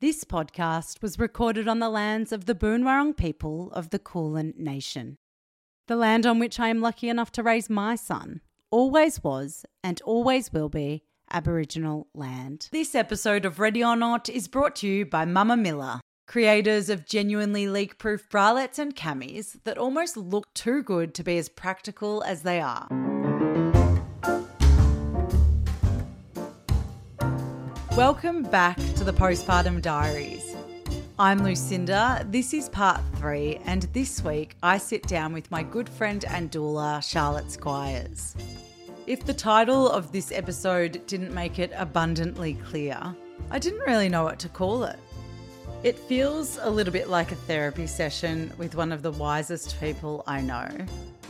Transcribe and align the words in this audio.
This 0.00 0.24
podcast 0.24 1.02
was 1.02 1.18
recorded 1.18 1.68
on 1.68 1.78
the 1.78 1.90
lands 1.90 2.32
of 2.32 2.46
the 2.46 2.54
Boonwurrung 2.54 3.14
people 3.14 3.70
of 3.72 3.90
the 3.90 3.98
Kulin 3.98 4.54
Nation. 4.56 5.18
The 5.88 5.96
land 5.96 6.24
on 6.24 6.38
which 6.38 6.58
I 6.58 6.68
am 6.68 6.80
lucky 6.80 7.10
enough 7.10 7.30
to 7.32 7.42
raise 7.42 7.68
my 7.68 7.96
son 7.96 8.40
always 8.70 9.22
was 9.22 9.66
and 9.84 10.00
always 10.06 10.54
will 10.54 10.70
be 10.70 11.02
Aboriginal 11.30 12.06
land. 12.14 12.70
This 12.72 12.94
episode 12.94 13.44
of 13.44 13.60
Ready 13.60 13.84
or 13.84 13.94
Not 13.94 14.30
is 14.30 14.48
brought 14.48 14.76
to 14.76 14.88
you 14.88 15.04
by 15.04 15.26
Mumma 15.26 15.60
Milla, 15.60 16.00
creators 16.26 16.88
of 16.88 17.04
genuinely 17.04 17.68
leak 17.68 17.98
proof 17.98 18.26
bralettes 18.30 18.78
and 18.78 18.96
camis 18.96 19.62
that 19.64 19.76
almost 19.76 20.16
look 20.16 20.54
too 20.54 20.82
good 20.82 21.14
to 21.16 21.22
be 21.22 21.36
as 21.36 21.50
practical 21.50 22.22
as 22.22 22.40
they 22.40 22.58
are. 22.58 23.09
Welcome 27.96 28.44
back 28.44 28.76
to 28.76 29.02
the 29.02 29.12
Postpartum 29.12 29.82
Diaries. 29.82 30.54
I'm 31.18 31.42
Lucinda. 31.42 32.24
This 32.30 32.54
is 32.54 32.68
part 32.68 33.00
three, 33.16 33.58
and 33.64 33.82
this 33.92 34.22
week 34.22 34.54
I 34.62 34.78
sit 34.78 35.08
down 35.08 35.32
with 35.32 35.50
my 35.50 35.64
good 35.64 35.88
friend 35.88 36.24
and 36.28 36.52
doula, 36.52 37.02
Charlotte 37.02 37.50
Squires. 37.50 38.36
If 39.08 39.26
the 39.26 39.34
title 39.34 39.90
of 39.90 40.12
this 40.12 40.30
episode 40.30 41.04
didn't 41.08 41.34
make 41.34 41.58
it 41.58 41.72
abundantly 41.74 42.54
clear, 42.54 42.96
I 43.50 43.58
didn't 43.58 43.80
really 43.80 44.08
know 44.08 44.22
what 44.22 44.38
to 44.38 44.48
call 44.48 44.84
it. 44.84 44.98
It 45.82 45.98
feels 45.98 46.60
a 46.62 46.70
little 46.70 46.92
bit 46.92 47.08
like 47.08 47.32
a 47.32 47.36
therapy 47.36 47.88
session 47.88 48.52
with 48.56 48.76
one 48.76 48.92
of 48.92 49.02
the 49.02 49.10
wisest 49.10 49.80
people 49.80 50.22
I 50.28 50.42
know. 50.42 50.68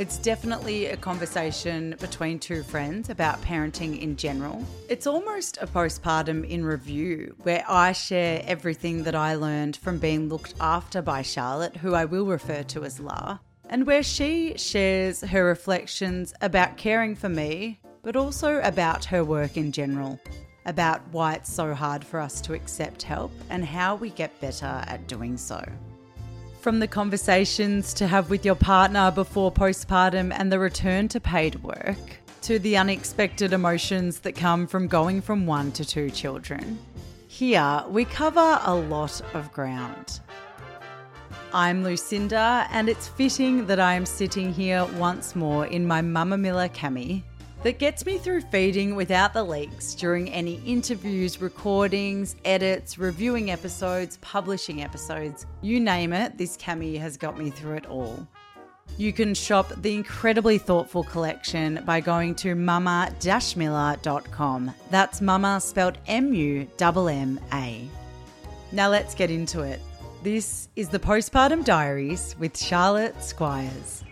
It's 0.00 0.16
definitely 0.16 0.86
a 0.86 0.96
conversation 0.96 1.94
between 2.00 2.38
two 2.38 2.62
friends 2.62 3.10
about 3.10 3.38
parenting 3.42 4.00
in 4.00 4.16
general. 4.16 4.64
It's 4.88 5.06
almost 5.06 5.58
a 5.60 5.66
postpartum 5.66 6.48
in 6.48 6.64
review 6.64 7.36
where 7.42 7.62
I 7.68 7.92
share 7.92 8.42
everything 8.46 9.02
that 9.02 9.14
I 9.14 9.34
learned 9.34 9.76
from 9.76 9.98
being 9.98 10.30
looked 10.30 10.54
after 10.58 11.02
by 11.02 11.20
Charlotte, 11.20 11.76
who 11.76 11.92
I 11.92 12.06
will 12.06 12.24
refer 12.24 12.62
to 12.62 12.84
as 12.84 12.98
La, 12.98 13.40
and 13.68 13.86
where 13.86 14.02
she 14.02 14.54
shares 14.56 15.20
her 15.20 15.44
reflections 15.44 16.32
about 16.40 16.78
caring 16.78 17.14
for 17.14 17.28
me, 17.28 17.78
but 18.02 18.16
also 18.16 18.58
about 18.62 19.04
her 19.04 19.22
work 19.22 19.58
in 19.58 19.70
general 19.70 20.18
about 20.64 21.02
why 21.12 21.34
it's 21.34 21.52
so 21.52 21.74
hard 21.74 22.02
for 22.02 22.20
us 22.20 22.40
to 22.40 22.54
accept 22.54 23.02
help 23.02 23.32
and 23.50 23.66
how 23.66 23.96
we 23.96 24.08
get 24.08 24.40
better 24.40 24.82
at 24.86 25.06
doing 25.08 25.36
so. 25.36 25.62
From 26.60 26.78
the 26.78 26.86
conversations 26.86 27.94
to 27.94 28.06
have 28.06 28.28
with 28.28 28.44
your 28.44 28.54
partner 28.54 29.10
before 29.10 29.50
postpartum 29.50 30.30
and 30.30 30.52
the 30.52 30.58
return 30.58 31.08
to 31.08 31.18
paid 31.18 31.62
work, 31.62 31.96
to 32.42 32.58
the 32.58 32.76
unexpected 32.76 33.54
emotions 33.54 34.20
that 34.20 34.32
come 34.32 34.66
from 34.66 34.86
going 34.86 35.22
from 35.22 35.46
one 35.46 35.72
to 35.72 35.86
two 35.86 36.10
children. 36.10 36.78
Here, 37.28 37.82
we 37.88 38.04
cover 38.04 38.60
a 38.62 38.74
lot 38.74 39.22
of 39.32 39.50
ground. 39.54 40.20
I'm 41.54 41.82
Lucinda, 41.82 42.66
and 42.70 42.90
it's 42.90 43.08
fitting 43.08 43.66
that 43.66 43.80
I 43.80 43.94
am 43.94 44.04
sitting 44.04 44.52
here 44.52 44.84
once 44.98 45.34
more 45.34 45.64
in 45.64 45.86
my 45.86 46.02
Mumma 46.02 46.38
Milla 46.38 46.68
cami 46.68 47.22
that 47.62 47.78
gets 47.78 48.06
me 48.06 48.18
through 48.18 48.40
feeding 48.42 48.94
without 48.94 49.32
the 49.32 49.44
leaks 49.44 49.94
during 49.94 50.30
any 50.30 50.60
interviews, 50.64 51.40
recordings, 51.40 52.36
edits, 52.44 52.98
reviewing 52.98 53.50
episodes, 53.50 54.18
publishing 54.20 54.82
episodes. 54.82 55.46
You 55.60 55.80
name 55.80 56.12
it, 56.12 56.38
this 56.38 56.56
cami 56.56 56.98
has 56.98 57.16
got 57.16 57.38
me 57.38 57.50
through 57.50 57.76
it 57.76 57.86
all. 57.86 58.26
You 58.96 59.12
can 59.12 59.34
shop 59.34 59.72
the 59.82 59.94
incredibly 59.94 60.58
thoughtful 60.58 61.04
collection 61.04 61.82
by 61.86 62.00
going 62.00 62.34
to 62.36 62.54
mumma-milla.com. 62.54 64.74
That's 64.90 65.20
mama 65.20 65.60
spelled 65.60 65.98
M-U-M-M-A. 66.06 67.88
Now 68.72 68.88
let's 68.88 69.14
get 69.14 69.30
into 69.30 69.60
it. 69.62 69.80
This 70.22 70.68
is 70.76 70.88
the 70.88 70.98
Postpartum 70.98 71.64
Diaries 71.64 72.36
with 72.38 72.58
Charlotte 72.58 73.22
Squires. 73.22 74.04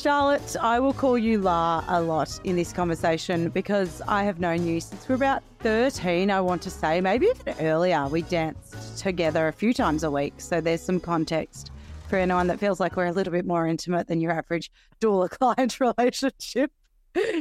Charlotte, 0.00 0.56
I 0.60 0.80
will 0.80 0.92
call 0.92 1.18
you 1.18 1.38
La 1.38 1.84
a 1.88 2.00
lot 2.00 2.40
in 2.44 2.56
this 2.56 2.72
conversation 2.72 3.48
because 3.50 4.00
I 4.08 4.24
have 4.24 4.40
known 4.40 4.66
you 4.66 4.80
since 4.80 5.08
we're 5.08 5.16
about 5.16 5.42
13, 5.60 6.30
I 6.30 6.40
want 6.40 6.62
to 6.62 6.70
say, 6.70 7.00
maybe 7.00 7.26
even 7.26 7.54
earlier. 7.60 8.06
We 8.08 8.22
danced 8.22 8.98
together 8.98 9.48
a 9.48 9.52
few 9.52 9.74
times 9.74 10.04
a 10.04 10.10
week. 10.10 10.34
So 10.38 10.60
there's 10.60 10.80
some 10.80 10.98
context 11.00 11.70
for 12.08 12.16
anyone 12.16 12.46
that 12.46 12.58
feels 12.58 12.80
like 12.80 12.96
we're 12.96 13.06
a 13.06 13.12
little 13.12 13.32
bit 13.32 13.46
more 13.46 13.66
intimate 13.66 14.08
than 14.08 14.20
your 14.20 14.32
average 14.32 14.70
doula 15.00 15.30
client 15.38 15.78
relationship. 15.80 16.72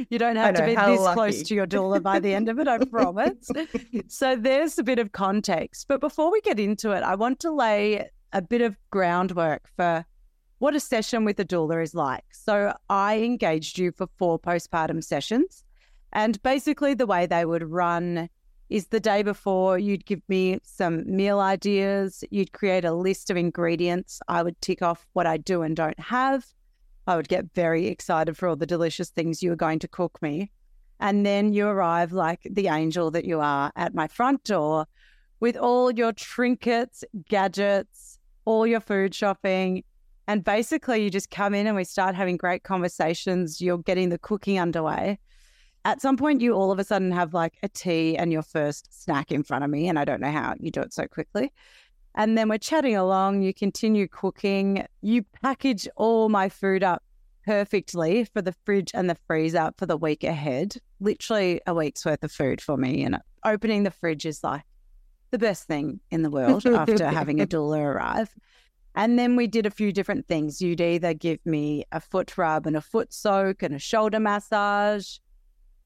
You 0.09 0.19
don't 0.19 0.35
have 0.35 0.53
know, 0.55 0.61
to 0.61 0.65
be 0.65 0.75
this 0.75 0.99
lucky. 0.99 1.13
close 1.13 1.43
to 1.43 1.55
your 1.55 1.67
doula 1.67 2.01
by 2.03 2.19
the 2.19 2.33
end 2.33 2.49
of 2.49 2.59
it, 2.59 2.67
I 2.67 2.77
promise. 2.85 3.49
so 4.07 4.35
there's 4.35 4.77
a 4.77 4.83
bit 4.83 4.99
of 4.99 5.11
context. 5.11 5.87
But 5.87 6.01
before 6.01 6.31
we 6.31 6.41
get 6.41 6.59
into 6.59 6.91
it, 6.91 7.03
I 7.03 7.15
want 7.15 7.39
to 7.41 7.51
lay 7.51 8.09
a 8.33 8.41
bit 8.41 8.61
of 8.61 8.75
groundwork 8.91 9.63
for 9.75 10.05
what 10.61 10.75
a 10.75 10.79
session 10.79 11.25
with 11.25 11.39
a 11.39 11.43
doula 11.43 11.81
is 11.81 11.95
like. 11.95 12.23
So 12.31 12.71
I 12.87 13.17
engaged 13.17 13.79
you 13.79 13.91
for 13.91 14.05
four 14.19 14.37
postpartum 14.37 15.03
sessions. 15.03 15.63
And 16.13 16.39
basically, 16.43 16.93
the 16.93 17.07
way 17.07 17.25
they 17.25 17.45
would 17.45 17.63
run 17.63 18.29
is 18.69 18.85
the 18.85 18.99
day 18.99 19.23
before, 19.23 19.79
you'd 19.79 20.05
give 20.05 20.21
me 20.29 20.59
some 20.61 21.03
meal 21.07 21.39
ideas, 21.39 22.23
you'd 22.29 22.51
create 22.51 22.85
a 22.85 22.93
list 22.93 23.31
of 23.31 23.37
ingredients. 23.37 24.19
I 24.27 24.43
would 24.43 24.61
tick 24.61 24.83
off 24.83 25.07
what 25.13 25.25
I 25.25 25.37
do 25.37 25.63
and 25.63 25.75
don't 25.75 25.99
have. 25.99 26.45
I 27.07 27.15
would 27.15 27.27
get 27.27 27.51
very 27.55 27.87
excited 27.87 28.37
for 28.37 28.47
all 28.47 28.55
the 28.55 28.67
delicious 28.67 29.09
things 29.09 29.41
you 29.41 29.49
were 29.49 29.55
going 29.55 29.79
to 29.79 29.87
cook 29.87 30.21
me. 30.21 30.51
And 30.99 31.25
then 31.25 31.53
you 31.53 31.65
arrive 31.65 32.11
like 32.11 32.41
the 32.47 32.67
angel 32.67 33.09
that 33.09 33.25
you 33.25 33.39
are 33.39 33.71
at 33.75 33.95
my 33.95 34.07
front 34.07 34.43
door 34.43 34.85
with 35.39 35.57
all 35.57 35.89
your 35.89 36.13
trinkets, 36.13 37.03
gadgets, 37.29 38.19
all 38.45 38.67
your 38.67 38.79
food 38.79 39.15
shopping, 39.15 39.83
and 40.31 40.45
basically, 40.45 41.03
you 41.03 41.09
just 41.09 41.29
come 41.29 41.53
in 41.53 41.67
and 41.67 41.75
we 41.75 41.83
start 41.83 42.15
having 42.15 42.37
great 42.37 42.63
conversations. 42.63 43.59
You're 43.59 43.79
getting 43.79 44.07
the 44.07 44.17
cooking 44.17 44.57
underway. 44.57 45.19
At 45.83 45.99
some 45.99 46.15
point, 46.15 46.39
you 46.39 46.53
all 46.53 46.71
of 46.71 46.79
a 46.79 46.85
sudden 46.85 47.11
have 47.11 47.33
like 47.33 47.57
a 47.63 47.67
tea 47.67 48.15
and 48.15 48.31
your 48.31 48.41
first 48.41 49.03
snack 49.03 49.33
in 49.33 49.43
front 49.43 49.65
of 49.65 49.69
me. 49.69 49.89
And 49.89 49.99
I 49.99 50.05
don't 50.05 50.21
know 50.21 50.31
how 50.31 50.53
you 50.57 50.71
do 50.71 50.79
it 50.79 50.93
so 50.93 51.05
quickly. 51.05 51.51
And 52.15 52.37
then 52.37 52.47
we're 52.47 52.59
chatting 52.59 52.95
along. 52.95 53.41
You 53.41 53.53
continue 53.53 54.07
cooking. 54.07 54.85
You 55.01 55.25
package 55.43 55.85
all 55.97 56.29
my 56.29 56.47
food 56.47 56.81
up 56.81 57.03
perfectly 57.45 58.23
for 58.23 58.41
the 58.41 58.55
fridge 58.63 58.91
and 58.93 59.09
the 59.09 59.17
freezer 59.27 59.71
for 59.77 59.85
the 59.85 59.97
week 59.97 60.23
ahead. 60.23 60.77
Literally 61.01 61.59
a 61.67 61.73
week's 61.73 62.05
worth 62.05 62.23
of 62.23 62.31
food 62.31 62.61
for 62.61 62.77
me. 62.77 63.03
And 63.03 63.17
opening 63.43 63.83
the 63.83 63.91
fridge 63.91 64.25
is 64.25 64.45
like 64.45 64.63
the 65.31 65.39
best 65.39 65.65
thing 65.65 65.99
in 66.09 66.21
the 66.21 66.29
world 66.29 66.65
after 66.73 67.09
having 67.09 67.41
a 67.41 67.45
doula 67.45 67.79
arrive. 67.79 68.33
And 68.95 69.17
then 69.17 69.35
we 69.35 69.47
did 69.47 69.65
a 69.65 69.71
few 69.71 69.91
different 69.91 70.27
things. 70.27 70.61
You'd 70.61 70.81
either 70.81 71.13
give 71.13 71.39
me 71.45 71.85
a 71.91 71.99
foot 71.99 72.37
rub 72.37 72.67
and 72.67 72.75
a 72.75 72.81
foot 72.81 73.13
soak 73.13 73.63
and 73.63 73.73
a 73.73 73.79
shoulder 73.79 74.19
massage, 74.19 75.17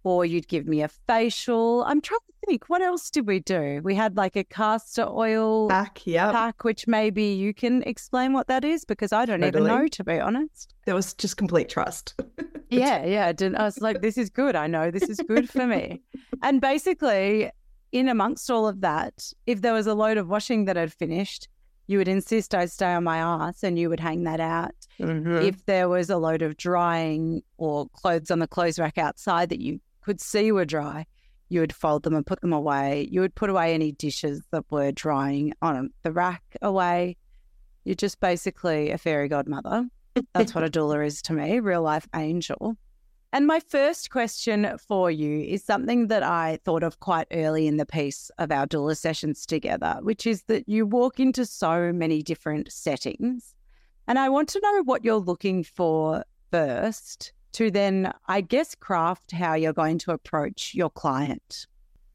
or 0.04 0.26
you'd 0.26 0.48
give 0.48 0.68
me 0.68 0.82
a 0.82 0.88
facial. 0.88 1.84
I'm 1.84 2.02
trying 2.02 2.20
to 2.20 2.48
think, 2.48 2.70
what 2.70 2.82
else 2.82 3.10
did 3.10 3.28
we 3.28 3.40
do? 3.40 3.82
We 3.84 3.96
had 3.96 4.18
like 4.18 4.36
a 4.36 4.44
castor 4.44 5.08
oil 5.08 5.68
pack, 5.70 6.06
yeah, 6.06 6.32
pack, 6.32 6.64
which 6.64 6.88
maybe 6.88 7.26
you 7.26 7.54
can 7.54 7.84
explain 7.84 8.34
what 8.34 8.48
that 8.48 8.64
is 8.64 8.86
because 8.86 9.12
I 9.12 9.26
don't 9.26 9.42
totally. 9.42 9.66
even 9.66 9.82
know, 9.82 9.88
to 9.88 10.04
be 10.04 10.20
honest. 10.20 10.74
There 10.86 10.96
was 10.96 11.14
just 11.14 11.38
complete 11.38 11.70
trust. 11.70 12.20
yeah, 12.70 13.06
yeah. 13.06 13.28
I, 13.28 13.32
didn't, 13.34 13.58
I 13.58 13.64
was 13.64 13.82
like, 13.82 14.02
this 14.02 14.18
is 14.18 14.30
good. 14.30 14.56
I 14.56 14.68
know 14.68 14.92
this 14.92 15.10
is 15.10 15.20
good 15.28 15.50
for 15.50 15.66
me. 15.68 16.02
and 16.44 16.62
basically, 16.62 17.52
in 17.92 18.10
amongst 18.10 18.50
all 18.50 18.68
of 18.68 18.82
that, 18.82 19.32
if 19.46 19.62
there 19.62 19.74
was 19.74 19.88
a 19.88 19.94
load 19.94 20.18
of 20.18 20.28
washing 20.28 20.66
that 20.66 20.76
had 20.76 20.94
finished, 20.94 21.48
you 21.88 21.98
would 21.98 22.08
insist 22.08 22.56
I 22.56 22.66
stay 22.66 22.94
on 22.94 23.04
my 23.04 23.18
ass 23.18 23.64
and 23.64 23.78
you 23.78 23.90
would 23.90 24.00
hang 24.00 24.24
that 24.24 24.40
out. 24.40 24.76
Mm-hmm. 25.00 25.38
If 25.38 25.66
there 25.66 25.90
was 25.90 26.10
a 26.10 26.18
load 26.18 26.42
of 26.42 26.58
drying 26.58 27.42
or 27.58 27.88
clothes 27.90 28.32
on 28.32 28.40
the 28.40 28.48
clothes 28.48 28.80
rack 28.80 28.98
outside 28.98 29.50
that 29.50 29.62
you 29.62 29.80
could 30.02 30.20
see 30.20 30.52
were 30.52 30.66
dry, 30.66 31.06
you 31.50 31.60
would 31.60 31.74
fold 31.74 32.04
them 32.04 32.16
and 32.16 32.26
put 32.26 32.42
them 32.42 32.54
away. 32.54 33.08
You 33.12 33.22
would 33.22 33.36
put 33.36 33.50
away 33.50 33.74
any 33.74 33.92
dishes 33.92 34.42
that 34.52 34.66
were 34.72 34.92
drying 34.92 35.54
on 35.62 35.92
the 36.04 36.12
rack 36.12 36.44
away. 36.62 37.18
You're 37.84 37.96
just 37.96 38.20
basically 38.20 38.92
a 38.92 38.98
fairy 38.98 39.28
godmother. 39.28 39.88
That's 40.34 40.56
what 40.56 40.64
a 40.64 40.70
doula 40.70 41.06
is 41.06 41.22
to 41.24 41.34
me, 41.34 41.60
real 41.60 41.82
life 41.82 42.08
angel. 42.16 42.78
And 43.34 43.48
my 43.48 43.60
first 43.60 44.10
question 44.10 44.78
for 44.78 45.12
you 45.12 45.42
is 45.42 45.64
something 45.64 46.08
that 46.08 46.24
I 46.24 46.60
thought 46.64 46.84
of 46.84 47.00
quite 47.00 47.28
early 47.32 47.68
in 47.68 47.78
the 47.78 47.86
piece 47.86 48.32
of 48.38 48.52
our 48.52 48.66
doula 48.66 48.96
sessions 48.96 49.46
together, 49.46 49.98
which 50.02 50.26
is 50.26 50.44
that 50.44 50.70
you 50.70 50.86
walk 50.86 51.20
into 51.20 51.46
so 51.46 51.92
many 51.92 52.22
different 52.22 52.72
settings. 52.72 53.54
And 54.08 54.18
I 54.18 54.30
want 54.30 54.50
to 54.50 54.62
know 54.62 54.84
what 54.84 55.04
you're 55.04 55.16
looking 55.16 55.64
for 55.64 56.24
first 56.52 57.34
to 57.54 57.72
then, 57.72 58.14
I 58.28 58.42
guess, 58.42 58.76
craft 58.76 59.32
how 59.32 59.54
you're 59.54 59.74
going 59.74 59.98
to 60.00 60.12
approach 60.12 60.74
your 60.74 60.90
client. 60.90 61.68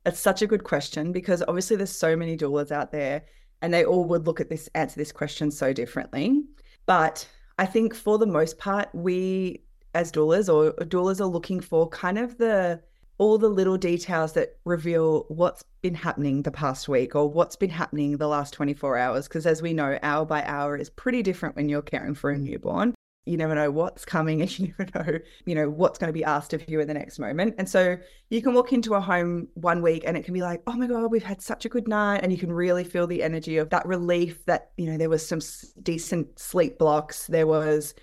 It's 0.06 0.20
such 0.20 0.42
a 0.42 0.46
good 0.46 0.64
question 0.64 1.12
because 1.12 1.42
obviously 1.46 1.76
there's 1.76 1.90
so 1.90 2.16
many 2.16 2.36
doulas 2.36 2.70
out 2.70 2.92
there 2.92 3.24
and 3.60 3.72
they 3.72 3.84
all 3.84 4.04
would 4.04 4.26
look 4.26 4.40
at 4.40 4.48
this, 4.48 4.68
answer 4.74 4.96
this 4.96 5.12
question 5.12 5.50
so 5.50 5.72
differently. 5.72 6.42
But 6.86 7.28
I 7.58 7.66
think 7.66 7.94
for 7.94 8.18
the 8.18 8.26
most 8.26 8.58
part, 8.58 8.88
we 8.94 9.62
as 9.94 10.12
doulas 10.12 10.52
or 10.52 10.72
doulas 10.84 11.20
are 11.20 11.26
looking 11.26 11.60
for 11.60 11.88
kind 11.88 12.18
of 12.18 12.38
the 12.38 12.80
all 13.20 13.36
the 13.36 13.48
little 13.48 13.76
details 13.76 14.32
that 14.32 14.56
reveal 14.64 15.26
what's 15.28 15.62
been 15.82 15.94
happening 15.94 16.42
the 16.42 16.50
past 16.50 16.88
week 16.88 17.14
or 17.14 17.30
what's 17.30 17.54
been 17.54 17.68
happening 17.68 18.16
the 18.16 18.26
last 18.26 18.54
24 18.54 18.96
hours. 18.96 19.28
Because 19.28 19.44
as 19.44 19.60
we 19.60 19.74
know, 19.74 19.98
hour 20.02 20.24
by 20.24 20.42
hour 20.44 20.74
is 20.74 20.88
pretty 20.88 21.22
different 21.22 21.54
when 21.54 21.68
you're 21.68 21.82
caring 21.82 22.14
for 22.14 22.30
a 22.30 22.36
mm. 22.36 22.44
newborn. 22.44 22.94
You 23.26 23.36
never 23.36 23.54
know 23.54 23.70
what's 23.70 24.06
coming 24.06 24.40
and 24.40 24.50
you 24.58 24.72
never 24.78 24.90
know, 24.94 25.18
you 25.44 25.54
know, 25.54 25.68
what's 25.68 25.98
going 25.98 26.08
to 26.08 26.14
be 26.14 26.24
asked 26.24 26.54
of 26.54 26.66
you 26.66 26.80
in 26.80 26.88
the 26.88 26.94
next 26.94 27.18
moment. 27.18 27.56
And 27.58 27.68
so 27.68 27.98
you 28.30 28.40
can 28.40 28.54
walk 28.54 28.72
into 28.72 28.94
a 28.94 29.00
home 29.02 29.48
one 29.52 29.82
week 29.82 30.04
and 30.06 30.16
it 30.16 30.24
can 30.24 30.32
be 30.32 30.40
like, 30.40 30.62
oh 30.66 30.72
my 30.72 30.86
God, 30.86 31.10
we've 31.10 31.22
had 31.22 31.42
such 31.42 31.66
a 31.66 31.68
good 31.68 31.88
night. 31.88 32.20
And 32.22 32.32
you 32.32 32.38
can 32.38 32.50
really 32.50 32.84
feel 32.84 33.06
the 33.06 33.22
energy 33.22 33.58
of 33.58 33.68
that 33.68 33.84
relief 33.84 34.46
that, 34.46 34.70
you 34.78 34.86
know, 34.86 34.96
there 34.96 35.10
was 35.10 35.28
some 35.28 35.40
decent 35.82 36.38
sleep 36.38 36.78
blocks. 36.78 37.26
There 37.26 37.46
was 37.46 37.94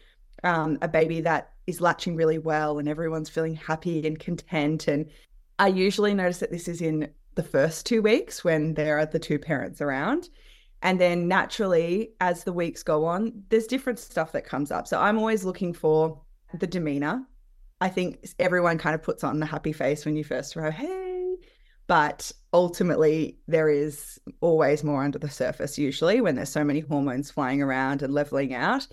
um, 0.43 0.77
a 0.81 0.87
baby 0.87 1.21
that 1.21 1.53
is 1.65 1.81
latching 1.81 2.15
really 2.15 2.37
well 2.37 2.79
and 2.79 2.87
everyone's 2.87 3.29
feeling 3.29 3.55
happy 3.55 4.05
and 4.07 4.19
content. 4.19 4.87
And 4.87 5.09
I 5.59 5.67
usually 5.67 6.13
notice 6.13 6.39
that 6.39 6.51
this 6.51 6.67
is 6.67 6.81
in 6.81 7.09
the 7.35 7.43
first 7.43 7.85
two 7.85 8.01
weeks 8.01 8.43
when 8.43 8.73
there 8.73 8.97
are 8.99 9.05
the 9.05 9.19
two 9.19 9.39
parents 9.39 9.81
around. 9.81 10.29
And 10.81 11.01
then 11.01 11.27
naturally, 11.27 12.11
as 12.21 12.43
the 12.43 12.53
weeks 12.53 12.83
go 12.83 13.05
on, 13.05 13.43
there's 13.49 13.67
different 13.67 13.99
stuff 13.99 14.31
that 14.33 14.45
comes 14.45 14.71
up. 14.71 14.87
So 14.87 14.99
I'm 14.99 15.17
always 15.17 15.43
looking 15.43 15.73
for 15.73 16.21
the 16.53 16.67
demeanor. 16.67 17.23
I 17.81 17.89
think 17.89 18.25
everyone 18.39 18.77
kind 18.77 18.95
of 18.95 19.03
puts 19.03 19.23
on 19.23 19.39
the 19.39 19.45
happy 19.45 19.73
face 19.73 20.05
when 20.05 20.15
you 20.15 20.23
first 20.23 20.55
arrive, 20.55 20.73
hey. 20.73 21.35
But 21.87 22.31
ultimately, 22.53 23.39
there 23.47 23.69
is 23.69 24.19
always 24.41 24.83
more 24.83 25.03
under 25.03 25.19
the 25.19 25.29
surface, 25.29 25.77
usually, 25.77 26.21
when 26.21 26.35
there's 26.35 26.49
so 26.49 26.63
many 26.63 26.81
hormones 26.81 27.31
flying 27.31 27.61
around 27.61 28.01
and 28.01 28.13
leveling 28.13 28.53
out. 28.53 28.87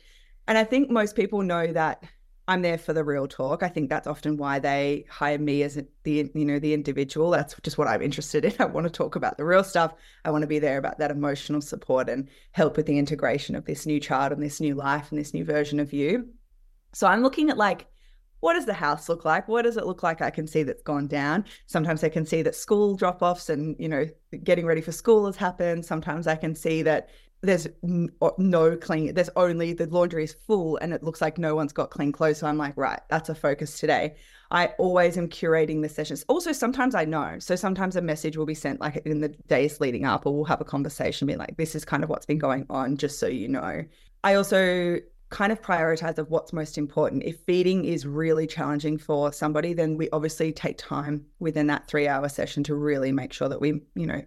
And 0.47 0.59
I 0.59 0.65
think 0.65 0.91
most 0.91 1.17
people 1.17 1.43
know 1.43 1.73
that 1.73 2.05
I'm 2.47 2.61
there 2.61 2.77
for 2.77 2.93
the 2.93 3.05
real 3.05 3.27
talk. 3.27 3.63
I 3.63 3.69
think 3.69 3.89
that's 3.89 4.07
often 4.07 4.37
why 4.37 4.59
they 4.59 5.07
hire 5.09 5.39
me 5.39 5.63
as 5.63 5.81
the 6.03 6.31
you 6.35 6.45
know 6.45 6.59
the 6.59 6.75
individual. 6.75 7.31
That's 7.31 7.55
just 7.63 7.79
what 7.79 7.89
I'm 7.89 8.03
interested 8.03 8.45
in. 8.45 8.55
I 8.59 8.67
want 8.67 8.85
to 8.85 8.91
talk 8.91 9.17
about 9.17 9.39
the 9.39 9.45
real 9.45 9.65
stuff. 9.65 9.95
I 10.25 10.31
want 10.31 10.43
to 10.43 10.49
be 10.49 10.59
there 10.59 10.77
about 10.77 10.99
that 10.99 11.11
emotional 11.11 11.63
support 11.63 12.09
and 12.11 12.29
help 12.53 12.77
with 12.77 12.87
the 12.87 12.99
integration 12.99 13.55
of 13.57 13.65
this 13.65 13.87
new 13.87 13.99
child 13.99 14.33
and 14.33 14.43
this 14.43 14.61
new 14.61 14.75
life 14.75 15.11
and 15.11 15.19
this 15.19 15.33
new 15.33 15.45
version 15.45 15.81
of 15.81 15.93
you. 15.93 16.29
So 16.93 17.07
I'm 17.07 17.23
looking 17.23 17.49
at 17.49 17.57
like 17.57 17.87
what 18.41 18.53
does 18.53 18.67
the 18.67 18.75
house 18.75 19.09
look 19.09 19.25
like? 19.25 19.49
What 19.49 19.63
does 19.63 19.79
it 19.79 19.87
look 19.87 20.03
like 20.03 20.21
I 20.21 20.29
can 20.29 20.47
see 20.47 20.65
that's 20.65 20.83
gone 20.83 21.07
down? 21.07 21.47
Sometimes 21.65 22.05
I 22.05 22.11
can 22.11 22.27
see 22.27 22.43
that 22.43 22.55
school 22.55 22.95
drop-offs 22.95 23.49
and 23.49 23.75
you 23.79 23.89
know 23.89 24.07
getting 24.43 24.67
ready 24.67 24.83
for 24.83 24.93
school 24.93 25.25
has 25.25 25.37
happened. 25.37 25.87
Sometimes 25.87 26.27
I 26.27 26.37
can 26.37 26.55
see 26.55 26.83
that 26.83 27.09
there's 27.47 27.69
no 28.39 28.77
clean 28.77 29.15
there's 29.15 29.31
only 29.37 29.73
the 29.73 29.87
laundry 29.87 30.25
is 30.25 30.37
full 30.47 30.77
and 30.79 30.93
it 30.93 31.03
looks 31.03 31.21
like 31.21 31.39
no 31.39 31.55
one's 31.55 31.73
got 31.73 31.91
clean 31.91 32.13
clothes. 32.13 32.39
So 32.39 32.47
i'm 32.47 32.59
like 32.59 32.77
right 32.77 33.01
that's 33.09 33.29
a 33.29 33.35
focus 33.35 33.79
today. 33.79 34.17
I 34.51 34.67
always 34.79 35.17
am 35.17 35.29
curating 35.29 35.83
the 35.83 35.89
sessions. 35.89 36.25
Also 36.29 36.53
sometimes 36.53 36.95
i 36.95 37.05
know. 37.05 37.37
So 37.39 37.57
sometimes 37.57 37.97
a 37.97 38.03
message 38.03 38.37
will 38.37 38.47
be 38.47 38.55
sent 38.55 38.81
like 38.81 38.97
in 39.05 39.21
the 39.21 39.29
days 39.29 39.81
leading 39.81 40.05
up 40.05 40.27
or 40.27 40.35
we'll 40.35 40.45
have 40.45 40.61
a 40.61 40.65
conversation 40.65 41.27
be 41.27 41.37
like 41.37 41.57
this 41.57 41.75
is 41.75 41.85
kind 41.85 42.03
of 42.03 42.11
what's 42.11 42.27
been 42.27 42.39
going 42.39 42.67
on 42.71 42.97
just 42.97 43.19
so 43.19 43.27
you 43.27 43.49
know. 43.49 43.85
I 44.23 44.35
also 44.35 44.99
kind 45.31 45.51
of 45.51 45.61
prioritize 45.61 46.19
of 46.19 46.31
what's 46.31 46.53
most 46.53 46.79
important. 46.79 47.25
If 47.25 47.41
feeding 47.41 47.85
is 47.85 48.07
really 48.07 48.47
challenging 48.47 48.99
for 48.99 49.33
somebody 49.33 49.73
then 49.75 49.97
we 49.97 50.09
obviously 50.11 50.53
take 50.53 50.79
time 50.79 51.27
within 51.41 51.67
that 51.67 51.89
three 51.89 52.09
hour 52.09 52.29
session 52.29 52.63
to 52.65 52.75
really 52.75 53.13
make 53.13 53.33
sure 53.33 53.49
that 53.49 53.61
we 53.61 53.83
you 53.95 54.07
know 54.07 54.23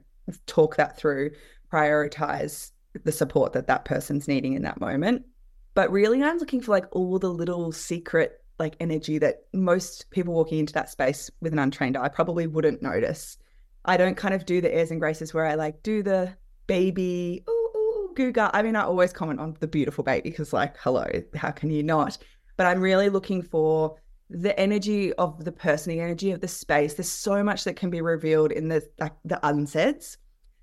talk 0.45 0.75
that 0.75 0.97
through 0.97 1.31
prioritize 1.71 2.71
the 3.03 3.11
support 3.11 3.53
that 3.53 3.67
that 3.67 3.85
person's 3.85 4.27
needing 4.27 4.53
in 4.53 4.63
that 4.63 4.79
moment. 4.79 5.25
But 5.73 5.91
really, 5.91 6.23
I'm 6.23 6.37
looking 6.37 6.61
for 6.61 6.71
like 6.71 6.85
all 6.91 7.19
the 7.19 7.29
little 7.29 7.71
secret 7.71 8.41
like 8.59 8.75
energy 8.79 9.19
that 9.19 9.43
most 9.53 10.09
people 10.09 10.33
walking 10.33 10.59
into 10.59 10.73
that 10.73 10.89
space 10.89 11.29
with 11.41 11.53
an 11.53 11.59
untrained 11.59 11.95
eye 11.95 12.09
probably 12.09 12.47
wouldn't 12.47 12.81
notice. 12.81 13.37
I 13.85 13.97
don't 13.97 14.17
kind 14.17 14.33
of 14.33 14.45
do 14.45 14.61
the 14.61 14.73
airs 14.73 14.91
and 14.91 14.99
graces 14.99 15.33
where 15.33 15.45
I 15.45 15.55
like 15.55 15.83
do 15.83 16.01
the 16.03 16.35
baby, 16.65 17.43
ooh, 17.47 17.69
ooh, 17.77 18.13
googa. 18.15 18.49
I 18.53 18.61
mean, 18.61 18.75
I 18.75 18.81
always 18.81 19.13
comment 19.13 19.39
on 19.39 19.55
the 19.59 19.67
beautiful 19.67 20.03
baby 20.03 20.29
because, 20.29 20.51
like, 20.51 20.75
hello, 20.79 21.05
how 21.35 21.51
can 21.51 21.69
you 21.69 21.83
not? 21.83 22.17
But 22.57 22.65
I'm 22.65 22.81
really 22.81 23.09
looking 23.09 23.41
for 23.41 23.95
the 24.29 24.59
energy 24.59 25.13
of 25.13 25.45
the 25.45 25.51
person, 25.51 25.93
the 25.93 26.01
energy 26.01 26.31
of 26.31 26.41
the 26.41 26.47
space. 26.47 26.95
There's 26.95 27.11
so 27.11 27.43
much 27.43 27.63
that 27.63 27.75
can 27.75 27.89
be 27.89 28.01
revealed 28.01 28.51
in 28.51 28.67
the 28.67 28.85
like 28.99 29.13
the 29.23 29.39
unsaids 29.47 30.17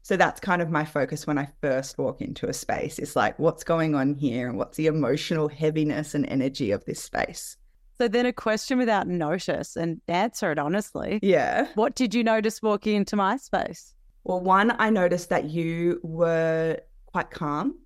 so 0.05 0.19
that's 0.19 0.39
kind 0.39 0.61
of 0.61 0.71
my 0.71 0.85
focus 0.85 1.27
when 1.27 1.39
I 1.39 1.49
first 1.63 1.97
walk 1.97 2.21
into 2.21 2.47
a 2.47 2.53
space. 2.53 2.99
It's 2.99 3.17
like, 3.17 3.39
what's 3.39 3.65
going 3.65 3.95
on 3.95 4.17
here? 4.17 4.51
And 4.51 4.59
what's 4.59 4.77
the 4.77 4.87
emotional 4.87 5.49
heaviness 5.49 6.15
and 6.15 6.27
energy 6.27 6.73
of 6.73 6.85
this 6.85 7.03
space? 7.03 7.57
So 7.97 8.07
then 8.07 8.27
a 8.27 8.33
question 8.33 8.77
without 8.77 9.09
notice 9.09 9.77
and 9.77 10.03
answer 10.07 10.53
it 10.53 10.59
honestly. 10.59 11.21
Yeah. 11.23 11.69
What 11.75 11.95
did 11.95 12.15
you 12.15 12.23
notice 12.23 12.61
walking 12.61 12.97
into 12.97 13.17
my 13.17 13.39
space? 13.39 13.95
Well, 14.25 14.41
one, 14.41 14.77
I 14.79 14.91
noticed 14.91 15.31
that 15.31 15.45
you 15.45 16.01
were 16.03 16.81
quite 17.07 17.31
calm, 17.31 17.79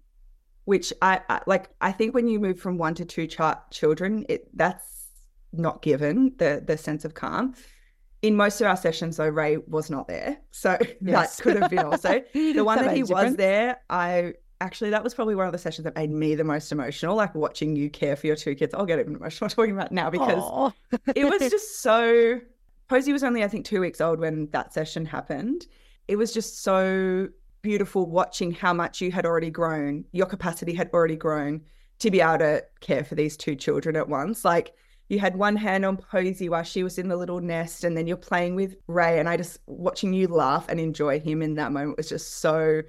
which 0.65 0.93
I, 1.01 1.21
I 1.29 1.43
like. 1.47 1.71
I 1.81 1.93
think 1.93 2.15
when 2.15 2.27
you 2.27 2.41
move 2.41 2.59
from 2.59 2.79
one 2.79 2.95
to 2.97 3.05
two 3.05 3.29
ch- 3.29 3.39
children, 3.71 4.27
it 4.29 4.49
that's 4.57 5.07
not 5.53 5.83
given 5.83 6.35
the 6.39 6.65
the 6.67 6.77
sense 6.77 7.05
of 7.05 7.15
calm 7.15 7.55
in 8.23 8.37
most 8.37 8.61
of 8.61 8.67
our 8.67 8.77
sessions, 8.77 9.17
though, 9.17 9.29
Ray 9.29 9.59
was 9.59 9.91
not 9.91 10.09
there. 10.09 10.39
So 10.51 10.77
yes. 11.01 11.37
that 11.37 11.43
could 11.43 11.57
have 11.57 11.71
been 11.71 11.81
also 11.81 12.23
the 12.33 12.61
one 12.63 12.79
that, 12.79 12.87
that 12.87 12.97
he 12.97 13.03
was 13.03 13.37
there. 13.37 13.81
I 13.91 14.35
actually, 14.61 14.91
that 14.91 15.05
was 15.05 15.15
probably 15.15 15.35
one 15.35 15.47
of 15.47 15.53
the 15.53 15.59
sessions 15.59 15.85
that 15.85 15.95
made 15.95 16.11
me 16.11 16.35
the 16.35 16.45
most 16.45 16.73
emotional, 16.73 17.17
like 17.17 17.35
watching 17.35 17.77
you 17.77 17.89
care 17.91 18.17
for 18.17 18.27
your 18.27 18.37
two 18.37 18.55
kids. 18.55 18.75
I'll 18.75 18.87
get 18.87 18.99
even 18.99 19.15
emotional 19.15 19.49
talking 19.51 19.73
about 19.73 19.93
now 19.93 20.11
because 20.11 20.73
it 21.15 21.25
was 21.25 21.51
just 21.51 21.81
so. 21.81 22.41
Posey 22.89 23.13
was 23.13 23.23
only, 23.23 23.45
I 23.45 23.49
think, 23.49 23.67
two 23.67 23.81
weeks 23.81 24.01
old 24.01 24.19
when 24.19 24.49
that 24.53 24.73
session 24.73 25.05
happened. 25.05 25.67
It 26.09 26.17
was 26.17 26.33
just 26.33 26.63
so 26.63 27.29
beautiful 27.61 28.07
watching 28.07 28.51
how 28.51 28.73
much 28.73 29.03
you 29.03 29.13
had 29.13 29.27
already 29.27 29.51
grown, 29.51 30.07
your 30.13 30.25
capacity 30.25 30.73
had 30.73 30.89
already 30.95 31.17
grown 31.17 31.61
to 31.99 32.11
be 32.11 32.23
able 32.23 32.39
to 32.39 32.65
care 32.81 33.05
for 33.05 33.15
these 33.15 33.37
two 33.37 33.55
children 33.55 33.95
at 33.95 34.09
once. 34.09 34.43
Like, 34.43 34.75
you 35.09 35.19
had 35.19 35.37
one 35.37 35.57
hand 35.57 35.85
on 35.85 35.97
Posey 35.97 36.49
while 36.49 36.63
she 36.63 36.83
was 36.83 36.99
in 36.99 37.09
the 37.09 37.17
little 37.17 37.41
nest, 37.41 37.85
and 37.85 37.97
then 37.97 38.07
you're 38.07 38.17
playing 38.17 38.55
with 38.55 38.77
Ray. 38.87 39.19
And 39.19 39.29
I 39.29 39.37
just 39.37 39.59
watching 39.67 40.13
you 40.13 40.29
laugh 40.29 40.67
and 40.69 40.79
enjoy 40.79 41.21
him 41.21 41.43
in 41.43 41.55
that 41.55 41.73
moment 41.73 41.97
was 41.97 42.09
just 42.09 42.39
so 42.39 42.83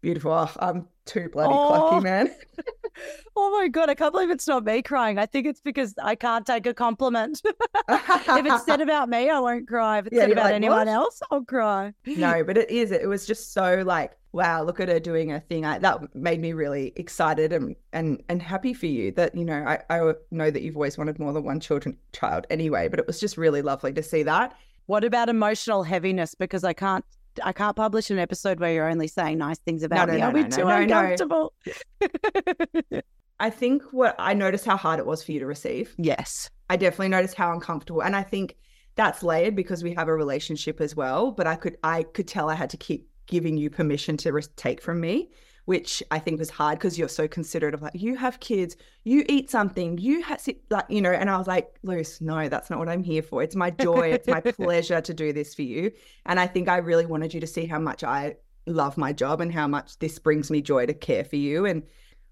beautiful. 0.00 0.32
Oh, 0.32 0.50
I'm 0.58 0.88
too 1.04 1.28
bloody 1.32 1.52
oh. 1.52 1.90
clucky, 1.92 2.02
man. 2.02 2.34
oh 3.36 3.58
my 3.58 3.68
god, 3.68 3.90
I 3.90 3.94
can't 3.94 4.12
believe 4.12 4.30
it's 4.30 4.46
not 4.46 4.64
me 4.64 4.82
crying. 4.82 5.18
I 5.18 5.26
think 5.26 5.46
it's 5.46 5.60
because 5.60 5.94
I 6.02 6.14
can't 6.14 6.46
take 6.46 6.66
a 6.66 6.74
compliment. 6.74 7.42
if 7.88 8.46
it's 8.46 8.64
said 8.64 8.80
about 8.82 9.08
me, 9.08 9.30
I 9.30 9.38
won't 9.38 9.68
cry. 9.68 9.98
If 9.98 10.06
it's 10.06 10.16
yeah, 10.16 10.22
said 10.22 10.32
about 10.32 10.44
like, 10.46 10.54
anyone 10.54 10.86
what? 10.86 10.88
else, 10.88 11.20
I'll 11.30 11.44
cry. 11.44 11.92
No, 12.06 12.44
but 12.44 12.56
it 12.56 12.70
is. 12.70 12.90
It 12.92 13.08
was 13.08 13.26
just 13.26 13.52
so 13.52 13.82
like 13.86 14.16
wow, 14.36 14.62
look 14.62 14.80
at 14.80 14.88
her 14.88 15.00
doing 15.00 15.32
a 15.32 15.40
thing. 15.40 15.64
I, 15.64 15.78
that 15.78 16.14
made 16.14 16.40
me 16.40 16.52
really 16.52 16.92
excited 16.96 17.54
and, 17.54 17.74
and, 17.94 18.22
and 18.28 18.42
happy 18.42 18.74
for 18.74 18.84
you 18.84 19.10
that, 19.12 19.34
you 19.34 19.46
know, 19.46 19.64
I, 19.66 19.80
I 19.88 20.12
know 20.30 20.50
that 20.50 20.60
you've 20.60 20.76
always 20.76 20.98
wanted 20.98 21.18
more 21.18 21.32
than 21.32 21.42
one 21.42 21.58
children 21.58 21.96
child 22.12 22.46
anyway, 22.50 22.88
but 22.88 22.98
it 22.98 23.06
was 23.06 23.18
just 23.18 23.38
really 23.38 23.62
lovely 23.62 23.94
to 23.94 24.02
see 24.02 24.22
that. 24.24 24.54
What 24.86 25.04
about 25.04 25.30
emotional 25.30 25.82
heaviness? 25.82 26.34
Because 26.34 26.64
I 26.64 26.74
can't 26.74 27.04
I 27.44 27.52
can't 27.52 27.76
publish 27.76 28.10
an 28.10 28.18
episode 28.18 28.60
where 28.60 28.72
you're 28.72 28.88
only 28.88 29.08
saying 29.08 29.38
nice 29.38 29.58
things 29.58 29.82
about 29.82 30.08
no, 30.08 30.12
no, 30.12 30.18
me. 30.18 30.22
I'll 30.22 30.32
no, 30.32 30.42
be 30.42 30.48
too 30.48 30.68
uncomfortable. 30.68 31.52
I 33.40 33.50
think 33.50 33.82
what 33.92 34.14
I 34.18 34.34
noticed 34.34 34.64
how 34.64 34.76
hard 34.76 34.98
it 34.98 35.06
was 35.06 35.22
for 35.22 35.32
you 35.32 35.40
to 35.40 35.46
receive. 35.46 35.94
Yes. 35.98 36.50
I 36.70 36.76
definitely 36.76 37.08
noticed 37.08 37.34
how 37.34 37.52
uncomfortable. 37.52 38.02
And 38.02 38.16
I 38.16 38.22
think 38.22 38.56
that's 38.94 39.22
layered 39.22 39.54
because 39.54 39.84
we 39.84 39.94
have 39.94 40.08
a 40.08 40.14
relationship 40.14 40.80
as 40.80 40.96
well. 40.96 41.30
But 41.30 41.46
I 41.46 41.56
could 41.56 41.76
I 41.82 42.02
could 42.02 42.26
tell 42.26 42.48
I 42.48 42.54
had 42.54 42.70
to 42.70 42.76
keep 42.76 43.08
giving 43.26 43.56
you 43.56 43.70
permission 43.70 44.16
to 44.16 44.40
take 44.56 44.80
from 44.80 45.00
me 45.00 45.30
which 45.66 46.02
I 46.10 46.18
think 46.18 46.38
was 46.38 46.48
hard 46.48 46.78
because 46.78 46.98
you're 46.98 47.08
so 47.08 47.28
considerate 47.28 47.74
of 47.74 47.82
like, 47.82 47.94
you 47.94 48.16
have 48.16 48.40
kids, 48.40 48.76
you 49.04 49.24
eat 49.28 49.50
something, 49.50 49.98
you 49.98 50.22
have 50.22 50.44
like, 50.70 50.86
you 50.88 51.00
know, 51.00 51.10
and 51.10 51.28
I 51.28 51.36
was 51.36 51.48
like, 51.48 51.74
Luce, 51.82 52.20
no, 52.20 52.48
that's 52.48 52.70
not 52.70 52.78
what 52.78 52.88
I'm 52.88 53.02
here 53.02 53.22
for. 53.22 53.42
It's 53.42 53.56
my 53.56 53.70
joy, 53.70 54.10
it's 54.12 54.28
my 54.28 54.40
pleasure 54.52 55.00
to 55.00 55.12
do 55.12 55.32
this 55.32 55.54
for 55.54 55.62
you. 55.62 55.90
And 56.24 56.40
I 56.40 56.46
think 56.46 56.68
I 56.68 56.78
really 56.78 57.04
wanted 57.04 57.34
you 57.34 57.40
to 57.40 57.46
see 57.46 57.66
how 57.66 57.80
much 57.80 58.04
I 58.04 58.36
love 58.66 58.96
my 58.96 59.12
job 59.12 59.40
and 59.40 59.52
how 59.52 59.66
much 59.66 59.98
this 59.98 60.18
brings 60.20 60.50
me 60.50 60.62
joy 60.62 60.86
to 60.86 60.94
care 60.94 61.24
for 61.24 61.36
you. 61.36 61.66
And 61.66 61.82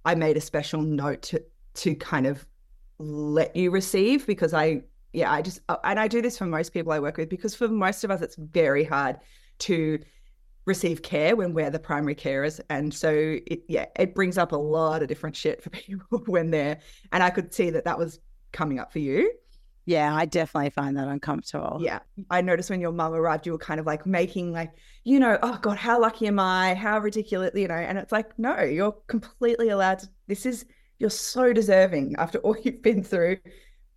I 0.05 0.15
made 0.15 0.37
a 0.37 0.41
special 0.41 0.81
note 0.81 1.23
to 1.23 1.43
to 1.75 1.97
kind 1.97 2.29
of 2.29 2.47
let 2.99 3.57
you 3.57 3.73
receive 3.73 4.27
because 4.29 4.55
I 4.55 4.83
yeah, 5.13 5.33
I 5.33 5.43
just 5.43 5.61
uh, 5.69 5.77
and 5.83 5.99
I 5.99 6.09
do 6.09 6.23
this 6.23 6.39
for 6.39 6.47
most 6.47 6.73
people 6.73 6.93
I 6.93 7.01
work 7.01 7.17
with 7.17 7.29
because 7.29 7.55
for 7.55 7.69
most 7.69 8.05
of 8.05 8.11
us 8.11 8.21
it's 8.21 8.37
very 8.37 8.85
hard 8.85 9.19
to 9.61 9.99
receive 10.67 11.03
care 11.03 11.37
when 11.37 11.53
we're 11.53 11.71
the 11.71 11.79
primary 11.79 12.15
carers. 12.15 12.61
And 12.71 12.93
so, 12.93 13.11
it, 13.47 13.65
yeah, 13.69 13.87
it 13.97 14.15
brings 14.15 14.39
up 14.39 14.53
a 14.53 14.57
lot 14.57 15.03
of 15.03 15.09
different 15.09 15.37
shit 15.37 15.63
for 15.63 15.71
people 15.71 16.23
when 16.27 16.51
they're, 16.51 16.81
and 17.13 17.23
I 17.23 17.31
could 17.31 17.53
see 17.53 17.71
that 17.71 17.85
that 17.85 17.99
was 17.99 18.21
coming 18.53 18.79
up 18.79 18.93
for 18.93 18.99
you. 18.99 19.33
Yeah, 19.87 20.15
I 20.15 20.25
definitely 20.25 20.71
find 20.71 20.97
that 20.97 21.09
uncomfortable. 21.09 21.79
Yeah. 21.83 21.99
I 22.31 22.41
noticed 22.41 22.71
when 22.71 22.81
your 22.81 22.93
mum 22.93 23.13
arrived, 23.13 23.45
you 23.45 23.53
were 23.53 23.59
kind 23.59 23.79
of 23.79 23.85
like 23.85 24.07
making, 24.07 24.51
like, 24.51 24.73
you 25.05 25.21
know, 25.21 25.39
oh 25.43 25.59
God, 25.61 25.77
how 25.77 26.01
lucky 26.01 26.27
am 26.27 26.39
I? 26.39 26.75
How 26.75 26.99
ridiculous, 26.99 27.51
you 27.55 27.69
know? 27.69 27.75
And 27.75 27.99
it's 27.99 28.13
like, 28.13 28.39
no, 28.39 28.63
you're 28.63 28.97
completely 29.09 29.69
allowed 29.69 29.99
to, 29.99 30.09
this 30.27 30.47
is, 30.47 30.65
you're 30.99 31.11
so 31.11 31.53
deserving 31.53 32.15
after 32.17 32.39
all 32.45 32.57
you've 32.63 32.81
been 32.81 33.03
through 33.03 33.39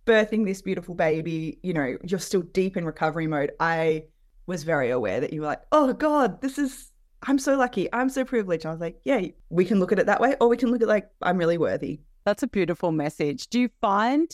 birthing 0.04 0.44
this 0.44 0.62
beautiful 0.62 0.94
baby, 0.94 1.58
you 1.62 1.72
know, 1.72 1.96
you're 2.04 2.18
still 2.18 2.42
deep 2.42 2.76
in 2.76 2.84
recovery 2.84 3.26
mode. 3.26 3.52
I 3.60 4.04
was 4.48 4.64
very 4.64 4.90
aware 4.90 5.20
that 5.20 5.32
you 5.32 5.42
were 5.42 5.46
like, 5.46 5.62
oh 5.70 5.92
God, 5.92 6.40
this 6.40 6.58
is, 6.58 6.90
I'm 7.22 7.38
so 7.38 7.56
lucky. 7.56 7.88
I'm 7.92 8.08
so 8.08 8.24
privileged. 8.24 8.66
I 8.66 8.72
was 8.72 8.80
like, 8.80 8.98
yeah, 9.04 9.20
we 9.50 9.64
can 9.64 9.78
look 9.78 9.92
at 9.92 9.98
it 9.98 10.06
that 10.06 10.20
way, 10.20 10.34
or 10.40 10.48
we 10.48 10.56
can 10.56 10.70
look 10.70 10.82
at 10.82 10.88
like, 10.88 11.08
I'm 11.22 11.36
really 11.36 11.58
worthy. 11.58 12.00
That's 12.24 12.42
a 12.42 12.48
beautiful 12.48 12.90
message. 12.90 13.48
Do 13.48 13.60
you 13.60 13.68
find, 13.80 14.28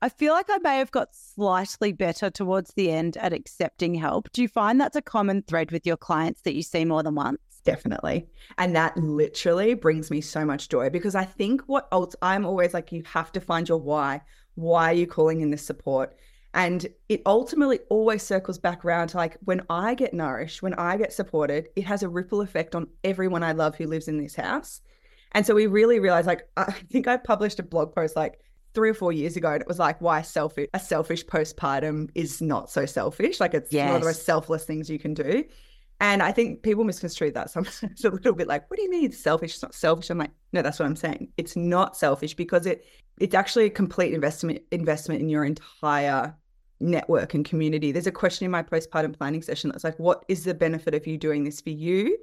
I 0.00 0.08
feel 0.08 0.32
like 0.32 0.46
I 0.48 0.58
may 0.58 0.78
have 0.78 0.92
got 0.92 1.14
slightly 1.14 1.92
better 1.92 2.30
towards 2.30 2.72
the 2.74 2.90
end 2.90 3.16
at 3.16 3.32
accepting 3.32 3.94
help. 3.94 4.30
Do 4.32 4.42
you 4.42 4.48
find 4.48 4.80
that's 4.80 4.96
a 4.96 5.02
common 5.02 5.42
thread 5.42 5.72
with 5.72 5.84
your 5.84 5.96
clients 5.96 6.42
that 6.42 6.54
you 6.54 6.62
see 6.62 6.84
more 6.84 7.02
than 7.02 7.16
once? 7.16 7.40
Definitely. 7.64 8.28
And 8.56 8.74
that 8.76 8.96
literally 8.96 9.74
brings 9.74 10.10
me 10.10 10.20
so 10.20 10.44
much 10.44 10.68
joy 10.68 10.88
because 10.88 11.14
I 11.14 11.24
think 11.24 11.62
what 11.66 11.88
else 11.92 12.14
I'm 12.22 12.46
always 12.46 12.72
like, 12.74 12.92
you 12.92 13.02
have 13.06 13.32
to 13.32 13.40
find 13.40 13.68
your 13.68 13.78
why. 13.78 14.22
Why 14.54 14.90
are 14.90 14.94
you 14.94 15.06
calling 15.06 15.40
in 15.40 15.50
this 15.50 15.66
support? 15.66 16.16
And 16.54 16.86
it 17.08 17.22
ultimately 17.26 17.80
always 17.90 18.22
circles 18.22 18.58
back 18.58 18.84
around 18.84 19.08
to 19.08 19.16
like 19.18 19.36
when 19.44 19.62
I 19.68 19.94
get 19.94 20.14
nourished, 20.14 20.62
when 20.62 20.74
I 20.74 20.96
get 20.96 21.12
supported, 21.12 21.68
it 21.76 21.84
has 21.84 22.02
a 22.02 22.08
ripple 22.08 22.40
effect 22.40 22.74
on 22.74 22.88
everyone 23.04 23.42
I 23.42 23.52
love 23.52 23.76
who 23.76 23.86
lives 23.86 24.08
in 24.08 24.18
this 24.18 24.34
house. 24.34 24.80
And 25.32 25.44
so 25.44 25.54
we 25.54 25.66
really 25.66 26.00
realized 26.00 26.26
like, 26.26 26.48
I 26.56 26.72
think 26.90 27.06
I 27.06 27.16
published 27.16 27.58
a 27.58 27.62
blog 27.62 27.94
post 27.94 28.16
like 28.16 28.40
three 28.74 28.90
or 28.90 28.94
four 28.94 29.12
years 29.12 29.36
ago, 29.36 29.52
and 29.52 29.60
it 29.60 29.68
was 29.68 29.78
like 29.78 30.00
why 30.00 30.22
selfish 30.22 30.68
a 30.72 30.80
selfish 30.80 31.24
postpartum 31.26 32.10
is 32.14 32.40
not 32.40 32.70
so 32.70 32.86
selfish. 32.86 33.40
Like 33.40 33.54
it's 33.54 33.72
yes. 33.72 33.88
one 33.88 33.96
of 33.96 34.02
the 34.02 34.08
most 34.08 34.24
selfless 34.24 34.64
things 34.64 34.88
you 34.88 34.98
can 34.98 35.14
do. 35.14 35.44
And 36.00 36.22
I 36.22 36.30
think 36.30 36.62
people 36.62 36.84
misconstrue 36.84 37.32
that 37.32 37.50
sometimes 37.50 38.04
a 38.04 38.10
little 38.10 38.34
bit 38.34 38.48
like, 38.48 38.70
what 38.70 38.76
do 38.76 38.82
you 38.82 38.90
mean 38.90 39.06
it's 39.06 39.18
selfish? 39.18 39.54
It's 39.54 39.62
not 39.62 39.74
selfish. 39.74 40.10
I'm 40.10 40.18
like, 40.18 40.30
no, 40.52 40.62
that's 40.62 40.78
what 40.78 40.86
I'm 40.86 40.96
saying. 40.96 41.32
It's 41.36 41.56
not 41.56 41.96
selfish 41.96 42.34
because 42.34 42.66
it 42.66 42.84
it's 43.18 43.34
actually 43.34 43.66
a 43.66 43.70
complete 43.70 44.14
investment 44.14 44.60
investment 44.70 45.20
in 45.20 45.28
your 45.28 45.44
entire 45.44 46.34
network 46.80 47.34
and 47.34 47.44
community. 47.44 47.92
There's 47.92 48.06
a 48.06 48.12
question 48.12 48.44
in 48.44 48.50
my 48.50 48.62
postpartum 48.62 49.16
planning 49.16 49.42
session 49.42 49.70
that's 49.70 49.84
like, 49.84 49.98
what 49.98 50.24
is 50.28 50.44
the 50.44 50.54
benefit 50.54 50.94
of 50.94 51.06
you 51.06 51.18
doing 51.18 51.44
this 51.44 51.60
for 51.60 51.70
you, 51.70 52.16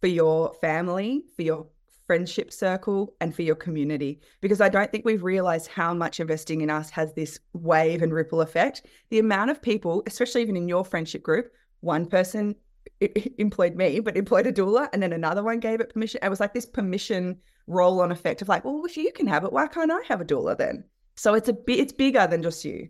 for 0.00 0.06
your 0.06 0.54
family, 0.54 1.24
for 1.34 1.42
your 1.42 1.66
friendship 2.06 2.52
circle, 2.52 3.14
and 3.20 3.34
for 3.34 3.42
your 3.42 3.56
community? 3.56 4.20
Because 4.40 4.60
I 4.60 4.68
don't 4.68 4.90
think 4.90 5.04
we've 5.04 5.24
realized 5.24 5.68
how 5.68 5.92
much 5.92 6.20
investing 6.20 6.60
in 6.60 6.70
us 6.70 6.90
has 6.90 7.12
this 7.12 7.38
wave 7.52 8.02
and 8.02 8.12
ripple 8.12 8.40
effect. 8.40 8.86
The 9.10 9.18
amount 9.18 9.50
of 9.50 9.60
people, 9.60 10.02
especially 10.06 10.42
even 10.42 10.56
in 10.56 10.68
your 10.68 10.84
friendship 10.84 11.22
group, 11.22 11.52
one 11.80 12.06
person 12.06 12.54
employed 13.38 13.74
me, 13.74 14.00
but 14.00 14.16
employed 14.16 14.46
a 14.46 14.52
doula, 14.52 14.88
and 14.92 15.02
then 15.02 15.12
another 15.12 15.42
one 15.42 15.60
gave 15.60 15.80
it 15.80 15.92
permission. 15.92 16.20
It 16.22 16.28
was 16.28 16.40
like 16.40 16.54
this 16.54 16.66
permission 16.66 17.38
roll 17.66 18.00
on 18.00 18.12
effect 18.12 18.42
of 18.42 18.48
like, 18.48 18.64
well, 18.64 18.84
if 18.84 18.96
you 18.96 19.12
can 19.12 19.26
have 19.26 19.44
it, 19.44 19.52
why 19.52 19.66
can't 19.66 19.90
I 19.90 20.00
have 20.08 20.20
a 20.20 20.24
doula 20.24 20.56
then? 20.56 20.84
So 21.16 21.34
it's 21.34 21.48
a 21.48 21.52
bit, 21.52 21.80
it's 21.80 21.92
bigger 21.92 22.26
than 22.26 22.42
just 22.42 22.64
you. 22.64 22.88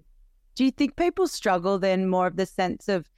Do 0.56 0.64
you 0.64 0.70
think 0.70 0.96
people 0.96 1.28
struggle 1.28 1.78
then 1.78 2.08
more 2.08 2.26
of 2.26 2.36
the 2.36 2.46
sense 2.46 2.88
of 2.88 3.08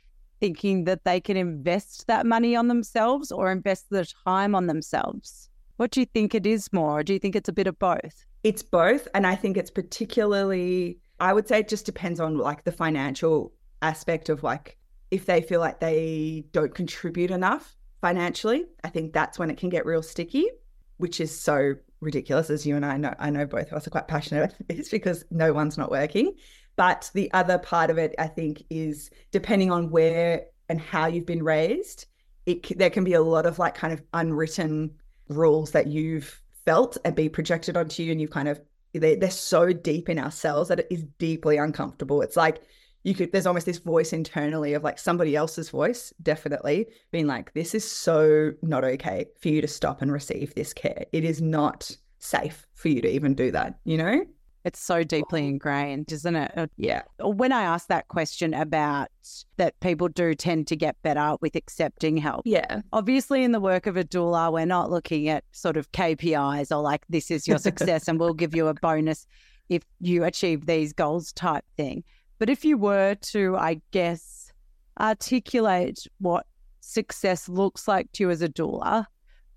thinking 0.40 0.84
that 0.84 1.04
they 1.04 1.20
can 1.20 1.36
invest 1.36 2.08
that 2.08 2.26
money 2.26 2.56
on 2.56 2.66
themselves 2.66 3.30
or 3.30 3.52
invest 3.52 3.90
the 3.90 4.04
time 4.26 4.56
on 4.56 4.66
themselves? 4.66 5.48
What 5.76 5.92
do 5.92 6.00
you 6.00 6.06
think 6.06 6.34
it 6.34 6.46
is 6.46 6.72
more? 6.72 6.98
Or 6.98 7.02
do 7.04 7.12
you 7.12 7.20
think 7.20 7.36
it's 7.36 7.48
a 7.48 7.52
bit 7.52 7.68
of 7.68 7.78
both? 7.78 8.26
It's 8.42 8.64
both. 8.64 9.06
And 9.14 9.24
I 9.24 9.36
think 9.36 9.56
it's 9.56 9.70
particularly, 9.70 10.98
I 11.20 11.32
would 11.32 11.46
say 11.46 11.60
it 11.60 11.68
just 11.68 11.86
depends 11.86 12.18
on 12.18 12.38
like 12.38 12.64
the 12.64 12.72
financial 12.72 13.52
aspect 13.82 14.28
of 14.28 14.42
like 14.42 14.76
if 15.12 15.26
they 15.26 15.40
feel 15.40 15.60
like 15.60 15.78
they 15.78 16.44
don't 16.50 16.74
contribute 16.74 17.30
enough 17.30 17.76
financially, 18.00 18.66
I 18.82 18.88
think 18.88 19.12
that's 19.12 19.38
when 19.38 19.48
it 19.48 19.58
can 19.58 19.68
get 19.68 19.86
real 19.86 20.02
sticky, 20.02 20.48
which 20.96 21.20
is 21.20 21.40
so 21.40 21.74
ridiculous. 22.00 22.50
As 22.50 22.66
you 22.66 22.74
and 22.74 22.84
I 22.84 22.96
know, 22.96 23.14
I 23.18 23.30
know 23.30 23.46
both 23.46 23.68
of 23.68 23.74
us 23.74 23.86
are 23.86 23.90
quite 23.90 24.08
passionate 24.08 24.44
about 24.44 24.56
this 24.68 24.88
because 24.88 25.24
no 25.30 25.52
one's 25.52 25.78
not 25.78 25.90
working. 25.90 26.34
But 26.78 27.10
the 27.12 27.28
other 27.32 27.58
part 27.58 27.90
of 27.90 27.98
it, 27.98 28.14
I 28.20 28.28
think, 28.28 28.62
is 28.70 29.10
depending 29.32 29.72
on 29.72 29.90
where 29.90 30.46
and 30.68 30.80
how 30.80 31.08
you've 31.08 31.26
been 31.26 31.42
raised, 31.42 32.06
it 32.46 32.78
there 32.78 32.88
can 32.88 33.02
be 33.02 33.14
a 33.14 33.20
lot 33.20 33.46
of 33.46 33.58
like 33.58 33.74
kind 33.74 33.92
of 33.92 34.00
unwritten 34.14 34.94
rules 35.28 35.72
that 35.72 35.88
you've 35.88 36.40
felt 36.64 36.96
and 37.04 37.16
be 37.16 37.28
projected 37.28 37.76
onto 37.76 38.04
you, 38.04 38.12
and 38.12 38.20
you 38.20 38.28
kind 38.28 38.46
of 38.46 38.60
they, 38.94 39.16
they're 39.16 39.28
so 39.28 39.72
deep 39.72 40.08
in 40.08 40.20
ourselves 40.20 40.68
that 40.68 40.78
it 40.78 40.86
is 40.88 41.02
deeply 41.18 41.56
uncomfortable. 41.56 42.22
It's 42.22 42.36
like 42.36 42.62
you 43.02 43.12
could 43.12 43.32
there's 43.32 43.46
almost 43.46 43.66
this 43.66 43.78
voice 43.78 44.12
internally 44.12 44.74
of 44.74 44.84
like 44.84 45.00
somebody 45.00 45.34
else's 45.34 45.70
voice 45.70 46.12
definitely 46.22 46.86
being 47.10 47.26
like 47.26 47.52
this 47.54 47.74
is 47.74 47.90
so 47.90 48.52
not 48.62 48.84
okay 48.84 49.26
for 49.40 49.48
you 49.48 49.60
to 49.60 49.68
stop 49.68 50.00
and 50.00 50.12
receive 50.12 50.54
this 50.54 50.72
care 50.72 51.06
it 51.12 51.24
is 51.24 51.40
not 51.40 51.90
safe 52.18 52.66
for 52.74 52.88
you 52.88 53.00
to 53.00 53.08
even 53.08 53.34
do 53.34 53.52
that 53.52 53.78
you 53.84 53.96
know 53.96 54.24
it's 54.64 54.80
so 54.80 55.02
deeply 55.02 55.46
ingrained, 55.46 56.10
isn't 56.12 56.36
it? 56.36 56.52
Uh, 56.56 56.66
yeah. 56.76 57.02
When 57.20 57.52
I 57.52 57.62
asked 57.62 57.88
that 57.88 58.08
question 58.08 58.54
about 58.54 59.08
that 59.56 59.78
people 59.80 60.08
do 60.08 60.34
tend 60.34 60.66
to 60.68 60.76
get 60.76 61.00
better 61.02 61.36
with 61.40 61.54
accepting 61.54 62.16
help. 62.16 62.42
Yeah. 62.44 62.80
Obviously, 62.92 63.44
in 63.44 63.52
the 63.52 63.60
work 63.60 63.86
of 63.86 63.96
a 63.96 64.04
doula, 64.04 64.52
we're 64.52 64.66
not 64.66 64.90
looking 64.90 65.28
at 65.28 65.44
sort 65.52 65.76
of 65.76 65.90
KPIs 65.92 66.74
or 66.74 66.82
like 66.82 67.04
this 67.08 67.30
is 67.30 67.46
your 67.46 67.58
success 67.68 68.08
and 68.08 68.18
we'll 68.18 68.34
give 68.34 68.54
you 68.54 68.66
a 68.66 68.74
bonus 68.74 69.26
if 69.68 69.82
you 70.00 70.24
achieve 70.24 70.66
these 70.66 70.92
goals 70.92 71.32
type 71.32 71.64
thing. 71.76 72.02
But 72.38 72.50
if 72.50 72.64
you 72.64 72.78
were 72.78 73.14
to, 73.14 73.56
I 73.56 73.80
guess, 73.90 74.52
articulate 75.00 76.06
what 76.18 76.46
success 76.80 77.48
looks 77.48 77.86
like 77.86 78.10
to 78.12 78.24
you 78.24 78.30
as 78.30 78.42
a 78.42 78.48
doula, 78.48 79.06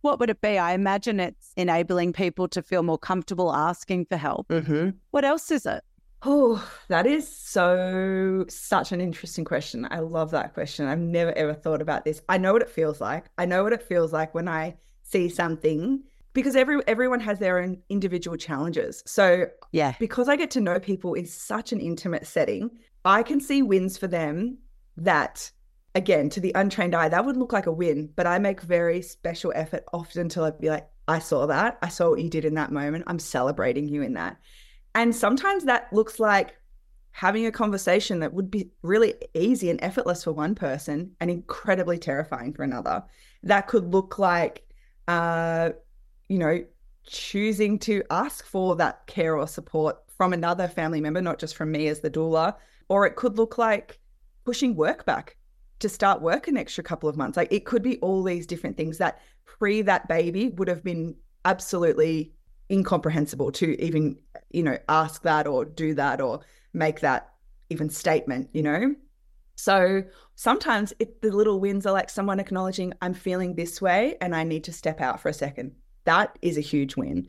what 0.01 0.19
would 0.19 0.29
it 0.29 0.41
be? 0.41 0.57
I 0.57 0.73
imagine 0.73 1.19
it's 1.19 1.53
enabling 1.55 2.13
people 2.13 2.47
to 2.49 2.61
feel 2.61 2.83
more 2.83 2.97
comfortable 2.97 3.53
asking 3.53 4.05
for 4.05 4.17
help. 4.17 4.47
Mm-hmm. 4.49 4.89
What 5.11 5.25
else 5.25 5.51
is 5.51 5.65
it? 5.65 5.83
Oh, 6.23 6.63
that 6.87 7.07
is 7.07 7.27
so 7.27 8.45
such 8.47 8.91
an 8.91 9.01
interesting 9.01 9.43
question. 9.43 9.87
I 9.89 9.99
love 9.99 10.31
that 10.31 10.53
question. 10.53 10.85
I've 10.85 10.99
never 10.99 11.31
ever 11.33 11.53
thought 11.53 11.81
about 11.81 12.05
this. 12.05 12.21
I 12.29 12.37
know 12.37 12.53
what 12.53 12.61
it 12.61 12.69
feels 12.69 13.01
like. 13.01 13.25
I 13.37 13.45
know 13.45 13.63
what 13.63 13.73
it 13.73 13.81
feels 13.81 14.13
like 14.13 14.35
when 14.35 14.47
I 14.47 14.75
see 15.03 15.29
something 15.29 16.03
because 16.33 16.55
every 16.55 16.79
everyone 16.87 17.19
has 17.21 17.39
their 17.39 17.59
own 17.59 17.79
individual 17.89 18.37
challenges. 18.37 19.01
So 19.07 19.47
yeah, 19.71 19.95
because 19.99 20.29
I 20.29 20.35
get 20.35 20.51
to 20.51 20.61
know 20.61 20.79
people 20.79 21.15
in 21.15 21.25
such 21.25 21.71
an 21.71 21.79
intimate 21.79 22.27
setting, 22.27 22.69
I 23.03 23.23
can 23.23 23.39
see 23.39 23.63
wins 23.63 23.97
for 23.97 24.07
them 24.07 24.59
that 24.97 25.51
again 25.95 26.29
to 26.29 26.39
the 26.39 26.51
untrained 26.55 26.95
eye 26.95 27.09
that 27.09 27.25
would 27.25 27.37
look 27.37 27.53
like 27.53 27.65
a 27.65 27.71
win, 27.71 28.09
but 28.15 28.27
I 28.27 28.39
make 28.39 28.61
very 28.61 29.01
special 29.01 29.51
effort 29.55 29.83
often 29.93 30.29
to 30.29 30.55
be 30.59 30.69
like, 30.69 30.87
I 31.07 31.19
saw 31.19 31.45
that, 31.47 31.77
I 31.81 31.89
saw 31.89 32.11
what 32.11 32.21
you 32.21 32.29
did 32.29 32.45
in 32.45 32.53
that 32.55 32.71
moment. 32.71 33.05
I'm 33.07 33.19
celebrating 33.19 33.87
you 33.87 34.01
in 34.01 34.13
that, 34.13 34.37
and 34.95 35.15
sometimes 35.15 35.65
that 35.65 35.91
looks 35.91 36.19
like 36.19 36.55
having 37.13 37.45
a 37.45 37.51
conversation 37.51 38.19
that 38.21 38.33
would 38.33 38.49
be 38.49 38.71
really 38.83 39.15
easy 39.33 39.69
and 39.69 39.83
effortless 39.83 40.23
for 40.23 40.31
one 40.31 40.55
person 40.55 41.11
and 41.19 41.29
incredibly 41.29 41.97
terrifying 41.97 42.53
for 42.53 42.63
another. 42.63 43.03
That 43.43 43.67
could 43.67 43.91
look 43.91 44.17
like 44.17 44.63
uh, 45.07 45.71
you 46.29 46.37
know, 46.37 46.63
choosing 47.05 47.77
to 47.79 48.03
ask 48.09 48.45
for 48.45 48.75
that 48.77 49.05
care 49.07 49.35
or 49.35 49.47
support 49.47 49.97
from 50.15 50.31
another 50.31 50.67
family 50.67 51.01
member, 51.01 51.21
not 51.21 51.39
just 51.39 51.57
from 51.57 51.71
me 51.71 51.87
as 51.87 51.99
the 51.99 52.09
doula. 52.09 52.55
Or 52.87 53.05
it 53.05 53.17
could 53.17 53.37
look 53.37 53.57
like 53.57 53.99
pushing 54.45 54.75
work 54.75 55.05
back 55.05 55.35
to 55.81 55.89
start 55.89 56.21
work 56.21 56.47
an 56.47 56.57
extra 56.57 56.83
couple 56.83 57.09
of 57.09 57.17
months. 57.17 57.37
Like 57.37 57.51
it 57.51 57.65
could 57.65 57.83
be 57.83 57.97
all 57.99 58.23
these 58.23 58.47
different 58.47 58.77
things 58.77 58.97
that 58.99 59.21
pre 59.45 59.81
that 59.83 60.07
baby 60.07 60.49
would 60.49 60.67
have 60.67 60.83
been 60.83 61.15
absolutely 61.45 62.33
incomprehensible 62.71 63.51
to 63.51 63.81
even, 63.83 64.17
you 64.51 64.63
know, 64.63 64.77
ask 64.87 65.23
that 65.23 65.47
or 65.47 65.65
do 65.65 65.93
that 65.95 66.21
or 66.21 66.41
make 66.73 67.01
that 67.01 67.33
even 67.69 67.89
statement, 67.89 68.49
you 68.53 68.63
know? 68.63 68.95
So 69.55 70.03
sometimes 70.35 70.93
it, 70.99 71.21
the 71.21 71.31
little 71.31 71.59
wins 71.59 71.85
are 71.85 71.93
like 71.93 72.09
someone 72.09 72.39
acknowledging, 72.39 72.93
I'm 73.01 73.13
feeling 73.13 73.55
this 73.55 73.81
way 73.81 74.15
and 74.21 74.35
I 74.35 74.43
need 74.43 74.63
to 74.63 74.73
step 74.73 75.01
out 75.01 75.19
for 75.19 75.29
a 75.29 75.33
second 75.33 75.73
that 76.05 76.37
is 76.41 76.57
a 76.57 76.61
huge 76.61 76.95
win. 76.95 77.27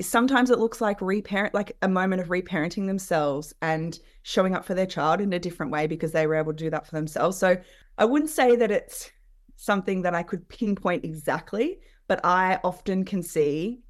Sometimes 0.00 0.50
it 0.50 0.58
looks 0.58 0.80
like 0.80 1.00
reparent, 1.00 1.54
like 1.54 1.76
a 1.82 1.88
moment 1.88 2.20
of 2.20 2.28
reparenting 2.28 2.86
themselves 2.86 3.54
and 3.62 3.98
showing 4.22 4.54
up 4.54 4.64
for 4.64 4.74
their 4.74 4.86
child 4.86 5.20
in 5.20 5.32
a 5.32 5.38
different 5.38 5.72
way 5.72 5.86
because 5.86 6.12
they 6.12 6.26
were 6.26 6.34
able 6.34 6.52
to 6.52 6.64
do 6.64 6.70
that 6.70 6.86
for 6.86 6.94
themselves. 6.94 7.38
So 7.38 7.56
I 7.98 8.04
wouldn't 8.04 8.30
say 8.30 8.56
that 8.56 8.70
it's 8.70 9.10
something 9.56 10.02
that 10.02 10.14
I 10.14 10.22
could 10.22 10.48
pinpoint 10.48 11.04
exactly, 11.04 11.78
but 12.08 12.24
I 12.24 12.60
often 12.64 13.04
can 13.04 13.22
see 13.22 13.80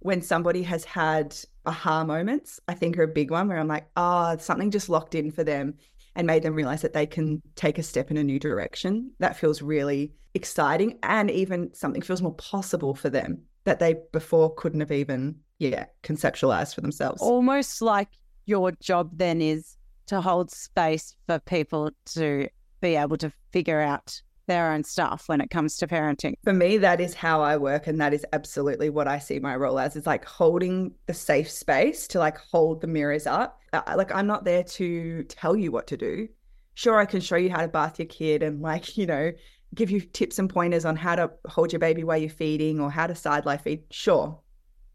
when 0.00 0.22
somebody 0.22 0.62
has 0.62 0.84
had 0.84 1.36
aha 1.66 2.04
moments, 2.04 2.60
I 2.68 2.74
think 2.74 2.98
are 2.98 3.02
a 3.02 3.08
big 3.08 3.30
one 3.30 3.48
where 3.48 3.58
I'm 3.58 3.68
like, 3.68 3.88
oh, 3.96 4.36
something 4.38 4.70
just 4.70 4.88
locked 4.88 5.14
in 5.14 5.30
for 5.30 5.44
them 5.44 5.74
and 6.14 6.26
made 6.26 6.42
them 6.42 6.54
realize 6.54 6.82
that 6.82 6.92
they 6.92 7.06
can 7.06 7.42
take 7.54 7.78
a 7.78 7.82
step 7.82 8.10
in 8.10 8.16
a 8.16 8.24
new 8.24 8.38
direction. 8.38 9.12
That 9.18 9.36
feels 9.36 9.62
really 9.62 10.14
exciting 10.34 10.98
and 11.02 11.30
even 11.30 11.74
something 11.74 12.02
feels 12.02 12.22
more 12.22 12.34
possible 12.34 12.94
for 12.94 13.10
them 13.10 13.42
that 13.68 13.78
they 13.78 13.96
before 14.12 14.54
couldn't 14.54 14.80
have 14.80 14.92
even, 14.92 15.36
yeah, 15.58 15.86
conceptualized 16.02 16.74
for 16.74 16.80
themselves. 16.80 17.22
Almost 17.22 17.82
like 17.82 18.08
your 18.46 18.72
job 18.80 19.10
then 19.12 19.40
is 19.40 19.76
to 20.06 20.20
hold 20.20 20.50
space 20.50 21.14
for 21.26 21.38
people 21.38 21.90
to 22.14 22.48
be 22.80 22.96
able 22.96 23.18
to 23.18 23.30
figure 23.52 23.80
out 23.80 24.20
their 24.46 24.72
own 24.72 24.82
stuff 24.82 25.24
when 25.26 25.40
it 25.42 25.50
comes 25.50 25.76
to 25.76 25.86
parenting. 25.86 26.34
For 26.42 26.54
me, 26.54 26.78
that 26.78 27.00
is 27.00 27.12
how 27.12 27.42
I 27.42 27.58
work. 27.58 27.86
And 27.86 28.00
that 28.00 28.14
is 28.14 28.24
absolutely 28.32 28.88
what 28.88 29.06
I 29.06 29.18
see 29.18 29.38
my 29.38 29.54
role 29.54 29.78
as. 29.78 29.94
is 29.94 30.06
like 30.06 30.24
holding 30.24 30.92
the 31.06 31.14
safe 31.14 31.50
space 31.50 32.08
to 32.08 32.18
like 32.18 32.38
hold 32.38 32.80
the 32.80 32.86
mirrors 32.86 33.26
up. 33.26 33.60
Like, 33.72 34.14
I'm 34.14 34.26
not 34.26 34.44
there 34.44 34.64
to 34.64 35.22
tell 35.24 35.54
you 35.54 35.70
what 35.70 35.86
to 35.88 35.96
do. 35.96 36.28
Sure, 36.74 36.96
I 36.98 37.04
can 37.04 37.20
show 37.20 37.36
you 37.36 37.50
how 37.50 37.60
to 37.60 37.68
bath 37.68 37.98
your 37.98 38.06
kid 38.06 38.42
and 38.42 38.62
like, 38.62 38.96
you 38.96 39.06
know, 39.06 39.32
give 39.74 39.90
you 39.90 40.00
tips 40.00 40.38
and 40.38 40.50
pointers 40.50 40.84
on 40.84 40.96
how 40.96 41.14
to 41.14 41.30
hold 41.46 41.72
your 41.72 41.80
baby 41.80 42.04
while 42.04 42.18
you're 42.18 42.30
feeding 42.30 42.80
or 42.80 42.90
how 42.90 43.06
to 43.06 43.14
side 43.14 43.46
lie 43.46 43.56
feed. 43.56 43.82
Sure. 43.90 44.40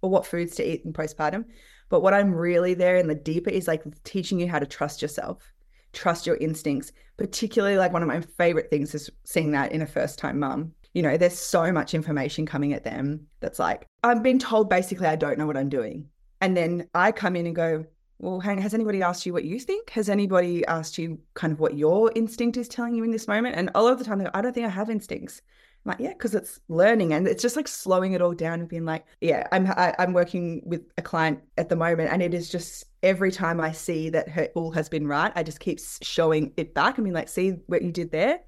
Or 0.01 0.09
what 0.09 0.25
foods 0.25 0.55
to 0.55 0.69
eat 0.69 0.83
in 0.83 0.93
postpartum. 0.93 1.45
But 1.89 2.01
what 2.01 2.13
I'm 2.13 2.33
really 2.33 2.73
there 2.73 2.97
in 2.97 3.07
the 3.07 3.15
deeper 3.15 3.49
is 3.49 3.67
like 3.67 3.83
teaching 4.03 4.39
you 4.39 4.47
how 4.49 4.59
to 4.59 4.65
trust 4.65 5.01
yourself 5.01 5.53
trust 5.93 6.27
your 6.27 6.35
instincts. 6.37 6.91
Particularly, 7.17 7.77
like 7.77 7.93
one 7.93 8.01
of 8.01 8.07
my 8.07 8.21
favorite 8.37 8.69
things 8.69 8.93
is 8.93 9.09
seeing 9.23 9.51
that 9.51 9.71
in 9.71 9.83
a 9.83 9.87
first 9.87 10.19
time 10.19 10.39
mum. 10.39 10.73
You 10.93 11.03
know, 11.03 11.15
there's 11.15 11.37
so 11.37 11.71
much 11.71 11.93
information 11.93 12.45
coming 12.45 12.73
at 12.73 12.83
them 12.83 13.27
that's 13.39 13.59
like, 13.59 13.87
I'm 14.03 14.21
being 14.21 14.39
told 14.39 14.69
basically 14.69 15.07
I 15.07 15.15
don't 15.15 15.37
know 15.37 15.47
what 15.47 15.57
I'm 15.57 15.69
doing. 15.69 16.07
And 16.41 16.57
then 16.57 16.87
I 16.93 17.11
come 17.11 17.35
in 17.35 17.45
and 17.45 17.55
go, 17.55 17.85
well, 18.23 18.39
hang, 18.39 18.57
has 18.59 18.73
anybody 18.73 19.01
asked 19.01 19.25
you 19.25 19.33
what 19.33 19.43
you 19.43 19.59
think? 19.59 19.89
Has 19.89 20.07
anybody 20.07 20.65
asked 20.67 20.97
you 20.97 21.19
kind 21.33 21.51
of 21.51 21.59
what 21.59 21.77
your 21.77 22.09
instinct 22.15 22.55
is 22.55 22.69
telling 22.69 22.95
you 22.95 23.03
in 23.03 23.11
this 23.11 23.27
moment? 23.27 23.57
And 23.57 23.69
a 23.75 23.83
lot 23.83 23.91
of 23.91 23.99
the 23.99 24.05
time, 24.05 24.23
go, 24.23 24.29
I 24.33 24.41
don't 24.41 24.53
think 24.53 24.65
I 24.65 24.69
have 24.69 24.89
instincts. 24.89 25.41
I'm 25.85 25.89
like, 25.91 25.99
yeah, 25.99 26.13
because 26.13 26.33
it's 26.33 26.61
learning 26.69 27.11
and 27.11 27.27
it's 27.27 27.41
just 27.41 27.57
like 27.57 27.67
slowing 27.67 28.13
it 28.13 28.21
all 28.21 28.33
down 28.33 28.61
and 28.61 28.69
being 28.69 28.85
like, 28.85 29.05
yeah, 29.19 29.45
I'm 29.51 29.67
I, 29.67 29.89
am 29.89 29.95
i 29.99 30.03
am 30.03 30.13
working 30.13 30.61
with 30.65 30.83
a 30.97 31.01
client 31.01 31.41
at 31.57 31.67
the 31.67 31.75
moment, 31.75 32.13
and 32.13 32.21
it 32.21 32.33
is 32.33 32.49
just 32.49 32.85
every 33.03 33.29
time 33.29 33.59
I 33.59 33.73
see 33.73 34.09
that 34.11 34.29
her 34.29 34.47
tool 34.47 34.71
has 34.71 34.87
been 34.87 35.05
right, 35.05 35.33
I 35.35 35.43
just 35.43 35.59
keep 35.59 35.81
showing 36.01 36.53
it 36.55 36.73
back 36.73 36.97
and 36.97 37.03
being 37.03 37.13
like, 37.13 37.27
see 37.27 37.57
what 37.67 37.81
you 37.81 37.91
did 37.91 38.11
there? 38.11 38.39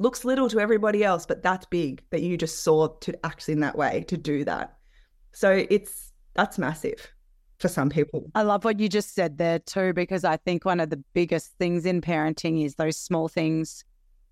Looks 0.00 0.24
little 0.24 0.48
to 0.48 0.58
everybody 0.58 1.04
else, 1.04 1.26
but 1.26 1.44
that's 1.44 1.66
big 1.66 2.02
that 2.10 2.22
you 2.22 2.36
just 2.36 2.64
saw 2.64 2.88
to 2.88 3.24
act 3.24 3.48
in 3.48 3.60
that 3.60 3.78
way 3.78 4.04
to 4.08 4.16
do 4.16 4.42
that. 4.46 4.76
So 5.30 5.64
it's 5.70 6.12
that's 6.34 6.58
massive 6.58 7.12
for 7.62 7.68
some 7.68 7.88
people. 7.88 8.30
I 8.34 8.42
love 8.42 8.64
what 8.64 8.80
you 8.80 8.88
just 8.88 9.14
said 9.14 9.38
there 9.38 9.60
too, 9.60 9.94
because 9.94 10.24
I 10.24 10.36
think 10.36 10.64
one 10.64 10.80
of 10.80 10.90
the 10.90 11.02
biggest 11.14 11.52
things 11.58 11.86
in 11.86 12.02
parenting 12.02 12.62
is 12.64 12.74
those 12.74 12.98
small 12.98 13.28
things 13.28 13.84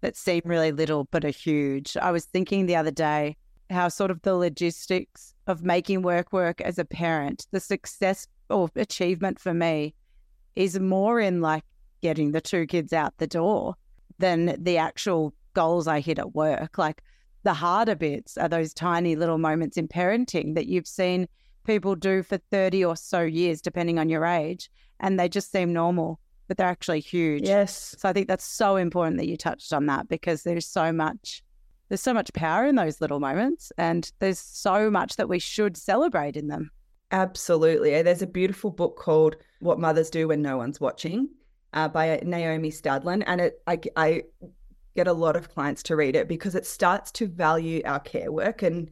that 0.02 0.16
seem 0.16 0.42
really 0.44 0.72
little 0.72 1.04
but 1.10 1.24
are 1.24 1.30
huge. 1.30 1.96
I 1.96 2.10
was 2.10 2.24
thinking 2.26 2.66
the 2.66 2.76
other 2.76 2.90
day 2.90 3.36
how 3.70 3.88
sort 3.88 4.10
of 4.10 4.20
the 4.22 4.34
logistics 4.34 5.32
of 5.46 5.62
making 5.62 6.02
work 6.02 6.32
work 6.32 6.60
as 6.60 6.78
a 6.78 6.84
parent, 6.84 7.46
the 7.52 7.60
success 7.60 8.26
or 8.50 8.68
achievement 8.74 9.38
for 9.38 9.54
me 9.54 9.94
is 10.56 10.80
more 10.80 11.20
in 11.20 11.40
like 11.40 11.62
getting 12.02 12.32
the 12.32 12.40
two 12.40 12.66
kids 12.66 12.92
out 12.92 13.16
the 13.18 13.28
door 13.28 13.74
than 14.18 14.56
the 14.58 14.76
actual 14.76 15.32
goals 15.54 15.86
I 15.86 16.00
hit 16.00 16.18
at 16.18 16.34
work. 16.34 16.78
Like 16.78 17.02
the 17.44 17.54
harder 17.54 17.94
bits 17.94 18.36
are 18.36 18.48
those 18.48 18.74
tiny 18.74 19.14
little 19.14 19.38
moments 19.38 19.76
in 19.76 19.86
parenting 19.86 20.56
that 20.56 20.66
you've 20.66 20.88
seen 20.88 21.28
people 21.64 21.94
do 21.94 22.22
for 22.22 22.38
30 22.50 22.84
or 22.84 22.96
so 22.96 23.22
years, 23.22 23.60
depending 23.60 23.98
on 23.98 24.08
your 24.08 24.24
age, 24.24 24.70
and 24.98 25.18
they 25.18 25.28
just 25.28 25.52
seem 25.52 25.72
normal, 25.72 26.20
but 26.48 26.56
they're 26.56 26.66
actually 26.66 27.00
huge. 27.00 27.42
Yes. 27.42 27.94
So 27.98 28.08
I 28.08 28.12
think 28.12 28.28
that's 28.28 28.44
so 28.44 28.76
important 28.76 29.18
that 29.18 29.28
you 29.28 29.36
touched 29.36 29.72
on 29.72 29.86
that 29.86 30.08
because 30.08 30.42
there's 30.42 30.66
so 30.66 30.92
much. 30.92 31.42
There's 31.88 32.00
so 32.00 32.14
much 32.14 32.32
power 32.34 32.66
in 32.66 32.76
those 32.76 33.00
little 33.00 33.18
moments, 33.18 33.72
and 33.76 34.10
there's 34.20 34.38
so 34.38 34.90
much 34.90 35.16
that 35.16 35.28
we 35.28 35.40
should 35.40 35.76
celebrate 35.76 36.36
in 36.36 36.46
them. 36.46 36.70
Absolutely. 37.10 38.00
There's 38.02 38.22
a 38.22 38.26
beautiful 38.26 38.70
book 38.70 38.96
called 38.96 39.36
What 39.58 39.80
Mothers 39.80 40.10
Do 40.10 40.28
When 40.28 40.42
No 40.42 40.56
One's 40.56 40.80
Watching 40.80 41.28
uh, 41.72 41.88
by 41.88 42.20
Naomi 42.22 42.70
Stadlen. 42.70 43.24
And 43.26 43.40
it, 43.40 43.60
I, 43.66 43.80
I 43.96 44.22
get 44.94 45.08
a 45.08 45.12
lot 45.12 45.36
of 45.36 45.48
clients 45.48 45.82
to 45.84 45.96
read 45.96 46.14
it 46.14 46.28
because 46.28 46.54
it 46.54 46.66
starts 46.66 47.10
to 47.12 47.26
value 47.26 47.82
our 47.84 48.00
care 48.00 48.30
work. 48.30 48.62
And 48.62 48.90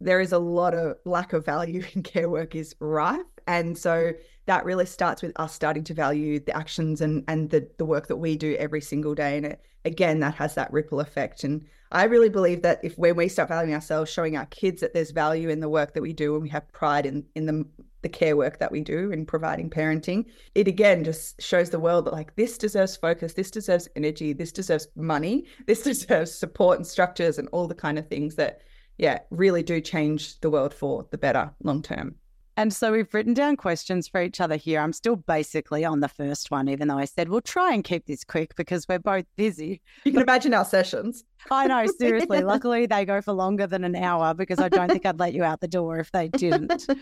there 0.00 0.20
is 0.20 0.32
a 0.32 0.38
lot 0.38 0.74
of 0.74 0.96
lack 1.04 1.32
of 1.32 1.44
value 1.44 1.82
in 1.94 2.02
care 2.02 2.28
work 2.28 2.54
is 2.54 2.74
rife. 2.80 3.20
And 3.46 3.76
so 3.76 4.12
mm. 4.12 4.16
that 4.46 4.64
really 4.64 4.86
starts 4.86 5.22
with 5.22 5.32
us 5.36 5.54
starting 5.54 5.84
to 5.84 5.94
value 5.94 6.38
the 6.40 6.56
actions 6.56 7.00
and, 7.00 7.24
and 7.28 7.50
the, 7.50 7.68
the 7.78 7.84
work 7.84 8.06
that 8.08 8.16
we 8.16 8.36
do 8.36 8.54
every 8.56 8.80
single 8.80 9.14
day. 9.14 9.36
And 9.36 9.46
it, 9.46 9.60
again, 9.84 10.20
that 10.20 10.34
has 10.34 10.54
that 10.54 10.72
ripple 10.72 11.00
effect. 11.00 11.44
And 11.44 11.64
I 11.90 12.04
really 12.04 12.28
believe 12.28 12.62
that 12.62 12.80
if 12.82 12.96
when 12.98 13.16
we 13.16 13.28
start 13.28 13.48
valuing 13.48 13.74
ourselves, 13.74 14.10
showing 14.10 14.36
our 14.36 14.46
kids 14.46 14.80
that 14.82 14.92
there's 14.92 15.10
value 15.10 15.48
in 15.48 15.60
the 15.60 15.68
work 15.68 15.94
that 15.94 16.02
we 16.02 16.12
do 16.12 16.34
and 16.34 16.42
we 16.42 16.50
have 16.50 16.70
pride 16.72 17.06
in, 17.06 17.24
in 17.34 17.46
the, 17.46 17.64
the 18.02 18.08
care 18.08 18.36
work 18.36 18.58
that 18.58 18.70
we 18.70 18.82
do 18.82 19.10
in 19.10 19.24
providing 19.24 19.70
parenting, 19.70 20.26
it 20.54 20.68
again 20.68 21.02
just 21.04 21.40
shows 21.40 21.70
the 21.70 21.80
world 21.80 22.04
that 22.04 22.12
like 22.12 22.36
this 22.36 22.58
deserves 22.58 22.96
focus, 22.96 23.32
this 23.32 23.50
deserves 23.50 23.88
energy, 23.96 24.34
this 24.34 24.52
deserves 24.52 24.88
money, 24.94 25.46
this 25.66 25.82
deserves 25.82 26.32
support 26.32 26.76
and 26.76 26.86
structures 26.86 27.38
and 27.38 27.48
all 27.52 27.66
the 27.66 27.74
kind 27.74 27.98
of 27.98 28.06
things 28.08 28.34
that, 28.34 28.60
yeah, 28.98 29.20
really 29.30 29.62
do 29.62 29.80
change 29.80 30.38
the 30.40 30.50
world 30.50 30.74
for 30.74 31.06
the 31.10 31.18
better 31.18 31.50
long 31.62 31.82
term. 31.82 32.16
And 32.56 32.74
so 32.74 32.90
we've 32.90 33.14
written 33.14 33.34
down 33.34 33.56
questions 33.56 34.08
for 34.08 34.20
each 34.20 34.40
other 34.40 34.56
here. 34.56 34.80
I'm 34.80 34.92
still 34.92 35.14
basically 35.14 35.84
on 35.84 36.00
the 36.00 36.08
first 36.08 36.50
one, 36.50 36.68
even 36.68 36.88
though 36.88 36.98
I 36.98 37.04
said 37.04 37.28
we'll 37.28 37.40
try 37.40 37.72
and 37.72 37.84
keep 37.84 38.06
this 38.06 38.24
quick 38.24 38.56
because 38.56 38.88
we're 38.88 38.98
both 38.98 39.26
busy. 39.36 39.80
You 40.02 40.10
can 40.10 40.22
imagine 40.22 40.52
our 40.52 40.64
sessions. 40.64 41.22
I 41.52 41.68
know, 41.68 41.86
seriously. 41.86 42.42
Luckily, 42.42 42.86
they 42.86 43.04
go 43.04 43.22
for 43.22 43.32
longer 43.32 43.68
than 43.68 43.84
an 43.84 43.94
hour 43.94 44.34
because 44.34 44.58
I 44.58 44.68
don't 44.68 44.90
think 44.90 45.06
I'd 45.06 45.20
let 45.20 45.34
you 45.34 45.44
out 45.44 45.60
the 45.60 45.68
door 45.68 46.00
if 46.00 46.10
they 46.10 46.28
didn't. 46.28 46.86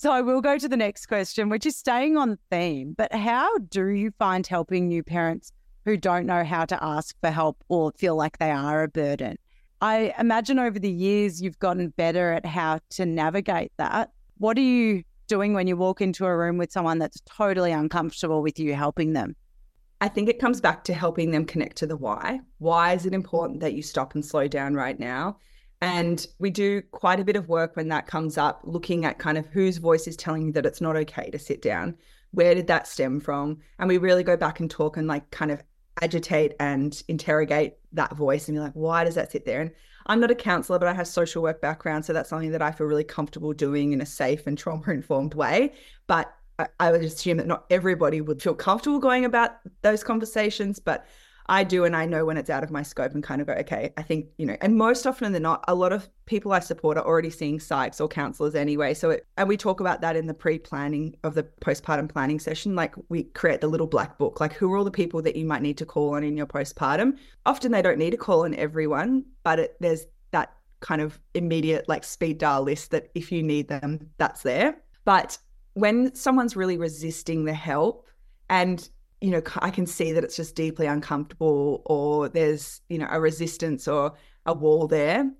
So 0.00 0.10
I 0.10 0.22
will 0.22 0.40
go 0.40 0.56
to 0.56 0.66
the 0.66 0.78
next 0.78 1.08
question, 1.08 1.50
which 1.50 1.66
is 1.66 1.76
staying 1.76 2.16
on 2.16 2.38
theme. 2.50 2.94
But 2.96 3.12
how 3.12 3.58
do 3.58 3.88
you 3.88 4.12
find 4.18 4.46
helping 4.46 4.88
new 4.88 5.02
parents 5.02 5.52
who 5.84 5.98
don't 5.98 6.24
know 6.24 6.42
how 6.42 6.64
to 6.64 6.82
ask 6.82 7.14
for 7.20 7.28
help 7.28 7.62
or 7.68 7.92
feel 7.98 8.16
like 8.16 8.38
they 8.38 8.50
are 8.50 8.82
a 8.82 8.88
burden? 8.88 9.36
I 9.80 10.14
imagine 10.18 10.58
over 10.58 10.78
the 10.78 10.90
years 10.90 11.40
you've 11.40 11.58
gotten 11.58 11.88
better 11.90 12.32
at 12.32 12.44
how 12.44 12.80
to 12.90 13.06
navigate 13.06 13.72
that. 13.78 14.10
What 14.36 14.58
are 14.58 14.62
you 14.62 15.04
doing 15.26 15.54
when 15.54 15.66
you 15.66 15.76
walk 15.76 16.00
into 16.00 16.26
a 16.26 16.36
room 16.36 16.58
with 16.58 16.72
someone 16.72 16.98
that's 16.98 17.20
totally 17.24 17.72
uncomfortable 17.72 18.42
with 18.42 18.58
you 18.58 18.74
helping 18.74 19.14
them? 19.14 19.36
I 20.02 20.08
think 20.08 20.28
it 20.28 20.38
comes 20.38 20.60
back 20.60 20.84
to 20.84 20.94
helping 20.94 21.30
them 21.30 21.44
connect 21.44 21.76
to 21.78 21.86
the 21.86 21.96
why. 21.96 22.40
Why 22.58 22.94
is 22.94 23.06
it 23.06 23.14
important 23.14 23.60
that 23.60 23.74
you 23.74 23.82
stop 23.82 24.14
and 24.14 24.24
slow 24.24 24.48
down 24.48 24.74
right 24.74 24.98
now? 24.98 25.38
And 25.82 26.26
we 26.38 26.50
do 26.50 26.82
quite 26.90 27.20
a 27.20 27.24
bit 27.24 27.36
of 27.36 27.48
work 27.48 27.76
when 27.76 27.88
that 27.88 28.06
comes 28.06 28.36
up, 28.36 28.60
looking 28.64 29.04
at 29.04 29.18
kind 29.18 29.38
of 29.38 29.46
whose 29.46 29.78
voice 29.78 30.06
is 30.06 30.16
telling 30.16 30.46
you 30.46 30.52
that 30.52 30.66
it's 30.66 30.80
not 30.80 30.96
okay 30.96 31.30
to 31.30 31.38
sit 31.38 31.62
down. 31.62 31.96
Where 32.32 32.54
did 32.54 32.66
that 32.66 32.86
stem 32.86 33.18
from? 33.20 33.58
And 33.78 33.88
we 33.88 33.98
really 33.98 34.22
go 34.22 34.36
back 34.36 34.60
and 34.60 34.70
talk 34.70 34.96
and 34.96 35.06
like 35.08 35.30
kind 35.30 35.50
of 35.50 35.62
agitate 36.02 36.54
and 36.60 37.02
interrogate 37.08 37.74
that 37.92 38.16
voice 38.16 38.48
and 38.48 38.56
be 38.56 38.60
like, 38.60 38.72
why 38.72 39.04
does 39.04 39.14
that 39.16 39.32
sit 39.32 39.44
there? 39.44 39.60
And 39.60 39.70
I'm 40.06 40.20
not 40.20 40.30
a 40.30 40.34
counselor, 40.34 40.78
but 40.78 40.88
I 40.88 40.94
have 40.94 41.06
social 41.06 41.42
work 41.42 41.60
background. 41.60 42.04
So 42.04 42.12
that's 42.12 42.30
something 42.30 42.52
that 42.52 42.62
I 42.62 42.72
feel 42.72 42.86
really 42.86 43.04
comfortable 43.04 43.52
doing 43.52 43.92
in 43.92 44.00
a 44.00 44.06
safe 44.06 44.46
and 44.46 44.56
trauma 44.56 44.90
informed 44.90 45.34
way. 45.34 45.74
But 46.06 46.32
I, 46.58 46.66
I 46.78 46.90
would 46.90 47.02
assume 47.02 47.36
that 47.36 47.46
not 47.46 47.66
everybody 47.70 48.20
would 48.20 48.42
feel 48.42 48.54
comfortable 48.54 48.98
going 48.98 49.24
about 49.24 49.52
those 49.82 50.02
conversations. 50.02 50.78
But 50.78 51.06
I 51.50 51.64
do, 51.64 51.84
and 51.84 51.96
I 51.96 52.06
know 52.06 52.24
when 52.24 52.36
it's 52.36 52.48
out 52.48 52.62
of 52.62 52.70
my 52.70 52.84
scope 52.84 53.12
and 53.12 53.24
kind 53.24 53.40
of 53.40 53.48
go, 53.48 53.54
okay, 53.54 53.92
I 53.96 54.02
think, 54.02 54.26
you 54.38 54.46
know, 54.46 54.56
and 54.60 54.76
most 54.76 55.04
often 55.04 55.32
than 55.32 55.42
not, 55.42 55.64
a 55.66 55.74
lot 55.74 55.92
of 55.92 56.08
people 56.26 56.52
I 56.52 56.60
support 56.60 56.96
are 56.96 57.04
already 57.04 57.28
seeing 57.28 57.58
psychs 57.58 58.00
or 58.00 58.06
counselors 58.06 58.54
anyway. 58.54 58.94
So, 58.94 59.10
it, 59.10 59.26
and 59.36 59.48
we 59.48 59.56
talk 59.56 59.80
about 59.80 60.00
that 60.02 60.14
in 60.14 60.28
the 60.28 60.32
pre 60.32 60.60
planning 60.60 61.16
of 61.24 61.34
the 61.34 61.42
postpartum 61.42 62.08
planning 62.08 62.38
session. 62.38 62.76
Like, 62.76 62.94
we 63.08 63.24
create 63.24 63.60
the 63.60 63.66
little 63.66 63.88
black 63.88 64.16
book, 64.16 64.38
like, 64.38 64.52
who 64.52 64.72
are 64.72 64.78
all 64.78 64.84
the 64.84 64.92
people 64.92 65.20
that 65.22 65.34
you 65.34 65.44
might 65.44 65.60
need 65.60 65.76
to 65.78 65.84
call 65.84 66.14
on 66.14 66.22
in 66.22 66.36
your 66.36 66.46
postpartum? 66.46 67.18
Often 67.44 67.72
they 67.72 67.82
don't 67.82 67.98
need 67.98 68.12
to 68.12 68.16
call 68.16 68.44
on 68.44 68.54
everyone, 68.54 69.24
but 69.42 69.58
it, 69.58 69.76
there's 69.80 70.06
that 70.30 70.54
kind 70.78 71.00
of 71.00 71.18
immediate, 71.34 71.88
like, 71.88 72.04
speed 72.04 72.38
dial 72.38 72.62
list 72.62 72.92
that 72.92 73.08
if 73.16 73.32
you 73.32 73.42
need 73.42 73.66
them, 73.66 74.08
that's 74.18 74.42
there. 74.44 74.76
But 75.04 75.36
when 75.74 76.14
someone's 76.14 76.54
really 76.54 76.76
resisting 76.76 77.44
the 77.44 77.54
help, 77.54 78.06
and 78.48 78.88
you 79.20 79.30
know, 79.30 79.42
I 79.58 79.70
can 79.70 79.86
see 79.86 80.12
that 80.12 80.24
it's 80.24 80.36
just 80.36 80.54
deeply 80.54 80.86
uncomfortable 80.86 81.82
or 81.84 82.28
there's, 82.28 82.80
you 82.88 82.98
know, 82.98 83.08
a 83.10 83.20
resistance 83.20 83.86
or 83.86 84.14
a 84.46 84.54
wall 84.54 84.86
there. 84.86 85.30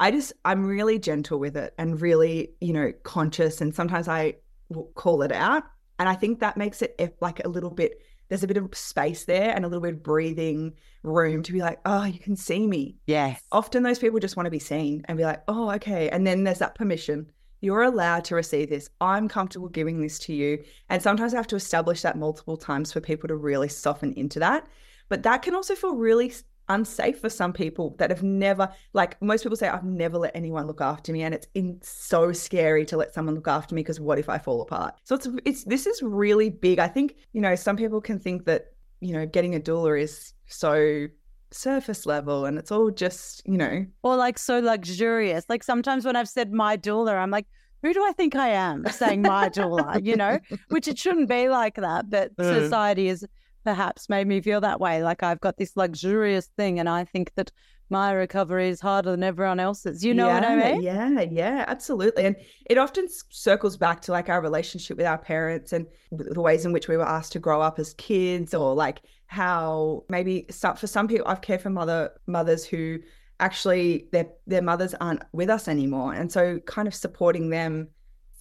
I 0.00 0.10
just, 0.10 0.32
I'm 0.44 0.66
really 0.66 0.98
gentle 0.98 1.38
with 1.38 1.56
it 1.56 1.74
and 1.78 2.00
really, 2.00 2.50
you 2.60 2.72
know, 2.72 2.92
conscious. 3.02 3.60
And 3.60 3.74
sometimes 3.74 4.08
I 4.08 4.34
will 4.68 4.90
call 4.94 5.22
it 5.22 5.32
out. 5.32 5.64
And 5.98 6.08
I 6.08 6.14
think 6.14 6.40
that 6.40 6.56
makes 6.56 6.82
it 6.82 7.16
like 7.20 7.44
a 7.44 7.48
little 7.48 7.70
bit, 7.70 8.00
there's 8.28 8.44
a 8.44 8.48
bit 8.48 8.56
of 8.56 8.76
space 8.76 9.24
there 9.24 9.54
and 9.54 9.64
a 9.64 9.68
little 9.68 9.82
bit 9.82 9.94
of 9.94 10.02
breathing 10.02 10.74
room 11.02 11.42
to 11.42 11.52
be 11.52 11.60
like, 11.60 11.80
oh, 11.84 12.04
you 12.04 12.18
can 12.18 12.36
see 12.36 12.66
me. 12.66 12.96
Yes. 13.06 13.42
Often 13.50 13.82
those 13.82 13.98
people 13.98 14.20
just 14.20 14.36
want 14.36 14.46
to 14.46 14.50
be 14.50 14.58
seen 14.58 15.04
and 15.08 15.16
be 15.16 15.24
like, 15.24 15.42
oh, 15.48 15.70
okay. 15.72 16.08
And 16.10 16.26
then 16.26 16.44
there's 16.44 16.58
that 16.58 16.74
permission 16.74 17.26
you're 17.60 17.82
allowed 17.82 18.24
to 18.26 18.34
receive 18.34 18.68
this. 18.68 18.88
I'm 19.00 19.28
comfortable 19.28 19.68
giving 19.68 20.00
this 20.00 20.18
to 20.20 20.32
you. 20.32 20.62
And 20.88 21.02
sometimes 21.02 21.34
I 21.34 21.38
have 21.38 21.46
to 21.48 21.56
establish 21.56 22.02
that 22.02 22.18
multiple 22.18 22.56
times 22.56 22.92
for 22.92 23.00
people 23.00 23.28
to 23.28 23.36
really 23.36 23.68
soften 23.68 24.12
into 24.14 24.38
that. 24.40 24.66
But 25.08 25.22
that 25.24 25.42
can 25.42 25.54
also 25.54 25.74
feel 25.74 25.96
really 25.96 26.32
unsafe 26.68 27.18
for 27.20 27.30
some 27.30 27.52
people 27.52 27.94
that 27.98 28.10
have 28.10 28.22
never, 28.22 28.70
like 28.92 29.20
most 29.22 29.42
people 29.42 29.56
say, 29.56 29.68
I've 29.68 29.84
never 29.84 30.18
let 30.18 30.36
anyone 30.36 30.66
look 30.66 30.80
after 30.80 31.12
me. 31.12 31.22
And 31.22 31.34
it's 31.34 31.46
in, 31.54 31.78
so 31.82 32.32
scary 32.32 32.84
to 32.86 32.96
let 32.96 33.14
someone 33.14 33.34
look 33.34 33.48
after 33.48 33.74
me 33.74 33.82
because 33.82 34.00
what 34.00 34.18
if 34.18 34.28
I 34.28 34.38
fall 34.38 34.60
apart? 34.60 34.94
So 35.04 35.14
it's, 35.14 35.28
it's, 35.44 35.64
this 35.64 35.86
is 35.86 36.02
really 36.02 36.50
big. 36.50 36.78
I 36.78 36.88
think, 36.88 37.16
you 37.32 37.40
know, 37.40 37.54
some 37.54 37.76
people 37.76 38.00
can 38.00 38.18
think 38.18 38.44
that, 38.44 38.66
you 39.00 39.12
know, 39.12 39.26
getting 39.26 39.54
a 39.54 39.60
doula 39.60 40.00
is 40.00 40.34
so 40.46 41.06
surface 41.50 42.06
level 42.06 42.44
and 42.44 42.58
it's 42.58 42.70
all 42.70 42.90
just, 42.90 43.42
you 43.46 43.56
know. 43.56 43.86
Or 44.02 44.16
like 44.16 44.38
so 44.38 44.60
luxurious. 44.60 45.44
Like 45.48 45.62
sometimes 45.62 46.04
when 46.04 46.16
I've 46.16 46.28
said 46.28 46.52
my 46.52 46.76
doula, 46.76 47.16
I'm 47.16 47.30
like, 47.30 47.46
who 47.82 47.94
do 47.94 48.04
I 48.04 48.12
think 48.12 48.34
I 48.34 48.48
am 48.48 48.84
saying 48.90 49.22
my 49.22 49.48
doula, 49.48 50.04
you 50.04 50.16
know, 50.16 50.38
which 50.68 50.88
it 50.88 50.98
shouldn't 50.98 51.28
be 51.28 51.48
like 51.48 51.76
that. 51.76 52.10
But 52.10 52.36
mm. 52.38 52.44
society 52.44 53.08
has 53.08 53.24
perhaps 53.64 54.08
made 54.08 54.26
me 54.26 54.40
feel 54.40 54.60
that 54.60 54.80
way. 54.80 55.02
Like 55.02 55.22
I've 55.22 55.40
got 55.40 55.56
this 55.58 55.76
luxurious 55.76 56.46
thing 56.56 56.78
and 56.78 56.88
I 56.88 57.04
think 57.04 57.32
that 57.36 57.50
my 57.90 58.12
recovery 58.12 58.68
is 58.68 58.80
harder 58.80 59.10
than 59.10 59.22
everyone 59.22 59.60
else's. 59.60 60.04
You 60.04 60.14
know 60.14 60.26
yeah, 60.26 60.34
what 60.34 60.44
I 60.44 60.72
mean? 60.72 60.82
Yeah, 60.82 61.20
yeah, 61.20 61.64
absolutely. 61.66 62.24
And 62.24 62.36
it 62.66 62.78
often 62.78 63.08
circles 63.30 63.76
back 63.76 64.00
to 64.02 64.12
like 64.12 64.28
our 64.28 64.40
relationship 64.40 64.96
with 64.96 65.06
our 65.06 65.18
parents 65.18 65.72
and 65.72 65.86
the 66.12 66.40
ways 66.40 66.64
in 66.64 66.72
which 66.72 66.88
we 66.88 66.96
were 66.96 67.08
asked 67.08 67.32
to 67.32 67.38
grow 67.38 67.60
up 67.60 67.78
as 67.78 67.94
kids, 67.94 68.54
or 68.54 68.74
like 68.74 69.00
how 69.26 70.04
maybe 70.08 70.46
some, 70.50 70.76
for 70.76 70.86
some 70.86 71.08
people, 71.08 71.26
I've 71.28 71.40
cared 71.40 71.62
for 71.62 71.70
mother 71.70 72.12
mothers 72.26 72.64
who 72.64 72.98
actually 73.40 74.08
their 74.12 74.26
their 74.46 74.62
mothers 74.62 74.94
aren't 75.00 75.22
with 75.32 75.48
us 75.48 75.68
anymore, 75.68 76.12
and 76.12 76.30
so 76.30 76.58
kind 76.60 76.88
of 76.88 76.94
supporting 76.94 77.50
them 77.50 77.88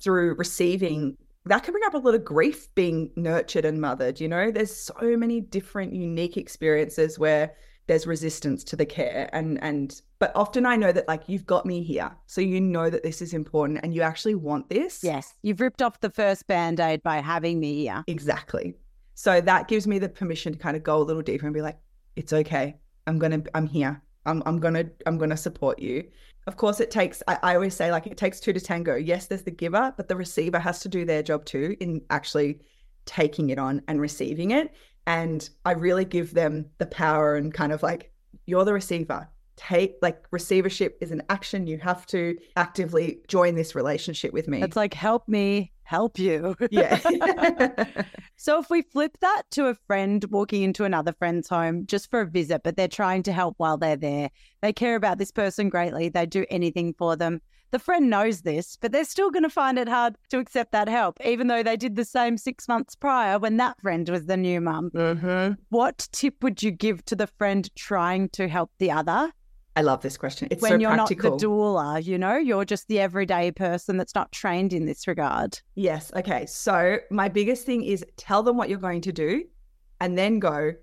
through 0.01 0.35
receiving 0.35 1.17
that 1.47 1.63
can 1.63 1.71
bring 1.71 1.83
up 1.85 1.93
a 1.93 1.97
lot 1.97 2.13
of 2.13 2.23
grief 2.23 2.73
being 2.75 3.11
nurtured 3.15 3.65
and 3.65 3.79
mothered. 3.81 4.19
You 4.19 4.27
know, 4.27 4.51
there's 4.51 4.75
so 4.75 5.17
many 5.17 5.41
different 5.41 5.93
unique 5.93 6.37
experiences 6.37 7.17
where 7.17 7.55
there's 7.87 8.05
resistance 8.05 8.63
to 8.65 8.75
the 8.75 8.85
care 8.85 9.29
and 9.33 9.61
and 9.63 10.01
but 10.19 10.31
often 10.35 10.65
I 10.65 10.75
know 10.75 10.91
that 10.91 11.07
like 11.07 11.23
you've 11.27 11.45
got 11.45 11.65
me 11.65 11.83
here. 11.83 12.11
So 12.25 12.41
you 12.41 12.59
know 12.59 12.89
that 12.89 13.03
this 13.03 13.21
is 13.21 13.33
important 13.33 13.79
and 13.83 13.93
you 13.93 14.01
actually 14.01 14.35
want 14.35 14.69
this. 14.69 15.03
Yes. 15.03 15.35
You've 15.41 15.61
ripped 15.61 15.81
off 15.81 15.99
the 15.99 16.09
first 16.09 16.47
band-aid 16.47 17.03
by 17.03 17.17
having 17.17 17.59
me 17.59 17.75
here. 17.75 18.03
Exactly. 18.07 18.73
So 19.13 19.41
that 19.41 19.67
gives 19.67 19.87
me 19.87 19.99
the 19.99 20.09
permission 20.09 20.53
to 20.53 20.59
kind 20.59 20.75
of 20.75 20.83
go 20.83 20.97
a 20.97 21.03
little 21.03 21.21
deeper 21.21 21.45
and 21.45 21.53
be 21.53 21.61
like, 21.61 21.77
it's 22.15 22.33
okay. 22.33 22.77
I'm 23.05 23.19
gonna 23.19 23.43
I'm 23.53 23.67
here. 23.67 24.01
I'm 24.25 24.43
I'm 24.45 24.59
gonna 24.59 24.85
I'm 25.05 25.17
gonna 25.17 25.37
support 25.37 25.79
you. 25.79 26.03
Of 26.47 26.57
course 26.57 26.79
it 26.79 26.91
takes 26.91 27.23
I, 27.27 27.37
I 27.43 27.55
always 27.55 27.75
say 27.75 27.91
like 27.91 28.07
it 28.07 28.17
takes 28.17 28.39
two 28.39 28.53
to 28.53 28.59
tango. 28.59 28.95
Yes, 28.95 29.27
there's 29.27 29.43
the 29.43 29.51
giver, 29.51 29.93
but 29.95 30.07
the 30.07 30.15
receiver 30.15 30.59
has 30.59 30.79
to 30.81 30.89
do 30.89 31.05
their 31.05 31.23
job 31.23 31.45
too 31.45 31.75
in 31.79 32.01
actually 32.09 32.59
taking 33.05 33.49
it 33.49 33.57
on 33.57 33.81
and 33.87 34.01
receiving 34.01 34.51
it. 34.51 34.73
And 35.07 35.49
I 35.65 35.71
really 35.71 36.05
give 36.05 36.33
them 36.33 36.65
the 36.77 36.85
power 36.85 37.35
and 37.35 37.53
kind 37.53 37.71
of 37.71 37.81
like, 37.81 38.11
you're 38.45 38.65
the 38.65 38.73
receiver. 38.73 39.29
Take 39.55 39.95
like 40.03 40.23
receivership 40.29 40.97
is 41.01 41.11
an 41.11 41.23
action. 41.29 41.65
You 41.65 41.79
have 41.79 42.05
to 42.07 42.37
actively 42.57 43.21
join 43.27 43.55
this 43.55 43.73
relationship 43.73 44.33
with 44.33 44.47
me. 44.47 44.61
It's 44.61 44.75
like, 44.75 44.93
help 44.93 45.27
me 45.27 45.71
help 45.87 46.19
you. 46.19 46.53
Yeah. 46.69 46.99
so 48.35 48.59
if 48.59 48.69
we 48.69 48.81
flip 48.81 49.17
that 49.21 49.43
to 49.51 49.67
a 49.67 49.75
friend 49.87 50.23
walking 50.29 50.61
into 50.61 50.83
another 50.83 51.13
friend's 51.13 51.47
home 51.47 51.85
just 51.87 52.11
for 52.11 52.21
a 52.21 52.25
visit, 52.25 52.61
but 52.63 52.75
they're 52.75 52.89
trying 52.89 53.23
to 53.23 53.31
help 53.31 53.55
while 53.57 53.77
they're 53.77 53.95
there, 53.95 54.29
they 54.61 54.73
care 54.73 54.97
about 54.97 55.17
this 55.17 55.31
person 55.31 55.69
greatly, 55.69 56.09
they 56.09 56.25
do 56.25 56.45
anything 56.49 56.93
for 56.93 57.15
them. 57.15 57.41
The 57.71 57.79
friend 57.79 58.09
knows 58.09 58.41
this, 58.41 58.77
but 58.79 58.91
they're 58.91 59.03
still 59.03 59.29
going 59.29 59.43
to 59.43 59.49
find 59.49 59.77
it 59.77 59.89
hard 59.89 60.15
to 60.29 60.39
accept 60.39 60.71
that 60.71 60.87
help, 60.87 61.17
even 61.25 61.47
though 61.47 61.63
they 61.63 61.75
did 61.75 61.95
the 61.95 62.05
same 62.05 62.37
six 62.37 62.67
months 62.67 62.95
prior 62.95 63.39
when 63.39 63.57
that 63.57 63.79
friend 63.81 64.07
was 64.07 64.25
the 64.25 64.37
new 64.37 64.61
mum. 64.61 64.91
Mm-hmm. 64.93 65.53
What 65.69 66.07
tip 66.11 66.41
would 66.43 66.63
you 66.63 66.71
give 66.71 67.03
to 67.05 67.15
the 67.15 67.27
friend 67.27 67.69
trying 67.75 68.29
to 68.29 68.47
help 68.47 68.71
the 68.79 68.91
other? 68.91 69.31
I 69.75 69.81
love 69.81 70.01
this 70.01 70.17
question. 70.17 70.47
It's 70.49 70.61
when 70.61 70.71
so 70.71 70.77
you're 70.77 70.93
practical. 70.93 71.31
not 71.31 71.39
the 71.39 71.45
doula, 71.45 72.03
you 72.03 72.17
know, 72.17 72.35
you're 72.37 72.65
just 72.65 72.87
the 72.87 72.99
everyday 72.99 73.51
person 73.51 73.97
that's 73.97 74.15
not 74.15 74.31
trained 74.31 74.73
in 74.73 74.85
this 74.85 75.07
regard. 75.07 75.59
Yes. 75.75 76.11
Okay. 76.15 76.47
So 76.47 76.97
my 77.11 77.29
biggest 77.29 77.65
thing 77.65 77.83
is 77.83 78.03
tell 78.15 78.41
them 78.41 78.57
what 78.57 78.69
you're 78.69 78.79
going 78.79 79.01
to 79.01 79.11
do 79.11 79.43
and 79.99 80.17
then 80.17 80.39
go, 80.39 80.73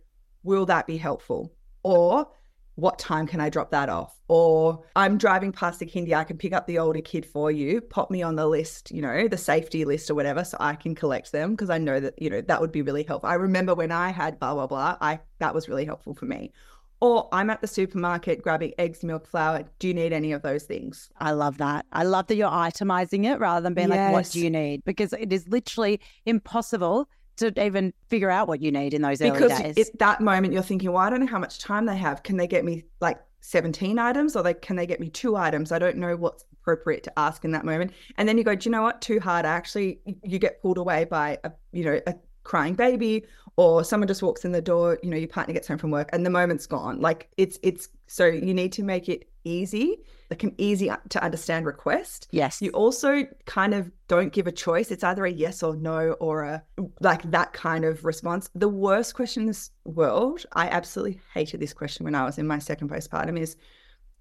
will 0.45 0.67
that 0.67 0.87
be 0.87 0.97
helpful? 0.97 1.53
Or 1.83 2.29
what 2.77 2.99
time 2.99 3.27
can 3.27 3.41
I 3.41 3.49
drop 3.49 3.71
that 3.71 3.89
off? 3.89 4.19
Or 4.29 4.85
I'm 4.97 5.19
driving 5.19 5.53
past 5.53 5.79
the 5.79 5.87
kindy, 5.87 6.13
I 6.15 6.25
can 6.25 6.37
pick 6.37 6.53
up 6.53 6.67
the 6.67 6.79
older 6.79 7.01
kid 7.01 7.25
for 7.25 7.51
you, 7.51 7.81
pop 7.81 8.11
me 8.11 8.23
on 8.23 8.37
the 8.37 8.47
list, 8.47 8.91
you 8.91 9.03
know, 9.03 9.29
the 9.29 9.39
safety 9.39 9.85
list 9.85 10.11
or 10.11 10.15
whatever, 10.15 10.45
so 10.45 10.57
I 10.61 10.75
can 10.75 10.95
collect 10.95 11.33
them 11.33 11.53
because 11.53 11.71
I 11.71 11.79
know 11.79 12.01
that, 12.01 12.21
you 12.21 12.31
know, 12.31 12.41
that 12.41 12.61
would 12.61 12.73
be 12.73 12.83
really 12.83 13.05
helpful. 13.05 13.31
I 13.31 13.35
remember 13.35 13.75
when 13.75 13.93
I 13.93 14.11
had 14.11 14.39
blah, 14.39 14.55
blah, 14.55 14.67
blah, 14.67 14.97
I 15.01 15.21
that 15.39 15.55
was 15.55 15.69
really 15.69 15.85
helpful 15.85 16.15
for 16.15 16.27
me. 16.27 16.53
Or 17.01 17.29
I'm 17.33 17.51
at 17.51 17.61
the 17.61 17.67
supermarket 17.67 18.41
grabbing 18.41 18.73
eggs, 18.79 19.05
milk, 19.05 19.27
flour. 19.27 19.65
Do 19.79 19.89
you 19.89 19.95
need 19.95 20.13
any 20.13 20.33
of 20.33 20.43
those 20.43 20.63
things? 20.65 21.11
I 21.19 21.33
love 21.33 21.59
that. 21.59 21.85
I 21.93 22.05
love 22.05 22.29
that 22.29 22.37
you're 22.37 22.49
itemizing 22.49 23.27
it 23.27 23.39
rather 23.39 23.63
than 23.63 23.75
being 23.75 23.89
yes. 23.89 23.99
like, 23.99 24.13
what 24.13 24.31
do 24.31 24.41
you 24.41 24.49
need? 24.49 24.85
Because 24.85 25.13
it 25.13 25.33
is 25.33 25.47
literally 25.49 26.01
impossible 26.25 27.09
to 27.37 27.65
even 27.65 27.93
figure 28.09 28.31
out 28.31 28.49
what 28.49 28.61
you 28.61 28.71
need 28.71 28.95
in 28.95 29.03
those 29.03 29.19
because 29.19 29.43
early 29.43 29.63
days. 29.63 29.75
Because 29.75 29.91
at 29.91 29.99
that 29.99 30.21
moment 30.21 30.53
you're 30.53 30.63
thinking, 30.63 30.93
well, 30.93 31.03
I 31.03 31.11
don't 31.11 31.21
know 31.21 31.27
how 31.27 31.39
much 31.39 31.59
time 31.59 31.87
they 31.87 31.97
have. 31.97 32.23
Can 32.23 32.37
they 32.37 32.47
get 32.47 32.65
me 32.65 32.85
like 33.01 33.19
17 33.41 33.99
items 33.99 34.37
or 34.37 34.43
they 34.43 34.55
can 34.55 34.77
they 34.77 34.87
get 34.87 35.01
me 35.01 35.09
two 35.09 35.37
items? 35.37 35.73
I 35.73 35.79
don't 35.79 35.97
know 35.97 36.17
what's 36.17 36.45
appropriate 36.53 37.03
to 37.05 37.19
ask 37.19 37.45
in 37.45 37.53
that 37.53 37.65
moment. 37.65 37.93
And 38.17 38.29
then 38.29 38.39
you 38.39 38.45
go, 38.45 38.55
do 38.55 38.69
you 38.69 38.71
know 38.71 38.83
what? 38.83 39.01
Too 39.03 39.21
hard. 39.21 39.45
Actually, 39.45 40.01
you 40.23 40.39
get 40.39 40.63
pulled 40.63 40.79
away 40.79 41.05
by 41.05 41.39
a 41.45 41.53
you 41.73 41.85
know 41.85 42.01
a 42.07 42.15
crying 42.45 42.75
baby 42.75 43.25
or 43.57 43.85
someone 43.85 44.07
just 44.09 44.23
walks 44.23 44.45
in 44.45 44.53
the 44.53 44.63
door. 44.63 44.99
You 45.03 45.11
know, 45.11 45.17
your 45.17 45.29
partner 45.29 45.55
gets 45.55 45.69
home 45.69 45.79
from 45.79 45.91
work 45.91 46.11
and 46.13 46.25
the 46.25 46.31
moment's 46.31 46.67
gone. 46.67 47.01
Like 47.01 47.29
it's 47.37 47.59
it's 47.63 47.89
so 48.07 48.27
you 48.27 48.55
need 48.55 48.73
to 48.73 48.83
make 48.83 49.09
it 49.09 49.29
easy 49.45 49.99
like 50.31 50.43
an 50.43 50.55
easy 50.59 50.91
to 51.11 51.23
understand 51.23 51.67
request. 51.67 52.29
Yes. 52.31 52.63
You 52.63 52.71
also 52.71 53.25
kind 53.47 53.75
of 53.75 53.91
don't 54.09 54.33
give 54.33 54.47
a 54.47 54.53
choice. 54.53 54.91
It's 54.91 55.05
either 55.05 55.25
a 55.25 55.31
yes 55.31 55.63
or 55.63 55.77
no 55.77 56.13
or 56.13 56.43
a 56.43 56.63
like 57.01 57.31
that 57.31 57.53
kind 57.53 57.85
of 57.85 58.05
response. 58.05 58.49
The 58.55 58.69
worst 58.69 59.15
question 59.15 59.43
in 59.43 59.47
this 59.47 59.71
world, 59.85 60.45
I 60.53 60.69
absolutely 60.69 61.21
hated 61.33 61.61
this 61.61 61.73
question 61.73 62.05
when 62.05 62.15
I 62.15 62.25
was 62.25 62.39
in 62.39 62.47
my 62.47 62.59
second 62.59 62.91
postpartum 62.91 63.39
is 63.39 63.57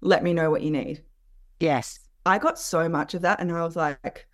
let 0.00 0.22
me 0.22 0.32
know 0.32 0.50
what 0.50 0.62
you 0.62 0.70
need. 0.70 1.02
Yes. 1.60 2.00
I 2.26 2.38
got 2.38 2.58
so 2.58 2.88
much 2.88 3.14
of 3.14 3.22
that 3.22 3.40
and 3.40 3.50
I 3.50 3.62
was 3.62 3.76
like, 3.76 4.26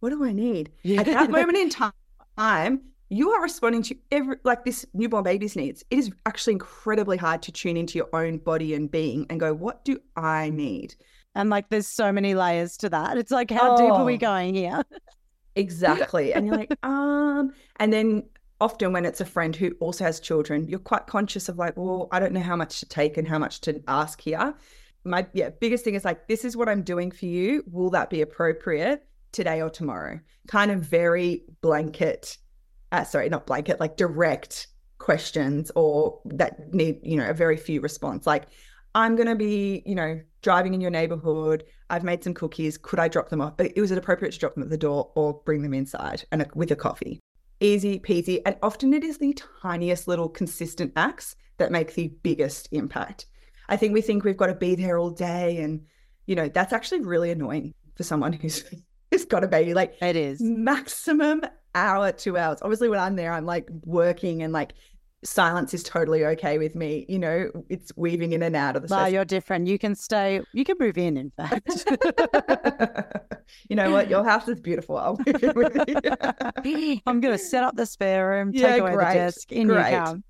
what 0.00 0.10
do 0.10 0.24
I 0.24 0.32
need? 0.32 0.72
At 0.96 1.06
that 1.06 1.30
moment 1.30 1.56
in 1.56 1.70
time, 2.36 2.82
you 3.08 3.30
are 3.30 3.42
responding 3.42 3.82
to 3.82 3.96
every 4.10 4.36
like 4.44 4.64
this 4.64 4.84
newborn 4.92 5.22
baby's 5.22 5.56
needs. 5.56 5.84
It 5.90 5.98
is 5.98 6.10
actually 6.26 6.54
incredibly 6.54 7.16
hard 7.16 7.42
to 7.42 7.52
tune 7.52 7.76
into 7.76 7.98
your 7.98 8.08
own 8.12 8.38
body 8.38 8.74
and 8.74 8.90
being 8.90 9.26
and 9.30 9.38
go 9.38 9.54
what 9.54 9.84
do 9.84 9.98
i 10.16 10.50
need? 10.50 10.94
And 11.34 11.50
like 11.50 11.68
there's 11.68 11.86
so 11.86 12.10
many 12.10 12.34
layers 12.34 12.76
to 12.78 12.88
that. 12.88 13.16
It's 13.16 13.30
like 13.30 13.50
how 13.50 13.74
oh, 13.74 13.76
deep 13.76 13.92
are 13.92 14.04
we 14.04 14.14
oh. 14.14 14.18
going 14.18 14.54
here? 14.54 14.82
Exactly. 15.54 16.34
And 16.34 16.46
you're 16.46 16.56
like 16.56 16.72
um 16.82 17.52
and 17.76 17.92
then 17.92 18.24
often 18.60 18.92
when 18.92 19.04
it's 19.04 19.20
a 19.20 19.24
friend 19.24 19.54
who 19.54 19.70
also 19.80 20.02
has 20.02 20.18
children 20.18 20.66
you're 20.66 20.78
quite 20.78 21.06
conscious 21.06 21.46
of 21.50 21.58
like 21.58 21.76
well 21.76 22.08
i 22.10 22.18
don't 22.18 22.32
know 22.32 22.40
how 22.40 22.56
much 22.56 22.80
to 22.80 22.86
take 22.86 23.18
and 23.18 23.28
how 23.28 23.38
much 23.38 23.60
to 23.62 23.80
ask 23.86 24.20
here. 24.20 24.54
My 25.04 25.26
yeah 25.34 25.50
biggest 25.60 25.84
thing 25.84 25.94
is 25.94 26.04
like 26.04 26.26
this 26.26 26.44
is 26.44 26.56
what 26.56 26.68
i'm 26.68 26.82
doing 26.82 27.12
for 27.12 27.26
you. 27.26 27.62
Will 27.70 27.90
that 27.90 28.10
be 28.10 28.22
appropriate 28.22 29.06
today 29.30 29.62
or 29.62 29.70
tomorrow? 29.70 30.18
Kind 30.48 30.72
of 30.72 30.80
very 30.80 31.44
blanket 31.60 32.38
uh, 32.92 33.04
sorry, 33.04 33.28
not 33.28 33.46
blanket, 33.46 33.80
like 33.80 33.96
direct 33.96 34.68
questions 34.98 35.70
or 35.74 36.20
that 36.24 36.72
need, 36.72 36.98
you 37.02 37.16
know, 37.16 37.28
a 37.28 37.34
very 37.34 37.56
few 37.56 37.80
response. 37.80 38.26
Like, 38.26 38.46
I'm 38.94 39.14
going 39.14 39.28
to 39.28 39.34
be, 39.34 39.82
you 39.84 39.94
know, 39.94 40.20
driving 40.42 40.72
in 40.72 40.80
your 40.80 40.90
neighborhood. 40.90 41.64
I've 41.90 42.04
made 42.04 42.24
some 42.24 42.34
cookies. 42.34 42.78
Could 42.78 42.98
I 42.98 43.08
drop 43.08 43.28
them 43.28 43.40
off? 43.40 43.56
But 43.56 43.72
was 43.76 43.90
it 43.90 43.98
appropriate 43.98 44.32
to 44.32 44.38
drop 44.38 44.54
them 44.54 44.62
at 44.62 44.70
the 44.70 44.78
door 44.78 45.12
or 45.14 45.40
bring 45.44 45.62
them 45.62 45.74
inside 45.74 46.24
and 46.32 46.42
a, 46.42 46.46
with 46.54 46.70
a 46.70 46.76
coffee? 46.76 47.20
Easy 47.60 47.98
peasy. 47.98 48.40
And 48.46 48.56
often 48.62 48.94
it 48.94 49.04
is 49.04 49.18
the 49.18 49.36
tiniest 49.62 50.08
little 50.08 50.28
consistent 50.28 50.92
acts 50.96 51.36
that 51.58 51.72
make 51.72 51.94
the 51.94 52.08
biggest 52.22 52.68
impact. 52.72 53.26
I 53.68 53.76
think 53.76 53.92
we 53.92 54.00
think 54.00 54.24
we've 54.24 54.36
got 54.36 54.46
to 54.46 54.54
be 54.54 54.74
there 54.74 54.98
all 54.98 55.10
day. 55.10 55.58
And, 55.58 55.82
you 56.26 56.34
know, 56.34 56.48
that's 56.48 56.72
actually 56.72 57.00
really 57.00 57.30
annoying 57.30 57.74
for 57.96 58.02
someone 58.02 58.32
who's, 58.40 58.64
who's 59.10 59.24
got 59.24 59.44
a 59.44 59.48
baby. 59.48 59.74
Like, 59.74 59.94
it 60.00 60.16
is 60.16 60.40
maximum 60.40 61.42
hour, 61.76 62.10
two 62.10 62.36
hours. 62.36 62.58
Obviously, 62.62 62.88
when 62.88 62.98
I'm 62.98 63.14
there, 63.14 63.32
I'm 63.32 63.46
like 63.46 63.68
working 63.84 64.42
and 64.42 64.52
like 64.52 64.72
silence 65.24 65.74
is 65.74 65.82
totally 65.82 66.24
okay 66.24 66.58
with 66.58 66.74
me. 66.74 67.04
You 67.08 67.18
know, 67.18 67.50
it's 67.68 67.92
weaving 67.96 68.32
in 68.32 68.42
and 68.42 68.56
out 68.56 68.76
of 68.76 68.82
the. 68.82 68.94
Well, 68.94 69.08
you're 69.08 69.24
different. 69.24 69.66
You 69.66 69.78
can 69.78 69.94
stay. 69.94 70.40
You 70.52 70.64
can 70.64 70.76
move 70.78 70.98
in. 70.98 71.16
In 71.16 71.30
fact, 71.30 71.84
you 73.68 73.76
know 73.76 73.90
what? 73.90 74.08
Your 74.08 74.24
house 74.24 74.48
is 74.48 74.60
beautiful. 74.60 74.96
I'll 74.96 75.18
move 75.26 75.42
in 75.42 75.52
with 75.54 76.64
you. 76.64 77.00
I'm 77.06 77.20
going 77.20 77.36
to 77.36 77.38
set 77.38 77.62
up 77.62 77.76
the 77.76 77.86
spare 77.86 78.28
room. 78.30 78.52
Take 78.52 78.80
away 78.80 78.94
great, 78.94 79.08
the 79.08 79.14
desk. 79.14 79.52
In 79.52 79.68
great. 79.68 79.92
you 79.92 79.98
come. 79.98 80.24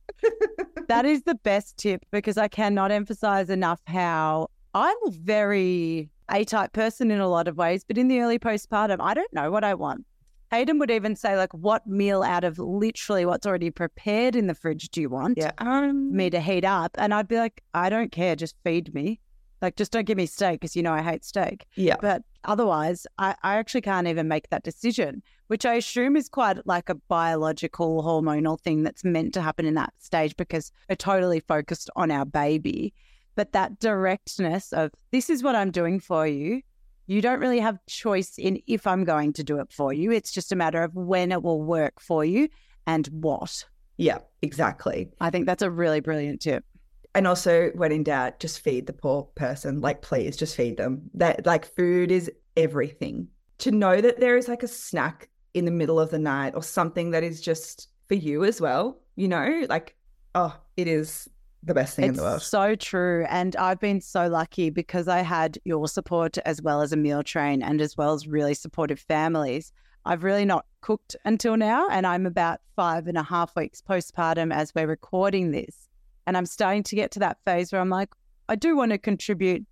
that 0.88 1.04
is 1.04 1.22
the 1.22 1.34
best 1.36 1.76
tip 1.76 2.04
because 2.10 2.36
I 2.36 2.48
cannot 2.48 2.90
emphasize 2.90 3.50
enough 3.50 3.80
how 3.86 4.48
I'm 4.74 4.96
a 5.06 5.10
very 5.10 6.10
A 6.32 6.44
type 6.44 6.72
person 6.72 7.10
in 7.10 7.20
a 7.20 7.28
lot 7.28 7.48
of 7.48 7.56
ways, 7.56 7.84
but 7.84 7.98
in 7.98 8.08
the 8.08 8.20
early 8.20 8.38
postpartum, 8.38 8.96
I 9.00 9.14
don't 9.14 9.32
know 9.32 9.50
what 9.50 9.64
I 9.64 9.74
want. 9.74 10.04
Hayden 10.50 10.78
would 10.78 10.90
even 10.90 11.16
say, 11.16 11.36
like, 11.36 11.52
what 11.52 11.86
meal 11.86 12.22
out 12.22 12.44
of 12.44 12.58
literally 12.58 13.26
what's 13.26 13.46
already 13.46 13.70
prepared 13.70 14.36
in 14.36 14.46
the 14.46 14.54
fridge 14.54 14.88
do 14.90 15.00
you 15.00 15.08
want 15.08 15.38
yeah. 15.38 15.50
um, 15.58 16.14
me 16.14 16.30
to 16.30 16.40
heat 16.40 16.64
up? 16.64 16.92
And 16.98 17.12
I'd 17.12 17.28
be 17.28 17.36
like, 17.36 17.62
I 17.74 17.88
don't 17.88 18.12
care, 18.12 18.36
just 18.36 18.56
feed 18.62 18.94
me. 18.94 19.20
Like, 19.62 19.76
just 19.76 19.90
don't 19.90 20.06
give 20.06 20.18
me 20.18 20.26
steak 20.26 20.60
because 20.60 20.76
you 20.76 20.82
know 20.82 20.92
I 20.92 21.02
hate 21.02 21.24
steak. 21.24 21.66
Yeah. 21.74 21.96
But 22.00 22.22
otherwise, 22.44 23.06
I, 23.18 23.34
I 23.42 23.56
actually 23.56 23.80
can't 23.80 24.06
even 24.06 24.28
make 24.28 24.48
that 24.50 24.62
decision, 24.62 25.22
which 25.48 25.64
I 25.64 25.74
assume 25.74 26.16
is 26.16 26.28
quite 26.28 26.64
like 26.66 26.88
a 26.88 26.94
biological 26.94 28.02
hormonal 28.02 28.60
thing 28.60 28.82
that's 28.82 29.04
meant 29.04 29.34
to 29.34 29.42
happen 29.42 29.66
in 29.66 29.74
that 29.74 29.94
stage 29.98 30.36
because 30.36 30.70
we're 30.88 30.96
totally 30.96 31.40
focused 31.40 31.90
on 31.96 32.10
our 32.10 32.26
baby. 32.26 32.92
But 33.34 33.52
that 33.52 33.78
directness 33.80 34.72
of 34.72 34.92
this 35.10 35.28
is 35.28 35.42
what 35.42 35.56
I'm 35.56 35.70
doing 35.70 36.00
for 36.00 36.26
you. 36.26 36.62
You 37.06 37.22
don't 37.22 37.40
really 37.40 37.60
have 37.60 37.78
choice 37.86 38.38
in 38.38 38.60
if 38.66 38.86
I'm 38.86 39.04
going 39.04 39.32
to 39.34 39.44
do 39.44 39.60
it 39.60 39.72
for 39.72 39.92
you. 39.92 40.10
It's 40.10 40.32
just 40.32 40.52
a 40.52 40.56
matter 40.56 40.82
of 40.82 40.94
when 40.94 41.32
it 41.32 41.42
will 41.42 41.62
work 41.62 42.00
for 42.00 42.24
you 42.24 42.48
and 42.86 43.06
what. 43.08 43.64
Yeah, 43.96 44.18
exactly. 44.42 45.10
I 45.20 45.30
think 45.30 45.46
that's 45.46 45.62
a 45.62 45.70
really 45.70 46.00
brilliant 46.00 46.40
tip. 46.40 46.64
And 47.14 47.26
also, 47.26 47.70
when 47.74 47.92
in 47.92 48.02
doubt, 48.02 48.40
just 48.40 48.60
feed 48.60 48.86
the 48.86 48.92
poor 48.92 49.22
person. 49.36 49.80
Like, 49.80 50.02
please, 50.02 50.36
just 50.36 50.54
feed 50.54 50.76
them. 50.76 51.10
That 51.14 51.46
like 51.46 51.74
food 51.74 52.10
is 52.10 52.30
everything. 52.56 53.28
To 53.58 53.70
know 53.70 54.00
that 54.00 54.20
there 54.20 54.36
is 54.36 54.48
like 54.48 54.62
a 54.62 54.68
snack 54.68 55.30
in 55.54 55.64
the 55.64 55.70
middle 55.70 55.98
of 55.98 56.10
the 56.10 56.18
night 56.18 56.54
or 56.54 56.62
something 56.62 57.12
that 57.12 57.22
is 57.22 57.40
just 57.40 57.88
for 58.08 58.14
you 58.14 58.44
as 58.44 58.60
well. 58.60 59.00
You 59.14 59.28
know, 59.28 59.64
like, 59.70 59.96
oh, 60.34 60.54
it 60.76 60.88
is 60.88 61.26
the 61.66 61.74
best 61.74 61.96
thing 61.96 62.06
it's 62.06 62.10
in 62.12 62.16
the 62.16 62.22
world. 62.22 62.42
So 62.42 62.74
true. 62.74 63.26
And 63.28 63.54
I've 63.56 63.80
been 63.80 64.00
so 64.00 64.28
lucky 64.28 64.70
because 64.70 65.08
I 65.08 65.18
had 65.18 65.58
your 65.64 65.86
support 65.88 66.38
as 66.46 66.62
well 66.62 66.80
as 66.80 66.92
a 66.92 66.96
meal 66.96 67.22
train 67.22 67.62
and 67.62 67.80
as 67.80 67.96
well 67.96 68.14
as 68.14 68.26
really 68.26 68.54
supportive 68.54 69.00
families. 69.00 69.72
I've 70.04 70.22
really 70.22 70.44
not 70.44 70.64
cooked 70.82 71.16
until 71.24 71.56
now, 71.56 71.88
and 71.88 72.06
I'm 72.06 72.26
about 72.26 72.60
five 72.76 73.08
and 73.08 73.18
a 73.18 73.24
half 73.24 73.56
weeks 73.56 73.82
postpartum 73.82 74.54
as 74.54 74.72
we're 74.72 74.86
recording 74.86 75.50
this. 75.50 75.88
And 76.28 76.36
I'm 76.36 76.46
starting 76.46 76.84
to 76.84 76.94
get 76.94 77.10
to 77.12 77.18
that 77.18 77.38
phase 77.44 77.72
where 77.72 77.80
I'm 77.80 77.90
like, 77.90 78.10
I 78.48 78.54
do 78.54 78.76
want 78.76 78.92
to 78.92 78.98
contribute 78.98 79.66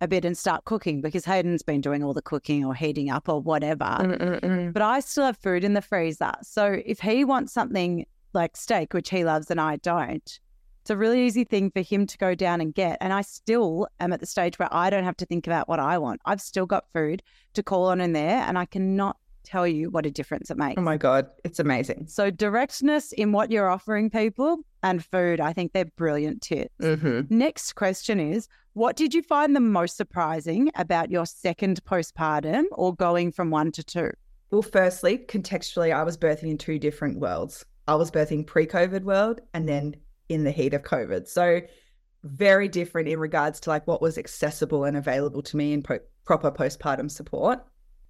a 0.00 0.08
bit 0.08 0.24
and 0.24 0.38
start 0.38 0.64
cooking 0.64 1.00
because 1.00 1.24
Hayden's 1.24 1.62
been 1.62 1.80
doing 1.80 2.04
all 2.04 2.14
the 2.14 2.22
cooking 2.22 2.64
or 2.64 2.74
heating 2.74 3.10
up 3.10 3.28
or 3.28 3.40
whatever. 3.40 3.84
Mm-mm-mm. 3.84 4.72
But 4.72 4.82
I 4.82 5.00
still 5.00 5.26
have 5.26 5.36
food 5.36 5.64
in 5.64 5.74
the 5.74 5.82
freezer. 5.82 6.32
So 6.42 6.80
if 6.86 7.00
he 7.00 7.24
wants 7.24 7.52
something 7.52 8.06
like 8.32 8.56
steak, 8.56 8.94
which 8.94 9.10
he 9.10 9.24
loves 9.24 9.50
and 9.50 9.60
I 9.60 9.76
don't, 9.76 10.40
it's 10.80 10.90
a 10.90 10.96
really 10.96 11.26
easy 11.26 11.44
thing 11.44 11.70
for 11.70 11.80
him 11.80 12.06
to 12.06 12.18
go 12.18 12.34
down 12.34 12.60
and 12.60 12.74
get. 12.74 12.98
And 13.00 13.12
I 13.12 13.22
still 13.22 13.86
am 14.00 14.12
at 14.12 14.20
the 14.20 14.26
stage 14.26 14.58
where 14.58 14.72
I 14.72 14.90
don't 14.90 15.04
have 15.04 15.16
to 15.18 15.26
think 15.26 15.46
about 15.46 15.68
what 15.68 15.78
I 15.78 15.98
want. 15.98 16.20
I've 16.24 16.40
still 16.40 16.66
got 16.66 16.84
food 16.92 17.22
to 17.54 17.62
call 17.62 17.86
on 17.86 18.00
in 18.00 18.12
there, 18.12 18.38
and 18.46 18.58
I 18.58 18.64
cannot 18.64 19.16
tell 19.42 19.66
you 19.66 19.90
what 19.90 20.06
a 20.06 20.10
difference 20.10 20.50
it 20.50 20.56
makes. 20.56 20.78
Oh 20.78 20.82
my 20.82 20.96
God, 20.96 21.28
it's 21.44 21.58
amazing. 21.58 22.06
So, 22.08 22.30
directness 22.30 23.12
in 23.12 23.32
what 23.32 23.50
you're 23.50 23.68
offering 23.68 24.10
people 24.10 24.58
and 24.82 25.04
food, 25.04 25.40
I 25.40 25.52
think 25.52 25.72
they're 25.72 25.86
brilliant 25.96 26.42
tips. 26.42 26.74
Mm-hmm. 26.80 27.22
Next 27.36 27.74
question 27.74 28.20
is 28.20 28.48
What 28.72 28.96
did 28.96 29.14
you 29.14 29.22
find 29.22 29.54
the 29.54 29.60
most 29.60 29.96
surprising 29.96 30.70
about 30.76 31.10
your 31.10 31.26
second 31.26 31.84
postpartum 31.84 32.64
or 32.72 32.94
going 32.94 33.32
from 33.32 33.50
one 33.50 33.72
to 33.72 33.82
two? 33.82 34.10
Well, 34.50 34.62
firstly, 34.62 35.18
contextually, 35.18 35.94
I 35.94 36.02
was 36.02 36.16
birthing 36.16 36.50
in 36.50 36.58
two 36.58 36.78
different 36.78 37.18
worlds. 37.18 37.64
I 37.86 37.94
was 37.94 38.10
birthing 38.10 38.46
pre-COVID 38.46 39.02
world 39.02 39.40
and 39.54 39.68
then 39.68 39.96
in 40.30 40.44
the 40.44 40.50
heat 40.50 40.72
of 40.72 40.82
COVID. 40.82 41.28
So 41.28 41.60
very 42.22 42.68
different 42.68 43.08
in 43.08 43.18
regards 43.18 43.60
to 43.60 43.70
like 43.70 43.86
what 43.86 44.00
was 44.00 44.16
accessible 44.16 44.84
and 44.84 44.96
available 44.96 45.42
to 45.42 45.56
me 45.56 45.72
in 45.72 45.82
po- 45.82 46.00
proper 46.24 46.50
postpartum 46.50 47.10
support. 47.10 47.58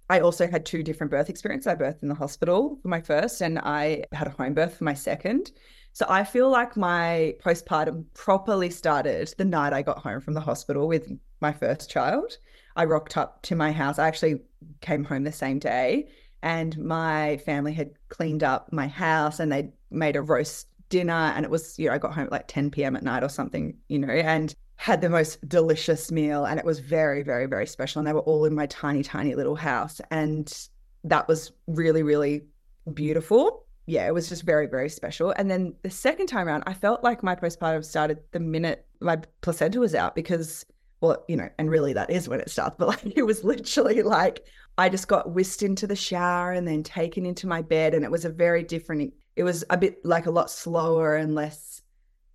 I 0.09 0.19
also 0.19 0.47
had 0.47 0.65
two 0.65 0.83
different 0.83 1.09
birth 1.09 1.29
experiences. 1.29 1.67
I 1.67 1.75
birthed 1.75 2.03
in 2.03 2.09
the 2.09 2.15
hospital 2.15 2.77
for 2.81 2.89
my 2.89 3.01
first 3.01 3.41
and 3.41 3.57
I 3.59 4.03
had 4.11 4.27
a 4.27 4.31
home 4.31 4.53
birth 4.53 4.77
for 4.77 4.83
my 4.83 4.93
second. 4.93 5.51
So 5.93 6.05
I 6.07 6.23
feel 6.23 6.49
like 6.49 6.77
my 6.77 7.35
postpartum 7.43 8.05
properly 8.13 8.69
started 8.69 9.33
the 9.37 9.45
night 9.45 9.73
I 9.73 9.81
got 9.81 9.99
home 9.99 10.21
from 10.21 10.35
the 10.35 10.41
hospital 10.41 10.87
with 10.87 11.11
my 11.39 11.51
first 11.51 11.89
child. 11.89 12.37
I 12.75 12.85
rocked 12.85 13.17
up 13.17 13.41
to 13.43 13.55
my 13.55 13.71
house. 13.71 13.97
I 13.97 14.07
actually 14.07 14.41
came 14.81 15.03
home 15.03 15.23
the 15.23 15.31
same 15.31 15.59
day 15.59 16.09
and 16.43 16.77
my 16.77 17.37
family 17.37 17.73
had 17.73 17.91
cleaned 18.09 18.43
up 18.43 18.71
my 18.71 18.87
house 18.87 19.39
and 19.39 19.51
they 19.51 19.71
made 19.89 20.15
a 20.15 20.21
roast 20.21 20.67
dinner 20.91 21.33
and 21.35 21.43
it 21.43 21.49
was 21.49 21.79
you 21.79 21.87
know 21.87 21.95
I 21.95 21.97
got 21.97 22.13
home 22.13 22.25
at 22.25 22.31
like 22.31 22.47
10 22.47 22.69
p.m. 22.69 22.95
at 22.95 23.01
night 23.01 23.23
or 23.23 23.29
something 23.29 23.75
you 23.87 23.97
know 23.97 24.09
and 24.13 24.53
had 24.75 25.01
the 25.01 25.09
most 25.09 25.47
delicious 25.47 26.11
meal 26.11 26.45
and 26.45 26.59
it 26.59 26.65
was 26.65 26.79
very 26.79 27.23
very 27.23 27.47
very 27.47 27.65
special 27.65 27.99
and 27.99 28.07
they 28.07 28.13
were 28.13 28.19
all 28.19 28.45
in 28.45 28.53
my 28.53 28.67
tiny 28.67 29.01
tiny 29.01 29.33
little 29.33 29.55
house 29.55 29.99
and 30.11 30.67
that 31.03 31.27
was 31.27 31.51
really 31.65 32.03
really 32.03 32.43
beautiful 32.93 33.65
yeah 33.87 34.05
it 34.05 34.13
was 34.13 34.29
just 34.29 34.43
very 34.43 34.67
very 34.67 34.89
special 34.89 35.31
and 35.37 35.49
then 35.49 35.73
the 35.81 35.89
second 35.89 36.27
time 36.27 36.47
around 36.47 36.63
I 36.67 36.73
felt 36.73 37.03
like 37.03 37.23
my 37.23 37.35
postpartum 37.35 37.83
started 37.83 38.19
the 38.31 38.39
minute 38.39 38.85
my 38.99 39.17
placenta 39.41 39.79
was 39.79 39.95
out 39.95 40.13
because 40.13 40.65
well 40.99 41.23
you 41.27 41.37
know 41.37 41.49
and 41.57 41.69
really 41.69 41.93
that 41.93 42.09
is 42.09 42.27
when 42.27 42.41
it 42.41 42.49
starts 42.49 42.75
but 42.77 42.87
like 42.93 43.17
it 43.17 43.23
was 43.23 43.43
literally 43.43 44.01
like 44.03 44.43
I 44.77 44.89
just 44.89 45.07
got 45.07 45.31
whisked 45.31 45.63
into 45.63 45.87
the 45.87 45.95
shower 45.95 46.51
and 46.51 46.67
then 46.67 46.83
taken 46.83 47.25
into 47.25 47.47
my 47.47 47.61
bed 47.61 47.93
and 47.93 48.03
it 48.03 48.11
was 48.11 48.25
a 48.25 48.29
very 48.29 48.63
different 48.63 49.13
it 49.35 49.43
was 49.43 49.63
a 49.69 49.77
bit 49.77 50.03
like 50.05 50.25
a 50.25 50.31
lot 50.31 50.49
slower 50.49 51.15
and 51.15 51.35
less 51.35 51.81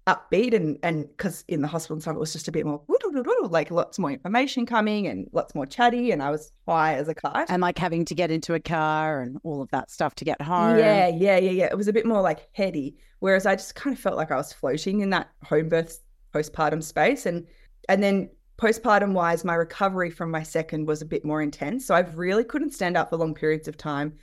upbeat 0.06 0.54
and 0.54 0.78
and 0.85 1.09
because 1.09 1.44
in 1.48 1.62
the 1.62 1.66
hospital 1.66 1.94
and 1.94 2.02
stuff 2.02 2.14
it 2.14 2.20
was 2.20 2.32
just 2.32 2.46
a 2.46 2.52
bit 2.52 2.64
more 2.64 2.80
like 3.50 3.70
lots 3.70 3.98
more 3.98 4.11
information 4.11 4.64
coming 4.64 5.06
and 5.06 5.28
lots 5.32 5.54
more 5.54 5.66
chatty 5.66 6.12
and 6.12 6.22
I 6.22 6.30
was 6.30 6.52
high 6.66 6.94
as 6.94 7.09
a 7.09 7.14
kite. 7.14 7.46
And 7.48 7.62
like 7.62 7.78
having 7.78 8.04
to 8.04 8.14
get 8.14 8.30
into 8.30 8.54
a 8.54 8.61
car 8.61 9.20
and 9.20 9.38
all 9.42 9.62
of 9.62 9.70
that 9.70 9.90
stuff 9.90 10.14
to 10.16 10.24
get 10.24 10.40
home. 10.40 10.78
yeah 10.78 11.09
yeah 11.09 11.38
yeah 11.38 11.50
yeah. 11.50 11.64
It 11.66 11.76
was 11.76 11.88
a 11.88 11.92
bit 11.92 12.06
more 12.06 12.20
like 12.20 12.48
heady 12.52 12.96
whereas 13.20 13.46
I 13.46 13.56
just 13.56 13.74
kind 13.74 13.94
of 13.94 14.00
felt 14.00 14.16
like 14.16 14.30
I 14.30 14.37
was 14.37 14.52
floating 14.52 15.00
in 15.00 15.11
that 15.11 15.30
home 15.42 15.68
birth 15.68 16.00
postpartum 16.32 16.82
space. 16.82 17.26
And 17.26 17.46
and 17.88 18.02
then 18.02 18.30
postpartum 18.59 19.12
wise 19.12 19.44
my 19.44 19.54
recovery 19.54 20.11
from 20.11 20.30
my 20.30 20.42
second 20.42 20.87
was 20.87 21.02
a 21.02 21.06
bit 21.06 21.24
more 21.24 21.42
intense. 21.42 21.87
So 21.87 21.94
I 21.94 22.00
really 22.00 22.44
couldn't 22.44 22.72
stand 22.72 22.96
up 22.96 23.11
for 23.11 23.16
long 23.16 23.35
periods 23.35 23.68
of 23.68 23.76
time 23.76 24.14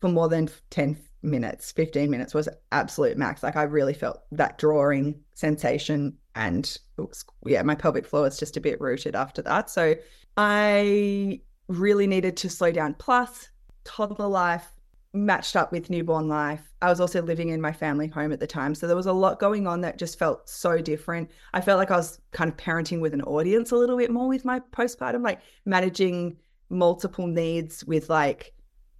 for 0.00 0.08
more 0.08 0.28
than 0.28 0.48
10 0.70 0.96
minutes 1.22 1.72
15 1.72 2.10
minutes 2.10 2.34
was 2.34 2.48
absolute 2.72 3.16
max. 3.16 3.42
Like 3.42 3.56
i 3.56 3.62
really 3.62 3.94
felt 3.94 4.22
that 4.32 4.58
drawing 4.58 5.20
sensation 5.34 6.16
and 6.34 6.78
was, 6.96 7.24
yeah 7.44 7.62
my 7.62 7.74
pelvic 7.74 8.06
floor 8.06 8.22
was 8.22 8.38
just 8.38 8.56
a 8.56 8.60
bit 8.60 8.80
rooted 8.80 9.14
after 9.14 9.42
that. 9.42 9.70
So 9.70 9.94
i 10.36 11.40
really 11.68 12.06
needed 12.06 12.36
to 12.38 12.50
slow 12.50 12.72
down. 12.72 12.94
Plus 12.94 13.50
toddler 13.84 14.28
life 14.28 14.68
matched 15.14 15.56
up 15.56 15.72
with 15.72 15.90
newborn 15.90 16.28
life. 16.28 16.72
I 16.82 16.88
was 16.88 17.00
also 17.00 17.22
living 17.22 17.48
in 17.48 17.60
my 17.60 17.72
family 17.72 18.08
home 18.08 18.32
at 18.32 18.40
the 18.40 18.46
time. 18.46 18.74
So 18.74 18.86
there 18.86 18.96
was 18.96 19.06
a 19.06 19.12
lot 19.12 19.40
going 19.40 19.66
on 19.66 19.80
that 19.80 19.98
just 19.98 20.18
felt 20.18 20.48
so 20.48 20.78
different. 20.80 21.30
I 21.54 21.60
felt 21.60 21.78
like 21.78 21.90
i 21.90 21.96
was 21.96 22.20
kind 22.32 22.50
of 22.50 22.56
parenting 22.56 23.00
with 23.00 23.14
an 23.14 23.22
audience 23.22 23.70
a 23.70 23.76
little 23.76 23.96
bit 23.96 24.10
more 24.10 24.28
with 24.28 24.44
my 24.44 24.60
postpartum 24.72 25.22
like 25.22 25.40
managing 25.64 26.36
multiple 26.70 27.26
needs 27.26 27.84
with 27.84 28.10
like 28.10 28.52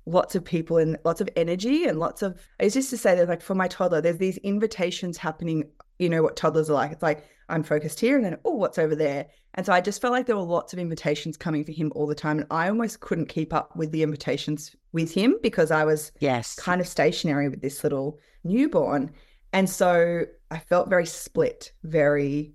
lots 0.09 0.35
of 0.35 0.45
people 0.45 0.79
and 0.79 0.97
lots 1.05 1.21
of 1.21 1.29
energy 1.37 1.85
and 1.85 1.99
lots 1.99 2.23
of 2.23 2.47
it's 2.59 2.75
just 2.75 2.91
to 2.91 2.97
say 2.97 3.15
that 3.15 3.29
like 3.29 3.43
for 3.43 3.55
my 3.55 3.69
toddler 3.69 4.01
there's 4.01 4.19
these 4.19 4.39
invitations 4.39 5.17
happening 5.19 5.65
you 5.99 6.09
know 6.09 6.23
what 6.23 6.37
toddlers 6.37 6.71
are 6.71 6.75
like. 6.75 6.93
It's 6.93 7.03
like 7.03 7.25
i'm 7.49 7.63
focused 7.63 8.01
here 8.01 8.17
and 8.17 8.25
then 8.25 8.39
oh 8.45 8.55
what's 8.55 8.79
over 8.79 8.95
there? 8.95 9.27
And 9.55 9.67
so 9.67 9.73
i 9.73 9.81
just 9.81 10.01
felt 10.01 10.13
like 10.13 10.27
there 10.27 10.37
were 10.37 10.43
lots 10.43 10.73
of 10.73 10.79
invitations 10.79 11.37
coming 11.37 11.65
for 11.65 11.73
him 11.73 11.93
all 11.95 12.07
the 12.07 12.15
time 12.15 12.39
and 12.39 12.47
i 12.51 12.69
almost 12.69 13.01
couldn't 13.01 13.27
keep 13.27 13.53
up 13.53 13.75
with 13.77 13.91
the 13.93 14.03
invitations 14.03 14.75
with 14.93 15.13
him 15.13 15.37
because 15.43 15.71
i 15.71 15.85
was 15.85 16.13
Yes. 16.21 16.55
kind 16.57 16.81
of 16.81 16.89
stationary 16.89 17.49
with 17.49 17.61
this 17.61 17.83
little 17.85 18.19
newborn. 18.45 19.11
And 19.53 19.69
so 19.69 20.25
i 20.51 20.59
felt 20.59 20.89
very 20.89 21.07
split 21.07 21.73
very 21.83 22.55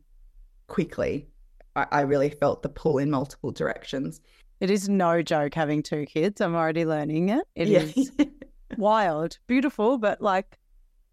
quickly. 0.68 1.28
I, 1.76 1.86
I 1.92 2.02
really 2.02 2.30
felt 2.30 2.63
the 2.63 2.70
pull 2.70 2.98
in 2.98 3.10
multiple 3.12 3.52
directions 3.52 4.22
It 4.63 4.71
is 4.71 4.88
no 4.88 5.21
joke 5.21 5.56
having 5.56 5.84
two 5.84 6.06
kids. 6.06 6.39
I'm 6.39 6.56
already 6.56 6.86
learning 6.86 7.28
it. 7.28 7.45
It 7.54 7.67
is 7.67 8.10
wild, 8.78 9.38
beautiful, 9.45 9.97
but 9.97 10.21
like 10.21 10.58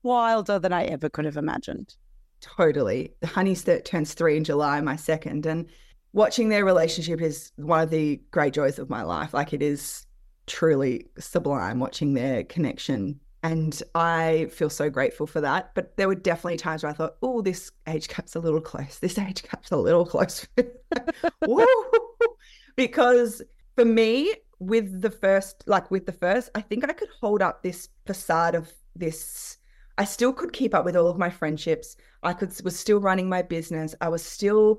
wilder 0.05 0.61
than 0.61 0.73
I 0.73 0.85
ever 0.85 1.09
could 1.09 1.25
have 1.25 1.37
imagined. 1.37 1.97
Totally. 2.41 3.13
Honey's 3.25 3.65
that 3.65 3.85
turns 3.85 4.15
three 4.15 4.37
in 4.37 4.45
July, 4.45 4.81
my 4.83 4.95
second. 4.95 5.47
And 5.47 5.67
watching 6.13 6.49
their 6.49 6.65
relationship 6.65 7.21
is 7.21 7.51
one 7.57 7.81
of 7.81 7.91
the 7.91 8.21
great 8.31 8.55
joys 8.55 8.79
of 8.79 8.89
my 8.89 9.03
life. 9.03 9.35
Like 9.35 9.53
it 9.53 9.63
is 9.63 10.07
truly 10.47 11.07
sublime 11.19 11.81
watching 11.81 12.15
their 12.15 12.45
connection. 12.45 13.19
And 13.43 13.83
I 13.97 14.47
feel 14.53 14.71
so 14.71 14.89
grateful 14.89 15.27
for 15.27 15.41
that. 15.41 15.75
But 15.75 15.97
there 15.97 16.07
were 16.07 16.15
definitely 16.15 16.59
times 16.59 16.85
where 16.85 16.93
I 16.93 16.95
thought, 16.95 17.17
oh, 17.21 17.43
this 17.43 17.73
age 17.89 18.07
gap's 18.07 18.37
a 18.37 18.39
little 18.39 18.61
close. 18.61 19.01
This 19.01 19.19
age 19.19 19.43
gap's 19.43 19.73
a 19.73 19.77
little 19.77 20.07
close. 20.07 20.47
Woo! 21.49 21.67
Because 22.77 23.43
for 23.75 23.85
me, 23.85 24.35
with 24.59 25.01
the 25.01 25.11
first, 25.11 25.65
like 25.67 25.91
with 25.91 26.07
the 26.07 26.13
first, 26.13 26.51
I 26.55 26.61
think 26.61 26.85
I 26.85 26.93
could 26.93 27.09
hold 27.21 27.43
up 27.43 27.63
this 27.63 27.89
facade 28.07 28.55
of 28.55 28.71
this. 28.95 29.57
I 29.99 30.05
still 30.05 30.33
could 30.33 30.53
keep 30.53 30.75
up 30.75 30.85
with 30.85 30.97
all 30.97 31.09
of 31.09 31.19
my 31.19 31.31
friendships. 31.31 31.97
I 32.23 32.35
could 32.35 32.53
was 32.63 32.79
still 32.79 33.01
running 33.01 33.29
my 33.29 33.43
business. 33.43 33.95
I 34.01 34.09
was 34.09 34.23
still 34.23 34.79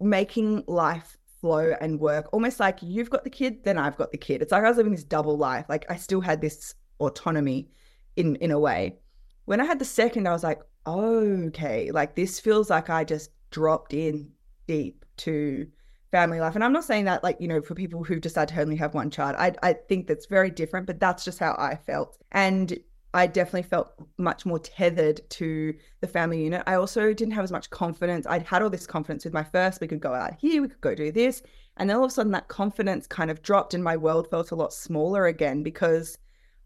making 0.00 0.64
life 0.66 1.16
flow 1.40 1.74
and 1.80 2.00
work. 2.00 2.28
Almost 2.32 2.60
like 2.60 2.78
you've 2.82 3.10
got 3.10 3.24
the 3.24 3.30
kid, 3.30 3.64
then 3.64 3.78
I've 3.78 3.96
got 3.96 4.10
the 4.10 4.18
kid. 4.18 4.42
It's 4.42 4.52
like 4.52 4.64
I 4.64 4.68
was 4.68 4.76
living 4.76 4.92
this 4.92 5.04
double 5.04 5.38
life. 5.38 5.66
Like 5.68 5.84
I 5.90 5.96
still 5.96 6.20
had 6.20 6.40
this 6.40 6.74
autonomy 6.98 7.68
in 8.16 8.36
in 8.36 8.50
a 8.50 8.58
way. 8.58 8.96
When 9.44 9.60
I 9.60 9.64
had 9.64 9.78
the 9.78 9.84
second, 9.84 10.26
I 10.26 10.32
was 10.32 10.44
like, 10.44 10.60
okay, 10.86 11.90
like 11.90 12.16
this 12.16 12.40
feels 12.40 12.70
like 12.70 12.90
I 12.90 13.04
just 13.04 13.30
dropped 13.50 13.94
in 13.94 14.30
deep 14.66 15.04
to 15.18 15.66
family 16.12 16.38
life. 16.38 16.54
And 16.54 16.62
I'm 16.62 16.72
not 16.72 16.84
saying 16.84 17.06
that 17.06 17.24
like, 17.24 17.38
you 17.40 17.48
know, 17.48 17.60
for 17.60 17.74
people 17.74 18.04
who 18.04 18.20
decide 18.20 18.48
to 18.48 18.60
only 18.60 18.76
have 18.76 18.94
one 18.94 19.10
child. 19.10 19.34
I 19.36 19.54
I 19.62 19.72
think 19.72 20.06
that's 20.06 20.26
very 20.26 20.50
different, 20.50 20.86
but 20.86 21.00
that's 21.00 21.24
just 21.24 21.40
how 21.40 21.56
I 21.58 21.74
felt. 21.74 22.16
And 22.30 22.78
I 23.14 23.26
definitely 23.26 23.64
felt 23.64 23.92
much 24.16 24.46
more 24.46 24.58
tethered 24.58 25.20
to 25.30 25.74
the 26.00 26.06
family 26.06 26.44
unit. 26.44 26.62
I 26.66 26.74
also 26.74 27.12
didn't 27.12 27.34
have 27.34 27.44
as 27.44 27.52
much 27.52 27.68
confidence. 27.68 28.26
I'd 28.26 28.46
had 28.46 28.62
all 28.62 28.70
this 28.70 28.86
confidence 28.86 29.24
with 29.24 29.34
my 29.34 29.44
first. 29.44 29.80
We 29.80 29.88
could 29.88 30.00
go 30.00 30.14
out 30.14 30.34
here, 30.38 30.62
we 30.62 30.68
could 30.68 30.80
go 30.80 30.94
do 30.94 31.12
this. 31.12 31.42
And 31.76 31.88
then 31.88 31.96
all 31.96 32.04
of 32.04 32.10
a 32.10 32.14
sudden 32.14 32.32
that 32.32 32.48
confidence 32.48 33.06
kind 33.06 33.30
of 33.30 33.42
dropped 33.42 33.74
and 33.74 33.84
my 33.84 33.96
world 33.96 34.30
felt 34.30 34.50
a 34.50 34.54
lot 34.54 34.72
smaller 34.72 35.26
again 35.26 35.62
because 35.62 36.16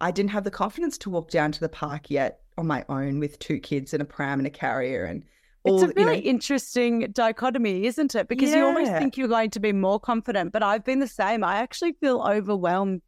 I 0.01 0.11
didn't 0.11 0.31
have 0.31 0.45
the 0.45 0.51
confidence 0.51 0.99
to 0.99 1.11
walk 1.11 1.31
down 1.31 1.53
to 1.53 1.61
the 1.61 1.69
park 1.69 2.11
yet 2.11 2.41
on 2.59 2.67
my 2.67 2.85
own 2.89 3.19
with 3.19 3.39
two 3.39 3.59
kids 3.59 3.93
and 3.93 4.03
a 4.03 4.05
pram 4.05 4.39
and 4.39 4.47
a 4.47 4.51
carrier 4.51 5.05
and 5.05 5.25
all, 5.69 5.83
it's 5.83 5.93
a 5.93 5.95
really 5.95 6.17
you 6.17 6.23
know, 6.23 6.31
interesting 6.31 7.11
dichotomy, 7.13 7.87
isn't 7.87 8.15
it? 8.15 8.29
Because 8.29 8.51
yeah. 8.51 8.57
you 8.57 8.65
almost 8.65 8.93
think 8.93 9.17
you're 9.17 9.29
going 9.29 9.51
to 9.51 9.61
be 9.61 9.73
more 9.73 10.01
confident, 10.01 10.53
but 10.53 10.63
I've 10.63 10.85
been 10.85 11.01
the 11.01 11.09
same. 11.09 11.45
I 11.45 11.57
actually 11.57 11.93
feel 11.93 12.21
overwhelmed 12.23 13.03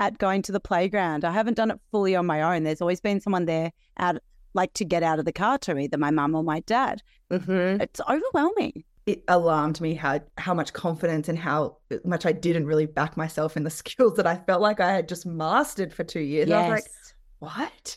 at 0.00 0.18
going 0.18 0.42
to 0.42 0.52
the 0.52 0.60
playground. 0.60 1.24
I 1.24 1.32
haven't 1.32 1.54
done 1.54 1.70
it 1.70 1.80
fully 1.90 2.16
on 2.16 2.26
my 2.26 2.42
own. 2.42 2.64
There's 2.64 2.80
always 2.80 3.00
been 3.00 3.20
someone 3.20 3.44
there 3.44 3.72
out, 3.98 4.18
like 4.54 4.72
to 4.74 4.84
get 4.84 5.02
out 5.02 5.18
of 5.18 5.24
the 5.24 5.32
car 5.32 5.58
to 5.58 5.78
either 5.78 5.98
my 5.98 6.10
mum 6.10 6.34
or 6.34 6.42
my 6.42 6.60
dad. 6.60 7.02
Mm-hmm. 7.30 7.80
It's 7.80 8.00
overwhelming. 8.08 8.84
It 9.06 9.22
alarmed 9.28 9.80
me 9.82 9.94
how 9.94 10.20
how 10.38 10.54
much 10.54 10.72
confidence 10.72 11.28
and 11.28 11.38
how 11.38 11.76
much 12.04 12.24
I 12.24 12.32
didn't 12.32 12.66
really 12.66 12.86
back 12.86 13.16
myself 13.16 13.56
in 13.56 13.62
the 13.62 13.70
skills 13.82 14.16
that 14.16 14.26
I 14.26 14.36
felt 14.36 14.62
like 14.62 14.80
I 14.80 14.92
had 14.92 15.08
just 15.08 15.26
mastered 15.26 15.92
for 15.92 16.04
two 16.04 16.20
years. 16.20 16.48
Yes. 16.48 16.56
I 16.56 16.62
was 16.62 16.70
like, 16.70 16.90
what? 17.38 17.96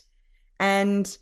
And 0.60 1.18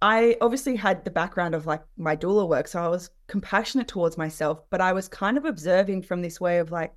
I 0.00 0.36
obviously 0.40 0.76
had 0.76 1.04
the 1.04 1.10
background 1.10 1.54
of 1.54 1.66
like 1.66 1.82
my 1.96 2.14
doula 2.14 2.48
work, 2.48 2.68
so 2.68 2.82
I 2.82 2.88
was 2.88 3.10
compassionate 3.26 3.88
towards 3.88 4.16
myself, 4.16 4.62
but 4.70 4.80
I 4.80 4.92
was 4.92 5.08
kind 5.08 5.36
of 5.36 5.44
observing 5.44 6.02
from 6.02 6.22
this 6.22 6.40
way 6.40 6.58
of 6.58 6.70
like, 6.70 6.94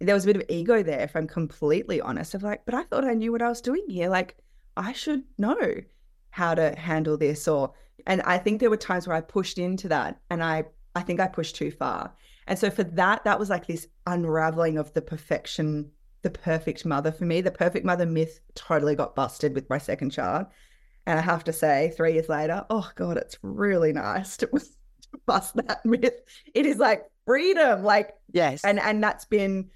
there 0.00 0.14
was 0.14 0.24
a 0.24 0.26
bit 0.26 0.36
of 0.36 0.44
ego 0.48 0.82
there, 0.82 1.00
if 1.00 1.16
I'm 1.16 1.26
completely 1.26 2.00
honest, 2.00 2.34
of 2.34 2.42
like, 2.42 2.64
but 2.66 2.74
I 2.74 2.84
thought 2.84 3.04
I 3.04 3.14
knew 3.14 3.32
what 3.32 3.42
I 3.42 3.48
was 3.48 3.60
doing 3.60 3.84
here. 3.88 4.08
Like, 4.08 4.36
I 4.76 4.92
should 4.92 5.24
know 5.38 5.58
how 6.30 6.54
to 6.54 6.78
handle 6.78 7.16
this. 7.16 7.48
Or, 7.48 7.72
and 8.06 8.22
I 8.22 8.38
think 8.38 8.60
there 8.60 8.70
were 8.70 8.76
times 8.76 9.08
where 9.08 9.16
I 9.16 9.22
pushed 9.22 9.58
into 9.58 9.88
that 9.88 10.20
and 10.30 10.42
I, 10.42 10.64
I 10.94 11.00
think 11.02 11.20
I 11.20 11.26
pushed 11.26 11.56
too 11.56 11.70
far. 11.70 12.12
And 12.46 12.58
so 12.58 12.70
for 12.70 12.84
that, 12.84 13.24
that 13.24 13.38
was 13.38 13.50
like 13.50 13.66
this 13.66 13.88
unraveling 14.06 14.78
of 14.78 14.92
the 14.92 15.02
perfection, 15.02 15.90
the 16.22 16.30
perfect 16.30 16.84
mother 16.84 17.10
for 17.10 17.24
me. 17.24 17.40
The 17.40 17.50
perfect 17.50 17.84
mother 17.84 18.06
myth 18.06 18.40
totally 18.54 18.94
got 18.94 19.16
busted 19.16 19.54
with 19.54 19.68
my 19.68 19.78
second 19.78 20.10
child. 20.10 20.46
And 21.08 21.18
I 21.18 21.22
have 21.22 21.42
to 21.44 21.54
say, 21.54 21.94
three 21.96 22.12
years 22.12 22.28
later, 22.28 22.66
oh 22.68 22.90
God, 22.94 23.16
it's 23.16 23.38
really 23.42 23.94
nice 23.94 24.36
to 24.38 24.50
bust 25.24 25.56
that 25.56 25.84
myth. 25.84 26.20
It 26.54 26.66
is 26.66 26.76
like 26.76 27.06
freedom. 27.24 27.82
Like, 27.82 28.14
yes. 28.30 28.62
And 28.62 28.78
and 28.78 29.02
that's 29.02 29.24
been 29.24 29.70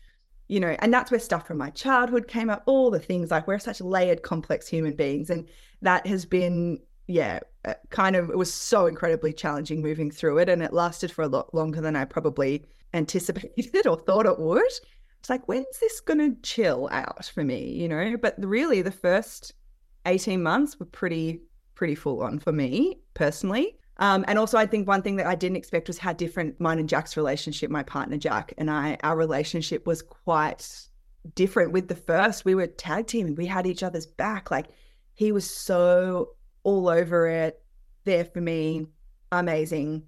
you 0.48 0.60
know, 0.60 0.76
and 0.80 0.92
that's 0.92 1.10
where 1.10 1.18
stuff 1.18 1.46
from 1.46 1.56
my 1.56 1.70
childhood 1.70 2.28
came 2.28 2.50
up, 2.50 2.62
all 2.66 2.90
the 2.90 2.98
things 2.98 3.30
like 3.30 3.46
we're 3.46 3.58
such 3.58 3.80
layered, 3.80 4.22
complex 4.22 4.68
human 4.68 4.94
beings. 4.94 5.30
And 5.30 5.48
that 5.80 6.06
has 6.06 6.26
been, 6.26 6.78
yeah, 7.06 7.40
uh, 7.64 7.72
kind 7.88 8.16
of, 8.16 8.28
it 8.28 8.36
was 8.36 8.52
so 8.52 8.84
incredibly 8.84 9.32
challenging 9.32 9.80
moving 9.80 10.10
through 10.10 10.36
it. 10.38 10.50
And 10.50 10.62
it 10.62 10.74
lasted 10.74 11.10
for 11.10 11.22
a 11.22 11.28
lot 11.28 11.54
longer 11.54 11.80
than 11.80 11.96
I 11.96 12.04
probably 12.04 12.66
anticipated 12.92 13.86
or 13.86 13.96
thought 13.96 14.26
it 14.26 14.38
would. 14.38 14.60
It's 15.20 15.30
like, 15.30 15.48
when's 15.48 15.78
this 15.80 16.00
going 16.00 16.18
to 16.18 16.38
chill 16.42 16.90
out 16.92 17.24
for 17.24 17.42
me, 17.42 17.70
you 17.70 17.88
know? 17.88 18.18
But 18.18 18.34
really, 18.38 18.82
the 18.82 18.92
first 18.92 19.54
18 20.06 20.42
months 20.42 20.78
were 20.78 20.86
pretty, 20.86 21.42
pretty 21.74 21.94
full 21.94 22.22
on 22.22 22.38
for 22.38 22.52
me 22.52 22.98
personally. 23.14 23.76
Um, 23.98 24.24
and 24.26 24.38
also, 24.38 24.58
I 24.58 24.66
think 24.66 24.88
one 24.88 25.02
thing 25.02 25.16
that 25.16 25.26
I 25.26 25.34
didn't 25.34 25.56
expect 25.56 25.86
was 25.86 25.98
how 25.98 26.12
different 26.12 26.58
mine 26.60 26.78
and 26.78 26.88
Jack's 26.88 27.16
relationship, 27.16 27.70
my 27.70 27.82
partner 27.82 28.16
Jack 28.16 28.52
and 28.58 28.70
I, 28.70 28.98
our 29.02 29.16
relationship 29.16 29.86
was 29.86 30.02
quite 30.02 30.88
different. 31.34 31.72
With 31.72 31.88
the 31.88 31.94
first, 31.94 32.44
we 32.44 32.54
were 32.54 32.66
tag 32.66 33.06
teaming, 33.06 33.34
we 33.34 33.46
had 33.46 33.66
each 33.66 33.82
other's 33.82 34.06
back. 34.06 34.50
Like 34.50 34.68
he 35.14 35.30
was 35.30 35.48
so 35.48 36.30
all 36.64 36.88
over 36.88 37.26
it, 37.28 37.62
there 38.04 38.24
for 38.24 38.40
me, 38.40 38.86
amazing. 39.30 40.04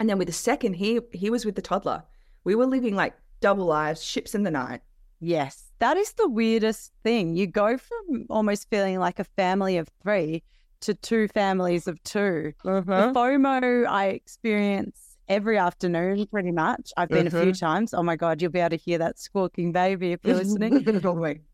And 0.00 0.08
then 0.08 0.18
with 0.18 0.28
the 0.28 0.32
second, 0.32 0.74
he 0.74 1.00
he 1.12 1.28
was 1.28 1.44
with 1.44 1.56
the 1.56 1.62
toddler. 1.62 2.04
We 2.44 2.54
were 2.54 2.66
living 2.66 2.94
like 2.94 3.14
double 3.40 3.66
lives, 3.66 4.02
ships 4.02 4.34
in 4.34 4.42
the 4.42 4.50
night. 4.50 4.80
Yes, 5.20 5.67
that 5.78 5.96
is 5.96 6.12
the 6.14 6.28
weirdest 6.28 6.92
thing. 7.02 7.36
You 7.36 7.46
go 7.46 7.76
from 7.76 8.26
almost 8.30 8.68
feeling 8.70 8.98
like 8.98 9.18
a 9.18 9.24
family 9.24 9.76
of 9.76 9.88
three 10.02 10.42
to 10.80 10.94
two 10.94 11.28
families 11.28 11.88
of 11.88 12.02
2 12.04 12.52
mm-hmm. 12.64 12.90
The 12.90 13.12
FOMO 13.12 13.86
I 13.86 14.06
experience 14.06 15.16
every 15.28 15.58
afternoon, 15.58 16.26
pretty 16.26 16.52
much. 16.52 16.92
I've 16.96 17.08
been 17.08 17.26
mm-hmm. 17.26 17.36
a 17.36 17.42
few 17.42 17.52
mm-hmm. 17.52 17.66
times. 17.66 17.94
Oh 17.94 18.02
my 18.02 18.16
God, 18.16 18.40
you'll 18.40 18.50
be 18.50 18.60
able 18.60 18.70
to 18.70 18.76
hear 18.76 18.98
that 18.98 19.18
squawking 19.18 19.72
baby 19.72 20.12
if 20.12 20.20
you're 20.24 20.36
listening. 20.44 20.74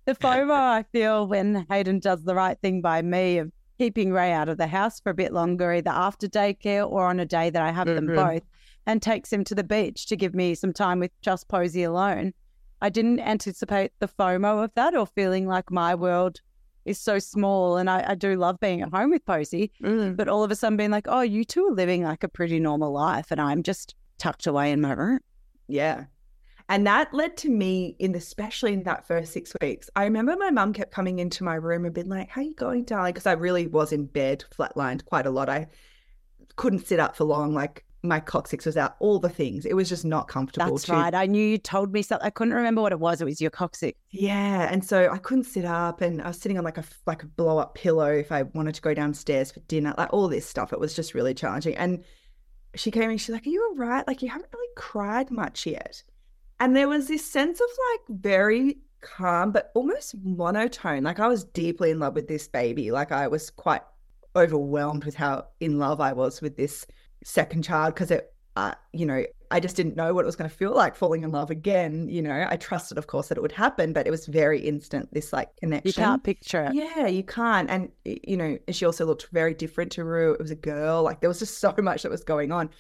the 0.05 0.15
FOMO 0.15 0.51
I 0.51 0.85
feel 0.93 1.27
when 1.27 1.67
Hayden 1.71 1.99
does 1.99 2.25
the 2.25 2.35
right 2.35 2.59
thing 2.61 2.81
by 2.81 3.03
me 3.03 3.39
of 3.39 3.51
keeping 3.79 4.13
Ray 4.13 4.33
out 4.33 4.49
of 4.49 4.59
the 4.59 4.67
house 4.67 5.01
for 5.01 5.11
a 5.11 5.15
bit 5.15 5.33
longer, 5.33 5.73
either 5.73 5.91
after 5.91 6.29
daycare 6.29 6.89
or 6.89 7.07
on 7.07 7.19
a 7.19 7.27
day 7.27 7.51
that 7.51 7.63
I 7.63 7.73
have 7.73 7.89
mm-hmm. 7.89 8.07
them 8.07 8.17
both, 8.17 8.43
and 8.87 9.03
takes 9.03 9.33
him 9.33 9.45
to 9.45 9.55
the 9.55 9.65
beach 9.65 10.07
to 10.07 10.17
give 10.17 10.35
me 10.35 10.55
some 10.55 10.73
time 10.73 11.01
with 11.01 11.11
just 11.23 11.49
Posey 11.49 11.83
alone. 11.83 12.33
I 12.83 12.89
didn't 12.89 13.21
anticipate 13.21 13.93
the 13.99 14.09
FOMO 14.09 14.65
of 14.65 14.71
that 14.75 14.95
or 14.95 15.07
feeling 15.07 15.47
like 15.47 15.71
my 15.71 15.95
world 15.95 16.41
is 16.85 17.01
so 17.01 17.19
small. 17.19 17.77
And 17.77 17.89
I, 17.89 18.05
I 18.09 18.15
do 18.15 18.37
love 18.37 18.61
being 18.61 18.83
at 18.83 18.91
home 18.91 19.11
with 19.11 19.25
Posey, 19.25 19.73
mm. 19.83 20.17
but 20.17 20.29
all 20.29 20.45
of 20.45 20.51
a 20.51 20.57
sudden 20.57 20.77
being 20.77 20.91
like, 20.91 21.07
oh, 21.09 21.23
you 21.23 21.45
two 21.45 21.67
are 21.67 21.73
living 21.73 22.03
like 22.03 22.25
a 22.25 22.29
pretty 22.29 22.61
normal 22.61 22.93
life. 22.93 23.31
And 23.31 23.41
I'm 23.41 23.63
just 23.63 23.95
tucked 24.19 24.47
away 24.47 24.73
in 24.73 24.81
my 24.81 24.93
room. 24.93 25.21
Yeah. 25.67 26.05
And 26.69 26.87
that 26.87 27.13
led 27.13 27.37
to 27.39 27.51
me 27.51 27.95
in 27.99 28.15
especially 28.15 28.73
in 28.73 28.85
that 28.85 29.07
first 29.07 29.33
six 29.33 29.53
weeks. 29.61 29.91
I 29.97 30.05
remember 30.05 30.35
my 30.37 30.51
mum 30.51 30.73
kept 30.73 30.93
coming 30.93 31.19
into 31.19 31.45
my 31.45 31.57
room 31.57 31.85
and 31.85 31.95
being 31.95 32.09
like, 32.09 32.31
How 32.31 32.41
you 32.41 32.55
going, 32.55 32.85
darling? 32.85 33.13
Because 33.13 33.27
I 33.27 33.33
really 33.33 33.67
was 33.67 33.93
in 33.93 34.07
bed, 34.07 34.45
flatlined 34.57 35.05
quite 35.05 35.27
a 35.27 35.31
lot. 35.31 35.51
I 35.51 35.67
couldn't 36.57 36.87
sit 36.87 37.01
up 37.01 37.17
for 37.17 37.25
long. 37.25 37.53
Like 37.53 37.85
my 38.05 38.21
coccyx 38.21 38.67
was 38.67 38.77
out, 38.77 38.97
all 38.99 39.19
the 39.19 39.29
things. 39.29 39.65
It 39.65 39.75
was 39.75 39.89
just 39.89 40.05
not 40.05 40.29
comfortable. 40.29 40.73
That's 40.73 40.85
to... 40.85 40.93
right. 40.93 41.15
I 41.15 41.27
knew 41.27 41.45
you 41.45 41.59
told 41.59 41.93
me 41.93 42.03
something. 42.03 42.25
I 42.25 42.31
couldn't 42.31 42.55
remember 42.55 42.83
what 42.83 42.93
it 42.93 43.01
was. 43.01 43.21
It 43.21 43.25
was 43.25 43.41
your 43.41 43.51
coccyx. 43.51 43.99
Yeah, 44.11 44.69
and 44.71 44.85
so 44.85 45.11
I 45.11 45.19
couldn't 45.19 45.45
sit 45.45 45.65
up, 45.65 46.01
and 46.03 46.21
I 46.23 46.29
was 46.29 46.39
sitting 46.39 46.59
on 46.59 46.65
like 46.65 46.79
a 46.79 46.85
like 47.07 47.23
a 47.23 47.27
blow 47.27 47.59
up 47.59 47.75
pillow 47.75 48.13
if 48.13 48.31
I 48.31 48.43
wanted 48.43 48.75
to 48.75 48.83
go 48.83 48.95
downstairs 48.95 49.51
for 49.51 49.61
dinner. 49.61 49.95
Like 49.97 50.13
all 50.13 50.29
this 50.29 50.47
stuff. 50.47 50.73
It 50.73 50.79
was 50.79 50.95
just 50.95 51.15
really 51.15 51.35
challenging. 51.35 51.75
And 51.77 52.05
she 52.75 52.91
came 52.91 53.11
in. 53.11 53.19
She's 53.19 53.31
like, 53.31 53.47
"Are 53.47 53.51
you 53.51 53.63
all 53.63 53.77
right? 53.77 54.07
Like 54.07 54.23
you 54.23 54.29
haven't 54.29 54.53
really 54.53 54.73
cried 54.77 55.31
much 55.31 55.67
yet." 55.67 56.03
And 56.61 56.77
there 56.77 56.89
was 56.89 57.09
this 57.09 57.25
sense 57.25 57.61
of 57.61 57.69
like 57.93 58.21
very 58.21 58.79
calm, 59.01 59.51
but 59.51 59.71
almost 59.75 60.15
monotone. 60.23 61.05
Like 61.05 61.21
I 61.21 61.29
was 61.29 61.45
deeply 61.45 61.91
in 61.91 61.99
love 61.99 62.15
with 62.15 62.29
this 62.29 62.49
baby. 62.49 62.91
Like 62.91 63.13
I 63.13 63.29
was 63.29 63.51
quite 63.51 63.83
overwhelmed 64.37 65.05
with 65.05 65.15
how 65.15 65.47
in 65.61 65.79
love 65.79 66.01
I 66.01 66.13
was 66.13 66.41
with 66.41 66.57
this 66.57 66.87
second 67.25 67.65
child 67.65 67.95
because 67.95 68.13
it, 68.13 68.33
uh, 68.55 68.75
you 68.93 69.05
know, 69.05 69.25
I 69.51 69.59
just 69.59 69.75
didn't 69.75 69.97
know 69.97 70.15
what 70.15 70.23
it 70.23 70.27
was 70.27 70.37
going 70.37 70.49
to 70.49 70.57
feel 70.57 70.75
like 70.75 70.95
falling 70.95 71.25
in 71.25 71.33
love 71.33 71.51
again. 71.51 72.09
You 72.09 72.23
know, 72.23 72.47
I 72.49 72.57
trusted, 72.57 72.99
of 72.99 73.09
course, 73.09 73.29
that 73.29 73.39
it 73.39 73.41
would 73.41 73.53
happen, 73.53 73.93
but 73.93 74.07
it 74.07 74.11
was 74.11 74.27
very 74.27 74.61
instant. 74.61 75.13
This 75.13 75.33
like 75.33 75.55
connection. 75.57 75.89
You 75.89 75.93
can't 75.93 76.23
picture 76.23 76.65
it. 76.65 76.75
Yeah, 76.75 77.07
you 77.09 77.25
can't. 77.25 77.69
And 77.69 77.91
you 78.05 78.37
know, 78.37 78.59
she 78.71 78.85
also 78.85 79.05
looked 79.05 79.29
very 79.33 79.55
different 79.55 79.91
to 79.93 80.05
Rue. 80.05 80.35
It 80.35 80.41
was 80.41 80.51
a 80.51 80.57
girl. 80.57 81.03
Like 81.03 81.21
there 81.21 81.29
was 81.29 81.41
just 81.41 81.59
so 81.59 81.75
much 81.79 82.03
that 82.03 82.11
was 82.11 82.23
going 82.23 82.53
on. 82.53 82.71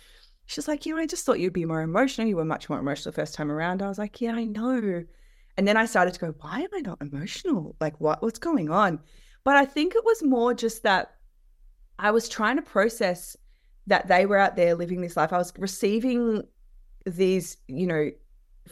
She's 0.46 0.68
like, 0.68 0.84
you 0.84 0.94
know, 0.94 1.00
I 1.00 1.06
just 1.06 1.24
thought 1.24 1.40
you'd 1.40 1.52
be 1.52 1.64
more 1.64 1.80
emotional. 1.80 2.28
You 2.28 2.36
were 2.36 2.44
much 2.44 2.68
more 2.68 2.78
emotional 2.78 3.12
the 3.12 3.20
first 3.20 3.34
time 3.34 3.50
around. 3.50 3.82
I 3.82 3.88
was 3.88 3.98
like, 3.98 4.20
yeah, 4.20 4.34
I 4.34 4.44
know. 4.44 5.04
And 5.56 5.66
then 5.66 5.76
I 5.76 5.86
started 5.86 6.14
to 6.14 6.20
go, 6.20 6.34
why 6.40 6.60
am 6.60 6.68
I 6.74 6.80
not 6.80 7.00
emotional? 7.00 7.76
Like, 7.80 7.98
what? 8.00 8.22
What's 8.22 8.38
going 8.38 8.70
on? 8.70 9.00
But 9.44 9.56
I 9.56 9.64
think 9.64 9.94
it 9.94 10.04
was 10.04 10.22
more 10.22 10.54
just 10.54 10.82
that 10.82 11.14
I 11.98 12.10
was 12.10 12.28
trying 12.28 12.56
to 12.56 12.62
process 12.62 13.36
that 13.86 14.08
they 14.08 14.26
were 14.26 14.38
out 14.38 14.56
there 14.56 14.74
living 14.74 15.00
this 15.00 15.16
life. 15.16 15.32
I 15.32 15.38
was 15.38 15.52
receiving 15.58 16.42
these, 17.04 17.56
you 17.68 17.86
know, 17.86 18.10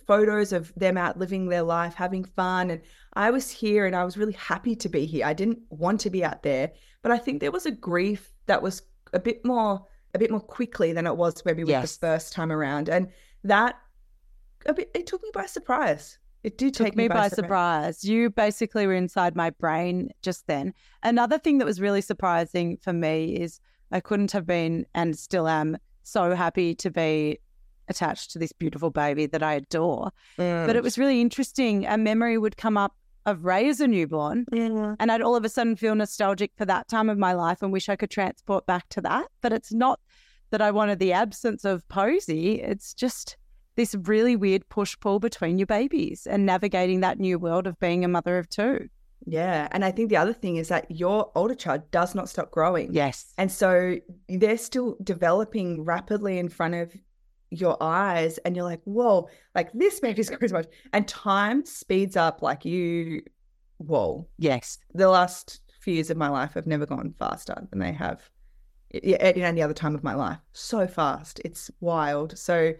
photos 0.06 0.52
of 0.52 0.72
them 0.74 0.96
out 0.96 1.18
living 1.18 1.48
their 1.48 1.62
life, 1.62 1.94
having 1.94 2.24
fun. 2.24 2.70
And 2.70 2.80
I 3.14 3.30
was 3.30 3.50
here 3.50 3.86
and 3.86 3.94
I 3.94 4.04
was 4.04 4.16
really 4.16 4.32
happy 4.32 4.74
to 4.76 4.88
be 4.88 5.04
here. 5.04 5.26
I 5.26 5.34
didn't 5.34 5.58
want 5.70 6.00
to 6.00 6.10
be 6.10 6.24
out 6.24 6.42
there. 6.42 6.72
But 7.02 7.12
I 7.12 7.18
think 7.18 7.40
there 7.40 7.52
was 7.52 7.66
a 7.66 7.70
grief 7.70 8.32
that 8.46 8.62
was 8.62 8.82
a 9.12 9.20
bit 9.20 9.44
more 9.44 9.84
a 10.14 10.18
bit 10.18 10.30
more 10.30 10.40
quickly 10.40 10.92
than 10.92 11.06
it 11.06 11.16
was 11.16 11.42
maybe 11.46 11.62
with 11.64 11.70
yes. 11.70 11.96
the 11.96 12.06
first 12.06 12.32
time 12.34 12.52
around. 12.52 12.88
And 12.88 13.08
that 13.44 13.76
a 14.66 14.74
bit 14.74 14.90
it 14.94 15.06
took 15.06 15.22
me 15.22 15.30
by 15.32 15.46
surprise. 15.46 16.18
It 16.42 16.58
did 16.58 16.74
take 16.74 16.88
Took 16.88 16.96
me, 16.96 17.06
by, 17.06 17.28
surprise. 17.28 17.98
surprise. 17.98 18.04
You 18.04 18.28
basically 18.30 18.86
were 18.86 18.94
inside 18.94 19.36
my 19.36 19.50
brain 19.50 20.10
just 20.22 20.48
then. 20.48 20.74
Another 21.04 21.38
thing 21.38 21.58
that 21.58 21.64
was 21.64 21.80
really 21.80 22.00
surprising 22.00 22.78
for 22.78 22.92
me 22.92 23.36
is 23.36 23.60
I 23.92 24.00
couldn't 24.00 24.32
have 24.32 24.46
been 24.46 24.86
and 24.94 25.16
still 25.16 25.46
am 25.46 25.78
so 26.02 26.34
happy 26.34 26.74
to 26.76 26.90
be 26.90 27.38
attached 27.88 28.30
to 28.32 28.38
this 28.38 28.52
beautiful 28.52 28.90
baby 28.90 29.26
that 29.26 29.42
I 29.42 29.54
adore. 29.54 30.10
Mm. 30.38 30.66
But 30.66 30.76
it 30.76 30.82
was 30.82 30.98
really 30.98 31.20
interesting. 31.20 31.86
A 31.86 31.98
memory 31.98 32.38
would 32.38 32.56
come 32.56 32.76
up 32.76 32.96
of 33.26 33.44
Ray 33.44 33.68
as 33.68 33.80
a 33.80 33.86
newborn, 33.86 34.46
yeah. 34.52 34.96
and 34.98 35.12
I'd 35.12 35.22
all 35.22 35.36
of 35.36 35.44
a 35.44 35.48
sudden 35.48 35.76
feel 35.76 35.94
nostalgic 35.94 36.50
for 36.56 36.64
that 36.64 36.88
time 36.88 37.08
of 37.08 37.18
my 37.18 37.32
life 37.32 37.62
and 37.62 37.72
wish 37.72 37.88
I 37.88 37.94
could 37.94 38.10
transport 38.10 38.66
back 38.66 38.88
to 38.90 39.00
that. 39.02 39.26
But 39.42 39.52
it's 39.52 39.72
not 39.72 40.00
that 40.50 40.60
I 40.60 40.72
wanted 40.72 40.98
the 40.98 41.12
absence 41.12 41.64
of 41.64 41.86
Posey. 41.88 42.60
It's 42.60 42.92
just 42.92 43.36
this 43.76 43.94
really 43.94 44.36
weird 44.36 44.68
push 44.68 44.98
pull 44.98 45.20
between 45.20 45.58
your 45.58 45.66
babies 45.66 46.26
and 46.26 46.44
navigating 46.44 47.00
that 47.00 47.18
new 47.18 47.38
world 47.38 47.66
of 47.66 47.78
being 47.78 48.04
a 48.04 48.08
mother 48.08 48.38
of 48.38 48.48
two. 48.48 48.88
Yeah. 49.26 49.68
And 49.72 49.84
I 49.84 49.90
think 49.90 50.08
the 50.08 50.16
other 50.16 50.32
thing 50.32 50.56
is 50.56 50.68
that 50.68 50.90
your 50.90 51.30
older 51.34 51.54
child 51.54 51.90
does 51.90 52.14
not 52.14 52.28
stop 52.28 52.50
growing. 52.50 52.92
Yes. 52.92 53.32
And 53.38 53.50
so 53.50 53.96
they're 54.28 54.56
still 54.56 54.96
developing 55.02 55.84
rapidly 55.84 56.38
in 56.38 56.48
front 56.48 56.74
of 56.74 56.92
your 57.50 57.80
eyes. 57.82 58.38
And 58.38 58.56
you're 58.56 58.64
like, 58.64 58.80
whoa, 58.84 59.28
like 59.54 59.72
this 59.72 60.00
baby's 60.00 60.28
growing 60.28 60.48
so 60.48 60.54
much. 60.54 60.66
And 60.92 61.06
time 61.06 61.64
speeds 61.64 62.16
up 62.16 62.42
like 62.42 62.64
you, 62.64 63.22
whoa. 63.78 64.26
Yes. 64.38 64.78
The 64.94 65.08
last 65.08 65.60
few 65.80 65.94
years 65.94 66.10
of 66.10 66.16
my 66.16 66.28
life 66.28 66.54
have 66.54 66.66
never 66.66 66.86
gone 66.86 67.14
faster 67.18 67.66
than 67.70 67.78
they 67.78 67.92
have 67.92 68.20
at 68.94 69.36
any 69.36 69.62
other 69.62 69.74
time 69.74 69.94
of 69.94 70.04
my 70.04 70.14
life. 70.14 70.38
So 70.52 70.86
fast. 70.86 71.40
It's 71.44 71.70
wild. 71.80 72.36
So 72.36 72.72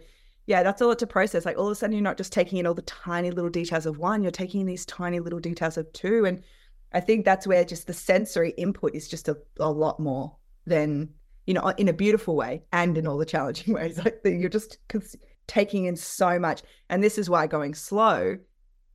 yeah, 0.45 0.63
that's 0.63 0.81
a 0.81 0.85
lot 0.85 0.99
to 0.99 1.07
process. 1.07 1.45
Like 1.45 1.57
all 1.57 1.67
of 1.67 1.71
a 1.71 1.75
sudden, 1.75 1.95
you're 1.95 2.03
not 2.03 2.17
just 2.17 2.33
taking 2.33 2.57
in 2.57 2.67
all 2.67 2.73
the 2.73 2.81
tiny 2.83 3.31
little 3.31 3.49
details 3.49 3.85
of 3.85 3.97
one, 3.97 4.23
you're 4.23 4.31
taking 4.31 4.61
in 4.61 4.67
these 4.67 4.85
tiny 4.85 5.19
little 5.19 5.39
details 5.39 5.77
of 5.77 5.91
two. 5.93 6.25
And 6.25 6.43
I 6.91 6.99
think 6.99 7.23
that's 7.23 7.47
where 7.47 7.63
just 7.63 7.87
the 7.87 7.93
sensory 7.93 8.51
input 8.51 8.93
is 8.93 9.07
just 9.07 9.29
a, 9.29 9.37
a 9.59 9.71
lot 9.71 9.99
more 9.99 10.35
than, 10.65 11.09
you 11.45 11.53
know, 11.53 11.69
in 11.77 11.87
a 11.87 11.93
beautiful 11.93 12.35
way 12.35 12.63
and 12.73 12.97
in 12.97 13.07
all 13.07 13.17
the 13.17 13.25
challenging 13.25 13.73
ways. 13.75 13.97
Like 13.97 14.19
you're 14.25 14.49
just 14.49 14.79
taking 15.47 15.85
in 15.85 15.95
so 15.95 16.37
much. 16.39 16.61
And 16.89 17.01
this 17.01 17.17
is 17.17 17.29
why 17.29 17.47
going 17.47 17.73
slow 17.73 18.37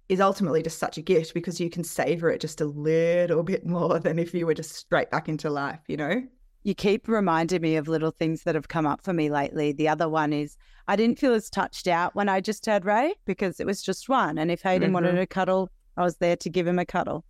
is 0.08 0.20
ultimately 0.20 0.62
just 0.62 0.78
such 0.78 0.96
a 0.96 1.02
gift 1.02 1.34
because 1.34 1.60
you 1.60 1.68
can 1.68 1.84
savor 1.84 2.30
it 2.30 2.40
just 2.40 2.60
a 2.60 2.66
little 2.66 3.42
bit 3.42 3.66
more 3.66 3.98
than 3.98 4.18
if 4.18 4.34
you 4.34 4.46
were 4.46 4.54
just 4.54 4.74
straight 4.74 5.10
back 5.10 5.28
into 5.28 5.50
life, 5.50 5.80
you 5.86 5.96
know? 5.96 6.22
You 6.62 6.74
keep 6.74 7.08
reminding 7.08 7.62
me 7.62 7.76
of 7.76 7.88
little 7.88 8.10
things 8.10 8.42
that 8.42 8.54
have 8.54 8.68
come 8.68 8.86
up 8.86 9.02
for 9.02 9.12
me 9.12 9.30
lately. 9.30 9.72
The 9.72 9.88
other 9.88 10.08
one 10.08 10.32
is 10.32 10.56
I 10.88 10.96
didn't 10.96 11.18
feel 11.18 11.34
as 11.34 11.50
touched 11.50 11.86
out 11.86 12.14
when 12.14 12.30
I 12.30 12.40
just 12.40 12.64
had 12.64 12.86
Ray 12.86 13.14
because 13.26 13.60
it 13.60 13.66
was 13.66 13.82
just 13.82 14.08
one. 14.08 14.38
And 14.38 14.50
if 14.50 14.62
Hayden 14.62 14.88
mm-hmm. 14.88 14.94
wanted 14.94 15.18
a 15.18 15.26
cuddle, 15.26 15.70
I 15.98 16.02
was 16.02 16.16
there 16.16 16.36
to 16.36 16.48
give 16.48 16.66
him 16.66 16.78
a 16.78 16.86
cuddle. 16.86 17.26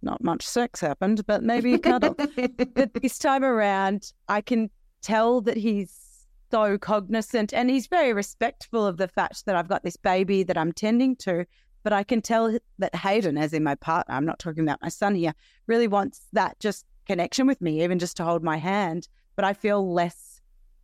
Not 0.00 0.22
much 0.22 0.46
sex 0.46 0.80
happened, 0.80 1.26
but 1.26 1.42
maybe 1.42 1.74
a 1.74 1.78
cuddle. 1.78 2.14
but 2.14 2.94
this 3.02 3.18
time 3.18 3.42
around, 3.42 4.12
I 4.28 4.40
can 4.40 4.70
tell 5.02 5.40
that 5.40 5.56
he's 5.56 6.28
so 6.52 6.78
cognizant 6.78 7.52
and 7.52 7.68
he's 7.68 7.88
very 7.88 8.12
respectful 8.12 8.86
of 8.86 8.96
the 8.96 9.08
fact 9.08 9.44
that 9.44 9.56
I've 9.56 9.68
got 9.68 9.82
this 9.82 9.96
baby 9.96 10.44
that 10.44 10.56
I'm 10.56 10.72
tending 10.72 11.16
to. 11.16 11.46
But 11.82 11.92
I 11.92 12.04
can 12.04 12.22
tell 12.22 12.56
that 12.78 12.94
Hayden, 12.94 13.36
as 13.36 13.52
in 13.52 13.64
my 13.64 13.74
partner, 13.74 14.14
I'm 14.14 14.26
not 14.26 14.38
talking 14.38 14.62
about 14.62 14.82
my 14.82 14.88
son 14.88 15.16
here, 15.16 15.34
really 15.66 15.88
wants 15.88 16.28
that 16.32 16.60
just 16.60 16.86
connection 17.06 17.48
with 17.48 17.60
me, 17.60 17.82
even 17.82 17.98
just 17.98 18.16
to 18.18 18.24
hold 18.24 18.44
my 18.44 18.58
hand. 18.58 19.08
But 19.34 19.44
I 19.44 19.52
feel 19.52 19.92
less 19.92 20.29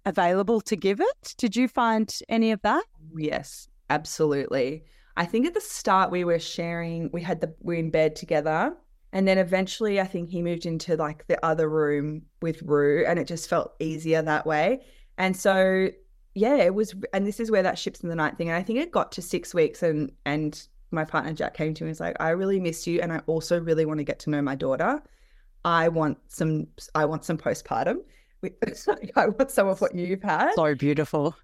available 0.06 0.60
to 0.62 0.76
give 0.76 1.00
it. 1.00 1.34
Did 1.36 1.54
you 1.54 1.68
find 1.68 2.12
any 2.28 2.52
of 2.52 2.62
that? 2.62 2.84
Oh, 2.98 3.18
yes, 3.18 3.68
absolutely. 3.90 4.84
I 5.16 5.26
think 5.26 5.46
at 5.46 5.54
the 5.54 5.60
start 5.60 6.10
we 6.10 6.24
were 6.24 6.38
sharing, 6.38 7.10
we 7.12 7.22
had 7.22 7.40
the, 7.40 7.54
we 7.60 7.76
are 7.76 7.78
in 7.78 7.90
bed 7.90 8.16
together. 8.16 8.74
And 9.12 9.26
then 9.26 9.38
eventually 9.38 10.00
I 10.00 10.04
think 10.04 10.30
he 10.30 10.42
moved 10.42 10.66
into 10.66 10.96
like 10.96 11.26
the 11.26 11.44
other 11.44 11.68
room 11.68 12.22
with 12.42 12.62
Rue 12.62 13.04
and 13.06 13.18
it 13.18 13.26
just 13.26 13.48
felt 13.48 13.74
easier 13.80 14.22
that 14.22 14.46
way. 14.46 14.84
And 15.18 15.36
so, 15.36 15.88
yeah, 16.34 16.56
it 16.56 16.74
was, 16.74 16.94
and 17.12 17.26
this 17.26 17.40
is 17.40 17.50
where 17.50 17.62
that 17.62 17.78
ships 17.78 18.00
in 18.00 18.08
the 18.08 18.14
night 18.14 18.36
thing. 18.36 18.48
And 18.48 18.56
I 18.56 18.62
think 18.62 18.78
it 18.78 18.90
got 18.90 19.12
to 19.12 19.22
six 19.22 19.54
weeks 19.54 19.82
and, 19.82 20.12
and 20.26 20.66
my 20.90 21.04
partner 21.04 21.32
Jack 21.32 21.54
came 21.54 21.74
to 21.74 21.84
me 21.84 21.88
and 21.88 21.92
was 21.92 22.00
like, 22.00 22.16
I 22.20 22.30
really 22.30 22.60
miss 22.60 22.86
you. 22.86 23.00
And 23.00 23.12
I 23.12 23.20
also 23.26 23.60
really 23.60 23.86
want 23.86 23.98
to 23.98 24.04
get 24.04 24.18
to 24.20 24.30
know 24.30 24.42
my 24.42 24.54
daughter. 24.54 25.02
I 25.64 25.88
want 25.88 26.18
some 26.28 26.68
I 26.94 27.04
want 27.06 27.24
some 27.24 27.36
postpartum. 27.36 27.96
I 29.16 29.26
want 29.26 29.50
some 29.50 29.68
of 29.68 29.80
what 29.80 29.94
you've 29.94 30.22
had. 30.22 30.54
So 30.54 30.74
beautiful. 30.74 31.36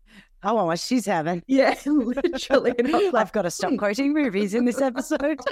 I 0.42 0.52
want 0.52 0.66
what 0.66 0.80
she's 0.80 1.06
having. 1.06 1.42
Yeah, 1.46 1.76
literally. 1.86 2.74
Like, 2.82 3.14
I've 3.14 3.32
got 3.32 3.42
to 3.42 3.50
stop 3.50 3.70
hmm. 3.70 3.76
quoting 3.76 4.12
movies 4.12 4.54
in 4.54 4.64
this 4.64 4.80
episode. 4.80 5.38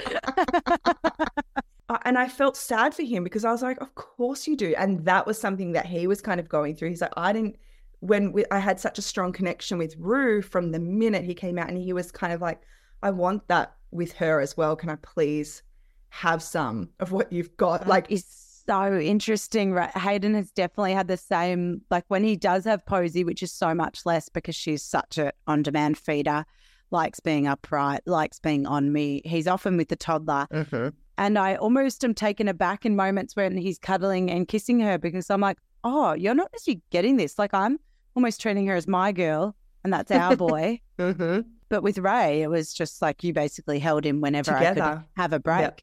and 2.05 2.17
I 2.17 2.27
felt 2.27 2.57
sad 2.57 2.93
for 2.93 3.03
him 3.03 3.23
because 3.23 3.45
I 3.45 3.51
was 3.51 3.61
like, 3.61 3.79
of 3.81 3.95
course 3.95 4.47
you 4.47 4.57
do. 4.57 4.75
And 4.77 5.05
that 5.05 5.25
was 5.25 5.39
something 5.39 5.71
that 5.73 5.85
he 5.85 6.07
was 6.07 6.21
kind 6.21 6.39
of 6.39 6.49
going 6.49 6.75
through. 6.75 6.89
He's 6.89 7.01
like, 7.01 7.13
I 7.15 7.31
didn't, 7.31 7.55
when 8.01 8.33
we, 8.33 8.43
I 8.51 8.59
had 8.59 8.79
such 8.79 8.97
a 8.97 9.01
strong 9.01 9.31
connection 9.31 9.77
with 9.77 9.95
Rue 9.97 10.41
from 10.41 10.71
the 10.71 10.79
minute 10.79 11.23
he 11.23 11.33
came 11.33 11.57
out, 11.57 11.69
and 11.69 11.77
he 11.77 11.93
was 11.93 12.11
kind 12.11 12.33
of 12.33 12.41
like, 12.41 12.61
I 13.01 13.11
want 13.11 13.47
that 13.47 13.75
with 13.91 14.11
her 14.13 14.41
as 14.41 14.57
well. 14.57 14.75
Can 14.75 14.89
I 14.89 14.95
please 14.95 15.63
have 16.09 16.43
some 16.43 16.89
of 16.99 17.11
what 17.11 17.31
you've 17.31 17.55
got? 17.57 17.87
Like, 17.87 18.07
is 18.09 18.25
so 18.65 18.97
interesting. 18.97 19.73
Right? 19.73 19.95
Hayden 19.97 20.33
has 20.35 20.51
definitely 20.51 20.93
had 20.93 21.07
the 21.07 21.17
same, 21.17 21.81
like 21.89 22.05
when 22.07 22.23
he 22.23 22.35
does 22.35 22.65
have 22.65 22.85
Posey, 22.85 23.23
which 23.23 23.43
is 23.43 23.51
so 23.51 23.73
much 23.73 24.05
less 24.05 24.29
because 24.29 24.55
she's 24.55 24.83
such 24.83 25.17
an 25.17 25.31
on 25.47 25.63
demand 25.63 25.97
feeder, 25.97 26.45
likes 26.91 27.19
being 27.19 27.47
upright, 27.47 28.01
likes 28.05 28.39
being 28.39 28.65
on 28.65 28.91
me. 28.91 29.21
He's 29.25 29.47
often 29.47 29.77
with 29.77 29.89
the 29.89 29.95
toddler. 29.95 30.47
Mm-hmm. 30.51 30.89
And 31.17 31.37
I 31.37 31.55
almost 31.55 32.03
am 32.03 32.13
taken 32.13 32.47
aback 32.47 32.85
in 32.85 32.95
moments 32.95 33.35
when 33.35 33.55
he's 33.55 33.77
cuddling 33.77 34.31
and 34.31 34.47
kissing 34.47 34.79
her 34.79 34.97
because 34.97 35.29
I'm 35.29 35.41
like, 35.41 35.57
oh, 35.83 36.13
you're 36.13 36.33
not 36.33 36.49
actually 36.53 36.81
getting 36.89 37.17
this. 37.17 37.37
Like 37.37 37.53
I'm 37.53 37.79
almost 38.15 38.41
treating 38.41 38.65
her 38.67 38.75
as 38.75 38.87
my 38.87 39.11
girl 39.11 39.55
and 39.83 39.93
that's 39.93 40.11
our 40.11 40.35
boy. 40.37 40.81
mm-hmm. 40.97 41.41
But 41.69 41.83
with 41.83 41.99
Ray, 41.99 42.41
it 42.41 42.49
was 42.49 42.73
just 42.73 43.01
like 43.01 43.23
you 43.23 43.33
basically 43.33 43.79
held 43.79 44.05
him 44.05 44.19
whenever 44.19 44.51
Together. 44.51 44.81
I 44.81 44.95
could 44.95 45.03
have 45.15 45.33
a 45.33 45.39
break. 45.39 45.61
Yep. 45.61 45.81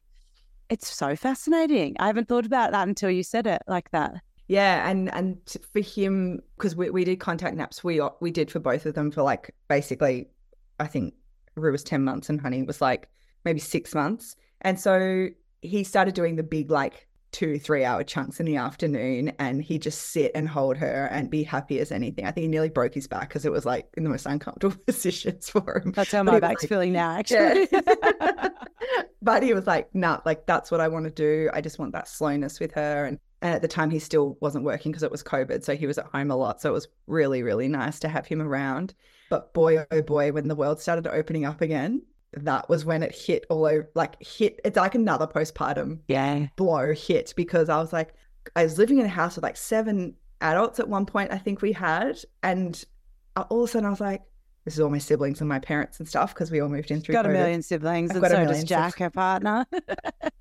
It's 0.69 0.93
so 0.93 1.15
fascinating. 1.15 1.95
I 1.99 2.07
haven't 2.07 2.27
thought 2.27 2.45
about 2.45 2.71
that 2.71 2.87
until 2.87 3.09
you 3.09 3.23
said 3.23 3.47
it 3.47 3.61
like 3.67 3.91
that. 3.91 4.21
Yeah, 4.47 4.89
and 4.89 5.13
and 5.13 5.37
for 5.73 5.79
him, 5.79 6.41
because 6.57 6.75
we, 6.75 6.89
we 6.89 7.03
did 7.03 7.19
contact 7.19 7.55
naps, 7.55 7.83
we 7.83 7.99
uh, 7.99 8.09
we 8.19 8.31
did 8.31 8.49
for 8.51 8.59
both 8.59 8.85
of 8.85 8.95
them 8.95 9.11
for 9.11 9.21
like 9.21 9.53
basically, 9.67 10.27
I 10.79 10.87
think 10.87 11.13
Rue 11.55 11.71
was 11.71 11.83
ten 11.83 12.03
months 12.03 12.29
and 12.29 12.41
Honey 12.41 12.63
was 12.63 12.81
like 12.81 13.09
maybe 13.45 13.59
six 13.59 13.93
months, 13.93 14.35
and 14.61 14.79
so 14.79 15.27
he 15.61 15.83
started 15.83 16.15
doing 16.15 16.35
the 16.35 16.43
big 16.43 16.71
like 16.71 17.07
two, 17.31 17.59
three 17.59 17.83
hour 17.83 18.03
chunks 18.03 18.39
in 18.39 18.45
the 18.45 18.55
afternoon 18.55 19.31
and 19.39 19.61
he'd 19.61 19.81
just 19.81 20.11
sit 20.11 20.31
and 20.33 20.49
hold 20.49 20.77
her 20.77 21.07
and 21.11 21.29
be 21.29 21.43
happy 21.43 21.79
as 21.79 21.91
anything. 21.91 22.25
I 22.25 22.31
think 22.31 22.43
he 22.43 22.47
nearly 22.47 22.69
broke 22.69 22.93
his 22.93 23.07
back 23.07 23.29
because 23.29 23.45
it 23.45 23.51
was 23.51 23.65
like 23.65 23.87
in 23.97 24.03
the 24.03 24.09
most 24.09 24.25
uncomfortable 24.25 24.75
positions 24.87 25.49
for 25.49 25.81
him. 25.83 25.91
That's 25.91 26.11
how 26.11 26.23
my 26.23 26.39
back's 26.39 26.63
like, 26.63 26.69
feeling 26.69 26.93
now, 26.93 27.11
actually. 27.11 27.67
Yeah. 27.71 28.48
but 29.21 29.43
he 29.43 29.53
was 29.53 29.67
like, 29.67 29.93
nah, 29.93 30.19
like 30.25 30.45
that's 30.45 30.71
what 30.71 30.81
I 30.81 30.87
want 30.87 31.05
to 31.05 31.11
do. 31.11 31.49
I 31.53 31.61
just 31.61 31.79
want 31.79 31.93
that 31.93 32.07
slowness 32.07 32.59
with 32.59 32.71
her. 32.73 33.05
And, 33.05 33.19
and 33.41 33.55
at 33.55 33.61
the 33.61 33.67
time, 33.67 33.89
he 33.89 33.99
still 33.99 34.37
wasn't 34.41 34.65
working 34.65 34.91
because 34.91 35.03
it 35.03 35.11
was 35.11 35.23
COVID. 35.23 35.63
So 35.63 35.75
he 35.75 35.87
was 35.87 35.97
at 35.97 36.05
home 36.07 36.31
a 36.31 36.35
lot. 36.35 36.61
So 36.61 36.69
it 36.69 36.73
was 36.73 36.87
really, 37.07 37.43
really 37.43 37.67
nice 37.67 37.99
to 37.99 38.09
have 38.09 38.25
him 38.25 38.41
around. 38.41 38.93
But 39.29 39.53
boy, 39.53 39.85
oh 39.91 40.01
boy, 40.01 40.31
when 40.31 40.47
the 40.47 40.55
world 40.55 40.81
started 40.81 41.07
opening 41.07 41.45
up 41.45 41.61
again, 41.61 42.01
that 42.33 42.69
was 42.69 42.85
when 42.85 43.03
it 43.03 43.15
hit 43.15 43.45
all 43.49 43.65
over 43.65 43.89
like 43.95 44.21
hit 44.21 44.59
it's 44.63 44.77
like 44.77 44.95
another 44.95 45.25
postpartum 45.25 45.99
yeah 46.07 46.45
blow 46.55 46.93
hit 46.93 47.33
because 47.35 47.69
I 47.69 47.79
was 47.79 47.91
like 47.91 48.13
I 48.55 48.63
was 48.63 48.77
living 48.77 48.99
in 48.99 49.05
a 49.05 49.09
house 49.09 49.35
with 49.35 49.43
like 49.43 49.57
seven 49.57 50.15
adults 50.41 50.79
at 50.79 50.87
one 50.87 51.05
point 51.05 51.31
I 51.31 51.37
think 51.37 51.61
we 51.61 51.71
had 51.71 52.19
and 52.43 52.83
uh, 53.35 53.45
all 53.49 53.63
of 53.63 53.69
a 53.69 53.71
sudden 53.71 53.87
I 53.87 53.89
was 53.89 53.99
like 53.99 54.21
this 54.69 54.75
is 54.75 54.79
all 54.79 54.89
my 54.89 54.97
siblings 54.97 55.41
and 55.41 55.49
my 55.49 55.59
parents 55.59 55.99
and 55.99 56.07
stuff 56.07 56.33
because 56.33 56.51
we 56.51 56.59
all 56.59 56.69
moved 56.69 56.91
in 56.91 57.01
through 57.01 57.13
got 57.13 57.25
COVID. 57.25 57.29
a 57.29 57.33
million 57.33 57.61
siblings 57.61 58.11
I've 58.11 58.23
and 58.23 58.31
so 58.31 58.45
does 58.45 58.63
Jack 58.63 58.99
her 58.99 59.09
partner 59.09 59.65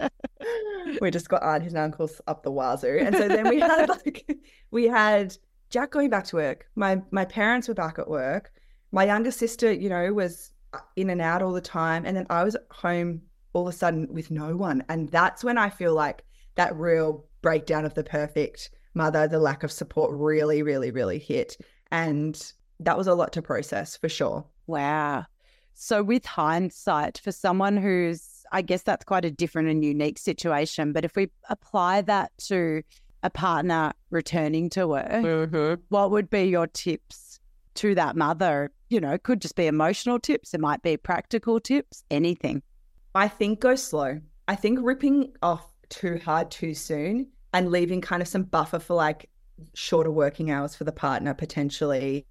we 1.01 1.11
just 1.11 1.29
got 1.29 1.43
aunties 1.43 1.73
and 1.73 1.79
uncles 1.79 2.21
up 2.27 2.43
the 2.43 2.51
wazoo 2.51 2.99
and 2.99 3.15
so 3.15 3.29
then 3.29 3.49
we 3.49 3.61
had 3.61 3.89
like 3.89 4.39
we 4.71 4.85
had 4.87 5.37
Jack 5.71 5.91
going 5.91 6.11
back 6.11 6.25
to 6.25 6.37
work 6.37 6.67
my 6.77 7.01
my 7.11 7.25
parents 7.25 7.69
were 7.69 7.75
back 7.75 7.99
at 7.99 8.09
work 8.09 8.53
my 8.93 9.05
younger 9.05 9.31
sister 9.31 9.73
you 9.73 9.89
know 9.89 10.13
was 10.13 10.53
uh, 10.75 10.81
in 10.97 11.09
and 11.09 11.23
out 11.23 11.43
all 11.43 11.53
the 11.53 11.63
time. 11.63 12.05
And 12.05 12.15
then 12.15 12.27
I 12.29 12.45
was 12.45 12.55
at 12.55 12.67
home 12.71 13.23
all 13.55 13.67
of 13.67 13.75
a 13.75 13.77
sudden 13.77 14.07
with 14.13 14.31
no 14.31 14.55
one. 14.55 14.85
And 14.91 15.09
that's 15.09 15.43
when 15.43 15.57
I 15.57 15.71
feel 15.71 15.95
like 15.95 16.25
that 16.57 16.77
real 16.77 17.25
breakdown 17.41 17.87
of 17.87 17.95
the 17.95 18.05
perfect 18.05 18.71
mother, 18.93 19.27
the 19.27 19.39
lack 19.39 19.63
of 19.63 19.73
support 19.73 20.11
really, 20.13 20.63
really, 20.63 20.91
really 20.91 21.19
hit. 21.19 21.57
And 21.91 22.53
that 22.81 22.97
was 22.97 23.07
a 23.07 23.15
lot 23.15 23.33
to 23.33 23.43
process 23.43 23.97
for 23.97 24.09
sure. 24.09 24.45
Wow. 24.67 25.27
So, 25.75 26.03
with 26.03 26.27
hindsight, 26.27 27.19
for 27.19 27.31
someone 27.31 27.77
who's, 27.77 28.45
I 28.51 28.63
guess 28.63 28.83
that's 28.83 29.05
quite 29.05 29.25
a 29.25 29.31
different 29.31 29.69
and 29.69 29.85
unique 29.85 30.19
situation. 30.19 30.93
But 30.93 31.05
if 31.05 31.15
we 31.15 31.31
apply 31.49 32.03
that 32.03 32.33
to 32.49 32.83
a 33.23 33.31
partner 33.31 33.93
returning 34.11 34.71
to 34.71 34.89
work, 34.89 35.09
mm-hmm. 35.09 35.81
what 35.89 36.11
would 36.11 36.31
be 36.31 36.45
your 36.45 36.67
tips 36.67 37.39
to 37.75 37.95
that 37.95 38.17
mother 38.17 38.73
you 38.89 39.01
know, 39.01 39.19
could 39.19 39.41
just 39.41 39.57
be 39.57 39.67
emotional 39.67 40.19
tips, 40.19 40.55
it 40.55 40.61
might 40.61 40.83
be 40.83 40.97
practical 40.97 41.61
tips, 41.61 42.05
anything. 42.11 42.63
I 43.15 43.29
think 43.29 43.61
go 43.61 43.75
slow. 43.75 44.21
I 44.47 44.55
think 44.55 44.79
ripping 44.83 45.33
off 45.43 45.67
too 45.89 46.21
hard 46.25 46.51
too 46.51 46.75
soon 46.75 47.29
and 47.53 47.71
leaving 47.71 48.01
kind 48.01 48.23
of 48.23 48.29
some 48.29 48.45
buffer 48.45 48.79
for 48.79 48.95
like 48.95 49.29
shorter 49.75 50.11
working 50.11 50.51
hours 50.51 50.75
for 50.75 50.85
the 50.85 50.93
partner 50.93 51.35
potentially. 51.35 52.27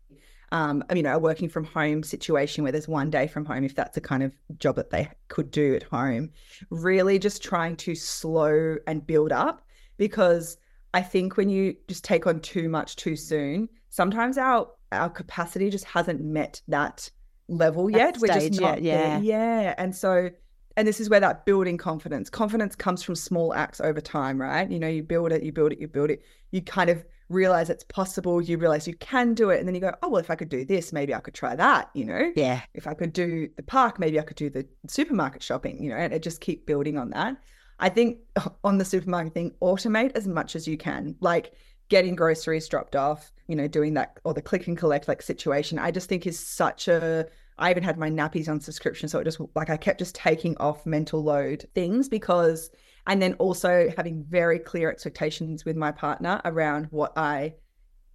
Um, 0.52 0.84
you 0.96 1.04
know, 1.04 1.16
a 1.16 1.20
working 1.20 1.50
from 1.50 1.66
home 1.66 2.04
situation 2.04 2.64
where 2.64 2.72
there's 2.72 2.88
one 2.88 3.10
day 3.10 3.28
from 3.28 3.44
home, 3.44 3.66
if 3.66 3.76
that's 3.76 3.98
a 3.98 4.02
kind 4.02 4.24
of 4.24 4.32
job 4.60 4.78
that 4.78 4.92
they 4.92 5.10
could 5.28 5.52
do 5.52 5.76
at 5.76 5.84
home, 5.84 6.32
really 6.70 7.20
just 7.20 7.44
trying 7.44 7.76
to 7.78 7.96
slow 7.96 8.78
and 8.88 9.06
build 9.06 9.34
up 9.34 9.62
because 9.98 10.58
I 10.94 11.02
think 11.02 11.38
when 11.38 11.50
you 11.50 11.76
just 11.88 12.04
take 12.04 12.26
on 12.28 12.40
too 12.40 12.70
much 12.70 12.96
too 12.96 13.16
soon, 13.16 13.70
sometimes 13.90 14.38
our 14.38 14.70
our 14.92 15.10
capacity 15.10 15.70
just 15.70 15.84
hasn't 15.84 16.22
met 16.22 16.62
that 16.70 17.10
level 17.50 17.90
yet. 17.90 18.18
We're 18.20 18.28
just 18.28 18.60
not 18.60 18.82
yet, 18.82 18.82
yeah. 18.82 19.20
Yeah. 19.20 19.76
And 19.78 19.96
so 19.96 20.30
and 20.78 20.88
this 20.88 21.00
is 21.00 21.10
where 21.10 21.20
that 21.20 21.46
building 21.46 21.78
confidence. 21.78 22.30
Confidence 22.30 22.76
comes 22.76 23.02
from 23.02 23.16
small 23.16 23.54
acts 23.54 23.82
over 23.82 24.00
time, 24.00 24.40
right? 24.40 24.70
You 24.70 24.80
know, 24.80 24.88
you 24.88 25.02
build 25.02 25.32
it, 25.32 25.42
you 25.42 25.52
build 25.52 25.72
it, 25.72 25.80
you 25.80 25.88
build 25.88 26.12
it. 26.12 26.22
You 26.52 26.62
kind 26.62 26.90
of 26.90 27.04
realize 27.30 27.70
it's 27.70 27.84
possible. 27.84 28.42
You 28.42 28.58
realize 28.58 28.88
you 28.88 28.96
can 28.96 29.34
do 29.34 29.50
it. 29.50 29.60
And 29.60 29.68
then 29.68 29.76
you 29.76 29.82
go, 29.82 29.94
oh, 30.02 30.10
well, 30.10 30.22
if 30.22 30.30
I 30.30 30.36
could 30.36 30.50
do 30.50 30.66
this, 30.66 30.94
maybe 30.94 31.14
I 31.14 31.20
could 31.20 31.34
try 31.34 31.56
that, 31.56 31.90
you 31.94 32.06
know? 32.06 32.32
Yeah. 32.36 32.62
If 32.74 32.88
I 32.88 32.94
could 32.94 33.14
do 33.14 33.50
the 33.56 33.64
park, 33.64 34.00
maybe 34.00 34.20
I 34.20 34.24
could 34.24 34.38
do 34.38 34.50
the 34.50 34.66
supermarket 34.88 35.44
shopping, 35.44 35.82
you 35.84 35.90
know, 35.90 35.98
and 35.98 36.14
it 36.14 36.24
just 36.24 36.42
keep 36.42 36.66
building 36.66 36.98
on 36.98 37.10
that. 37.12 37.38
I 37.80 37.90
think 37.90 38.20
on 38.64 38.78
the 38.78 38.86
supermarket 38.86 39.34
thing, 39.34 39.54
automate 39.62 40.16
as 40.16 40.28
much 40.28 40.56
as 40.56 40.68
you 40.68 40.78
can. 40.78 41.16
Like 41.20 41.54
getting 41.90 42.16
groceries 42.16 42.68
dropped 42.68 42.96
off, 42.96 43.32
you 43.48 43.56
know, 43.56 43.68
doing 43.68 43.94
that 43.96 44.20
or 44.24 44.34
the 44.34 44.42
click 44.42 44.68
and 44.68 44.78
collect 44.78 45.08
like 45.08 45.22
situation. 45.22 45.80
I 45.80 45.92
just 45.92 46.10
think 46.10 46.28
is 46.28 46.40
such 46.40 46.88
a 46.88 47.28
I 47.60 47.72
even 47.72 47.84
had 47.84 47.98
my 47.98 48.10
nappies 48.10 48.50
on 48.50 48.60
subscription. 48.60 49.10
So 49.10 49.20
it 49.20 49.24
just 49.24 49.40
like 49.56 49.70
I 49.70 49.78
kept 49.78 50.00
just 50.00 50.16
taking 50.16 50.56
off 50.58 50.86
mental 50.86 51.24
load 51.24 51.66
things 51.74 52.08
because, 52.08 52.70
and 53.08 53.22
then 53.22 53.34
also 53.36 53.90
having 53.96 54.24
very 54.30 54.60
clear 54.60 54.92
expectations 54.92 55.66
with 55.66 55.76
my 55.76 55.92
partner 55.92 56.42
around 56.46 56.88
what 56.92 57.18
I 57.18 57.56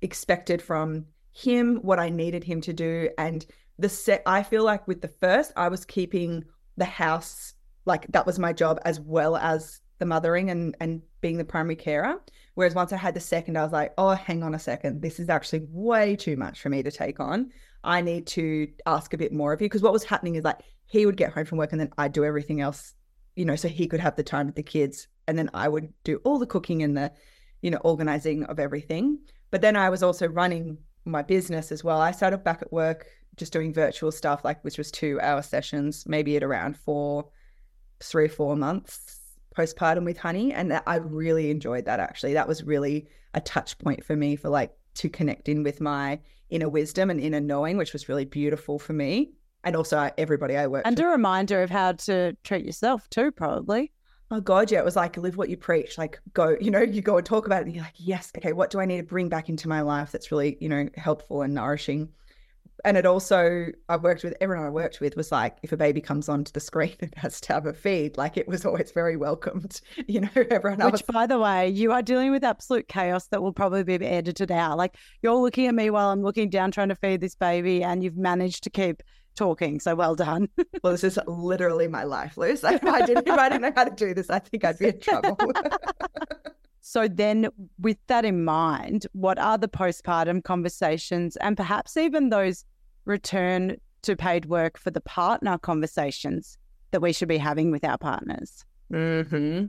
expected 0.03 0.61
from 0.61 1.07
him, 1.32 1.76
what 1.76 1.99
I 1.99 2.11
needed 2.11 2.45
him 2.45 2.61
to 2.62 2.72
do. 2.72 3.09
And 3.16 3.45
the 3.78 3.88
set, 3.88 4.22
I 4.26 4.43
feel 4.43 4.64
like 4.64 4.86
with 4.86 5.01
the 5.01 5.09
first, 5.09 5.53
I 5.57 5.68
was 5.68 5.84
keeping 5.84 6.45
the 6.76 6.84
house, 6.84 7.55
like 7.86 8.07
that 8.09 8.26
was 8.26 8.38
my 8.38 8.53
job 8.53 8.78
as 8.84 9.01
well 9.01 9.36
as 9.36 9.80
the 9.99 10.07
mothering 10.07 10.51
and, 10.51 10.76
and 10.80 11.01
being 11.20 11.38
the 11.38 11.45
primary 11.45 11.76
carer. 11.76 12.20
Whereas 12.55 12.74
once 12.74 12.93
I 12.93 12.97
had 12.99 13.14
the 13.14 13.20
second, 13.20 13.57
I 13.57 13.62
was 13.62 13.72
like, 13.72 13.95
oh, 13.97 14.11
hang 14.11 14.43
on 14.43 14.55
a 14.55 14.59
second. 14.59 15.01
This 15.01 15.18
is 15.18 15.30
actually 15.30 15.66
way 15.70 16.16
too 16.16 16.36
much 16.36 16.61
for 16.61 16.68
me 16.68 16.82
to 16.82 16.90
take 16.90 17.18
on. 17.18 17.51
I 17.82 18.03
need 18.03 18.26
to 18.28 18.68
ask 18.84 19.14
a 19.14 19.18
bit 19.18 19.32
more 19.32 19.55
of 19.55 19.61
you. 19.62 19.66
Because 19.66 19.82
what 19.82 19.93
was 19.93 20.05
happening 20.05 20.34
is 20.34 20.45
like 20.45 20.59
he 20.84 21.07
would 21.07 21.16
get 21.16 21.32
home 21.32 21.47
from 21.47 21.59
work 21.59 21.72
and 21.72 21.80
then 21.80 21.90
I'd 21.97 22.12
do 22.12 22.24
everything 22.24 22.61
else, 22.61 22.95
you 23.37 23.45
know, 23.45 23.57
so 23.57 23.68
he 23.68 23.87
could 23.87 24.01
have 24.01 24.16
the 24.16 24.22
time 24.22 24.47
with 24.47 24.57
the 24.57 24.62
kids. 24.62 25.09
And 25.26 25.39
then 25.39 25.51
I 25.55 25.68
would 25.68 25.93
do 26.05 26.20
all 26.24 26.39
the 26.39 26.47
cooking 26.47 26.83
and 26.83 26.97
the, 26.97 27.12
you 27.61 27.70
know, 27.70 27.78
organizing 27.78 28.45
of 28.45 28.59
everything. 28.59 29.18
But 29.51 29.61
then 29.61 29.76
I 29.76 29.91
was 29.91 30.03
also 30.03 30.26
running 30.28 30.78
my 31.05 31.22
business 31.22 31.72
as 31.72 31.83
well. 31.85 32.01
I 32.01 32.12
started 32.12 32.45
back 32.45 32.62
at 32.62 32.72
work 32.72 33.07
just 33.37 33.53
doing 33.53 33.72
virtual 33.72 34.12
stuff, 34.12 34.45
like 34.45 34.62
which 34.62 34.78
was 34.78 34.91
two 34.91 35.18
hour 35.20 35.43
sessions, 35.43 36.05
maybe 36.07 36.37
at 36.37 36.43
around 36.43 36.76
four, 36.76 37.28
three, 38.01 38.28
four 38.28 38.57
months 38.57 39.18
postpartum 39.57 40.05
with 40.05 40.18
honey. 40.18 40.53
And 40.53 40.80
I 40.87 40.97
really 40.97 41.51
enjoyed 41.51 41.85
that 41.85 42.01
actually. 42.01 42.35
That 42.35 42.49
was 42.49 42.64
really 42.64 43.09
a 43.35 43.41
touch 43.41 43.78
point 43.78 44.05
for 44.05 44.16
me 44.16 44.37
for 44.37 44.49
like 44.49 44.72
to 44.95 45.09
connect 45.09 45.49
in 45.49 45.62
with 45.62 45.80
my 45.80 46.20
inner 46.51 46.68
wisdom 46.68 47.11
and 47.11 47.20
inner 47.20 47.41
knowing, 47.41 47.76
which 47.76 47.93
was 47.93 48.09
really 48.09 48.24
beautiful 48.24 48.78
for 48.78 48.93
me. 48.93 49.33
And 49.64 49.76
also 49.76 50.10
everybody 50.18 50.56
I 50.56 50.66
worked 50.66 50.86
And 50.86 50.96
with. 50.96 51.04
a 51.04 51.08
reminder 51.08 51.62
of 51.62 51.70
how 51.70 51.92
to 51.92 52.36
treat 52.44 52.64
yourself 52.64 53.08
too, 53.10 53.30
probably. 53.30 53.92
Oh 54.30 54.40
God, 54.40 54.70
yeah. 54.70 54.78
It 54.78 54.84
was 54.84 54.96
like 54.96 55.16
live 55.16 55.36
what 55.36 55.50
you 55.50 55.56
preach. 55.56 55.98
Like 55.98 56.18
go, 56.32 56.56
you 56.60 56.70
know, 56.70 56.80
you 56.80 57.02
go 57.02 57.18
and 57.18 57.26
talk 57.26 57.46
about 57.46 57.62
it 57.62 57.66
and 57.66 57.74
you're 57.74 57.84
like, 57.84 57.94
yes, 57.96 58.32
okay, 58.38 58.52
what 58.52 58.70
do 58.70 58.80
I 58.80 58.86
need 58.86 58.96
to 58.96 59.02
bring 59.02 59.28
back 59.28 59.48
into 59.48 59.68
my 59.68 59.82
life 59.82 60.10
that's 60.10 60.32
really, 60.32 60.56
you 60.60 60.68
know, 60.68 60.88
helpful 60.96 61.42
and 61.42 61.54
nourishing? 61.54 62.08
and 62.84 62.96
it 62.96 63.06
also 63.06 63.66
I 63.88 63.96
worked 63.96 64.24
with 64.24 64.34
everyone 64.40 64.66
I 64.66 64.70
worked 64.70 65.00
with 65.00 65.16
was 65.16 65.30
like 65.30 65.56
if 65.62 65.70
a 65.70 65.76
baby 65.76 66.00
comes 66.00 66.28
onto 66.28 66.50
the 66.50 66.60
screen 66.60 66.96
and 67.00 67.14
has 67.16 67.40
to 67.42 67.52
have 67.52 67.66
a 67.66 67.72
feed, 67.72 68.16
like 68.16 68.36
it 68.36 68.48
was 68.48 68.64
always 68.66 68.90
very 68.92 69.16
welcomed. 69.16 69.80
You 70.08 70.22
know, 70.22 70.28
everyone 70.50 70.80
else. 70.80 70.92
Which 70.92 71.06
by 71.06 71.26
the 71.26 71.38
way, 71.38 71.68
you 71.68 71.92
are 71.92 72.02
dealing 72.02 72.32
with 72.32 72.42
absolute 72.42 72.88
chaos 72.88 73.28
that 73.28 73.40
will 73.42 73.52
probably 73.52 73.84
be 73.84 74.04
edited 74.04 74.50
out. 74.50 74.76
Like 74.78 74.96
you're 75.22 75.34
looking 75.34 75.66
at 75.66 75.74
me 75.74 75.90
while 75.90 76.10
I'm 76.10 76.22
looking 76.22 76.50
down 76.50 76.70
trying 76.72 76.88
to 76.88 76.96
feed 76.96 77.20
this 77.20 77.34
baby 77.36 77.84
and 77.84 78.02
you've 78.02 78.16
managed 78.16 78.64
to 78.64 78.70
keep 78.70 79.02
talking. 79.35 79.80
So 79.80 79.95
well 79.95 80.14
done. 80.14 80.49
well, 80.83 80.93
this 80.93 81.05
is 81.05 81.18
literally 81.26 81.89
my 81.89 82.05
life, 82.05 82.37
Liz. 82.37 82.64
If 82.72 82.85
I 82.85 83.05
didn't 83.05 83.28
if 83.28 83.39
I 83.39 83.49
didn't 83.49 83.62
know 83.62 83.72
how 83.74 83.85
to 83.85 83.95
do 83.95 84.14
this, 84.14 84.30
I 84.30 84.39
think 84.39 84.64
I'd 84.64 84.78
be 84.78 84.89
in 84.89 85.01
trouble. 85.01 85.39
So, 86.85 87.07
then 87.07 87.49
with 87.78 87.97
that 88.09 88.24
in 88.24 88.45
mind, 88.45 89.07
what 89.12 89.39
are 89.39 89.57
the 89.57 89.68
postpartum 89.68 90.43
conversations 90.43 91.37
and 91.37 91.57
perhaps 91.57 91.97
even 91.97 92.30
those 92.30 92.64
return 93.05 93.76
to 94.03 94.16
paid 94.16 94.47
work 94.47 94.76
for 94.76 94.91
the 94.91 95.01
partner 95.01 95.59
conversations 95.59 96.59
that 96.91 97.01
we 97.01 97.12
should 97.12 97.28
be 97.28 97.39
having 97.39 97.70
with 97.70 97.85
our 97.85 97.99
partners? 97.99 98.64
Mm-hmm. 98.93 99.66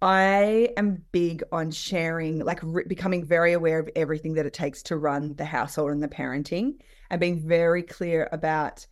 I 0.00 0.70
am 0.76 1.02
big 1.12 1.42
on 1.52 1.70
sharing, 1.70 2.40
like 2.40 2.60
re- 2.62 2.84
becoming 2.86 3.24
very 3.24 3.52
aware 3.52 3.78
of 3.78 3.88
everything 3.94 4.34
that 4.34 4.46
it 4.46 4.52
takes 4.52 4.82
to 4.84 4.96
run 4.96 5.34
the 5.34 5.44
household 5.44 5.92
and 5.92 6.02
the 6.02 6.08
parenting, 6.08 6.74
and 7.10 7.20
being 7.20 7.40
very 7.40 7.82
clear 7.82 8.28
about, 8.32 8.86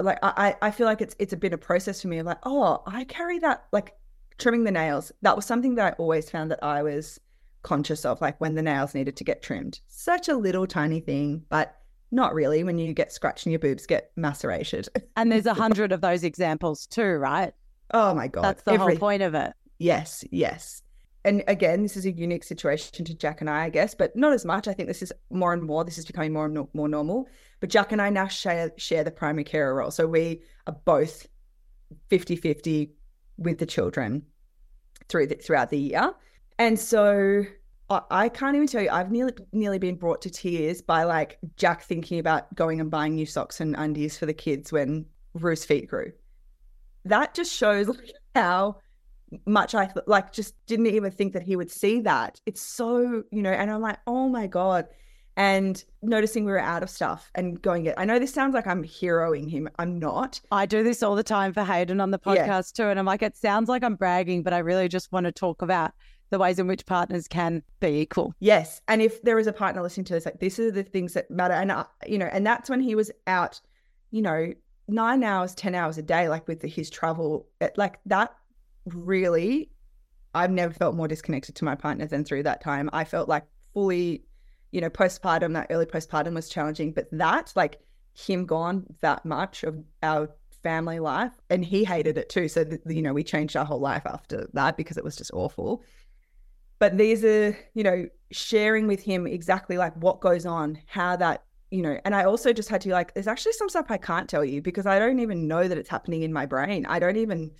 like, 0.00 0.18
I 0.22 0.56
I 0.62 0.70
feel 0.70 0.86
like 0.86 1.00
it's 1.00 1.16
it's 1.18 1.32
a 1.32 1.36
bit 1.36 1.52
of 1.52 1.60
process 1.60 2.02
for 2.02 2.08
me. 2.08 2.22
Like, 2.22 2.38
oh, 2.44 2.82
I 2.86 3.04
carry 3.04 3.38
that 3.40 3.64
like 3.72 3.94
trimming 4.38 4.64
the 4.64 4.70
nails. 4.70 5.12
That 5.22 5.36
was 5.36 5.46
something 5.46 5.74
that 5.76 5.94
I 5.94 5.96
always 5.96 6.30
found 6.30 6.50
that 6.50 6.62
I 6.62 6.82
was 6.82 7.18
conscious 7.62 8.04
of, 8.04 8.20
like 8.20 8.40
when 8.40 8.54
the 8.54 8.62
nails 8.62 8.94
needed 8.94 9.16
to 9.16 9.24
get 9.24 9.42
trimmed. 9.42 9.80
Such 9.88 10.28
a 10.28 10.36
little 10.36 10.66
tiny 10.66 11.00
thing, 11.00 11.44
but 11.48 11.76
not 12.12 12.34
really 12.34 12.62
when 12.62 12.78
you 12.78 12.92
get 12.92 13.12
scratched 13.12 13.46
and 13.46 13.52
your 13.52 13.60
boobs 13.60 13.86
get 13.86 14.10
macerated. 14.16 14.88
And 15.16 15.32
there's 15.32 15.46
a 15.46 15.54
hundred 15.54 15.92
of 15.92 16.02
those 16.02 16.24
examples 16.24 16.86
too, 16.86 17.14
right? 17.16 17.54
Oh 17.92 18.14
my 18.14 18.28
God. 18.28 18.42
That's 18.42 18.62
the 18.62 18.72
Every... 18.72 18.94
whole 18.94 19.00
point 19.00 19.22
of 19.22 19.34
it. 19.34 19.52
Yes, 19.78 20.24
yes. 20.30 20.82
And 21.26 21.42
again, 21.48 21.82
this 21.82 21.96
is 21.96 22.06
a 22.06 22.12
unique 22.12 22.44
situation 22.44 23.04
to 23.04 23.12
Jack 23.12 23.40
and 23.40 23.50
I, 23.50 23.64
I 23.64 23.68
guess, 23.68 23.96
but 23.96 24.14
not 24.14 24.32
as 24.32 24.44
much. 24.44 24.68
I 24.68 24.72
think 24.72 24.86
this 24.86 25.02
is 25.02 25.12
more 25.28 25.52
and 25.52 25.60
more, 25.60 25.84
this 25.84 25.98
is 25.98 26.06
becoming 26.06 26.32
more 26.32 26.46
and 26.46 26.68
more 26.72 26.88
normal. 26.88 27.28
But 27.58 27.68
Jack 27.68 27.90
and 27.90 28.00
I 28.00 28.10
now 28.10 28.28
share, 28.28 28.70
share 28.76 29.02
the 29.02 29.10
primary 29.10 29.42
carer 29.42 29.74
role. 29.74 29.90
So 29.90 30.06
we 30.06 30.42
are 30.68 30.76
both 30.84 31.26
50 32.10 32.36
50 32.36 32.92
with 33.38 33.58
the 33.58 33.66
children 33.66 34.22
through 35.08 35.26
the, 35.26 35.34
throughout 35.34 35.70
the 35.70 35.78
year. 35.78 36.12
And 36.60 36.78
so 36.78 37.42
I, 37.90 38.02
I 38.08 38.28
can't 38.28 38.54
even 38.54 38.68
tell 38.68 38.82
you, 38.82 38.90
I've 38.90 39.10
nearly 39.10 39.32
nearly 39.52 39.78
been 39.78 39.96
brought 39.96 40.22
to 40.22 40.30
tears 40.30 40.80
by 40.80 41.02
like 41.02 41.38
Jack 41.56 41.82
thinking 41.82 42.20
about 42.20 42.54
going 42.54 42.80
and 42.80 42.88
buying 42.88 43.16
new 43.16 43.26
socks 43.26 43.60
and 43.60 43.74
undies 43.76 44.16
for 44.16 44.26
the 44.26 44.32
kids 44.32 44.70
when 44.70 45.06
Rue's 45.34 45.64
feet 45.64 45.88
grew. 45.88 46.12
That 47.04 47.34
just 47.34 47.52
shows 47.52 47.88
like 47.88 48.12
how 48.36 48.76
much 49.44 49.74
I 49.74 49.90
like 50.06 50.32
just 50.32 50.54
didn't 50.66 50.86
even 50.86 51.10
think 51.10 51.32
that 51.32 51.42
he 51.42 51.56
would 51.56 51.70
see 51.70 52.00
that. 52.00 52.40
It's 52.46 52.60
so, 52.60 53.24
you 53.30 53.42
know, 53.42 53.50
and 53.50 53.70
I'm 53.70 53.80
like, 53.80 53.98
oh 54.06 54.28
my 54.28 54.46
God. 54.46 54.86
And 55.38 55.84
noticing 56.00 56.46
we 56.46 56.52
were 56.52 56.58
out 56.58 56.82
of 56.82 56.88
stuff 56.88 57.30
and 57.34 57.60
going 57.60 57.84
it. 57.84 57.94
I 57.98 58.06
know 58.06 58.18
this 58.18 58.32
sounds 58.32 58.54
like 58.54 58.66
I'm 58.66 58.82
heroing 58.82 59.50
him. 59.50 59.68
I'm 59.78 59.98
not. 59.98 60.40
I 60.50 60.64
do 60.64 60.82
this 60.82 61.02
all 61.02 61.14
the 61.14 61.22
time 61.22 61.52
for 61.52 61.62
Hayden 61.62 62.00
on 62.00 62.10
the 62.10 62.18
podcast 62.18 62.72
yeah. 62.78 62.84
too. 62.84 62.88
And 62.88 62.98
I'm 62.98 63.04
like, 63.04 63.22
it 63.22 63.36
sounds 63.36 63.68
like 63.68 63.84
I'm 63.84 63.96
bragging, 63.96 64.42
but 64.42 64.54
I 64.54 64.58
really 64.58 64.88
just 64.88 65.12
want 65.12 65.24
to 65.24 65.32
talk 65.32 65.60
about 65.60 65.92
the 66.30 66.38
ways 66.38 66.58
in 66.58 66.66
which 66.66 66.86
partners 66.86 67.28
can 67.28 67.62
be 67.80 67.88
equal. 67.88 68.32
Yes. 68.40 68.80
And 68.88 69.02
if 69.02 69.20
there 69.22 69.38
is 69.38 69.46
a 69.46 69.52
partner 69.52 69.82
listening 69.82 70.06
to 70.06 70.14
this, 70.14 70.24
like, 70.24 70.40
these 70.40 70.58
are 70.58 70.70
the 70.70 70.82
things 70.82 71.12
that 71.12 71.30
matter. 71.30 71.54
And, 71.54 71.70
uh, 71.70 71.84
you 72.06 72.16
know, 72.16 72.30
and 72.32 72.46
that's 72.46 72.70
when 72.70 72.80
he 72.80 72.94
was 72.94 73.10
out, 73.26 73.60
you 74.12 74.22
know, 74.22 74.54
nine 74.88 75.22
hours, 75.22 75.54
10 75.54 75.74
hours 75.74 75.98
a 75.98 76.02
day, 76.02 76.30
like 76.30 76.48
with 76.48 76.60
the, 76.60 76.68
his 76.68 76.88
travel, 76.88 77.46
like 77.76 77.98
that 78.06 78.34
really, 78.86 79.70
I've 80.34 80.50
never 80.50 80.72
felt 80.72 80.94
more 80.94 81.08
disconnected 81.08 81.54
to 81.56 81.64
my 81.64 81.74
partner 81.74 82.06
than 82.06 82.24
through 82.24 82.44
that 82.44 82.60
time. 82.60 82.90
I 82.92 83.04
felt 83.04 83.28
like 83.28 83.44
fully, 83.74 84.24
you 84.70 84.80
know, 84.80 84.90
postpartum, 84.90 85.54
that 85.54 85.68
early 85.70 85.86
postpartum 85.86 86.34
was 86.34 86.48
challenging, 86.48 86.92
but 86.92 87.08
that, 87.12 87.52
like, 87.56 87.80
him 88.14 88.46
gone 88.46 88.86
that 89.00 89.24
much 89.24 89.62
of 89.62 89.76
our 90.02 90.30
family 90.62 90.98
life 90.98 91.32
and 91.50 91.64
he 91.64 91.84
hated 91.84 92.18
it 92.18 92.28
too 92.28 92.48
so 92.48 92.64
you 92.86 93.00
know 93.02 93.12
we 93.12 93.22
changed 93.22 93.56
our 93.56 93.64
whole 93.64 93.78
life 93.78 94.02
after 94.04 94.48
that 94.52 94.76
because 94.76 94.96
it 94.96 95.04
was 95.04 95.14
just 95.14 95.30
awful 95.32 95.84
but 96.78 96.96
these 96.98 97.24
are 97.24 97.56
you 97.74 97.84
know 97.84 98.06
sharing 98.32 98.88
with 98.88 99.00
him 99.00 99.26
exactly 99.26 99.76
like 99.76 99.94
what 99.94 100.20
goes 100.20 100.44
on 100.44 100.76
how 100.86 101.14
that 101.14 101.44
you 101.70 101.82
know 101.82 102.00
and 102.04 102.16
i 102.16 102.24
also 102.24 102.52
just 102.52 102.68
had 102.68 102.80
to 102.80 102.90
like 102.90 103.14
there's 103.14 103.28
actually 103.28 103.52
some 103.52 103.68
stuff 103.68 103.86
i 103.90 103.96
can't 103.96 104.28
tell 104.28 104.44
you 104.44 104.60
because 104.60 104.86
i 104.86 104.98
don't 104.98 105.20
even 105.20 105.46
know 105.46 105.68
that 105.68 105.78
it's 105.78 105.88
happening 105.88 106.22
in 106.22 106.32
my 106.32 106.46
brain 106.46 106.84
i 106.86 106.98
don't 106.98 107.16
even 107.16 107.50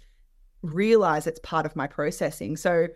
realize 0.62 1.26
it's 1.26 1.40
part 1.40 1.66
of 1.66 1.76
my 1.76 1.86
processing 1.86 2.56
so 2.56 2.88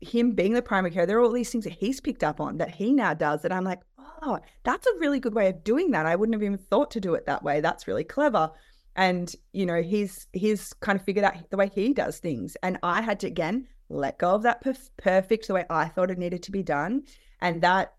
him 0.00 0.32
being 0.32 0.54
the 0.54 0.62
primary 0.62 0.90
care 0.90 1.06
there 1.06 1.18
are 1.18 1.22
all 1.22 1.32
these 1.32 1.50
things 1.50 1.64
that 1.64 1.72
he's 1.72 2.00
picked 2.00 2.24
up 2.24 2.40
on 2.40 2.58
that 2.58 2.70
he 2.74 2.92
now 2.92 3.14
does 3.14 3.42
that 3.42 3.52
i'm 3.52 3.64
like 3.64 3.80
oh 4.22 4.38
that's 4.64 4.86
a 4.86 4.98
really 4.98 5.20
good 5.20 5.34
way 5.34 5.48
of 5.48 5.62
doing 5.64 5.90
that 5.90 6.06
i 6.06 6.16
wouldn't 6.16 6.34
have 6.34 6.42
even 6.42 6.58
thought 6.58 6.90
to 6.90 7.00
do 7.00 7.14
it 7.14 7.26
that 7.26 7.42
way 7.42 7.60
that's 7.60 7.86
really 7.86 8.04
clever 8.04 8.50
and 8.96 9.36
you 9.52 9.64
know 9.64 9.82
he's 9.82 10.26
he's 10.32 10.72
kind 10.74 10.98
of 10.98 11.04
figured 11.04 11.24
out 11.24 11.34
the 11.50 11.56
way 11.56 11.70
he 11.74 11.92
does 11.92 12.18
things 12.18 12.56
and 12.62 12.78
i 12.82 13.00
had 13.00 13.20
to 13.20 13.26
again 13.26 13.66
let 13.90 14.18
go 14.18 14.34
of 14.34 14.42
that 14.44 14.64
perf- 14.64 14.90
perfect 14.96 15.48
the 15.48 15.54
way 15.54 15.66
I 15.68 15.88
thought 15.88 16.10
it 16.10 16.18
needed 16.18 16.42
to 16.44 16.52
be 16.52 16.62
done. 16.62 17.02
And 17.40 17.60
that 17.62 17.94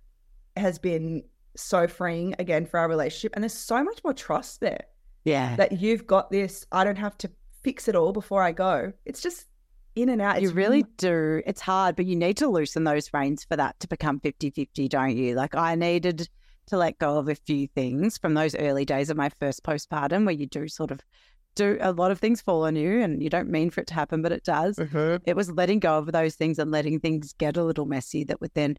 has 0.55 0.79
been 0.79 1.23
so 1.55 1.85
freeing 1.87 2.33
again 2.39 2.65
for 2.65 2.79
our 2.79 2.87
relationship. 2.87 3.33
And 3.35 3.43
there's 3.43 3.53
so 3.53 3.83
much 3.83 4.01
more 4.03 4.13
trust 4.13 4.61
there. 4.61 4.85
Yeah. 5.25 5.55
That 5.57 5.73
you've 5.73 6.07
got 6.07 6.31
this. 6.31 6.65
I 6.71 6.83
don't 6.83 6.97
have 6.97 7.17
to 7.19 7.31
fix 7.63 7.87
it 7.87 7.95
all 7.95 8.11
before 8.13 8.43
I 8.43 8.51
go. 8.51 8.93
It's 9.05 9.21
just 9.21 9.47
in 9.95 10.09
and 10.09 10.21
out. 10.21 10.37
It's 10.37 10.43
you 10.43 10.51
really 10.51 10.85
do. 10.97 11.41
It's 11.45 11.61
hard, 11.61 11.95
but 11.95 12.05
you 12.05 12.15
need 12.15 12.37
to 12.37 12.47
loosen 12.47 12.83
those 12.83 13.09
reins 13.13 13.43
for 13.43 13.55
that 13.57 13.79
to 13.81 13.87
become 13.87 14.19
50 14.19 14.51
50, 14.51 14.87
don't 14.87 15.15
you? 15.15 15.35
Like 15.35 15.55
I 15.55 15.75
needed 15.75 16.29
to 16.67 16.77
let 16.77 16.99
go 16.99 17.17
of 17.17 17.27
a 17.27 17.35
few 17.35 17.67
things 17.67 18.17
from 18.17 18.33
those 18.33 18.55
early 18.55 18.85
days 18.85 19.09
of 19.09 19.17
my 19.17 19.29
first 19.39 19.63
postpartum 19.63 20.25
where 20.25 20.33
you 20.33 20.45
do 20.45 20.67
sort 20.67 20.91
of 20.91 21.01
do 21.55 21.77
a 21.81 21.91
lot 21.91 22.11
of 22.11 22.19
things 22.19 22.41
fall 22.41 22.63
on 22.65 22.75
you 22.75 23.01
and 23.01 23.21
you 23.21 23.29
don't 23.29 23.49
mean 23.49 23.69
for 23.69 23.81
it 23.81 23.87
to 23.87 23.93
happen, 23.93 24.21
but 24.21 24.31
it 24.31 24.43
does. 24.43 24.77
Mm-hmm. 24.77 25.23
It 25.25 25.35
was 25.35 25.51
letting 25.51 25.79
go 25.79 25.97
of 25.97 26.11
those 26.11 26.35
things 26.35 26.59
and 26.59 26.71
letting 26.71 26.99
things 26.99 27.33
get 27.33 27.57
a 27.57 27.63
little 27.63 27.85
messy 27.85 28.23
that 28.25 28.39
would 28.39 28.53
then 28.53 28.77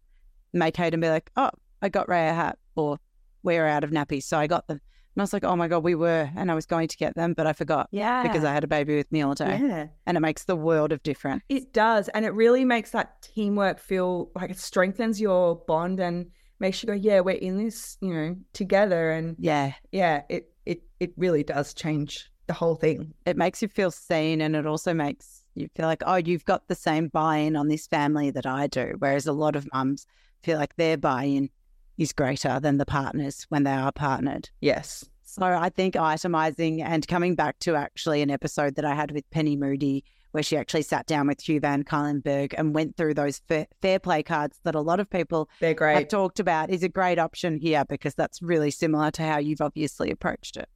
make 0.52 0.76
Hayden 0.76 1.00
be 1.00 1.08
like, 1.08 1.30
oh, 1.36 1.50
I 1.82 1.88
got 1.88 2.08
Ray 2.08 2.28
a 2.28 2.34
hat 2.34 2.58
or 2.76 2.98
we're 3.42 3.66
out 3.66 3.84
of 3.84 3.90
nappies. 3.90 4.24
So 4.24 4.38
I 4.38 4.46
got 4.46 4.66
them. 4.68 4.80
And 5.14 5.20
I 5.20 5.24
was 5.24 5.32
like, 5.32 5.44
oh 5.44 5.56
my 5.56 5.68
God, 5.68 5.84
we 5.84 5.94
were. 5.94 6.30
And 6.36 6.50
I 6.50 6.54
was 6.54 6.64
going 6.66 6.88
to 6.88 6.96
get 6.96 7.14
them, 7.14 7.34
but 7.34 7.46
I 7.46 7.52
forgot 7.52 7.88
Yeah. 7.90 8.22
because 8.22 8.44
I 8.44 8.52
had 8.52 8.64
a 8.64 8.66
baby 8.66 8.96
with 8.96 9.10
me 9.12 9.20
all 9.22 9.34
day. 9.34 9.58
yeah. 9.62 9.86
And 10.06 10.16
it 10.16 10.20
makes 10.20 10.44
the 10.44 10.56
world 10.56 10.90
of 10.92 11.02
difference. 11.02 11.42
It 11.48 11.72
does. 11.74 12.08
And 12.08 12.24
it 12.24 12.30
really 12.34 12.64
makes 12.64 12.90
that 12.92 13.20
teamwork 13.22 13.78
feel 13.78 14.30
like 14.34 14.50
it 14.50 14.58
strengthens 14.58 15.20
your 15.20 15.56
bond 15.66 16.00
and 16.00 16.30
makes 16.60 16.82
you 16.82 16.86
go, 16.86 16.92
yeah, 16.94 17.20
we're 17.20 17.32
in 17.36 17.62
this, 17.62 17.98
you 18.00 18.14
know, 18.14 18.36
together. 18.54 19.10
And 19.10 19.36
Yeah. 19.38 19.74
yeah, 19.90 20.22
it 20.28 20.48
it 20.64 20.82
it 21.00 21.12
really 21.16 21.42
does 21.42 21.74
change 21.74 22.30
the 22.46 22.54
whole 22.54 22.76
thing. 22.76 23.12
It 23.26 23.36
makes 23.36 23.60
you 23.60 23.68
feel 23.68 23.90
seen 23.90 24.40
and 24.40 24.56
it 24.56 24.66
also 24.66 24.94
makes 24.94 25.44
you 25.54 25.68
feel 25.76 25.86
like, 25.86 26.02
oh, 26.06 26.16
you've 26.16 26.44
got 26.46 26.68
the 26.68 26.74
same 26.74 27.08
buy 27.08 27.36
in 27.38 27.56
on 27.56 27.68
this 27.68 27.86
family 27.86 28.30
that 28.30 28.46
I 28.46 28.66
do. 28.68 28.94
Whereas 28.98 29.26
a 29.26 29.32
lot 29.32 29.56
of 29.56 29.68
mums 29.74 30.06
feel 30.42 30.56
like 30.58 30.74
their 30.76 30.96
buy 30.96 31.24
in 31.24 31.50
is 31.98 32.12
greater 32.12 32.58
than 32.60 32.78
the 32.78 32.86
partners 32.86 33.46
when 33.48 33.64
they 33.64 33.72
are 33.72 33.92
partnered. 33.92 34.50
Yes. 34.60 35.04
So 35.22 35.44
I 35.44 35.70
think 35.70 35.94
itemizing 35.94 36.82
and 36.82 37.06
coming 37.08 37.34
back 37.34 37.58
to 37.60 37.74
actually 37.74 38.22
an 38.22 38.30
episode 38.30 38.74
that 38.74 38.84
I 38.84 38.94
had 38.94 39.12
with 39.12 39.28
Penny 39.30 39.56
Moody, 39.56 40.04
where 40.32 40.42
she 40.42 40.56
actually 40.56 40.82
sat 40.82 41.06
down 41.06 41.26
with 41.26 41.40
Hugh 41.40 41.60
Van 41.60 41.84
Cuylenberg 41.84 42.54
and 42.56 42.74
went 42.74 42.96
through 42.96 43.14
those 43.14 43.40
fair, 43.48 43.66
fair 43.80 43.98
play 43.98 44.22
cards 44.22 44.58
that 44.64 44.74
a 44.74 44.80
lot 44.80 45.00
of 45.00 45.08
people 45.08 45.48
They're 45.60 45.74
great. 45.74 45.94
have 45.94 46.08
talked 46.08 46.40
about, 46.40 46.70
is 46.70 46.82
a 46.82 46.88
great 46.88 47.18
option 47.18 47.56
here 47.56 47.84
because 47.88 48.14
that's 48.14 48.42
really 48.42 48.70
similar 48.70 49.10
to 49.12 49.22
how 49.22 49.38
you've 49.38 49.60
obviously 49.60 50.10
approached 50.10 50.56
it. 50.56 50.68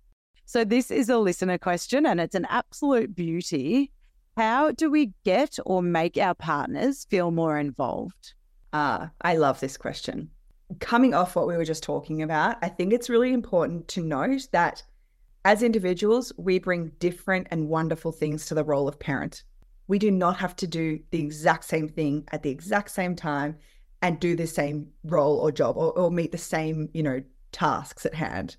So 0.46 0.64
this 0.64 0.90
is 0.90 1.08
a 1.08 1.18
listener 1.18 1.58
question 1.58 2.06
and 2.06 2.20
it's 2.20 2.34
an 2.34 2.46
absolute 2.48 3.14
beauty. 3.14 3.92
How 4.36 4.70
do 4.70 4.90
we 4.90 5.12
get 5.24 5.58
or 5.66 5.82
make 5.82 6.16
our 6.16 6.34
partners 6.34 7.06
feel 7.10 7.30
more 7.30 7.58
involved? 7.58 8.34
Ah, 8.72 9.10
I 9.22 9.36
love 9.36 9.60
this 9.60 9.76
question. 9.76 10.30
Coming 10.80 11.14
off 11.14 11.36
what 11.36 11.46
we 11.46 11.56
were 11.56 11.64
just 11.64 11.82
talking 11.82 12.22
about, 12.22 12.56
I 12.62 12.68
think 12.68 12.92
it's 12.92 13.08
really 13.08 13.32
important 13.32 13.88
to 13.88 14.02
note 14.02 14.48
that 14.52 14.82
as 15.44 15.62
individuals, 15.62 16.32
we 16.36 16.58
bring 16.58 16.90
different 16.98 17.46
and 17.52 17.68
wonderful 17.68 18.10
things 18.10 18.46
to 18.46 18.54
the 18.54 18.64
role 18.64 18.88
of 18.88 18.98
parent. 18.98 19.44
We 19.86 20.00
do 20.00 20.10
not 20.10 20.36
have 20.38 20.56
to 20.56 20.66
do 20.66 20.98
the 21.12 21.20
exact 21.20 21.64
same 21.64 21.88
thing 21.88 22.24
at 22.32 22.42
the 22.42 22.50
exact 22.50 22.90
same 22.90 23.14
time 23.14 23.56
and 24.02 24.18
do 24.18 24.34
the 24.34 24.48
same 24.48 24.88
role 25.04 25.38
or 25.38 25.52
job 25.52 25.76
or, 25.76 25.92
or 25.92 26.10
meet 26.10 26.32
the 26.32 26.38
same, 26.38 26.88
you 26.92 27.04
know, 27.04 27.22
tasks 27.52 28.04
at 28.04 28.14
hand. 28.14 28.56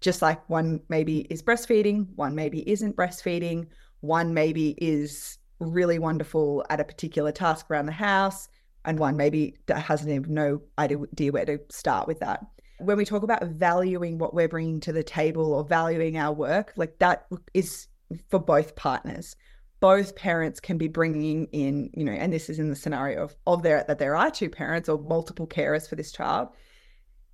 Just 0.00 0.22
like 0.22 0.48
one 0.48 0.80
maybe 0.88 1.20
is 1.22 1.42
breastfeeding, 1.42 2.06
one 2.14 2.36
maybe 2.36 2.68
isn't 2.70 2.96
breastfeeding, 2.96 3.66
one 4.00 4.32
maybe 4.32 4.76
is 4.78 5.38
really 5.58 5.98
wonderful 5.98 6.64
at 6.70 6.80
a 6.80 6.84
particular 6.84 7.32
task 7.32 7.66
around 7.68 7.86
the 7.86 7.92
house, 7.92 8.48
and 8.86 8.98
one 8.98 9.16
maybe 9.16 9.56
that 9.66 9.80
hasn't 9.80 10.10
even 10.10 10.32
no 10.32 10.62
idea 10.78 11.32
where 11.32 11.44
to 11.44 11.58
start 11.68 12.06
with 12.06 12.20
that. 12.20 12.46
When 12.78 12.96
we 12.96 13.04
talk 13.04 13.22
about 13.22 13.42
valuing 13.44 14.18
what 14.18 14.32
we're 14.32 14.48
bringing 14.48 14.80
to 14.80 14.92
the 14.92 15.02
table 15.02 15.52
or 15.52 15.64
valuing 15.64 16.16
our 16.16 16.32
work, 16.32 16.72
like 16.76 16.98
that 17.00 17.26
is 17.52 17.88
for 18.30 18.38
both 18.38 18.76
partners. 18.76 19.34
Both 19.80 20.16
parents 20.16 20.60
can 20.60 20.78
be 20.78 20.88
bringing 20.88 21.46
in, 21.52 21.90
you 21.94 22.04
know, 22.04 22.12
and 22.12 22.32
this 22.32 22.48
is 22.48 22.58
in 22.58 22.70
the 22.70 22.76
scenario 22.76 23.24
of, 23.24 23.36
of 23.46 23.62
there 23.62 23.84
that 23.86 23.98
there 23.98 24.16
are 24.16 24.30
two 24.30 24.48
parents 24.48 24.88
or 24.88 24.98
multiple 24.98 25.46
carers 25.46 25.88
for 25.88 25.96
this 25.96 26.12
child, 26.12 26.48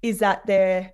is 0.00 0.18
that 0.18 0.44
they're, 0.46 0.92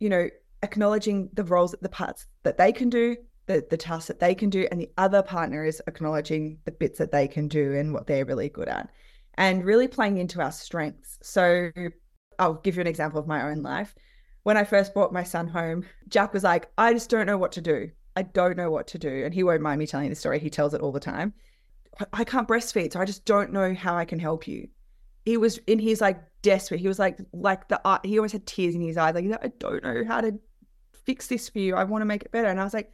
you 0.00 0.08
know, 0.08 0.28
acknowledging 0.62 1.30
the 1.32 1.44
roles, 1.44 1.74
the 1.80 1.88
parts 1.88 2.26
that 2.42 2.58
they 2.58 2.72
can 2.72 2.90
do, 2.90 3.16
the 3.46 3.64
the 3.70 3.76
tasks 3.76 4.08
that 4.08 4.20
they 4.20 4.34
can 4.34 4.50
do, 4.50 4.66
and 4.70 4.80
the 4.80 4.90
other 4.98 5.22
partner 5.22 5.64
is 5.64 5.80
acknowledging 5.86 6.58
the 6.64 6.72
bits 6.72 6.98
that 6.98 7.12
they 7.12 7.26
can 7.26 7.48
do 7.48 7.74
and 7.74 7.94
what 7.94 8.06
they're 8.06 8.26
really 8.26 8.48
good 8.48 8.68
at 8.68 8.90
and 9.34 9.64
really 9.64 9.88
playing 9.88 10.18
into 10.18 10.40
our 10.40 10.52
strengths. 10.52 11.18
So 11.22 11.70
I'll 12.38 12.54
give 12.54 12.76
you 12.76 12.80
an 12.80 12.86
example 12.86 13.18
of 13.18 13.26
my 13.26 13.48
own 13.50 13.62
life. 13.62 13.94
When 14.42 14.56
I 14.56 14.64
first 14.64 14.92
brought 14.92 15.12
my 15.12 15.22
son 15.22 15.46
home, 15.48 15.84
Jack 16.08 16.32
was 16.32 16.42
like, 16.42 16.70
I 16.76 16.92
just 16.92 17.08
don't 17.08 17.26
know 17.26 17.38
what 17.38 17.52
to 17.52 17.60
do. 17.60 17.90
I 18.16 18.22
don't 18.22 18.56
know 18.56 18.70
what 18.70 18.86
to 18.88 18.98
do. 18.98 19.24
And 19.24 19.32
he 19.32 19.42
won't 19.42 19.62
mind 19.62 19.78
me 19.78 19.86
telling 19.86 20.10
the 20.10 20.16
story. 20.16 20.38
He 20.38 20.50
tells 20.50 20.74
it 20.74 20.80
all 20.80 20.92
the 20.92 21.00
time. 21.00 21.32
I 22.12 22.24
can't 22.24 22.48
breastfeed, 22.48 22.92
so 22.92 23.00
I 23.00 23.04
just 23.04 23.24
don't 23.24 23.52
know 23.52 23.74
how 23.74 23.96
I 23.96 24.04
can 24.04 24.18
help 24.18 24.48
you. 24.48 24.68
He 25.24 25.36
was 25.36 25.58
in 25.66 25.78
his 25.78 26.00
like 26.00 26.20
desperate. 26.42 26.80
He 26.80 26.88
was 26.88 26.98
like, 26.98 27.18
like 27.32 27.68
the 27.68 27.80
eye- 27.86 28.00
he 28.02 28.18
always 28.18 28.32
had 28.32 28.46
tears 28.46 28.74
in 28.74 28.80
his 28.80 28.96
eyes. 28.96 29.14
Like, 29.14 29.26
I 29.40 29.52
don't 29.58 29.84
know 29.84 30.04
how 30.06 30.20
to 30.20 30.38
fix 31.04 31.28
this 31.28 31.48
for 31.48 31.58
you. 31.58 31.76
I 31.76 31.84
want 31.84 32.02
to 32.02 32.06
make 32.06 32.22
it 32.22 32.32
better. 32.32 32.48
And 32.48 32.60
I 32.60 32.64
was 32.64 32.74
like, 32.74 32.92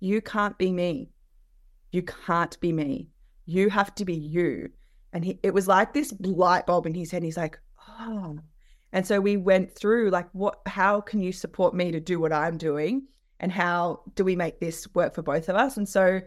you 0.00 0.20
can't 0.20 0.58
be 0.58 0.72
me. 0.72 1.10
You 1.92 2.02
can't 2.02 2.58
be 2.60 2.72
me. 2.72 3.08
You 3.46 3.70
have 3.70 3.94
to 3.96 4.04
be 4.04 4.14
you. 4.14 4.70
And 5.12 5.24
he, 5.24 5.38
it 5.42 5.52
was 5.52 5.68
like 5.68 5.92
this 5.92 6.14
light 6.20 6.66
bulb 6.66 6.86
in 6.86 6.94
his 6.94 7.10
head. 7.10 7.22
He's 7.22 7.36
like, 7.36 7.58
oh. 8.00 8.38
And 8.92 9.06
so 9.06 9.20
we 9.20 9.36
went 9.36 9.74
through 9.74 10.10
like, 10.10 10.28
what, 10.32 10.60
how 10.66 11.00
can 11.00 11.20
you 11.20 11.32
support 11.32 11.74
me 11.74 11.90
to 11.92 12.00
do 12.00 12.20
what 12.20 12.32
I'm 12.32 12.58
doing? 12.58 13.06
And 13.40 13.50
how 13.50 14.02
do 14.14 14.24
we 14.24 14.36
make 14.36 14.60
this 14.60 14.86
work 14.94 15.14
for 15.14 15.22
both 15.22 15.48
of 15.48 15.56
us? 15.56 15.76
And 15.76 15.88
so 15.88 16.20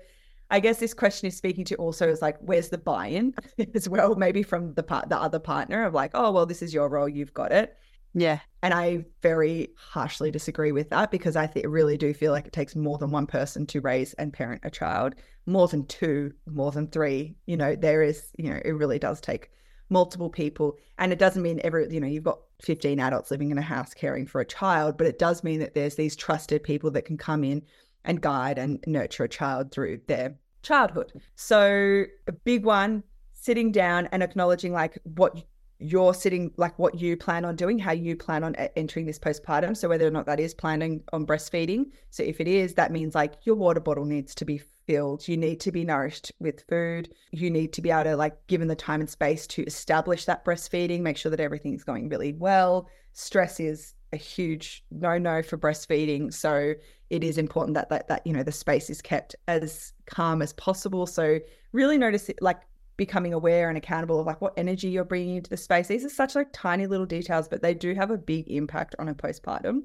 I 0.49 0.59
guess 0.59 0.77
this 0.77 0.93
question 0.93 1.27
is 1.27 1.37
speaking 1.37 1.65
to 1.65 1.75
also 1.75 2.07
is 2.07 2.21
like, 2.21 2.37
where's 2.39 2.69
the 2.69 2.77
buy-in 2.77 3.33
as 3.73 3.89
well? 3.89 4.15
Maybe 4.15 4.43
from 4.43 4.73
the 4.73 4.83
part, 4.83 5.09
the 5.09 5.17
other 5.17 5.39
partner 5.39 5.85
of 5.85 5.93
like, 5.93 6.11
oh, 6.13 6.31
well, 6.31 6.45
this 6.45 6.61
is 6.61 6.73
your 6.73 6.89
role. 6.89 7.09
You've 7.09 7.33
got 7.33 7.51
it. 7.51 7.77
Yeah. 8.15 8.39
And 8.63 8.73
I 8.73 9.05
very 9.21 9.69
harshly 9.77 10.31
disagree 10.31 10.71
with 10.71 10.89
that 10.89 11.11
because 11.11 11.35
I 11.35 11.47
th- 11.47 11.65
really 11.65 11.97
do 11.97 12.13
feel 12.13 12.31
like 12.31 12.47
it 12.47 12.53
takes 12.53 12.75
more 12.75 12.97
than 12.97 13.11
one 13.11 13.27
person 13.27 13.67
to 13.67 13.81
raise 13.81 14.13
and 14.13 14.33
parent 14.33 14.61
a 14.63 14.71
child, 14.71 15.15
more 15.45 15.67
than 15.67 15.85
two, 15.85 16.33
more 16.49 16.71
than 16.71 16.87
three. 16.87 17.35
You 17.45 17.57
know, 17.57 17.75
there 17.75 18.01
is, 18.01 18.31
you 18.37 18.49
know, 18.49 18.59
it 18.63 18.71
really 18.71 18.97
does 18.97 19.19
take 19.19 19.51
multiple 19.89 20.29
people. 20.29 20.77
And 20.97 21.11
it 21.11 21.19
doesn't 21.19 21.43
mean 21.43 21.59
every, 21.63 21.93
you 21.93 21.99
know, 21.99 22.07
you've 22.07 22.23
got 22.23 22.39
15 22.61 22.99
adults 23.01 23.31
living 23.31 23.51
in 23.51 23.57
a 23.57 23.61
house 23.61 23.93
caring 23.93 24.25
for 24.25 24.39
a 24.39 24.45
child, 24.45 24.97
but 24.97 25.07
it 25.07 25.19
does 25.19 25.43
mean 25.43 25.59
that 25.59 25.73
there's 25.73 25.95
these 25.95 26.15
trusted 26.15 26.63
people 26.63 26.89
that 26.91 27.05
can 27.05 27.17
come 27.17 27.43
in 27.43 27.61
and 28.05 28.21
guide 28.21 28.57
and 28.57 28.83
nurture 28.87 29.25
a 29.25 29.29
child 29.29 29.71
through 29.71 29.99
their 30.07 30.35
childhood. 30.63 31.11
So, 31.35 32.05
a 32.27 32.31
big 32.31 32.63
one, 32.63 33.03
sitting 33.33 33.71
down 33.73 34.07
and 34.11 34.23
acknowledging 34.23 34.71
like 34.71 34.97
what 35.03 35.43
you're 35.79 36.13
sitting 36.13 36.51
like 36.57 36.77
what 36.79 36.99
you 36.99 37.17
plan 37.17 37.45
on 37.45 37.55
doing, 37.55 37.77
how 37.77 37.91
you 37.91 38.15
plan 38.15 38.43
on 38.43 38.55
e- 38.59 38.67
entering 38.75 39.05
this 39.05 39.19
postpartum. 39.19 39.75
So 39.75 39.89
whether 39.89 40.07
or 40.07 40.11
not 40.11 40.25
that 40.25 40.39
is 40.39 40.53
planning 40.53 41.03
on 41.11 41.25
breastfeeding. 41.25 41.85
So 42.11 42.23
if 42.23 42.39
it 42.39 42.47
is, 42.47 42.73
that 42.75 42.91
means 42.91 43.15
like 43.15 43.33
your 43.43 43.55
water 43.55 43.79
bottle 43.79 44.05
needs 44.05 44.33
to 44.35 44.45
be 44.45 44.61
filled. 44.87 45.27
You 45.27 45.37
need 45.37 45.59
to 45.61 45.71
be 45.71 45.83
nourished 45.83 46.31
with 46.39 46.63
food. 46.69 47.13
You 47.31 47.49
need 47.49 47.73
to 47.73 47.81
be 47.81 47.91
able 47.91 48.03
to 48.05 48.15
like 48.15 48.47
given 48.47 48.67
the 48.67 48.75
time 48.75 49.01
and 49.01 49.09
space 49.09 49.47
to 49.47 49.63
establish 49.63 50.25
that 50.25 50.45
breastfeeding, 50.45 51.01
make 51.01 51.17
sure 51.17 51.29
that 51.29 51.39
everything's 51.39 51.83
going 51.83 52.09
really 52.09 52.33
well. 52.33 52.87
Stress 53.13 53.59
is 53.59 53.95
a 54.13 54.17
huge 54.17 54.83
no-no 54.91 55.41
for 55.41 55.57
breastfeeding. 55.57 56.33
So 56.33 56.73
it 57.09 57.23
is 57.23 57.37
important 57.37 57.75
that 57.75 57.89
that 57.89 58.07
that 58.07 58.25
you 58.25 58.33
know 58.33 58.43
the 58.43 58.51
space 58.51 58.89
is 58.89 59.01
kept 59.01 59.35
as 59.47 59.93
calm 60.05 60.41
as 60.41 60.53
possible. 60.53 61.05
So 61.05 61.39
really 61.71 61.97
notice 61.97 62.29
it 62.29 62.41
like 62.41 62.61
becoming 62.97 63.33
aware 63.33 63.69
and 63.69 63.77
accountable 63.77 64.19
of 64.19 64.25
like 64.25 64.41
what 64.41 64.53
energy 64.57 64.89
you're 64.89 65.03
bringing 65.03 65.35
into 65.35 65.49
the 65.49 65.57
space. 65.57 65.87
These 65.87 66.05
are 66.05 66.09
such 66.09 66.35
like 66.35 66.47
tiny 66.53 66.87
little 66.87 67.05
details, 67.05 67.47
but 67.47 67.61
they 67.61 67.73
do 67.73 67.93
have 67.93 68.11
a 68.11 68.17
big 68.17 68.47
impact 68.49 68.95
on 68.99 69.09
a 69.09 69.15
postpartum. 69.15 69.81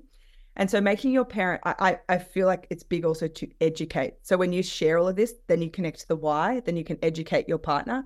And 0.57 0.71
so 0.71 0.81
making 0.81 1.13
your 1.13 1.25
parent, 1.25 1.63
I, 1.65 1.75
I, 2.09 2.15
I 2.15 2.19
feel 2.19 2.47
like 2.47 2.67
it's 2.71 2.83
big 2.83 3.05
also 3.05 3.29
to 3.29 3.49
educate. 3.61 4.15
So 4.23 4.37
when 4.37 4.53
you 4.53 4.63
share 4.63 4.99
all 4.99 5.09
of 5.09 5.17
this, 5.17 5.35
then 5.47 5.63
you 5.63 5.71
connect 5.71 6.01
to 6.01 6.09
the 6.09 6.17
why, 6.17 6.61
then 6.61 6.77
you 6.77 6.85
can 6.85 6.99
educate 7.03 7.49
your 7.49 7.59
partner 7.59 8.05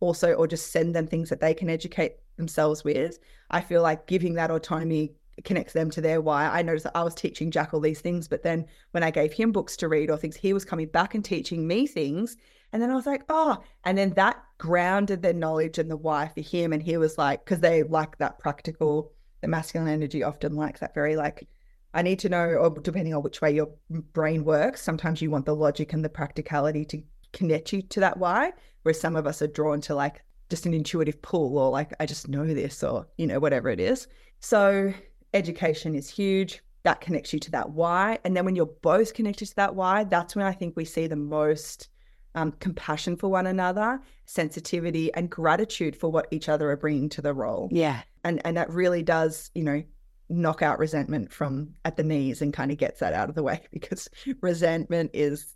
also, 0.00 0.34
or 0.34 0.46
just 0.46 0.72
send 0.72 0.94
them 0.94 1.06
things 1.06 1.30
that 1.30 1.40
they 1.40 1.54
can 1.54 1.70
educate 1.70 2.16
themselves 2.36 2.84
with. 2.84 3.18
I 3.50 3.62
feel 3.62 3.80
like 3.80 4.06
giving 4.06 4.34
that 4.34 4.50
autonomy 4.50 5.14
connects 5.44 5.72
them 5.72 5.90
to 5.90 6.00
their 6.00 6.20
why. 6.20 6.46
I 6.46 6.62
noticed 6.62 6.84
that 6.84 6.96
I 6.96 7.02
was 7.02 7.14
teaching 7.14 7.50
Jack 7.50 7.72
all 7.72 7.80
these 7.80 8.00
things, 8.00 8.28
but 8.28 8.42
then 8.42 8.66
when 8.90 9.02
I 9.02 9.10
gave 9.10 9.32
him 9.32 9.52
books 9.52 9.76
to 9.78 9.88
read 9.88 10.10
or 10.10 10.18
things, 10.18 10.36
he 10.36 10.52
was 10.52 10.64
coming 10.64 10.88
back 10.88 11.14
and 11.14 11.24
teaching 11.24 11.66
me 11.66 11.86
things. 11.86 12.36
And 12.76 12.82
then 12.82 12.90
I 12.90 12.94
was 12.94 13.06
like, 13.06 13.22
oh, 13.30 13.64
and 13.84 13.96
then 13.96 14.10
that 14.16 14.36
grounded 14.58 15.22
their 15.22 15.32
knowledge 15.32 15.78
and 15.78 15.90
the 15.90 15.96
why 15.96 16.28
for 16.28 16.42
him. 16.42 16.74
And 16.74 16.82
he 16.82 16.98
was 16.98 17.16
like, 17.16 17.42
because 17.42 17.60
they 17.60 17.82
like 17.84 18.18
that 18.18 18.38
practical, 18.38 19.12
the 19.40 19.48
masculine 19.48 19.88
energy 19.88 20.22
often 20.22 20.54
likes 20.54 20.80
that 20.80 20.92
very 20.92 21.16
like, 21.16 21.48
I 21.94 22.02
need 22.02 22.18
to 22.18 22.28
know, 22.28 22.44
or 22.44 22.68
depending 22.68 23.14
on 23.14 23.22
which 23.22 23.40
way 23.40 23.54
your 23.54 23.70
brain 23.88 24.44
works, 24.44 24.82
sometimes 24.82 25.22
you 25.22 25.30
want 25.30 25.46
the 25.46 25.56
logic 25.56 25.94
and 25.94 26.04
the 26.04 26.10
practicality 26.10 26.84
to 26.84 27.02
connect 27.32 27.72
you 27.72 27.80
to 27.80 28.00
that 28.00 28.18
why, 28.18 28.52
whereas 28.82 29.00
some 29.00 29.16
of 29.16 29.26
us 29.26 29.40
are 29.40 29.46
drawn 29.46 29.80
to 29.80 29.94
like 29.94 30.22
just 30.50 30.66
an 30.66 30.74
intuitive 30.74 31.22
pull 31.22 31.56
or 31.56 31.70
like, 31.70 31.94
I 31.98 32.04
just 32.04 32.28
know 32.28 32.44
this 32.44 32.82
or, 32.82 33.06
you 33.16 33.26
know, 33.26 33.38
whatever 33.38 33.70
it 33.70 33.80
is. 33.80 34.06
So 34.40 34.92
education 35.32 35.94
is 35.94 36.10
huge. 36.10 36.60
That 36.82 37.00
connects 37.00 37.32
you 37.32 37.40
to 37.40 37.50
that 37.52 37.70
why. 37.70 38.18
And 38.22 38.36
then 38.36 38.44
when 38.44 38.54
you're 38.54 38.66
both 38.66 39.14
connected 39.14 39.46
to 39.46 39.56
that 39.56 39.74
why, 39.74 40.04
that's 40.04 40.36
when 40.36 40.44
I 40.44 40.52
think 40.52 40.76
we 40.76 40.84
see 40.84 41.06
the 41.06 41.16
most 41.16 41.88
um, 42.36 42.52
compassion 42.60 43.16
for 43.16 43.28
one 43.28 43.46
another, 43.46 44.00
sensitivity, 44.26 45.12
and 45.14 45.28
gratitude 45.30 45.96
for 45.96 46.10
what 46.10 46.28
each 46.30 46.48
other 46.48 46.70
are 46.70 46.76
bringing 46.76 47.08
to 47.08 47.22
the 47.22 47.34
role. 47.34 47.68
Yeah. 47.72 48.02
And 48.22 48.40
and 48.44 48.56
that 48.56 48.70
really 48.70 49.02
does, 49.02 49.50
you 49.54 49.64
know, 49.64 49.82
knock 50.28 50.60
out 50.62 50.78
resentment 50.78 51.32
from 51.32 51.72
at 51.84 51.96
the 51.96 52.02
knees 52.02 52.42
and 52.42 52.52
kind 52.52 52.70
of 52.70 52.78
gets 52.78 53.00
that 53.00 53.12
out 53.14 53.28
of 53.28 53.34
the 53.34 53.42
way 53.42 53.60
because 53.72 54.08
resentment 54.40 55.10
is 55.14 55.54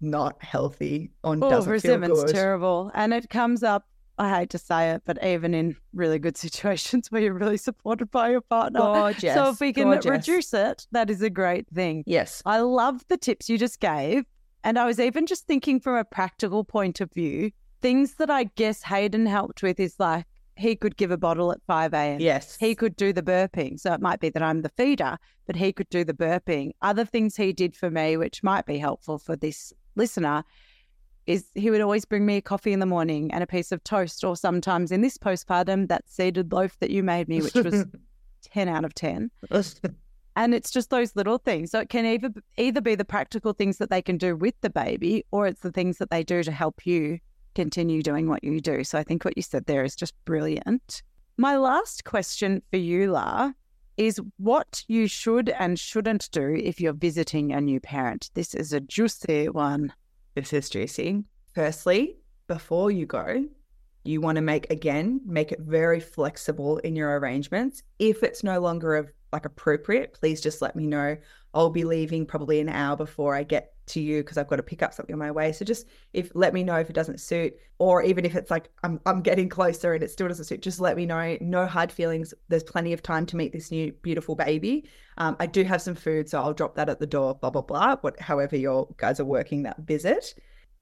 not 0.00 0.42
healthy 0.42 1.10
on 1.24 1.42
Oh, 1.42 1.48
doesn't 1.50 1.64
feel 1.64 1.72
resentment's 1.72 2.24
good. 2.24 2.34
terrible. 2.34 2.90
And 2.94 3.14
it 3.14 3.30
comes 3.30 3.62
up, 3.62 3.86
I 4.18 4.28
hate 4.34 4.50
to 4.50 4.58
say 4.58 4.90
it, 4.90 5.02
but 5.06 5.22
even 5.24 5.54
in 5.54 5.76
really 5.94 6.18
good 6.18 6.36
situations 6.46 7.10
where 7.10 7.22
you're 7.22 7.32
really 7.32 7.56
supported 7.56 8.10
by 8.10 8.30
your 8.30 8.42
partner. 8.42 8.80
Gorgeous. 8.80 9.34
So 9.34 9.48
if 9.48 9.60
we 9.60 9.72
can 9.72 9.84
gorgeous. 9.84 10.10
reduce 10.10 10.54
it, 10.54 10.86
that 10.92 11.08
is 11.10 11.22
a 11.22 11.30
great 11.30 11.66
thing. 11.70 12.04
Yes. 12.06 12.42
I 12.44 12.60
love 12.60 13.02
the 13.08 13.16
tips 13.16 13.48
you 13.48 13.56
just 13.58 13.80
gave. 13.80 14.24
And 14.66 14.80
I 14.80 14.84
was 14.84 14.98
even 14.98 15.26
just 15.26 15.46
thinking 15.46 15.78
from 15.78 15.94
a 15.94 16.04
practical 16.04 16.64
point 16.64 17.00
of 17.00 17.12
view, 17.12 17.52
things 17.82 18.14
that 18.14 18.30
I 18.30 18.44
guess 18.56 18.82
Hayden 18.82 19.24
helped 19.24 19.62
with 19.62 19.78
is 19.78 19.94
like 20.00 20.26
he 20.56 20.74
could 20.74 20.96
give 20.96 21.12
a 21.12 21.16
bottle 21.16 21.52
at 21.52 21.62
5 21.68 21.94
a.m. 21.94 22.18
Yes. 22.18 22.56
He 22.56 22.74
could 22.74 22.96
do 22.96 23.12
the 23.12 23.22
burping. 23.22 23.78
So 23.78 23.92
it 23.92 24.00
might 24.00 24.18
be 24.18 24.28
that 24.30 24.42
I'm 24.42 24.62
the 24.62 24.68
feeder, 24.70 25.18
but 25.46 25.54
he 25.54 25.72
could 25.72 25.88
do 25.88 26.02
the 26.02 26.12
burping. 26.12 26.72
Other 26.82 27.04
things 27.04 27.36
he 27.36 27.52
did 27.52 27.76
for 27.76 27.92
me, 27.92 28.16
which 28.16 28.42
might 28.42 28.66
be 28.66 28.76
helpful 28.76 29.20
for 29.20 29.36
this 29.36 29.72
listener, 29.94 30.42
is 31.26 31.46
he 31.54 31.70
would 31.70 31.80
always 31.80 32.04
bring 32.04 32.26
me 32.26 32.38
a 32.38 32.42
coffee 32.42 32.72
in 32.72 32.80
the 32.80 32.86
morning 32.86 33.32
and 33.32 33.44
a 33.44 33.46
piece 33.46 33.70
of 33.70 33.84
toast, 33.84 34.24
or 34.24 34.36
sometimes 34.36 34.90
in 34.90 35.00
this 35.00 35.16
postpartum, 35.16 35.86
that 35.86 36.08
seeded 36.08 36.52
loaf 36.52 36.76
that 36.80 36.90
you 36.90 37.04
made 37.04 37.28
me, 37.28 37.40
which 37.40 37.54
was 37.54 37.84
10 38.42 38.68
out 38.68 38.84
of 38.84 38.94
10. 38.94 39.30
And 40.36 40.54
it's 40.54 40.70
just 40.70 40.90
those 40.90 41.16
little 41.16 41.38
things. 41.38 41.70
So 41.70 41.80
it 41.80 41.88
can 41.88 42.04
either 42.04 42.30
either 42.58 42.80
be 42.80 42.94
the 42.94 43.04
practical 43.04 43.54
things 43.54 43.78
that 43.78 43.90
they 43.90 44.02
can 44.02 44.18
do 44.18 44.36
with 44.36 44.54
the 44.60 44.70
baby, 44.70 45.24
or 45.30 45.46
it's 45.46 45.62
the 45.62 45.72
things 45.72 45.98
that 45.98 46.10
they 46.10 46.22
do 46.22 46.42
to 46.42 46.52
help 46.52 46.86
you 46.86 47.18
continue 47.54 48.02
doing 48.02 48.28
what 48.28 48.44
you 48.44 48.60
do. 48.60 48.84
So 48.84 48.98
I 48.98 49.02
think 49.02 49.24
what 49.24 49.36
you 49.36 49.42
said 49.42 49.64
there 49.64 49.82
is 49.82 49.96
just 49.96 50.14
brilliant. 50.26 51.02
My 51.38 51.56
last 51.56 52.04
question 52.04 52.62
for 52.70 52.76
you, 52.76 53.10
La, 53.10 53.52
is 53.96 54.20
what 54.36 54.84
you 54.88 55.08
should 55.08 55.48
and 55.48 55.78
shouldn't 55.78 56.30
do 56.30 56.54
if 56.62 56.80
you're 56.80 56.92
visiting 56.92 57.52
a 57.52 57.60
new 57.60 57.80
parent. 57.80 58.30
This 58.34 58.54
is 58.54 58.74
a 58.74 58.80
juicy 58.80 59.48
one. 59.48 59.92
This 60.34 60.52
is 60.52 60.68
juicy. 60.68 61.24
Firstly, 61.54 62.18
before 62.46 62.90
you 62.90 63.06
go, 63.06 63.46
you 64.04 64.20
want 64.20 64.36
to 64.36 64.42
make 64.42 64.70
again 64.70 65.20
make 65.24 65.50
it 65.50 65.60
very 65.60 65.98
flexible 65.98 66.76
in 66.78 66.94
your 66.94 67.18
arrangements. 67.18 67.82
If 67.98 68.22
it's 68.22 68.44
no 68.44 68.60
longer 68.60 68.96
of 68.96 69.10
like 69.36 69.44
appropriate, 69.44 70.14
please 70.14 70.40
just 70.40 70.62
let 70.62 70.74
me 70.74 70.86
know. 70.86 71.16
I'll 71.52 71.70
be 71.70 71.84
leaving 71.84 72.26
probably 72.26 72.58
an 72.60 72.68
hour 72.68 72.96
before 72.96 73.34
I 73.34 73.42
get 73.42 73.74
to 73.88 74.00
you 74.00 74.22
because 74.22 74.38
I've 74.38 74.48
got 74.48 74.56
to 74.56 74.62
pick 74.62 74.82
up 74.82 74.94
something 74.94 75.14
on 75.14 75.18
my 75.18 75.30
way. 75.30 75.52
So 75.52 75.64
just 75.64 75.86
if 76.12 76.32
let 76.34 76.54
me 76.54 76.64
know 76.64 76.76
if 76.76 76.88
it 76.88 76.94
doesn't 76.94 77.20
suit, 77.20 77.54
or 77.78 78.02
even 78.02 78.24
if 78.24 78.34
it's 78.34 78.50
like 78.50 78.70
I'm 78.82 78.98
I'm 79.06 79.20
getting 79.20 79.48
closer 79.48 79.92
and 79.92 80.02
it 80.02 80.10
still 80.10 80.28
doesn't 80.28 80.46
suit, 80.46 80.62
just 80.62 80.80
let 80.80 80.96
me 80.96 81.06
know. 81.06 81.36
No 81.40 81.66
hard 81.66 81.92
feelings. 81.92 82.32
There's 82.48 82.64
plenty 82.64 82.92
of 82.92 83.02
time 83.02 83.26
to 83.26 83.36
meet 83.36 83.52
this 83.52 83.70
new 83.70 83.92
beautiful 84.02 84.34
baby. 84.34 84.88
Um, 85.18 85.36
I 85.38 85.46
do 85.46 85.62
have 85.64 85.82
some 85.82 85.94
food, 85.94 86.28
so 86.28 86.40
I'll 86.40 86.54
drop 86.54 86.74
that 86.76 86.88
at 86.88 86.98
the 86.98 87.06
door. 87.06 87.34
Blah 87.34 87.50
blah 87.50 87.62
blah. 87.62 87.96
What, 87.96 88.18
however 88.18 88.56
your 88.56 88.88
guys 88.96 89.20
are 89.20 89.24
working 89.24 89.62
that 89.64 89.78
visit 89.80 90.34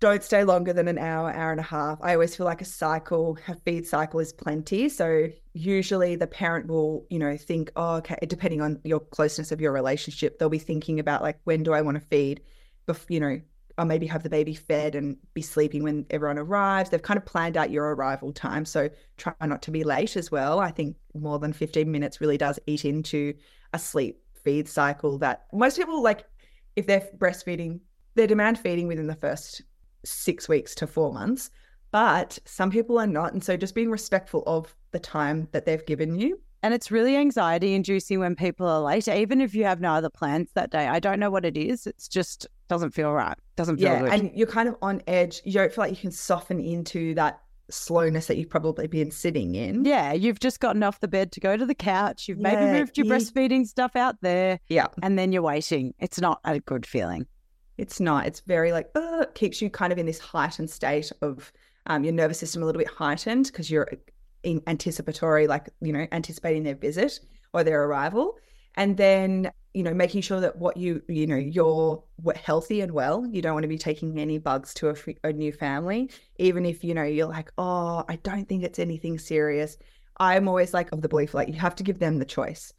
don't 0.05 0.23
stay 0.23 0.45
longer 0.45 0.75
than 0.75 0.87
an 0.87 0.99
hour, 0.99 1.33
hour 1.33 1.51
and 1.51 1.61
a 1.61 1.63
half. 1.63 1.99
I 2.03 2.13
always 2.13 2.37
feel 2.37 2.45
like 2.45 2.61
a 2.61 2.67
cycle, 2.67 3.39
a 3.49 3.55
feed 3.55 3.87
cycle 3.87 4.21
is 4.21 4.35
plenty. 4.35 4.91
So 4.91 5.29
usually 5.55 6.15
the 6.15 6.27
parent 6.27 6.67
will, 6.67 7.07
you 7.09 7.19
know, 7.19 7.39
think, 7.39 7.71
oh, 7.75 7.95
okay, 7.97 8.19
depending 8.29 8.61
on 8.61 8.81
your 8.85 9.01
closeness 9.01 9.51
of 9.51 9.63
your 9.63 9.73
relationship, 9.73 10.39
they'll 10.39 10.51
be 10.51 10.59
thinking 10.59 11.01
about 11.01 11.23
like, 11.23 11.39
when 11.45 11.63
do 11.63 11.73
I 11.73 11.81
want 11.81 11.95
to 11.95 12.07
feed? 12.07 12.43
Bef- 12.87 13.07
you 13.09 13.19
know, 13.19 13.41
or 13.79 13.87
maybe 13.87 14.07
have 14.07 14.23
the 14.23 14.29
baby 14.29 14.53
fed 14.53 14.95
and 14.95 15.17
be 15.33 15.41
sleeping 15.41 15.83
when 15.83 16.05
everyone 16.11 16.37
arrives. 16.37 16.91
They've 16.91 17.01
kind 17.01 17.17
of 17.17 17.25
planned 17.25 17.57
out 17.57 17.71
your 17.71 17.95
arrival 17.95 18.31
time. 18.31 18.67
So 18.67 18.91
try 19.17 19.33
not 19.41 19.63
to 19.63 19.71
be 19.71 19.85
late 19.85 20.19
as 20.19 20.31
well. 20.31 20.59
I 20.59 20.71
think 20.71 20.97
more 21.15 21.39
than 21.39 21.55
15 21.55 21.91
minutes 21.91 22.21
really 22.21 22.37
does 22.37 22.61
eat 22.67 22.85
into 22.85 23.33
a 23.73 23.79
sleep 23.79 24.21
feed 24.45 24.69
cycle 24.69 25.17
that 25.21 25.47
most 25.51 25.79
people 25.79 26.03
like 26.03 26.27
if 26.77 26.87
they're 26.87 27.09
breastfeeding, 27.17 27.81
they're 28.17 28.27
demand 28.27 28.59
feeding 28.59 28.87
within 28.87 29.07
the 29.07 29.15
first 29.15 29.63
six 30.05 30.49
weeks 30.49 30.75
to 30.77 30.87
four 30.87 31.13
months, 31.13 31.51
but 31.91 32.39
some 32.45 32.71
people 32.71 32.99
are 32.99 33.07
not. 33.07 33.33
And 33.33 33.43
so 33.43 33.57
just 33.57 33.75
being 33.75 33.91
respectful 33.91 34.43
of 34.47 34.75
the 34.93 34.99
time 34.99 35.49
that 35.53 35.65
they've 35.67 35.85
given 35.87 36.15
you. 36.19 36.41
And 36.63 36.73
it's 36.73 36.91
really 36.91 37.15
anxiety 37.17 37.75
inducing 37.75 38.21
when 38.21 38.35
people 38.37 38.67
are 38.67 38.81
late, 38.81 39.07
even 39.07 39.41
if 39.43 39.55
you 39.55 39.65
have 39.65 39.81
no 39.81 39.93
other 39.93 40.09
plans 40.09 40.49
that 40.55 40.71
day. 40.71 40.89
I 40.89 40.99
don't 40.99 41.21
know 41.21 41.31
what 41.31 41.45
it 41.45 41.59
is. 41.59 41.87
It's 41.87 42.09
just 42.09 42.47
doesn't 42.69 42.93
feel 42.93 43.13
right. 43.13 43.37
Doesn't 43.57 43.77
feel 43.77 43.89
Yeah. 43.93 44.01
good. 44.01 44.13
And 44.13 44.31
you're 44.35 44.47
kind 44.47 44.69
of 44.69 44.77
on 44.81 45.03
edge. 45.07 45.43
You 45.45 45.53
don't 45.53 45.71
feel 45.71 45.85
like 45.85 45.91
you 45.91 45.99
can 45.99 46.11
soften 46.11 46.59
into 46.61 47.15
that 47.17 47.39
slowness 47.71 48.27
that 48.29 48.37
you've 48.39 48.49
probably 48.51 48.87
been 48.87 49.11
sitting 49.11 49.55
in. 49.55 49.85
yeah, 49.85 50.13
you've 50.13 50.39
just 50.41 50.61
gotten 50.61 50.83
off 50.83 51.01
the 51.01 51.09
bed 51.09 51.33
to 51.33 51.41
go 51.41 51.57
to 51.57 51.65
the 51.67 51.75
couch. 51.75 52.29
You've 52.29 52.39
maybe 52.39 52.63
moved 52.79 52.97
your 52.99 53.07
you- 53.07 53.13
breastfeeding 53.13 53.67
stuff 53.67 53.95
out 53.97 54.17
there, 54.23 54.59
Yeah. 54.69 54.87
and 55.03 55.19
then 55.19 55.33
you're 55.33 55.43
waiting. 55.43 55.95
It's 55.99 56.21
not 56.21 56.41
a 56.45 56.61
good 56.61 56.85
feeling. 56.87 57.27
It's 57.77 58.01
not. 58.01 58.27
It's 58.27 58.41
very 58.41 58.73
like, 58.73 58.91
uh, 58.95 59.27
keeps 59.35 59.61
you 59.61 59.71
kind 59.71 59.93
of 59.93 59.99
in 59.99 60.07
this 60.07 60.19
heightened 60.19 60.71
state 60.71 61.11
of 61.23 61.53
um, 61.87 62.05
your 62.05 62.13
nervous 62.13 62.39
system 62.39 62.63
a 62.63 62.67
little 62.67 62.79
bit 62.79 62.89
heightened 62.89 63.47
because 63.47 63.71
you're 63.71 63.91
in 64.43 64.63
anticipatory, 64.67 65.47
like, 65.47 65.69
you 65.81 65.93
know, 65.93 66.07
anticipating 66.13 66.63
their 66.63 66.77
visit 66.77 67.21
or 67.53 67.65
their 67.65 67.85
arrival. 67.85 68.39
And 68.77 68.97
then, 68.97 69.51
you 69.73 69.83
know, 69.83 69.95
making 69.95 70.23
sure 70.23 70.41
that 70.41 70.57
what 70.57 70.77
you, 70.77 71.03
you 71.09 71.27
know, 71.27 71.37
you're 71.37 72.03
healthy 72.37 72.81
and 72.81 72.93
well. 72.93 73.27
You 73.27 73.43
don't 73.43 73.55
want 73.55 73.65
to 73.65 73.69
be 73.69 73.79
taking 73.79 74.19
any 74.19 74.39
bugs 74.39 74.75
to 74.75 74.95
a 75.23 75.33
new 75.33 75.53
family, 75.53 76.11
even 76.39 76.67
if, 76.67 76.83
you 76.83 76.95
know, 76.95 77.05
you're 77.05 77.29
like, 77.29 77.53
oh, 77.59 78.05
I 78.09 78.17
don't 78.17 78.49
think 78.49 78.65
it's 78.65 78.79
anything 78.79 79.19
serious. 79.19 79.77
I'm 80.19 80.49
always 80.49 80.75
like 80.75 80.93
of 80.93 81.03
the 81.03 81.09
belief, 81.09 81.35
like, 81.35 81.49
you 81.49 81.55
have 81.55 81.75
to 81.77 81.83
give 81.83 81.99
them 81.99 82.19
the 82.19 82.25
choice. 82.25 82.73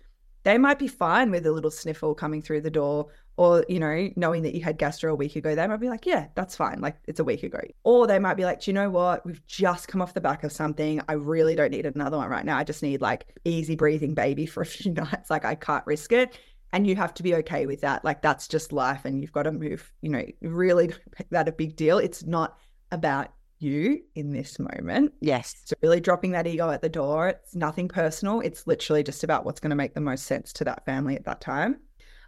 They 0.44 0.58
might 0.58 0.80
be 0.80 0.88
fine 0.88 1.32
with 1.32 1.46
a 1.48 1.52
little 1.52 1.72
sniffle 1.72 2.14
coming 2.14 2.42
through 2.42 2.62
the 2.62 2.70
door 2.70 3.08
or 3.38 3.66
you 3.68 3.80
know 3.80 4.10
knowing 4.16 4.44
that 4.44 4.56
you 4.56 4.64
had 4.64 4.78
gastro 4.78 5.12
a 5.12 5.16
week 5.16 5.36
ago 5.36 5.56
they 5.56 5.68
might 5.68 5.80
be 5.80 5.90
like 5.90 6.06
yeah 6.06 6.28
that's 6.36 6.56
fine. 6.56 6.80
Like 6.80 6.96
it's 7.06 7.20
a 7.20 7.24
week 7.24 7.44
ago. 7.44 7.60
Or 7.84 8.08
they 8.08 8.20
might 8.20 8.36
be 8.36 8.46
like 8.46 8.62
do 8.62 8.72
you 8.72 8.74
know 8.74 8.90
what? 8.90 9.26
We've 9.26 9.46
just 9.48 9.88
come 9.88 10.02
off 10.02 10.14
the 10.14 10.22
back 10.22 10.44
of 10.44 10.52
something. 10.52 11.02
I 11.10 11.14
really 11.14 11.56
don't 11.56 11.72
need 11.72 11.86
another 11.86 12.18
one 12.18 12.30
right 12.30 12.46
now. 12.46 12.58
I 12.58 12.64
just 12.64 12.84
need 12.84 13.02
like 13.02 13.28
easy 13.44 13.76
breathing 13.76 14.14
baby 14.14 14.46
for 14.46 14.62
a 14.62 14.66
few 14.66 14.92
nights. 14.94 15.30
Like 15.30 15.46
i 15.46 15.56
can't 15.56 15.86
risk 15.86 16.12
it. 16.12 16.38
And 16.74 16.86
you 16.86 16.96
have 16.96 17.14
to 17.16 17.24
be 17.24 17.36
okay 17.36 17.66
with 17.66 17.82
that. 17.82 18.04
Like 18.04 18.22
that's 18.22 18.48
just 18.48 18.74
life 18.74 19.06
and 19.06 19.22
you've 19.22 19.32
got 19.32 19.44
to 19.44 19.52
move 19.52 19.92
you 20.02 20.10
know 20.10 20.26
really 20.42 20.88
make 21.20 21.30
that 21.32 21.48
a 21.48 21.52
big 21.52 21.76
deal. 21.76 21.98
It's 21.98 22.24
not 22.24 22.58
about 22.92 23.30
you 23.60 24.02
in 24.16 24.32
this 24.32 24.60
moment. 24.60 25.14
Yes. 25.22 25.56
so 25.66 25.76
really 25.82 26.02
dropping 26.02 26.32
that 26.32 26.46
ego 26.46 26.70
at 26.70 26.82
the 26.82 26.90
door 26.90 27.30
it's 27.30 27.56
nothing 27.56 27.88
personal. 27.88 28.40
It's 28.42 28.68
literally 28.68 29.04
just 29.04 29.24
about 29.24 29.46
what's 29.46 29.60
going 29.60 29.72
to 29.72 29.76
make 29.76 29.94
the 29.94 30.02
most 30.02 30.26
sense 30.26 30.54
to 30.54 30.64
that 30.66 30.86
family 30.86 31.16
at 31.16 31.26
that 31.26 31.42
time 31.42 31.80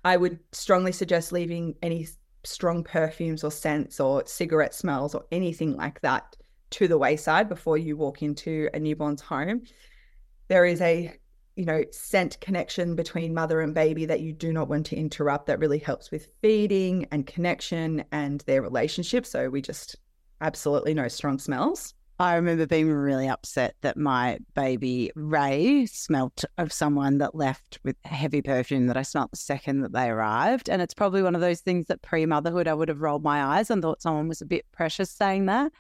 I 0.08 0.16
would 0.16 0.40
strongly 0.54 0.94
suggest 0.94 1.34
leaving 1.34 1.76
any 1.82 2.08
strong 2.46 2.82
perfumes 2.82 3.44
or 3.44 3.52
scents 3.52 4.00
or 4.00 4.26
cigarette 4.26 4.74
smells 4.74 5.14
or 5.14 5.26
anything 5.34 5.76
like 5.76 6.00
that 6.00 6.38
to 6.70 6.88
the 6.88 6.98
wayside 6.98 7.50
before 7.50 7.78
you 7.78 7.98
walk 7.98 8.22
into 8.22 8.70
a 8.74 8.80
newborn's 8.80 9.20
home. 9.20 9.64
There 10.48 10.64
is 10.64 10.80
a 10.80 11.14
you 11.58 11.66
know 11.66 11.84
scent 11.92 12.40
connection 12.40 12.96
between 12.96 13.34
mother 13.34 13.60
and 13.60 13.74
baby 13.74 14.06
that 14.06 14.22
you 14.22 14.32
do 14.32 14.54
not 14.54 14.70
want 14.70 14.86
to 14.86 14.96
interrupt 14.96 15.48
that 15.48 15.60
really 15.60 15.80
helps 15.80 16.10
with 16.10 16.32
feeding 16.42 17.06
and 17.12 17.28
connection 17.28 18.06
and 18.14 18.40
their 18.42 18.62
relationship 18.62 19.26
so 19.26 19.50
we 19.50 19.62
just 19.62 19.98
absolutely 20.40 20.94
no 20.94 21.08
strong 21.08 21.40
smells 21.40 21.96
I 22.20 22.34
remember 22.36 22.66
being 22.66 22.92
really 22.92 23.28
upset 23.28 23.76
that 23.82 23.96
my 23.96 24.40
baby 24.56 25.12
Ray 25.16 25.86
smelt 25.86 26.46
of 26.58 26.74
someone 26.74 27.20
that 27.20 27.36
left 27.36 27.80
with 27.84 27.96
heavy 28.06 28.42
perfume 28.42 28.88
that 28.88 28.98
I 28.98 29.04
smelt 29.04 29.30
the 29.30 29.38
second 29.38 29.82
that 29.82 29.94
they 29.94 30.10
arrived. 30.10 30.68
And 30.68 30.82
it's 30.82 30.96
probably 30.96 31.22
one 31.22 31.36
of 31.36 31.42
those 31.42 31.62
things 31.62 31.86
that 31.88 32.02
pre 32.02 32.26
motherhood 32.26 32.68
I 32.68 32.74
would 32.74 32.90
have 32.90 33.02
rolled 33.02 33.24
my 33.24 33.44
eyes 33.44 33.70
and 33.70 33.84
thought 33.84 34.02
someone 34.02 34.28
was 34.28 34.42
a 34.42 34.48
bit 34.48 34.66
precious 34.72 35.12
saying 35.12 35.46
that. 35.46 35.72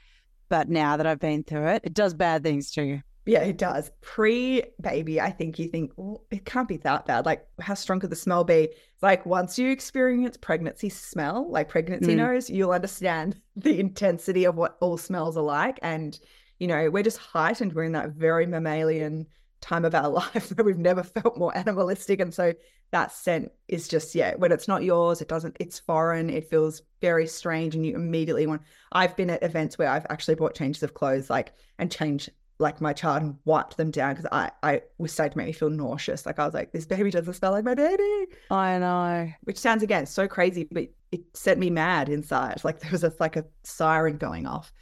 But 0.48 0.70
now 0.70 0.96
that 0.96 1.08
I've 1.08 1.20
been 1.20 1.44
through 1.44 1.68
it, 1.70 1.82
it 1.84 1.96
does 1.96 2.14
bad 2.14 2.44
things 2.44 2.70
to 2.72 2.84
you. 2.84 3.02
Yeah, 3.28 3.42
it 3.42 3.58
does. 3.58 3.92
Pre 4.02 4.64
baby, 4.80 5.20
I 5.20 5.32
think 5.32 5.60
you 5.60 5.68
think, 5.68 5.92
well, 5.98 6.24
it 6.32 6.46
can't 6.46 6.68
be 6.68 6.78
that 6.78 7.06
bad. 7.06 7.26
Like, 7.26 7.46
how 7.60 7.74
strong 7.74 8.00
could 8.00 8.10
the 8.10 8.16
smell 8.16 8.46
be? 8.46 8.70
Like, 9.02 9.26
once 9.26 9.60
you 9.60 9.70
experience 9.70 10.38
pregnancy 10.38 10.88
smell, 10.90 11.52
like 11.52 11.68
pregnancy 11.68 12.14
Mm. 12.14 12.18
nose, 12.18 12.50
you'll 12.50 12.72
understand 12.72 13.40
the 13.58 13.80
intensity 13.80 14.46
of 14.46 14.56
what 14.56 14.78
all 14.80 14.98
smells 14.98 15.36
are 15.36 15.44
like. 15.44 15.78
And, 15.82 16.18
you 16.60 16.68
know, 16.68 16.90
we're 16.90 17.04
just 17.04 17.18
heightened. 17.18 17.74
We're 17.74 17.84
in 17.84 17.92
that 17.92 18.12
very 18.12 18.46
mammalian 18.46 19.28
time 19.60 19.84
of 19.84 19.94
our 19.94 20.08
life 20.24 20.50
where 20.56 20.64
we've 20.66 20.78
never 20.78 21.04
felt 21.04 21.38
more 21.38 21.56
animalistic. 21.58 22.22
And 22.22 22.34
so 22.34 22.54
that 22.92 23.12
scent 23.12 23.52
is 23.68 23.90
just, 23.90 24.16
yeah, 24.16 24.36
when 24.36 24.54
it's 24.54 24.70
not 24.70 24.84
yours, 24.84 25.20
it 25.22 25.28
doesn't, 25.28 25.58
it's 25.60 25.80
foreign, 25.80 26.30
it 26.30 26.50
feels 26.50 26.82
very 27.02 27.28
strange. 27.28 27.76
And 27.76 27.86
you 27.86 27.94
immediately 27.94 28.48
want, 28.48 28.62
I've 28.94 29.18
been 29.18 29.30
at 29.30 29.44
events 29.44 29.78
where 29.78 29.90
I've 29.90 30.06
actually 30.10 30.36
bought 30.36 30.56
changes 30.56 30.82
of 30.84 30.94
clothes, 30.94 31.30
like, 31.30 31.52
and 31.78 31.92
changed 31.92 32.30
like 32.60 32.82
my 32.82 32.94
child 32.94 33.22
and 33.22 33.36
wiped 33.46 33.78
them 33.78 33.92
down 33.92 34.16
because 34.16 34.28
I, 34.32 34.52
I 34.64 34.82
was 34.98 35.12
starting 35.12 35.34
to 35.34 35.38
make 35.38 35.48
me 35.48 35.54
feel 35.54 35.70
nauseous. 35.70 36.26
Like 36.26 36.40
I 36.40 36.46
was 36.46 36.54
like, 36.54 36.72
this 36.72 36.86
baby 36.86 37.12
doesn't 37.12 37.34
smell 37.34 37.52
like 37.52 37.66
my 37.66 37.76
baby, 37.76 38.28
I 38.50 38.80
know. 38.80 39.32
which 39.44 39.60
sounds 39.60 39.84
again 39.84 40.06
so 40.06 40.28
crazy, 40.28 40.68
but 40.72 40.88
it 41.12 41.22
sent 41.34 41.60
me 41.60 41.70
mad 41.70 42.10
inside. 42.10 42.62
Like 42.64 42.80
there 42.80 42.92
was 42.92 43.04
a, 43.04 43.14
like 43.20 43.36
a 43.36 43.46
siren 43.64 44.18
going 44.18 44.48
off. 44.48 44.74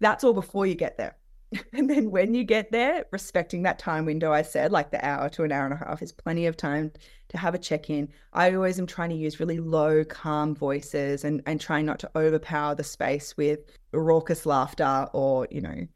That's 0.00 0.24
all 0.24 0.34
before 0.34 0.66
you 0.66 0.74
get 0.74 0.98
there. 0.98 1.16
And 1.72 1.88
then 1.88 2.10
when 2.10 2.34
you 2.34 2.42
get 2.42 2.72
there, 2.72 3.06
respecting 3.12 3.62
that 3.62 3.78
time 3.78 4.04
window 4.04 4.32
I 4.32 4.42
said, 4.42 4.72
like 4.72 4.90
the 4.90 5.02
hour 5.06 5.28
to 5.30 5.44
an 5.44 5.52
hour 5.52 5.64
and 5.64 5.74
a 5.74 5.76
half, 5.76 6.02
is 6.02 6.12
plenty 6.12 6.46
of 6.46 6.56
time 6.56 6.92
to 7.28 7.38
have 7.38 7.54
a 7.54 7.58
check 7.58 7.88
in. 7.88 8.08
I 8.32 8.52
always 8.52 8.78
am 8.78 8.86
trying 8.86 9.10
to 9.10 9.16
use 9.16 9.40
really 9.40 9.60
low, 9.60 10.04
calm 10.04 10.54
voices 10.54 11.24
and, 11.24 11.42
and 11.46 11.60
trying 11.60 11.86
not 11.86 12.00
to 12.00 12.10
overpower 12.16 12.74
the 12.74 12.84
space 12.84 13.36
with 13.36 13.60
raucous 13.92 14.44
laughter 14.44 15.08
or, 15.12 15.46
you 15.50 15.60
know, 15.60 15.86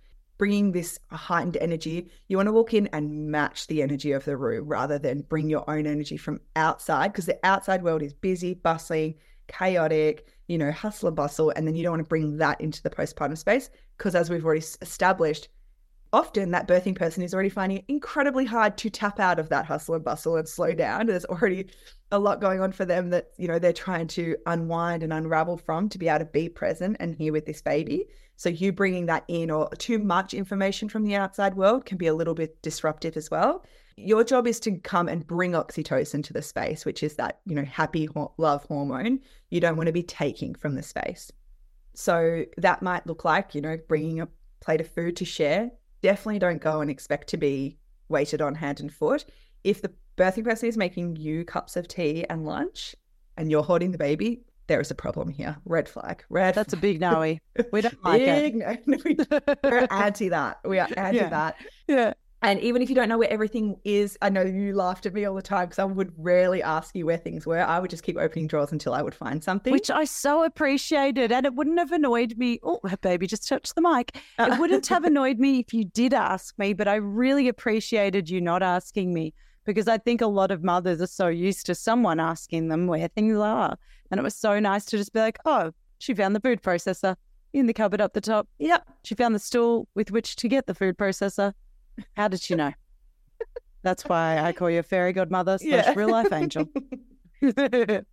bringing 0.41 0.72
this 0.72 0.99
heightened 1.11 1.59
energy. 1.59 2.09
You 2.28 2.38
want 2.38 2.47
to 2.47 2.53
walk 2.53 2.72
in 2.72 2.86
and 2.95 3.30
match 3.30 3.66
the 3.66 3.82
energy 3.82 4.12
of 4.12 4.24
the 4.24 4.38
room 4.38 4.66
rather 4.66 4.99
than 4.99 5.20
bring 5.20 5.51
your 5.51 5.68
own 5.68 5.86
energy 5.86 6.16
from 6.16 6.41
outside 6.57 7.12
because 7.12 7.26
the 7.26 7.38
outside 7.45 7.82
world 7.82 8.03
is 8.03 8.14
busy, 8.14 8.55
bustling, 8.55 9.16
chaotic, 9.49 10.28
you 10.49 10.57
know, 10.57 10.72
hustle 10.72 11.09
and 11.09 11.16
bustle. 11.16 11.53
And 11.55 11.66
then 11.66 11.74
you 11.74 11.82
don't 11.82 11.93
want 11.93 12.05
to 12.05 12.09
bring 12.09 12.38
that 12.38 12.59
into 12.59 12.82
the 12.82 12.88
postpartum 12.88 13.36
space 13.36 13.68
because, 13.99 14.14
as 14.14 14.30
we've 14.30 14.43
already 14.43 14.64
established, 14.80 15.49
often 16.11 16.53
that 16.53 16.66
birthing 16.66 16.97
person 16.97 17.22
is 17.22 17.34
already 17.34 17.51
finding 17.51 17.76
it 17.76 17.84
incredibly 17.88 18.47
hard 18.47 18.78
to 18.78 18.88
tap 18.88 19.20
out 19.20 19.38
of 19.38 19.51
that 19.51 19.66
hustle 19.66 19.95
and 19.95 20.05
bustle 20.05 20.36
and 20.36 20.49
slow 20.49 20.72
down. 20.72 21.09
There's 21.09 21.26
already 21.26 21.66
a 22.12 22.18
lot 22.18 22.41
going 22.41 22.62
on 22.62 22.72
for 22.72 22.86
them 22.86 23.11
that, 23.11 23.26
you 23.36 23.47
know, 23.47 23.59
they're 23.59 23.74
trying 23.74 24.07
to 24.09 24.36
unwind 24.47 25.03
and 25.03 25.12
unravel 25.12 25.59
from 25.59 25.91
to 25.91 25.99
be 25.99 26.09
able 26.09 26.20
to 26.20 26.24
be 26.24 26.49
present 26.49 26.97
and 26.99 27.14
here 27.14 27.30
with 27.30 27.45
this 27.45 27.61
baby. 27.61 28.07
So 28.41 28.49
you 28.49 28.72
bringing 28.72 29.05
that 29.05 29.24
in 29.28 29.51
or 29.51 29.68
too 29.76 29.99
much 29.99 30.32
information 30.32 30.88
from 30.88 31.05
the 31.05 31.14
outside 31.14 31.57
world 31.57 31.84
can 31.84 31.99
be 31.99 32.07
a 32.07 32.14
little 32.14 32.32
bit 32.32 32.62
disruptive 32.62 33.18
as 33.18 33.30
well. 33.30 33.66
Your 33.99 34.24
job 34.24 34.47
is 34.47 34.59
to 34.61 34.78
come 34.78 35.09
and 35.09 35.26
bring 35.26 35.53
oxytocin 35.53 36.24
to 36.24 36.32
the 36.32 36.41
space, 36.41 36.86
which 36.86 37.03
is 37.03 37.16
that, 37.16 37.41
you 37.45 37.55
know, 37.55 37.66
happy 37.66 38.09
love 38.38 38.64
hormone 38.64 39.20
you 39.51 39.61
don't 39.61 39.76
want 39.76 39.88
to 39.88 39.93
be 39.93 40.03
taking 40.03 40.55
from 40.55 40.74
the 40.74 40.82
space. 40.82 41.30
So 41.93 42.47
that 42.57 42.80
might 42.80 43.07
look 43.07 43.26
like, 43.26 43.55
you 43.55 43.61
know, 43.61 43.76
bringing 43.88 44.22
a 44.22 44.28
plate 44.61 44.80
of 44.80 44.88
food 44.88 45.16
to 45.18 45.26
share. 45.26 45.70
Definitely 46.01 46.38
don't 46.38 46.62
go 46.62 46.80
and 46.80 46.91
expect 46.91 47.28
to 47.28 47.36
be 47.36 47.76
waited 48.09 48.41
on 48.41 48.55
hand 48.55 48.80
and 48.80 48.91
foot. 48.91 49.26
If 49.64 49.82
the 49.82 49.93
birthing 50.16 50.45
person 50.45 50.66
is 50.66 50.78
making 50.78 51.16
you 51.16 51.45
cups 51.45 51.76
of 51.76 51.88
tea 51.88 52.24
and 52.30 52.47
lunch 52.47 52.97
and 53.36 53.51
you're 53.51 53.62
holding 53.62 53.93
the 53.93 53.99
baby, 53.99 54.45
there 54.71 54.81
is 54.81 54.91
a 54.93 54.95
problem 54.95 55.29
here. 55.29 55.57
Red 55.64 55.89
flag. 55.89 56.25
Red. 56.31 56.55
That's 56.55 56.73
flag. 56.73 56.79
a 56.79 56.81
big 56.81 57.01
no. 57.01 57.37
We 57.73 57.81
don't 57.81 58.05
like 58.05 58.21
big 58.21 58.62
it. 58.64 58.87
No, 58.87 58.99
we, 59.05 59.16
are 59.64 59.89
anti 59.91 60.29
that. 60.29 60.61
We 60.64 60.79
are 60.79 60.89
anti 60.97 61.16
yeah. 61.16 61.29
that. 61.29 61.57
Yeah. 61.89 62.14
And 62.43 62.61
even 62.61 62.81
if 62.81 62.89
you 62.89 62.95
don't 62.95 63.09
know 63.09 63.18
where 63.18 63.31
everything 63.31 63.77
is, 63.85 64.16
I 64.23 64.31
know 64.31 64.43
you 64.43 64.73
laughed 64.75 65.07
at 65.07 65.12
me 65.12 65.25
all 65.25 65.35
the 65.35 65.43
time 65.43 65.66
because 65.66 65.81
I 65.81 65.85
would 65.85 66.12
rarely 66.16 66.62
ask 66.62 66.95
you 66.95 67.05
where 67.05 67.16
things 67.16 67.47
were. 67.47 67.59
I 67.59 67.81
would 67.81 67.91
just 67.91 68.05
keep 68.05 68.16
opening 68.16 68.47
drawers 68.47 68.71
until 68.71 68.95
I 68.95 69.03
would 69.03 69.14
find 69.14 69.43
something. 69.43 69.73
Which 69.73 69.91
I 69.91 70.05
so 70.05 70.45
appreciated. 70.45 71.33
And 71.33 71.45
it 71.45 71.55
wouldn't 71.55 71.81
have 71.81 71.91
annoyed 71.91 72.39
me. 72.39 72.61
Oh, 72.62 72.81
baby, 73.03 73.27
just 73.27 73.49
touched 73.49 73.75
the 73.75 73.83
mic. 73.83 74.18
Uh. 74.39 74.51
It 74.53 74.61
wouldn't 74.61 74.87
have 74.87 75.03
annoyed 75.12 75.41
me 75.41 75.59
if 75.59 75.75
you 75.75 75.85
did 75.85 76.14
ask 76.14 76.57
me, 76.61 76.75
but 76.75 76.87
I 76.87 76.95
really 76.95 77.49
appreciated 77.49 78.31
you 78.31 78.41
not 78.41 78.62
asking 78.62 79.12
me 79.12 79.35
because 79.66 79.89
I 79.89 79.99
think 79.99 80.21
a 80.21 80.27
lot 80.27 80.51
of 80.51 80.62
mothers 80.62 81.03
are 81.03 81.07
so 81.07 81.27
used 81.27 81.66
to 81.66 81.75
someone 81.75 82.21
asking 82.21 82.68
them 82.68 82.87
where 82.87 83.09
things 83.09 83.37
are. 83.37 83.77
And 84.11 84.19
it 84.19 84.23
was 84.23 84.35
so 84.35 84.59
nice 84.59 84.85
to 84.87 84.97
just 84.97 85.13
be 85.13 85.21
like, 85.21 85.39
oh, 85.45 85.73
she 85.99 86.15
found 86.15 86.35
the 86.35 86.41
food 86.41 86.63
processor 86.63 87.17
in 87.53 87.67
the 87.67 87.73
cupboard 87.73 88.01
up 88.01 88.13
the 88.13 88.21
top. 88.21 88.49
Yep. 88.59 88.89
She 89.05 89.15
found 89.15 89.35
the 89.35 89.39
stool 89.39 89.89
with 89.95 90.11
which 90.11 90.37
to 90.37 90.49
get 90.49 90.67
the 90.67 90.75
food 90.75 90.97
processor. 90.97 91.53
How 92.17 92.29
did 92.29 92.41
she 92.41 92.55
know? 92.55 92.73
That's 93.83 94.05
why 94.05 94.39
I 94.39 94.53
call 94.53 94.71
you 94.71 94.81
a 94.81 94.83
fairy 94.83 95.13
godmother 95.13 95.59
slash 95.59 95.87
yeah. 95.87 95.95
real 95.97 96.11
life 96.11 96.33
angel. 96.33 96.67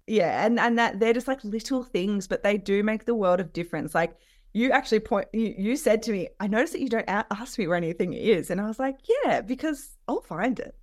yeah, 0.08 0.45
and 0.45 0.60
and 0.60 0.80
that 0.80 1.00
they're 1.00 1.14
just 1.14 1.28
like 1.28 1.43
little 1.43 1.84
things, 1.84 2.28
but 2.28 2.43
they 2.43 2.58
do 2.58 2.84
make 2.84 3.06
the 3.06 3.16
world 3.16 3.41
of 3.41 3.52
difference. 3.52 3.93
Like 3.93 4.16
you 4.54 4.72
actually 4.72 5.02
point, 5.02 5.28
you, 5.34 5.54
you 5.58 5.76
said 5.76 6.02
to 6.04 6.12
me, 6.12 6.30
I 6.39 6.48
noticed 6.48 6.74
that 6.74 6.82
you 6.82 6.88
don't 6.88 7.08
ask 7.08 7.60
me 7.60 7.68
where 7.68 7.76
anything 7.76 8.14
is, 8.14 8.50
and 8.50 8.62
I 8.62 8.68
was 8.68 8.80
like, 8.80 8.95
yeah, 9.26 9.41
because 9.41 9.98
I'll 10.08 10.22
find 10.22 10.60
it. 10.60 10.76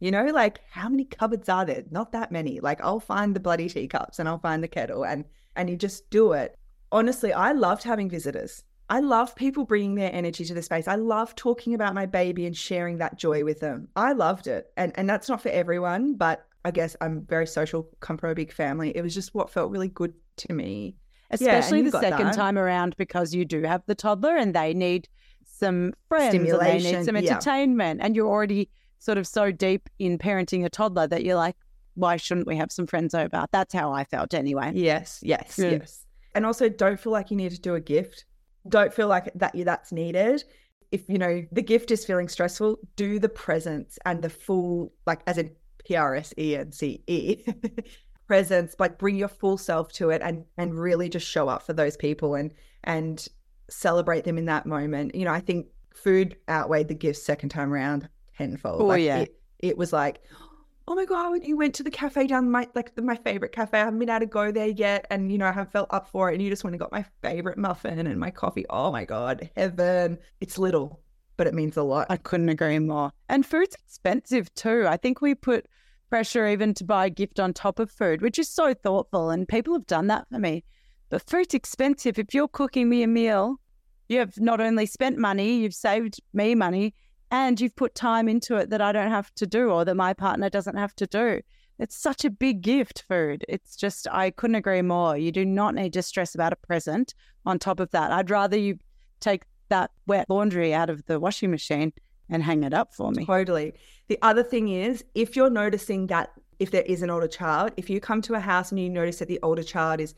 You 0.00 0.10
know, 0.10 0.26
like 0.26 0.60
how 0.70 0.88
many 0.88 1.04
cupboards 1.04 1.48
are 1.48 1.64
there? 1.64 1.84
Not 1.90 2.12
that 2.12 2.30
many. 2.30 2.60
Like 2.60 2.80
I'll 2.80 3.00
find 3.00 3.34
the 3.34 3.40
bloody 3.40 3.68
teacups 3.68 4.18
and 4.18 4.28
I'll 4.28 4.38
find 4.38 4.62
the 4.62 4.68
kettle, 4.68 5.04
and 5.04 5.24
and 5.56 5.68
you 5.68 5.76
just 5.76 6.08
do 6.10 6.32
it. 6.32 6.56
Honestly, 6.92 7.32
I 7.32 7.52
loved 7.52 7.82
having 7.82 8.08
visitors. 8.08 8.62
I 8.90 9.00
love 9.00 9.34
people 9.34 9.64
bringing 9.64 9.96
their 9.96 10.12
energy 10.14 10.44
to 10.46 10.54
the 10.54 10.62
space. 10.62 10.88
I 10.88 10.94
love 10.94 11.34
talking 11.34 11.74
about 11.74 11.94
my 11.94 12.06
baby 12.06 12.46
and 12.46 12.56
sharing 12.56 12.98
that 12.98 13.18
joy 13.18 13.44
with 13.44 13.60
them. 13.60 13.88
I 13.96 14.12
loved 14.12 14.46
it. 14.46 14.72
And 14.76 14.92
and 14.96 15.08
that's 15.08 15.28
not 15.28 15.42
for 15.42 15.50
everyone, 15.50 16.14
but 16.14 16.46
I 16.64 16.70
guess 16.70 16.96
I'm 17.00 17.22
very 17.26 17.46
social, 17.46 17.88
come 18.00 18.16
from 18.16 18.30
a 18.30 18.34
big 18.34 18.52
family. 18.52 18.96
It 18.96 19.02
was 19.02 19.14
just 19.14 19.34
what 19.34 19.50
felt 19.50 19.70
really 19.70 19.88
good 19.88 20.14
to 20.38 20.52
me. 20.52 20.96
Especially 21.30 21.82
yeah, 21.82 21.90
the 21.90 22.00
second 22.00 22.26
that. 22.28 22.34
time 22.34 22.56
around 22.56 22.96
because 22.96 23.34
you 23.34 23.44
do 23.44 23.62
have 23.62 23.82
the 23.86 23.94
toddler 23.94 24.36
and 24.36 24.54
they 24.54 24.72
need 24.72 25.08
some 25.44 25.92
friends 26.08 26.34
and 26.34 26.60
they 26.60 26.78
need 26.78 27.04
some 27.04 27.16
entertainment. 27.16 28.00
Yeah. 28.00 28.06
And 28.06 28.16
you're 28.16 28.28
already 28.28 28.70
sort 28.98 29.18
of 29.18 29.26
so 29.26 29.50
deep 29.50 29.88
in 29.98 30.18
parenting 30.18 30.64
a 30.64 30.68
toddler 30.68 31.06
that 31.06 31.24
you're 31.24 31.36
like, 31.36 31.56
why 31.94 32.16
shouldn't 32.16 32.46
we 32.46 32.56
have 32.56 32.70
some 32.70 32.86
friends 32.86 33.14
over? 33.14 33.46
That's 33.50 33.74
how 33.74 33.92
I 33.92 34.04
felt 34.04 34.34
anyway. 34.34 34.72
Yes, 34.74 35.20
yes, 35.22 35.56
yeah. 35.58 35.70
yes. 35.70 36.04
And 36.34 36.46
also 36.46 36.68
don't 36.68 37.00
feel 37.00 37.12
like 37.12 37.30
you 37.30 37.36
need 37.36 37.50
to 37.52 37.60
do 37.60 37.74
a 37.74 37.80
gift 37.80 38.24
don't 38.68 38.92
feel 38.92 39.08
like 39.08 39.30
that 39.34 39.54
you 39.54 39.64
that's 39.64 39.92
needed 39.92 40.44
if 40.90 41.08
you 41.08 41.18
know 41.18 41.44
the 41.52 41.62
gift 41.62 41.90
is 41.90 42.04
feeling 42.04 42.28
stressful 42.28 42.78
do 42.96 43.18
the 43.18 43.28
presence 43.28 43.98
and 44.04 44.22
the 44.22 44.30
full 44.30 44.92
like 45.06 45.20
as 45.26 45.38
in 45.38 45.50
p-r-s-e-n-c-e 45.84 47.44
presence 48.26 48.74
like 48.78 48.98
bring 48.98 49.16
your 49.16 49.28
full 49.28 49.56
self 49.56 49.90
to 49.92 50.10
it 50.10 50.20
and 50.22 50.44
and 50.56 50.78
really 50.78 51.08
just 51.08 51.26
show 51.26 51.48
up 51.48 51.62
for 51.62 51.72
those 51.72 51.96
people 51.96 52.34
and 52.34 52.52
and 52.84 53.28
celebrate 53.70 54.24
them 54.24 54.38
in 54.38 54.46
that 54.46 54.66
moment 54.66 55.14
you 55.14 55.24
know 55.24 55.32
i 55.32 55.40
think 55.40 55.66
food 55.94 56.36
outweighed 56.48 56.88
the 56.88 56.94
gifts 56.94 57.22
second 57.22 57.48
time 57.48 57.72
around 57.72 58.08
tenfold 58.38 58.80
oh 58.80 58.86
like 58.86 59.02
yeah 59.02 59.18
it, 59.18 59.40
it 59.58 59.76
was 59.76 59.92
like 59.92 60.22
oh 60.88 60.94
my 60.94 61.04
god, 61.04 61.44
you 61.44 61.56
went 61.56 61.74
to 61.74 61.82
the 61.82 61.90
cafe 61.90 62.26
down 62.26 62.50
my 62.50 62.66
like 62.74 62.94
the, 62.94 63.02
my 63.02 63.14
favorite 63.16 63.52
cafe. 63.52 63.78
I 63.78 63.84
haven't 63.84 63.98
been 63.98 64.08
able 64.08 64.20
to 64.20 64.26
go 64.26 64.50
there 64.50 64.68
yet, 64.68 65.06
and 65.10 65.30
you 65.30 65.36
know 65.36 65.46
I 65.46 65.52
haven't 65.52 65.70
felt 65.70 65.88
up 65.90 66.08
for 66.08 66.30
it. 66.30 66.34
And 66.34 66.42
you 66.42 66.48
just 66.48 66.64
went 66.64 66.72
and 66.72 66.80
got 66.80 66.90
my 66.90 67.04
favorite 67.22 67.58
muffin 67.58 68.06
and 68.06 68.18
my 68.18 68.30
coffee. 68.30 68.64
Oh 68.70 68.90
my 68.90 69.04
god, 69.04 69.50
heaven! 69.54 70.18
It's 70.40 70.58
little, 70.58 71.00
but 71.36 71.46
it 71.46 71.54
means 71.54 71.76
a 71.76 71.82
lot. 71.82 72.06
I 72.08 72.16
couldn't 72.16 72.48
agree 72.48 72.78
more. 72.78 73.12
And 73.28 73.44
food's 73.44 73.74
expensive 73.74 74.52
too. 74.54 74.86
I 74.88 74.96
think 74.96 75.20
we 75.20 75.34
put 75.34 75.66
pressure 76.08 76.48
even 76.48 76.72
to 76.74 76.84
buy 76.84 77.06
a 77.06 77.10
gift 77.10 77.38
on 77.38 77.52
top 77.52 77.78
of 77.78 77.90
food, 77.90 78.22
which 78.22 78.38
is 78.38 78.48
so 78.48 78.72
thoughtful, 78.72 79.28
and 79.28 79.46
people 79.46 79.74
have 79.74 79.86
done 79.86 80.06
that 80.06 80.26
for 80.30 80.38
me. 80.38 80.64
But 81.10 81.22
food's 81.28 81.54
expensive. 81.54 82.18
If 82.18 82.32
you're 82.32 82.48
cooking 82.48 82.88
me 82.88 83.02
a 83.02 83.06
meal, 83.06 83.56
you 84.08 84.18
have 84.20 84.38
not 84.38 84.58
only 84.58 84.86
spent 84.86 85.18
money, 85.18 85.58
you've 85.58 85.74
saved 85.74 86.18
me 86.32 86.54
money 86.54 86.94
and 87.30 87.60
you've 87.60 87.76
put 87.76 87.94
time 87.94 88.28
into 88.28 88.56
it 88.56 88.70
that 88.70 88.80
I 88.80 88.92
don't 88.92 89.10
have 89.10 89.34
to 89.34 89.46
do 89.46 89.70
or 89.70 89.84
that 89.84 89.94
my 89.94 90.14
partner 90.14 90.48
doesn't 90.48 90.76
have 90.76 90.94
to 90.96 91.06
do. 91.06 91.40
It's 91.78 91.96
such 91.96 92.24
a 92.24 92.30
big 92.30 92.62
gift, 92.62 93.04
food. 93.08 93.44
It's 93.48 93.76
just, 93.76 94.08
I 94.10 94.30
couldn't 94.30 94.56
agree 94.56 94.82
more. 94.82 95.16
You 95.16 95.30
do 95.30 95.44
not 95.44 95.74
need 95.74 95.92
to 95.92 96.02
stress 96.02 96.34
about 96.34 96.52
a 96.52 96.56
present 96.56 97.14
on 97.46 97.58
top 97.58 97.78
of 97.78 97.90
that. 97.92 98.10
I'd 98.10 98.30
rather 98.30 98.56
you 98.56 98.78
take 99.20 99.44
that 99.68 99.90
wet 100.06 100.28
laundry 100.28 100.74
out 100.74 100.90
of 100.90 101.04
the 101.06 101.20
washing 101.20 101.50
machine 101.50 101.92
and 102.28 102.42
hang 102.42 102.64
it 102.64 102.74
up 102.74 102.92
for 102.94 103.12
me. 103.12 103.24
Totally. 103.24 103.74
The 104.08 104.18
other 104.22 104.42
thing 104.42 104.68
is, 104.68 105.04
if 105.14 105.36
you're 105.36 105.50
noticing 105.50 106.08
that 106.08 106.32
if 106.58 106.70
there 106.72 106.82
is 106.82 107.02
an 107.02 107.10
older 107.10 107.28
child, 107.28 107.72
if 107.76 107.88
you 107.88 108.00
come 108.00 108.20
to 108.22 108.34
a 108.34 108.40
house 108.40 108.72
and 108.72 108.80
you 108.80 108.90
notice 108.90 109.18
that 109.18 109.28
the 109.28 109.38
older 109.42 109.62
child 109.62 110.00
is 110.00 110.14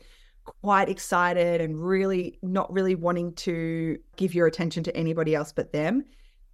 quite 0.61 0.89
excited 0.89 1.61
and 1.61 1.79
really 1.79 2.39
not 2.41 2.71
really 2.73 2.95
wanting 2.95 3.33
to 3.33 3.97
give 4.15 4.33
your 4.33 4.47
attention 4.47 4.83
to 4.83 4.97
anybody 4.97 5.35
else 5.35 5.51
but 5.51 5.71
them, 5.71 6.03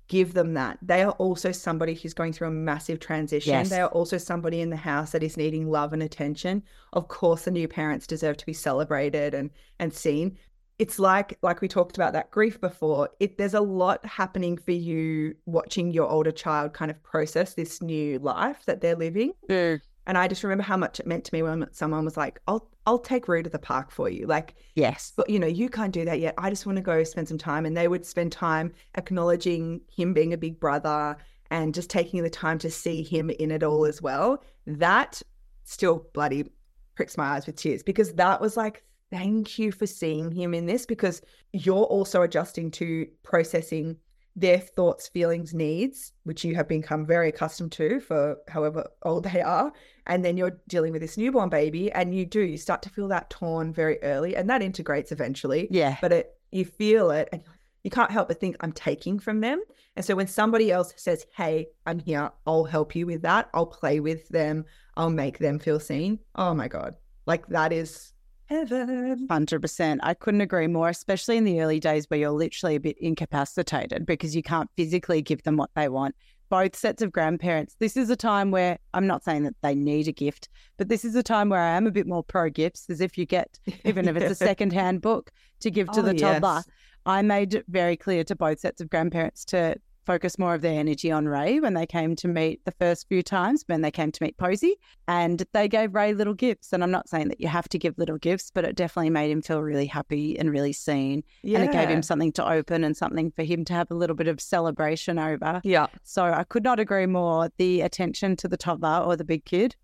give 0.08 0.34
them 0.34 0.54
that. 0.54 0.78
They 0.82 1.04
are 1.04 1.12
also 1.14 1.52
somebody 1.52 1.94
who's 1.94 2.14
going 2.14 2.34
through 2.34 2.48
a 2.48 2.52
massive 2.52 3.00
transition. 3.00 3.54
Yes. 3.54 3.70
They 3.70 3.82
are 3.82 3.90
also 3.90 4.18
somebody 4.18 4.62
in 4.62 4.70
the 4.70 4.76
house 4.76 5.12
that 5.12 5.24
is 5.24 5.38
needing 5.38 5.70
love 5.70 5.94
and 5.94 6.04
attention. 6.04 6.64
Of 6.94 7.08
course, 7.08 7.44
the 7.44 7.52
new 7.52 7.68
parents 7.68 8.08
deserve 8.08 8.38
to 8.38 8.46
be 8.46 8.54
celebrated 8.54 9.34
and 9.34 9.50
and 9.80 9.94
seen. 9.94 10.38
It's 10.80 11.00
like 11.00 11.38
like 11.42 11.62
we 11.62 11.68
talked 11.68 11.98
about 11.98 12.14
that 12.14 12.32
grief 12.32 12.62
before. 12.62 13.10
It 13.20 13.38
there's 13.38 13.54
a 13.54 13.62
lot 13.62 14.06
happening 14.06 14.58
for 14.58 14.72
you 14.72 15.36
watching 15.46 15.92
your 15.92 16.08
older 16.08 16.32
child 16.32 16.74
kind 16.74 16.92
of 16.92 17.02
process 17.04 17.54
this 17.54 17.82
new 17.82 18.20
life 18.20 18.64
that 18.66 18.82
they're 18.82 18.96
living. 18.96 19.34
Mm. 19.50 19.82
And 20.08 20.18
I 20.18 20.28
just 20.28 20.44
remember 20.44 20.64
how 20.64 20.78
much 20.78 21.00
it 21.00 21.06
meant 21.06 21.26
to 21.26 21.34
me 21.36 21.44
when 21.44 21.68
someone 21.72 22.06
was 22.06 22.18
like, 22.18 22.40
"I'll 22.48 22.72
I'll 22.86 22.98
take 22.98 23.28
Rue 23.28 23.44
to 23.44 23.50
the 23.50 23.60
park 23.60 23.92
for 23.92 24.10
you." 24.10 24.26
Like, 24.26 24.56
yes, 24.74 25.12
but 25.16 25.30
you 25.30 25.38
know, 25.38 25.48
you 25.48 25.70
can't 25.70 25.94
do 25.94 26.06
that 26.06 26.22
yet. 26.22 26.34
I 26.38 26.50
just 26.50 26.66
want 26.66 26.78
to 26.78 26.82
go 26.82 27.04
spend 27.04 27.28
some 27.28 27.38
time, 27.38 27.66
and 27.66 27.76
they 27.76 27.90
would 27.90 28.06
spend 28.06 28.32
time 28.32 28.74
acknowledging 28.96 29.82
him 29.92 30.14
being 30.14 30.34
a 30.34 30.38
big 30.38 30.60
brother 30.60 31.18
and 31.52 31.74
just 31.74 31.90
taking 31.90 32.24
the 32.24 32.30
time 32.30 32.58
to 32.60 32.72
see 32.72 33.04
him 33.04 33.30
in 33.30 33.52
it 33.52 33.64
all 33.64 33.86
as 33.86 34.02
well. 34.02 34.44
That 34.66 35.22
still 35.66 36.08
bloody 36.14 36.52
pricks 36.96 37.18
my 37.18 37.26
eyes 37.26 37.46
with 37.46 37.58
tears 37.58 37.84
because 37.84 38.14
that 38.14 38.42
was 38.42 38.58
like, 38.58 38.84
thank 39.12 39.60
you 39.60 39.72
for 39.72 39.86
seeing 39.86 40.32
him 40.32 40.54
in 40.54 40.66
this 40.66 40.86
because 40.86 41.22
you're 41.52 41.84
also 41.84 42.22
adjusting 42.22 42.72
to 42.72 43.08
processing 43.24 43.98
their 44.38 44.60
thoughts, 44.60 45.08
feelings, 45.08 45.54
needs, 45.54 46.14
which 46.24 46.46
you 46.46 46.56
have 46.56 46.68
become 46.68 47.06
very 47.06 47.30
accustomed 47.30 47.72
to 47.72 48.00
for 48.00 48.38
however 48.48 48.88
old 49.02 49.24
they 49.24 49.42
are. 49.42 49.74
And 50.06 50.24
then 50.24 50.38
you're 50.38 50.60
dealing 50.70 50.94
with 50.94 51.02
this 51.02 51.18
newborn 51.18 51.50
baby, 51.50 51.92
and 51.92 52.16
you 52.16 52.26
do, 52.26 52.42
you 52.42 52.58
start 52.58 52.84
to 52.84 52.90
feel 52.90 53.08
that 53.10 53.32
torn 53.32 53.74
very 53.74 54.02
early, 54.04 54.36
and 54.36 54.50
that 54.50 54.62
integrates 54.62 55.12
eventually. 55.12 55.68
Yeah. 55.72 55.98
But 56.00 56.12
it, 56.14 56.36
you 56.52 56.64
feel 56.64 57.10
it, 57.10 57.28
and 57.34 57.42
you 57.84 57.90
can't 57.90 58.12
help 58.12 58.28
but 58.28 58.40
think 58.40 58.56
I'm 58.62 58.72
taking 58.72 59.18
from 59.18 59.42
them. 59.42 59.62
And 59.96 60.06
so 60.06 60.16
when 60.16 60.28
somebody 60.28 60.72
else 60.72 60.94
says, 60.98 61.26
Hey, 61.36 61.70
I'm 61.88 62.00
here, 62.00 62.32
I'll 62.46 62.66
help 62.66 62.96
you 62.96 63.08
with 63.08 63.24
that, 63.24 63.50
I'll 63.54 63.66
play 63.66 64.00
with 64.00 64.30
them, 64.30 64.66
I'll 64.96 65.10
make 65.10 65.40
them 65.40 65.58
feel 65.58 65.80
seen. 65.80 66.20
Oh 66.36 66.54
my 66.54 66.68
God. 66.68 66.96
Like 67.26 67.48
that 67.48 67.74
is 67.74 68.14
heaven. 68.48 69.28
100%. 69.28 70.00
I 70.02 70.14
couldn't 70.14 70.42
agree 70.42 70.68
more, 70.68 70.90
especially 70.90 71.38
in 71.38 71.44
the 71.44 71.62
early 71.62 71.80
days 71.80 72.06
where 72.10 72.20
you're 72.20 72.30
literally 72.32 72.76
a 72.76 72.80
bit 72.80 72.98
incapacitated 73.00 74.06
because 74.06 74.36
you 74.36 74.44
can't 74.44 74.70
physically 74.76 75.22
give 75.22 75.44
them 75.44 75.58
what 75.58 75.70
they 75.76 75.90
want. 75.90 76.16
Both 76.50 76.76
sets 76.78 77.02
of 77.02 77.12
grandparents, 77.12 77.76
this 77.80 77.98
is 77.98 78.10
a 78.10 78.16
time 78.16 78.52
where 78.52 78.78
I'm 78.94 79.06
not 79.06 79.24
saying 79.24 79.44
that 79.44 79.56
they 79.62 79.76
need 79.76 80.08
a 80.08 80.14
gift, 80.14 80.48
but 80.78 80.88
this 80.88 81.04
is 81.04 81.14
a 81.16 81.24
time 81.24 81.50
where 81.50 81.60
I 81.60 81.76
am 81.76 81.86
a 81.88 81.92
bit 81.92 82.08
more 82.08 82.24
pro 82.24 82.50
gifts, 82.50 82.90
as 82.90 83.02
if 83.02 83.18
you 83.18 83.26
get, 83.26 83.60
even 83.84 84.08
if 84.08 84.16
it's 84.16 84.32
a 84.32 84.46
secondhand 84.46 85.02
book 85.02 85.32
to 85.60 85.70
give 85.70 85.92
to 85.92 86.00
Oh, 86.00 86.04
the 86.04 86.14
toddler. 86.14 86.64
yes. 86.66 86.68
I 87.06 87.22
made 87.22 87.54
it 87.54 87.66
very 87.68 87.98
clear 87.98 88.24
to 88.26 88.36
both 88.36 88.60
sets 88.60 88.80
of 88.80 88.90
grandparents 88.90 89.44
to 89.46 89.76
focus 90.08 90.40
more 90.40 90.56
of 90.56 90.62
their 90.62 90.80
energy 90.80 91.12
on 91.12 91.28
Ray 91.28 91.60
when 91.60 91.74
they 91.74 91.86
came 91.86 92.16
to 92.16 92.30
meet 92.30 92.64
the 92.64 92.72
first 92.72 93.10
few 93.10 93.22
times 93.22 93.64
when 93.68 93.82
they 93.82 93.92
came 93.92 94.10
to 94.10 94.24
meet 94.24 94.38
Posey. 94.38 94.78
And 95.10 95.44
they 95.52 95.68
gave 95.68 95.94
Ray 95.94 96.14
little 96.14 96.34
gifts. 96.34 96.72
And 96.72 96.82
I'm 96.82 96.90
not 96.90 97.10
saying 97.10 97.28
that 97.28 97.42
you 97.42 97.50
have 97.50 97.68
to 97.70 97.78
give 97.78 97.98
little 97.98 98.18
gifts, 98.18 98.50
but 98.50 98.64
it 98.64 98.76
definitely 98.76 99.10
made 99.10 99.30
him 99.30 99.42
feel 99.42 99.62
really 99.62 99.86
happy 99.86 100.40
and 100.40 100.50
really 100.50 100.72
seen. 100.72 101.24
Yeah. 101.44 101.60
And 101.60 101.70
it 101.70 101.74
gave 101.74 101.90
him 101.90 102.02
something 102.02 102.32
to 102.34 102.50
open 102.50 102.86
and 102.86 102.96
something 102.96 103.32
for 103.32 103.44
him 103.44 103.66
to 103.66 103.74
have 103.74 103.92
a 103.92 103.96
little 103.96 104.16
bit 104.16 104.30
of 104.30 104.40
celebration 104.40 105.20
over. 105.20 105.62
Yeah. 105.66 105.88
So 106.04 106.24
I 106.24 106.46
could 106.46 106.64
not 106.64 106.80
agree 106.80 107.06
more. 107.06 107.50
The 107.58 107.82
attention 107.82 108.38
to 108.38 108.48
the 108.48 108.58
toddler 108.58 109.04
or 109.06 109.18
the 109.18 109.26
big 109.26 109.44
kid 109.44 109.76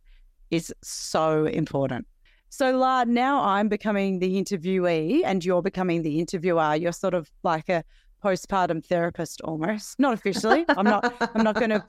is 0.52 0.74
so 0.82 1.46
important. 1.48 2.08
So, 2.50 2.78
La, 2.78 3.04
now 3.04 3.44
I'm 3.44 3.68
becoming 3.68 4.20
the 4.20 4.40
interviewee 4.40 5.24
and 5.26 5.44
you're 5.44 5.64
becoming 5.64 6.04
the 6.04 6.20
interviewer. 6.20 6.76
You're 6.76 6.92
sort 6.92 7.16
of 7.16 7.32
like 7.42 7.68
a 7.68 7.84
postpartum 8.24 8.84
therapist 8.86 9.42
almost. 9.42 10.00
Not 10.00 10.14
officially. 10.14 10.66
I'm 10.70 10.86
not 10.86 11.14
I'm 11.36 11.44
not 11.44 11.56
going 11.56 11.72
to 11.72 11.84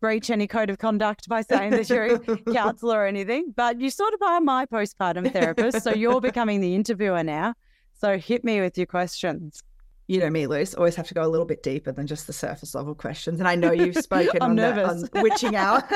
breach 0.00 0.30
any 0.30 0.46
code 0.46 0.70
of 0.70 0.78
conduct 0.78 1.28
by 1.28 1.42
saying 1.42 1.70
that 1.72 1.88
you're 1.88 2.14
a 2.14 2.18
counselor 2.52 3.00
or 3.00 3.06
anything, 3.06 3.52
but 3.56 3.80
you 3.80 3.90
sort 3.90 4.14
of 4.14 4.22
are 4.22 4.40
my 4.40 4.66
postpartum 4.66 5.32
therapist. 5.32 5.82
So 5.82 5.92
you're 5.92 6.20
becoming 6.20 6.60
the 6.60 6.74
interviewer 6.74 7.22
now. 7.22 7.54
So 7.94 8.18
hit 8.18 8.44
me 8.44 8.60
with 8.60 8.76
your 8.78 8.86
questions. 8.86 9.62
you 10.08 10.18
know 10.18 10.30
me, 10.30 10.46
Luce, 10.46 10.74
always 10.74 10.96
have 10.96 11.06
to 11.08 11.14
go 11.14 11.22
a 11.24 11.28
little 11.28 11.46
bit 11.46 11.62
deeper 11.62 11.92
than 11.92 12.06
just 12.06 12.26
the 12.26 12.32
surface 12.32 12.74
level 12.74 12.94
questions. 12.94 13.38
And 13.40 13.48
I 13.48 13.54
know 13.54 13.72
you've 13.72 13.96
spoken 14.10 14.42
on, 14.42 14.56
the, 14.56 14.88
on 14.88 15.08
witching 15.22 15.54
hour, 15.54 15.86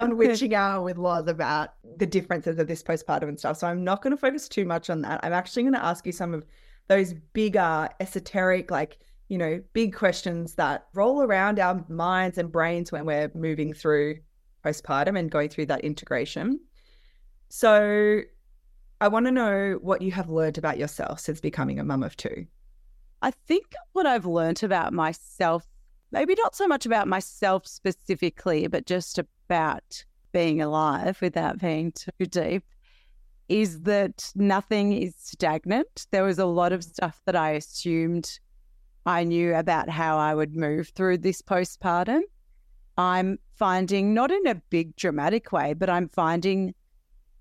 on 0.00 0.16
witching 0.16 0.54
hour 0.54 0.82
with 0.82 0.98
Loz 0.98 1.26
about 1.26 1.74
the 1.98 2.06
differences 2.06 2.58
of 2.58 2.68
this 2.68 2.82
postpartum 2.82 3.28
and 3.28 3.38
stuff. 3.38 3.58
So 3.58 3.66
I'm 3.66 3.82
not 3.84 4.02
going 4.02 4.12
to 4.12 4.16
focus 4.16 4.48
too 4.48 4.64
much 4.64 4.88
on 4.88 5.02
that. 5.02 5.20
I'm 5.22 5.32
actually 5.32 5.64
going 5.64 5.74
to 5.74 5.84
ask 5.84 6.06
you 6.06 6.12
some 6.12 6.32
of 6.32 6.46
those 6.88 7.14
bigger, 7.32 7.88
esoteric, 8.00 8.70
like 8.70 8.98
you 9.28 9.38
know, 9.38 9.60
big 9.72 9.94
questions 9.94 10.54
that 10.54 10.86
roll 10.94 11.22
around 11.22 11.58
our 11.58 11.84
minds 11.88 12.38
and 12.38 12.52
brains 12.52 12.92
when 12.92 13.04
we're 13.04 13.30
moving 13.34 13.72
through 13.72 14.18
postpartum 14.64 15.18
and 15.18 15.30
going 15.30 15.48
through 15.48 15.66
that 15.66 15.80
integration. 15.80 16.60
So 17.48 18.20
I 19.00 19.08
want 19.08 19.26
to 19.26 19.32
know 19.32 19.78
what 19.82 20.02
you 20.02 20.12
have 20.12 20.30
learned 20.30 20.58
about 20.58 20.78
yourself 20.78 21.20
since 21.20 21.40
becoming 21.40 21.78
a 21.78 21.84
mum 21.84 22.02
of 22.02 22.16
two. 22.16 22.46
I 23.22 23.30
think 23.30 23.72
what 23.92 24.06
I've 24.06 24.26
learned 24.26 24.62
about 24.62 24.92
myself, 24.92 25.66
maybe 26.12 26.34
not 26.36 26.54
so 26.54 26.68
much 26.68 26.86
about 26.86 27.08
myself 27.08 27.66
specifically, 27.66 28.68
but 28.68 28.86
just 28.86 29.18
about 29.18 30.04
being 30.32 30.60
alive 30.60 31.20
without 31.20 31.58
being 31.58 31.92
too 31.92 32.26
deep, 32.26 32.64
is 33.48 33.82
that 33.82 34.30
nothing 34.34 34.92
is 34.92 35.14
stagnant. 35.18 36.06
There 36.10 36.24
was 36.24 36.38
a 36.38 36.46
lot 36.46 36.72
of 36.72 36.80
mm-hmm. 36.80 36.90
stuff 36.90 37.20
that 37.26 37.36
I 37.36 37.52
assumed 37.52 38.38
I 39.04 39.24
knew 39.24 39.54
about 39.54 39.88
how 39.88 40.18
I 40.18 40.34
would 40.34 40.56
move 40.56 40.88
through 40.88 41.18
this 41.18 41.42
postpartum. 41.42 42.22
I'm 42.98 43.38
finding, 43.54 44.14
not 44.14 44.30
in 44.30 44.46
a 44.46 44.56
big 44.70 44.96
dramatic 44.96 45.52
way, 45.52 45.74
but 45.74 45.88
I'm 45.88 46.08
finding 46.08 46.74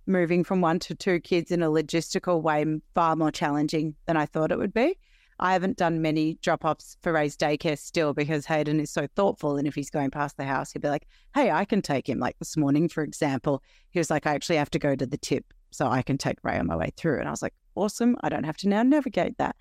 moving 0.05 0.43
from 0.43 0.61
one 0.61 0.77
to 0.77 0.93
two 0.93 1.19
kids 1.19 1.49
in 1.49 1.63
a 1.63 1.69
logistical 1.69 2.41
way 2.41 2.63
far 2.93 3.15
more 3.15 3.31
challenging 3.31 3.95
than 4.05 4.17
I 4.17 4.27
thought 4.27 4.51
it 4.51 4.59
would 4.59 4.73
be. 4.73 4.97
I 5.39 5.53
haven't 5.53 5.77
done 5.77 6.01
many 6.01 6.35
drop 6.41 6.63
offs 6.63 6.97
for 7.01 7.11
Ray's 7.11 7.35
daycare 7.35 7.77
still 7.77 8.13
because 8.13 8.45
Hayden 8.45 8.79
is 8.79 8.91
so 8.91 9.07
thoughtful. 9.15 9.57
And 9.57 9.67
if 9.67 9.75
he's 9.75 9.89
going 9.89 10.11
past 10.11 10.37
the 10.37 10.45
house, 10.45 10.71
he'll 10.71 10.81
be 10.81 10.87
like, 10.87 11.07
hey, 11.33 11.51
I 11.51 11.65
can 11.65 11.81
take 11.81 12.07
him. 12.07 12.19
Like 12.19 12.37
this 12.39 12.55
morning, 12.55 12.87
for 12.87 13.03
example, 13.03 13.61
he 13.89 13.99
was 13.99 14.09
like, 14.09 14.25
I 14.25 14.33
actually 14.33 14.57
have 14.57 14.69
to 14.71 14.79
go 14.79 14.95
to 14.95 15.05
the 15.05 15.17
tip 15.17 15.53
so 15.75 15.87
I 15.87 16.01
can 16.01 16.17
take 16.17 16.37
Ray 16.43 16.57
on 16.57 16.67
my 16.67 16.75
way 16.75 16.91
through. 16.95 17.19
And 17.19 17.27
I 17.27 17.31
was 17.31 17.41
like, 17.41 17.53
awesome. 17.75 18.15
I 18.21 18.29
don't 18.29 18.45
have 18.45 18.57
to 18.57 18.69
now 18.69 18.83
navigate 18.83 19.37
that. 19.37 19.55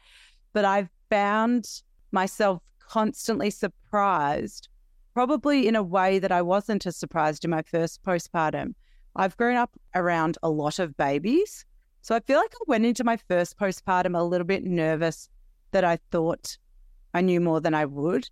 But 0.52 0.64
I've 0.64 0.88
found 1.10 1.82
myself 2.12 2.62
constantly 2.78 3.50
surprised, 3.50 4.68
probably 5.14 5.66
in 5.66 5.76
a 5.76 5.82
way 5.82 6.18
that 6.18 6.32
I 6.32 6.42
wasn't 6.42 6.86
as 6.86 6.96
surprised 6.96 7.44
in 7.44 7.50
my 7.50 7.62
first 7.62 8.02
postpartum. 8.02 8.74
I've 9.16 9.36
grown 9.36 9.56
up 9.56 9.72
around 9.94 10.38
a 10.42 10.50
lot 10.50 10.78
of 10.78 10.96
babies. 10.96 11.64
So 12.02 12.14
I 12.14 12.20
feel 12.20 12.38
like 12.38 12.52
I 12.54 12.64
went 12.66 12.84
into 12.84 13.04
my 13.04 13.16
first 13.16 13.58
postpartum 13.58 14.18
a 14.18 14.22
little 14.22 14.46
bit 14.46 14.64
nervous 14.64 15.28
that 15.70 15.84
I 15.84 15.98
thought 16.10 16.58
I 17.14 17.20
knew 17.20 17.40
more 17.40 17.60
than 17.60 17.74
I 17.74 17.84
would. 17.84 18.28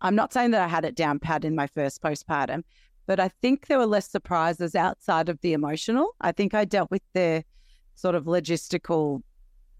I'm 0.00 0.14
not 0.14 0.32
saying 0.32 0.50
that 0.50 0.62
I 0.62 0.68
had 0.68 0.84
it 0.84 0.94
down 0.94 1.18
pat 1.18 1.44
in 1.44 1.54
my 1.54 1.66
first 1.66 2.02
postpartum, 2.02 2.64
but 3.06 3.20
I 3.20 3.28
think 3.42 3.66
there 3.66 3.78
were 3.78 3.86
less 3.86 4.08
surprises 4.08 4.74
outside 4.74 5.28
of 5.28 5.40
the 5.40 5.52
emotional. 5.52 6.14
I 6.20 6.32
think 6.32 6.54
I 6.54 6.64
dealt 6.64 6.90
with 6.90 7.02
the 7.12 7.44
sort 7.94 8.14
of 8.14 8.24
logistical 8.24 9.22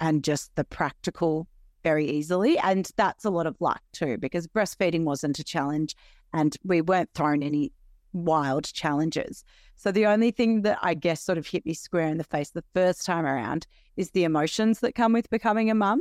and 0.00 0.22
just 0.22 0.54
the 0.54 0.64
practical 0.64 1.48
very 1.82 2.08
easily. 2.08 2.58
And 2.58 2.90
that's 2.96 3.24
a 3.24 3.30
lot 3.30 3.46
of 3.46 3.56
luck 3.60 3.82
too, 3.92 4.18
because 4.18 4.46
breastfeeding 4.46 5.04
wasn't 5.04 5.38
a 5.38 5.44
challenge 5.44 5.94
and 6.32 6.56
we 6.64 6.80
weren't 6.80 7.12
thrown 7.14 7.42
any 7.42 7.72
wild 8.12 8.72
challenges. 8.72 9.44
So 9.76 9.90
the 9.92 10.06
only 10.06 10.30
thing 10.30 10.62
that 10.62 10.78
I 10.82 10.94
guess 10.94 11.20
sort 11.20 11.38
of 11.38 11.46
hit 11.46 11.66
me 11.66 11.74
square 11.74 12.08
in 12.08 12.18
the 12.18 12.24
face 12.24 12.50
the 12.50 12.64
first 12.74 13.04
time 13.04 13.26
around 13.26 13.66
is 13.96 14.10
the 14.10 14.24
emotions 14.24 14.80
that 14.80 14.94
come 14.94 15.12
with 15.12 15.28
becoming 15.30 15.70
a 15.70 15.74
mum. 15.74 16.00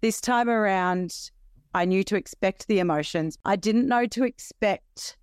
This 0.00 0.20
time 0.20 0.48
around, 0.48 1.30
I 1.74 1.84
knew 1.84 2.04
to 2.04 2.16
expect 2.16 2.68
the 2.68 2.78
emotions. 2.78 3.38
I 3.44 3.56
didn't 3.56 3.88
know 3.88 4.06
to 4.06 4.24
expect 4.24 5.16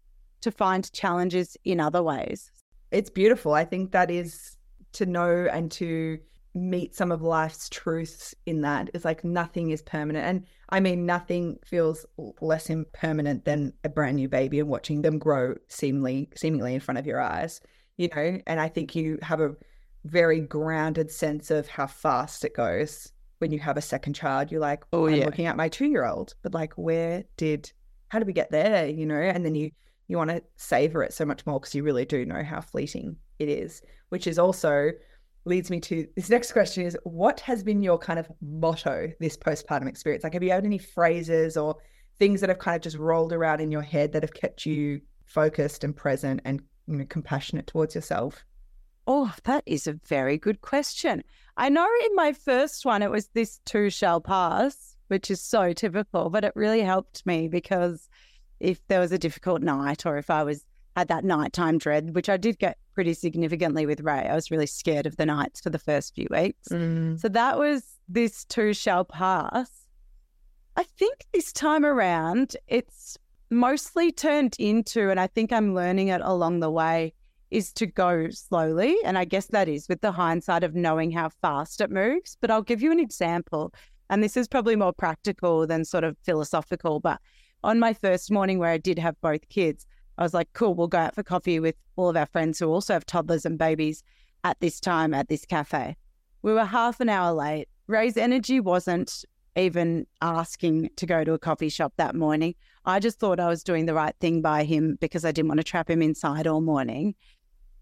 to 0.44 0.52
find 0.52 0.92
challenges 0.94 1.58
in 1.64 1.80
other 1.80 2.04
ways. 2.04 2.52
It's 2.92 3.10
beautiful. 3.10 3.54
I 3.54 3.66
think 3.66 3.92
that 3.92 4.12
is 4.12 4.58
to 4.94 5.06
know 5.06 5.48
and 5.52 5.72
to 5.72 6.20
meet 6.54 6.94
some 6.94 7.12
of 7.12 7.22
life's 7.22 7.68
truths 7.70 8.36
in 8.46 8.62
that. 8.62 8.90
It's 8.94 9.06
like 9.06 9.24
nothing 9.24 9.72
is 9.72 9.82
permanent. 9.82 10.26
And 10.26 10.46
I 10.70 10.80
mean, 10.80 11.06
nothing 11.06 11.58
feels 11.66 12.06
less 12.42 12.70
impermanent 12.70 13.46
than 13.46 13.74
a 13.84 13.90
brand 13.90 14.18
new 14.18 14.30
baby 14.30 14.60
and 14.60 14.70
watching 14.70 15.02
them 15.02 15.18
grow 15.18 15.56
seemingly, 15.68 16.30
seemingly 16.36 16.76
in 16.76 16.80
front 16.80 17.00
of 17.00 17.08
your 17.08 17.20
eyes, 17.20 17.60
you 17.98 18.10
know? 18.16 18.40
And 18.46 18.60
I 18.60 18.68
think 18.68 18.96
you 18.96 19.18
have 19.24 19.42
a 19.42 19.56
very 20.06 20.42
grounded 20.42 21.10
sense 21.10 21.50
of 21.50 21.68
how 21.68 21.88
fast 21.88 22.46
it 22.46 22.56
goes 22.56 23.12
when 23.40 23.52
you 23.52 23.60
have 23.60 23.78
a 23.78 23.82
second 23.82 24.14
child. 24.14 24.52
You're 24.52 24.62
like, 24.62 24.84
Oh, 24.94 25.08
I'm 25.08 25.16
yeah. 25.16 25.26
looking 25.26 25.48
at 25.48 25.58
my 25.58 25.70
two 25.70 25.88
year 25.88 26.06
old, 26.06 26.36
but 26.44 26.54
like, 26.54 26.74
where 26.74 27.24
did, 27.38 27.72
how 28.10 28.20
did 28.20 28.28
we 28.28 28.34
get 28.34 28.52
there? 28.52 28.88
You 28.88 29.08
know? 29.08 29.16
And 29.16 29.44
then 29.44 29.56
you, 29.56 29.72
you 30.14 30.18
want 30.18 30.30
to 30.30 30.44
savor 30.56 31.04
it 31.04 31.12
so 31.12 31.26
much 31.26 31.44
more 31.46 31.60
because 31.60 31.74
you 31.74 31.84
really 31.84 32.06
do 32.06 32.24
know 32.24 32.44
how 32.44 32.62
fleeting 32.62 33.18
it 33.40 33.50
is, 33.50 33.82
which 34.10 34.28
is 34.28 34.38
also 34.38 34.92
leads 35.46 35.70
me 35.70 35.80
to 35.80 36.08
this 36.16 36.30
next 36.30 36.54
question 36.54 36.86
is 36.86 36.98
what 37.04 37.40
has 37.42 37.64
been 37.64 37.82
your 37.82 37.98
kind 37.98 38.20
of 38.20 38.32
motto 38.42 39.12
this 39.20 39.36
postpartum 39.36 39.90
experience? 39.90 40.24
Like, 40.24 40.34
have 40.34 40.44
you 40.44 40.52
had 40.52 40.66
any 40.66 40.78
phrases 40.78 41.58
or 41.58 41.76
things 42.20 42.40
that 42.42 42.50
have 42.50 42.60
kind 42.60 42.76
of 42.76 42.82
just 42.84 42.98
rolled 42.98 43.34
around 43.34 43.60
in 43.60 43.72
your 43.72 43.82
head 43.82 44.14
that 44.14 44.22
have 44.22 44.36
kept 44.36 44.68
you 44.68 45.02
focused 45.26 45.84
and 45.84 45.96
present 45.96 46.42
and 46.46 46.62
you 46.88 46.98
know, 46.98 47.06
compassionate 47.10 47.66
towards 47.66 47.96
yourself? 47.96 48.46
Oh, 49.08 49.34
that 49.46 49.64
is 49.66 49.88
a 49.88 50.00
very 50.08 50.38
good 50.38 50.62
question. 50.62 51.24
I 51.58 51.70
know 51.70 51.90
in 52.06 52.16
my 52.16 52.34
first 52.34 52.86
one, 52.86 53.02
it 53.02 53.12
was 53.12 53.30
this 53.30 53.60
too 53.66 53.90
shall 53.90 54.22
pass, 54.22 54.96
which 55.08 55.32
is 55.32 55.42
so 55.42 55.74
typical, 55.74 56.30
but 56.30 56.46
it 56.46 56.54
really 56.56 56.82
helped 56.82 57.26
me 57.26 57.48
because 57.48 58.08
if 58.64 58.80
there 58.88 59.02
was 59.02 59.12
a 59.12 59.18
difficult 59.18 59.62
night 59.62 60.06
or 60.06 60.18
if 60.18 60.30
I 60.30 60.42
was 60.44 60.66
had 60.96 61.10
that 61.10 61.26
nighttime 61.26 61.78
dread, 61.78 62.16
which 62.16 62.30
I 62.30 62.38
did 62.38 62.60
get 62.60 62.78
pretty 62.94 63.14
significantly 63.14 63.86
with 63.86 64.02
Ray, 64.02 64.28
I 64.30 64.36
was 64.36 64.50
really 64.50 64.68
scared 64.68 65.06
of 65.06 65.18
the 65.18 65.26
nights 65.26 65.60
for 65.60 65.70
the 65.70 65.80
first 65.80 66.16
few 66.16 66.28
weeks. 66.30 66.70
Mm. 66.70 67.20
So 67.20 67.28
that 67.30 67.60
was 67.60 67.84
this 68.08 68.46
too 68.46 68.74
shall 68.74 69.04
pass. 69.04 69.70
I 70.78 70.84
think 70.84 71.26
this 71.34 71.52
time 71.52 71.84
around, 71.86 72.56
it's 72.68 73.18
mostly 73.50 74.12
turned 74.12 74.56
into, 74.60 75.10
and 75.10 75.20
I 75.20 75.28
think 75.28 75.52
I'm 75.52 75.76
learning 75.76 76.08
it 76.08 76.22
along 76.24 76.62
the 76.62 76.72
way, 76.72 77.14
is 77.52 77.74
to 77.74 77.86
go 77.86 78.30
slowly. 78.30 78.96
And 79.04 79.18
I 79.18 79.26
guess 79.26 79.48
that 79.48 79.68
is 79.68 79.90
with 79.90 80.02
the 80.02 80.12
hindsight 80.12 80.64
of 80.64 80.74
knowing 80.74 81.12
how 81.12 81.30
fast 81.30 81.82
it 81.82 81.92
moves. 81.92 82.38
But 82.40 82.50
I'll 82.50 82.64
give 82.64 82.82
you 82.82 82.92
an 82.92 83.00
example. 83.00 83.74
And 84.10 84.24
this 84.24 84.38
is 84.38 84.48
probably 84.48 84.76
more 84.76 84.94
practical 84.94 85.68
than 85.68 85.86
sort 85.86 86.04
of 86.04 86.18
philosophical. 86.24 87.00
But 87.00 87.20
on 87.64 87.80
my 87.80 87.94
first 87.94 88.32
morning 88.32 88.60
where 88.60 88.72
I 88.72 88.78
did 88.78 89.00
have 89.00 89.20
both 89.22 89.48
kids, 89.50 89.86
I 90.18 90.24
was 90.24 90.34
like, 90.34 90.52
cool, 90.54 90.76
we'll 90.76 90.88
go 90.88 91.00
out 91.00 91.16
for 91.16 91.24
coffee 91.24 91.60
with 91.60 91.76
all 91.96 92.10
of 92.10 92.18
our 92.18 92.26
friends 92.26 92.60
who 92.60 92.68
also 92.68 92.94
have 92.94 93.06
toddlers 93.06 93.46
and 93.46 93.58
babies 93.58 94.04
at 94.44 94.60
this 94.60 94.80
time 94.80 95.14
at 95.14 95.30
this 95.30 95.46
cafe. 95.46 95.96
We 96.42 96.54
were 96.54 96.66
half 96.66 97.00
an 97.00 97.10
hour 97.10 97.34
late. 97.34 97.68
Ray's 97.88 98.18
energy 98.18 98.60
wasn't 98.60 99.26
even 99.56 100.06
asking 100.22 100.90
to 100.98 101.06
go 101.06 101.24
to 101.24 101.34
a 101.34 101.40
coffee 101.40 101.70
shop 101.70 101.94
that 101.98 102.16
morning. 102.16 102.56
I 102.86 103.00
just 103.00 103.20
thought 103.20 103.40
I 103.40 103.48
was 103.48 103.64
doing 103.64 103.86
the 103.86 103.94
right 103.94 104.16
thing 104.20 104.42
by 104.42 104.64
him 104.64 104.98
because 105.00 105.24
I 105.26 105.32
didn't 105.32 105.48
want 105.48 105.60
to 105.60 105.64
trap 105.64 105.90
him 105.90 106.02
inside 106.02 106.48
all 106.48 106.62
morning. 106.62 107.16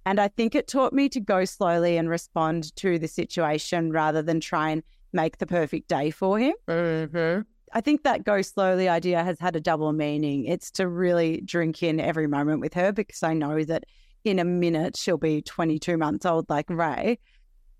And 0.05 0.19
I 0.19 0.27
think 0.27 0.55
it 0.55 0.67
taught 0.67 0.93
me 0.93 1.09
to 1.09 1.19
go 1.19 1.45
slowly 1.45 1.97
and 1.97 2.09
respond 2.09 2.75
to 2.77 2.99
the 2.99 3.07
situation 3.07 3.91
rather 3.91 4.21
than 4.21 4.39
try 4.39 4.69
and 4.71 4.83
make 5.13 5.37
the 5.37 5.45
perfect 5.45 5.87
day 5.87 6.11
for 6.11 6.39
him. 6.39 6.53
Mm-hmm. 6.67 7.41
I 7.73 7.81
think 7.81 8.03
that 8.03 8.23
go 8.23 8.41
slowly 8.41 8.89
idea 8.89 9.23
has 9.23 9.39
had 9.39 9.55
a 9.55 9.61
double 9.61 9.93
meaning. 9.93 10.45
It's 10.45 10.71
to 10.71 10.87
really 10.87 11.41
drink 11.41 11.81
in 11.83 11.99
every 11.99 12.27
moment 12.27 12.59
with 12.59 12.73
her 12.73 12.91
because 12.91 13.23
I 13.23 13.33
know 13.33 13.63
that 13.63 13.85
in 14.23 14.39
a 14.39 14.45
minute 14.45 14.97
she'll 14.97 15.17
be 15.17 15.41
22 15.41 15.97
months 15.97 16.25
old 16.25 16.49
like 16.49 16.69
Ray. 16.69 17.19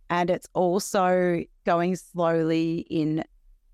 And 0.10 0.30
it's 0.30 0.48
also 0.54 1.44
going 1.66 1.96
slowly 1.96 2.86
in 2.90 3.24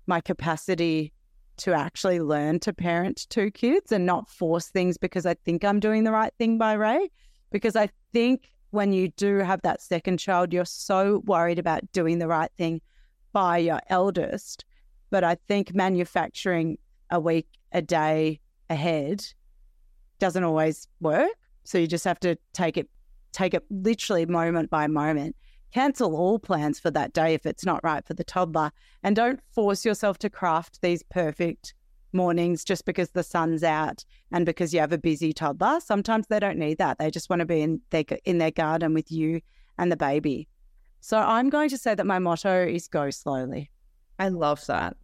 my 0.06 0.20
capacity 0.20 1.12
to 1.58 1.72
actually 1.72 2.20
learn 2.20 2.60
to 2.60 2.72
parent 2.72 3.26
two 3.28 3.50
kids 3.50 3.92
and 3.92 4.06
not 4.06 4.30
force 4.30 4.68
things 4.68 4.96
because 4.96 5.26
I 5.26 5.34
think 5.34 5.64
I'm 5.64 5.80
doing 5.80 6.04
the 6.04 6.12
right 6.12 6.32
thing 6.38 6.58
by 6.58 6.74
Ray. 6.74 7.10
Because 7.50 7.76
I 7.76 7.88
think 8.12 8.52
when 8.70 8.92
you 8.92 9.08
do 9.08 9.38
have 9.38 9.62
that 9.62 9.82
second 9.82 10.18
child, 10.18 10.52
you're 10.52 10.64
so 10.64 11.22
worried 11.26 11.58
about 11.58 11.90
doing 11.92 12.18
the 12.18 12.28
right 12.28 12.50
thing 12.56 12.80
by 13.32 13.58
your 13.58 13.80
eldest. 13.88 14.64
But 15.10 15.24
I 15.24 15.36
think 15.46 15.74
manufacturing 15.74 16.78
a 17.10 17.20
week, 17.20 17.48
a 17.72 17.82
day 17.82 18.40
ahead 18.70 19.24
doesn't 20.18 20.44
always 20.44 20.88
work. 21.00 21.30
So 21.64 21.78
you 21.78 21.86
just 21.86 22.04
have 22.04 22.20
to 22.20 22.36
take 22.52 22.76
it, 22.76 22.88
take 23.32 23.54
it 23.54 23.64
literally 23.70 24.26
moment 24.26 24.70
by 24.70 24.86
moment. 24.86 25.36
Cancel 25.72 26.16
all 26.16 26.38
plans 26.38 26.80
for 26.80 26.90
that 26.90 27.12
day 27.12 27.34
if 27.34 27.44
it's 27.44 27.64
not 27.64 27.84
right 27.84 28.06
for 28.06 28.14
the 28.14 28.24
toddler. 28.24 28.70
And 29.02 29.14
don't 29.14 29.40
force 29.52 29.84
yourself 29.84 30.18
to 30.18 30.30
craft 30.30 30.80
these 30.80 31.02
perfect 31.02 31.74
mornings 32.12 32.64
just 32.64 32.84
because 32.84 33.10
the 33.10 33.22
sun's 33.22 33.62
out 33.62 34.04
and 34.32 34.46
because 34.46 34.72
you 34.72 34.80
have 34.80 34.92
a 34.92 34.98
busy 34.98 35.32
toddler. 35.32 35.80
Sometimes 35.80 36.26
they 36.26 36.40
don't 36.40 36.58
need 36.58 36.78
that. 36.78 36.98
They 36.98 37.10
just 37.10 37.28
want 37.28 37.40
to 37.40 37.46
be 37.46 37.60
in 37.60 37.80
their 37.90 38.04
in 38.24 38.38
their 38.38 38.50
garden 38.50 38.94
with 38.94 39.12
you 39.12 39.40
and 39.76 39.92
the 39.92 39.96
baby. 39.96 40.48
So 41.00 41.18
I'm 41.18 41.50
going 41.50 41.68
to 41.68 41.78
say 41.78 41.94
that 41.94 42.06
my 42.06 42.18
motto 42.18 42.66
is 42.66 42.88
go 42.88 43.10
slowly. 43.10 43.70
I 44.18 44.28
love 44.28 44.64
that. 44.66 44.96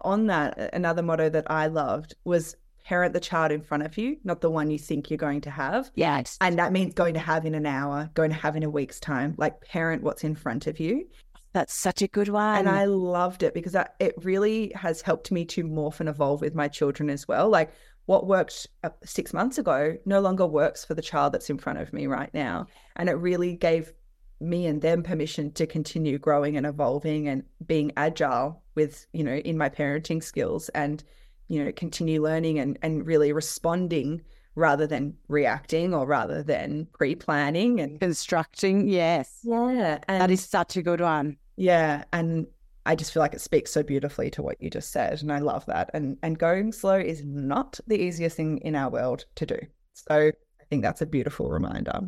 On 0.00 0.26
that, 0.26 0.74
another 0.74 1.02
motto 1.02 1.28
that 1.30 1.50
I 1.50 1.66
loved 1.68 2.14
was 2.24 2.54
parent 2.84 3.12
the 3.12 3.20
child 3.20 3.50
in 3.50 3.60
front 3.60 3.82
of 3.82 3.98
you, 3.98 4.16
not 4.22 4.40
the 4.40 4.50
one 4.50 4.70
you 4.70 4.78
think 4.78 5.10
you're 5.10 5.16
going 5.16 5.40
to 5.40 5.50
have. 5.50 5.90
Yes. 5.94 6.38
And 6.40 6.58
that 6.58 6.72
means 6.72 6.94
going 6.94 7.14
to 7.14 7.20
have 7.20 7.44
in 7.44 7.54
an 7.54 7.66
hour, 7.66 8.08
going 8.14 8.30
to 8.30 8.36
have 8.36 8.54
in 8.54 8.62
a 8.62 8.70
week's 8.70 9.00
time, 9.00 9.34
like 9.38 9.60
parent 9.60 10.02
what's 10.02 10.22
in 10.22 10.36
front 10.36 10.66
of 10.66 10.78
you. 10.78 11.08
That's 11.52 11.74
such 11.74 12.02
a 12.02 12.08
good 12.08 12.28
one. 12.28 12.58
And 12.58 12.68
I 12.68 12.84
loved 12.84 13.42
it 13.42 13.54
because 13.54 13.72
that, 13.72 13.96
it 13.98 14.14
really 14.22 14.72
has 14.76 15.00
helped 15.00 15.32
me 15.32 15.44
to 15.46 15.64
morph 15.64 16.00
and 16.00 16.08
evolve 16.08 16.42
with 16.42 16.54
my 16.54 16.68
children 16.68 17.10
as 17.10 17.26
well. 17.26 17.48
Like 17.48 17.72
what 18.04 18.26
worked 18.26 18.68
uh, 18.84 18.90
six 19.04 19.32
months 19.32 19.58
ago 19.58 19.96
no 20.04 20.20
longer 20.20 20.46
works 20.46 20.84
for 20.84 20.94
the 20.94 21.02
child 21.02 21.32
that's 21.32 21.50
in 21.50 21.58
front 21.58 21.80
of 21.80 21.92
me 21.92 22.06
right 22.06 22.32
now. 22.34 22.66
And 22.96 23.08
it 23.08 23.14
really 23.14 23.56
gave 23.56 23.92
me 24.40 24.66
and 24.66 24.82
them 24.82 25.02
permission 25.02 25.50
to 25.52 25.66
continue 25.66 26.18
growing 26.18 26.56
and 26.56 26.66
evolving 26.66 27.28
and 27.28 27.42
being 27.66 27.92
agile 27.96 28.62
with, 28.74 29.06
you 29.12 29.24
know, 29.24 29.36
in 29.36 29.56
my 29.56 29.68
parenting 29.68 30.22
skills 30.22 30.68
and, 30.70 31.02
you 31.48 31.64
know, 31.64 31.72
continue 31.72 32.22
learning 32.22 32.58
and, 32.58 32.78
and 32.82 33.06
really 33.06 33.32
responding 33.32 34.20
rather 34.54 34.86
than 34.86 35.14
reacting 35.28 35.94
or 35.94 36.06
rather 36.06 36.42
than 36.42 36.86
pre-planning 36.94 37.80
and 37.80 38.00
constructing. 38.00 38.88
Yes. 38.88 39.40
Yeah. 39.42 39.98
And 40.08 40.20
that 40.20 40.30
is 40.30 40.44
such 40.44 40.76
a 40.76 40.82
good 40.82 41.00
one. 41.00 41.36
Yeah. 41.56 42.04
And 42.12 42.46
I 42.86 42.94
just 42.94 43.12
feel 43.12 43.20
like 43.20 43.34
it 43.34 43.40
speaks 43.40 43.70
so 43.70 43.82
beautifully 43.82 44.30
to 44.30 44.42
what 44.42 44.62
you 44.62 44.70
just 44.70 44.92
said. 44.92 45.20
And 45.20 45.32
I 45.32 45.40
love 45.40 45.66
that. 45.66 45.90
And 45.92 46.16
and 46.22 46.38
going 46.38 46.72
slow 46.72 46.96
is 46.96 47.22
not 47.24 47.80
the 47.86 48.00
easiest 48.00 48.36
thing 48.36 48.58
in 48.58 48.74
our 48.74 48.88
world 48.88 49.26
to 49.36 49.46
do. 49.46 49.58
So 49.94 50.30
I 50.60 50.64
think 50.70 50.82
that's 50.82 51.02
a 51.02 51.06
beautiful 51.06 51.50
reminder. 51.50 52.00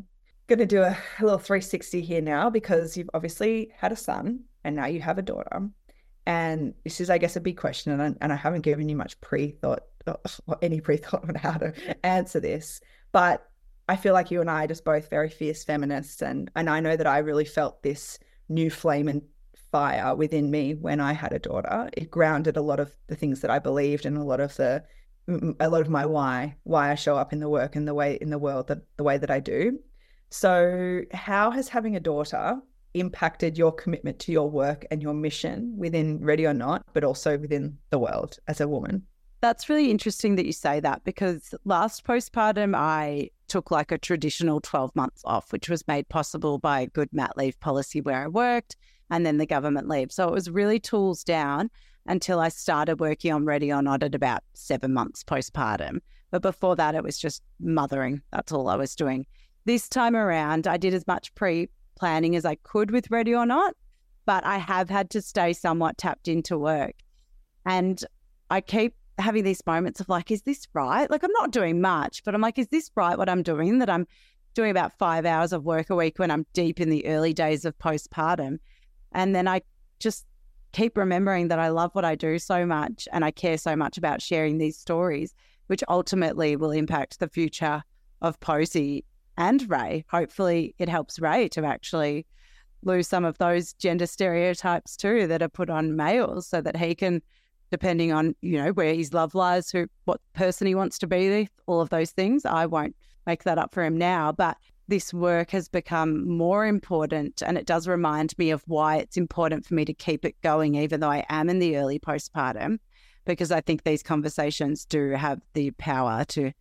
Going 0.49 0.59
to 0.61 0.66
do 0.66 0.82
a, 0.82 0.96
little 1.20 1.38
360 1.38 2.01
here 2.01 2.22
now 2.22 2.49
because 2.49 2.96
you've 2.96 3.11
obviously 3.12 3.70
had 3.76 3.92
a 3.92 3.96
son 3.96 4.40
and 4.64 4.74
now 4.76 4.86
you 4.86 5.01
have 5.03 5.18
a 5.18 5.22
daughter. 5.22 5.68
And 6.26 6.74
this 6.84 7.01
is, 7.01 7.11
I 7.11 7.18
guess, 7.18 7.36
a 7.36 7.40
big 7.40 7.59
question. 7.59 7.92
And 7.92 8.03
I, 8.03 8.14
and 8.22 8.32
I 8.32 8.36
haven't 8.36 8.62
given 8.62 8.88
you 8.88 8.96
much 8.96 9.20
pre 9.20 9.51
thought 9.51 9.82
or 10.07 10.57
any 10.62 10.80
pre 10.80 10.96
thought 10.96 11.28
on 11.28 11.34
how 11.34 11.59
to 11.59 11.74
answer 12.05 12.40
this. 12.40 12.80
But 13.12 13.46
I 13.88 13.96
feel 13.96 14.14
like 14.14 14.30
you 14.30 14.40
and 14.40 14.51
I 14.51 14.64
are 14.64 14.68
just 14.68 14.84
both 14.84 15.11
very 15.11 15.28
fierce 15.28 15.64
feminists. 15.64 16.22
And, 16.22 16.51
and 16.57 16.68
I 16.68 16.80
know 16.80 16.96
that 16.96 17.07
I 17.07 17.18
really 17.18 17.44
felt 17.44 17.82
this 17.82 18.18
new 18.49 18.70
flame 18.70 19.09
and 19.09 19.22
fire 19.70 20.14
within 20.14 20.51
me 20.51 20.74
when 20.74 21.01
I 21.01 21.12
had 21.12 21.32
a 21.32 21.38
daughter. 21.38 21.90
It 21.92 22.11
grounded 22.11 22.57
a 22.57 22.62
lot 22.62 22.80
of 22.80 22.94
the 23.07 23.16
things 23.16 23.40
that 23.40 23.51
I 23.51 23.59
believed 23.59 24.07
and 24.07 24.16
a 24.16 24.24
lot 24.24 24.40
of 24.40 24.57
the 24.57 24.84
a 25.61 25.68
lot 25.68 25.82
of 25.82 25.90
my 25.90 26.07
why, 26.07 26.57
why 26.62 26.90
I 26.90 26.94
show 26.94 27.16
up 27.16 27.34
in 27.34 27.40
the 27.40 27.51
work 27.51 27.76
and 27.76 27.86
the 27.86 27.92
way 27.92 28.16
in 28.18 28.30
the 28.30 28.38
world 28.38 28.68
that 28.68 28.78
the 28.96 29.05
way 29.05 29.18
that 29.18 29.30
I 29.30 29.40
do. 29.40 29.78
So, 30.31 31.03
how 31.12 31.51
has 31.51 31.68
having 31.68 31.97
a 31.97 32.01
daughter 32.01 32.61
impacted 32.95 33.57
your 33.57 33.72
commitment 33.72 34.18
to 34.20 34.33
your 34.33 34.51
work 34.51 34.87
and 34.91 35.03
your 35.03 35.14
mission 35.14 35.74
within 35.76 36.18
Ready 36.20 36.47
or 36.47 36.55
Not, 36.55 36.83
but 36.93 37.05
also 37.05 37.39
within 37.39 37.79
the 37.91 37.99
world 37.99 38.39
as 38.47 38.61
a 38.61 38.68
woman? 38.68 39.07
That's 39.41 39.68
really 39.68 39.91
interesting 39.91 40.35
that 40.37 40.47
you 40.47 40.53
say 40.53 40.81
that 40.81 41.05
because 41.05 41.55
last 41.64 42.05
postpartum, 42.05 42.74
I 42.74 43.31
took 43.47 43.70
like 43.70 43.93
a 43.93 43.99
traditional 43.99 44.61
12 44.61 44.95
months 44.97 45.22
off, 45.24 45.53
which 45.53 45.68
was 45.68 45.87
made 45.87 46.09
possible 46.09 46.59
by 46.59 46.81
a 46.81 46.87
good 46.89 47.09
mat 47.12 47.37
leave 47.37 47.59
policy 47.61 48.01
where 48.01 48.24
I 48.24 48.26
worked 48.26 48.76
and 49.11 49.24
then 49.24 49.39
the 49.39 49.47
government 49.47 49.89
leave. 49.89 50.12
So 50.12 50.26
it 50.29 50.35
was 50.35 50.51
really 50.51 50.81
tools 50.81 51.24
down 51.24 51.70
until 52.07 52.41
I 52.41 52.49
started 52.49 53.01
working 53.01 53.33
on 53.33 53.45
Ready 53.45 53.72
or 53.72 53.81
Not 53.81 54.03
at 54.03 54.14
about 54.14 54.43
seven 54.55 54.93
months 54.93 55.22
postpartum. 55.22 55.99
But 56.31 56.43
before 56.43 56.76
that, 56.76 56.95
it 56.95 57.03
was 57.03 57.18
just 57.18 57.43
mothering. 57.61 58.22
That's 58.33 58.53
all 58.53 58.68
I 58.68 58.76
was 58.76 58.95
doing. 58.95 59.26
This 59.69 59.87
time 59.87 60.16
around, 60.16 60.66
I 60.66 60.79
did 60.79 60.95
as 60.95 61.07
much 61.07 61.35
pre 61.35 61.69
planning 61.95 62.35
as 62.35 62.47
I 62.47 62.55
could 62.55 62.91
with 62.91 63.11
Ready 63.11 63.35
or 63.35 63.45
Not, 63.45 63.75
but 64.25 64.43
I 64.47 64.57
have 64.57 64.89
had 64.89 65.11
to 65.11 65.21
stay 65.21 65.53
somewhat 65.53 65.99
tapped 65.99 66.27
into 66.27 66.57
work. 66.57 66.95
And 67.66 68.03
I 68.49 68.62
keep 68.62 68.95
having 69.19 69.45
these 69.45 69.61
moments 69.66 70.01
of 70.01 70.09
like, 70.09 70.31
is 70.31 70.41
this 70.41 70.66
right? 70.73 71.11
Like, 71.11 71.23
I'm 71.23 71.33
not 71.33 71.51
doing 71.51 71.83
much, 71.83 72.25
but 72.25 72.35
I'm 72.35 72.41
like, 72.41 72.59
is 72.59 72.69
this 72.69 72.91
right 72.95 73.19
what 73.19 73.29
I'm 73.29 73.43
doing? 73.43 73.79
That 73.81 73.91
I'm 73.91 74.07
doing 74.55 74.71
about 74.71 74.97
five 74.97 75.27
hours 75.27 75.53
of 75.53 75.66
work 75.66 75.91
a 75.91 75.97
week 75.97 76.19
when 76.19 76.31
I'm 76.31 76.47
deep 76.55 76.81
in 76.81 76.89
the 76.89 77.05
early 77.05 77.35
days 77.35 77.66
of 77.66 77.77
postpartum. 77.77 78.61
And 79.12 79.37
then 79.37 79.47
I 79.47 79.61
just 80.01 80.25
keep 80.73 80.97
remembering 80.97 81.49
that 81.49 81.59
I 81.59 81.69
love 81.69 81.91
what 81.93 82.07
I 82.07 82.14
do 82.14 82.39
so 82.39 82.64
much 82.64 83.07
and 83.12 83.23
I 83.23 83.33
care 83.33 83.59
so 83.59 83.77
much 83.77 83.99
about 83.99 84.23
sharing 84.23 84.57
these 84.57 84.79
stories, 84.79 85.35
which 85.66 85.85
ultimately 85.91 86.57
will 86.57 86.71
impact 86.71 87.19
the 87.19 87.29
future 87.29 87.83
of 88.23 88.41
Posey 88.41 89.05
and 89.39 89.68
Ray. 89.70 90.05
Hopefully, 90.11 90.74
it 90.78 90.91
helps 90.91 91.18
Ray 91.18 91.49
to 91.51 91.64
actually 91.64 92.26
lose 92.82 93.09
some 93.09 93.24
of 93.24 93.39
those 93.39 93.72
gender 93.72 94.07
stereotypes 94.07 94.97
too 94.97 95.26
that 95.28 95.43
are 95.43 95.49
put 95.49 95.70
on 95.70 95.97
males 95.97 96.47
so 96.47 96.61
that 96.61 96.76
he 96.76 96.95
can 96.95 97.22
depending 97.70 98.12
on 98.12 98.34
you 98.41 98.57
know 98.57 98.70
where 98.70 98.95
his 98.95 99.12
love 99.12 99.34
lies 99.34 99.70
who 99.70 99.86
what 100.05 100.20
person 100.32 100.66
he 100.66 100.74
wants 100.76 100.97
to 100.97 101.07
be 101.07 101.49
all 101.66 101.80
of 101.80 101.91
those 101.91 102.12
things 102.12 102.45
i 102.45 102.64
won't 102.64 102.95
make 103.26 103.43
that 103.43 103.59
up 103.59 103.74
for 103.74 103.82
him 103.82 103.99
now 103.99 104.30
but 104.30 104.57
this 104.89 105.12
work 105.12 105.51
has 105.51 105.68
become 105.68 106.26
more 106.26 106.66
important 106.66 107.43
and 107.43 107.59
it 107.59 107.66
does 107.66 107.86
remind 107.86 108.36
me 108.39 108.51
of 108.51 108.62
why 108.66 108.97
it's 108.97 109.18
important 109.18 109.66
for 109.66 109.74
me 109.74 109.84
to 109.84 109.93
keep 109.93 110.24
it 110.24 110.34
going, 110.43 110.74
even 110.74 111.01
though 111.01 111.11
I 111.11 111.26
am 111.28 111.51
in 111.51 111.59
the 111.59 111.76
early 111.76 111.99
postpartum, 111.99 112.78
because 113.26 113.53
I 113.53 113.61
think 113.61 113.82
these 113.82 114.03
conversations 114.03 114.87
do 114.87 115.11
have 115.11 115.41
the 115.53 115.71
power 115.72 116.25
to 116.29 116.53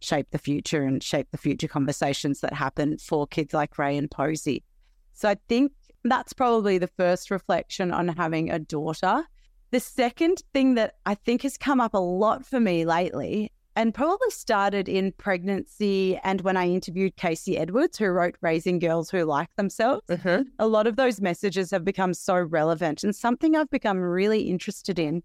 shape 0.00 0.28
the 0.30 0.38
future 0.38 0.82
and 0.82 1.02
shape 1.02 1.28
the 1.30 1.38
future 1.38 1.68
conversations 1.68 2.40
that 2.40 2.52
happen 2.52 2.98
for 2.98 3.26
kids 3.26 3.54
like 3.54 3.78
Ray 3.78 3.96
and 3.96 4.10
Posey. 4.10 4.64
So 5.12 5.28
I 5.28 5.36
think 5.48 5.72
that's 6.04 6.32
probably 6.32 6.78
the 6.78 6.86
first 6.86 7.30
reflection 7.30 7.92
on 7.92 8.08
having 8.08 8.50
a 8.50 8.58
daughter. 8.58 9.24
The 9.70 9.80
second 9.80 10.42
thing 10.52 10.74
that 10.74 10.94
I 11.06 11.14
think 11.14 11.42
has 11.42 11.56
come 11.56 11.80
up 11.80 11.94
a 11.94 11.98
lot 11.98 12.46
for 12.46 12.60
me 12.60 12.84
lately 12.84 13.50
and 13.74 13.92
probably 13.92 14.30
started 14.30 14.88
in 14.88 15.12
pregnancy 15.12 16.18
and 16.24 16.40
when 16.40 16.56
I 16.56 16.68
interviewed 16.68 17.16
Kasey 17.16 17.58
Edwards, 17.58 17.98
who 17.98 18.06
wrote 18.06 18.36
Raising 18.40 18.78
Girls 18.78 19.10
Who 19.10 19.24
Like 19.24 19.54
Themselves. 19.56 20.06
Mm-hmm. 20.08 20.48
A 20.58 20.66
lot 20.66 20.86
of 20.86 20.96
those 20.96 21.20
messages 21.20 21.70
have 21.72 21.84
become 21.84 22.14
so 22.14 22.36
relevant. 22.36 23.04
And 23.04 23.14
something 23.14 23.54
I've 23.54 23.70
become 23.70 23.98
really 23.98 24.42
interested 24.42 24.98
in 24.98 25.22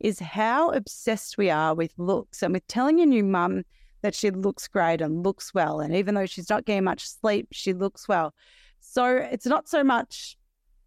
is 0.00 0.18
how 0.18 0.70
obsessed 0.70 1.38
we 1.38 1.48
are 1.48 1.74
with 1.74 1.92
looks 1.96 2.42
and 2.42 2.52
with 2.52 2.66
telling 2.66 3.00
a 3.00 3.06
new 3.06 3.22
mum 3.22 3.62
that 4.02 4.14
she 4.14 4.30
looks 4.30 4.68
great 4.68 5.00
and 5.00 5.24
looks 5.24 5.54
well. 5.54 5.80
And 5.80 5.94
even 5.94 6.14
though 6.14 6.26
she's 6.26 6.50
not 6.50 6.64
getting 6.64 6.84
much 6.84 7.08
sleep, 7.08 7.48
she 7.52 7.72
looks 7.72 8.06
well. 8.08 8.34
So 8.80 9.16
it's 9.16 9.46
not 9.46 9.68
so 9.68 9.82
much 9.82 10.36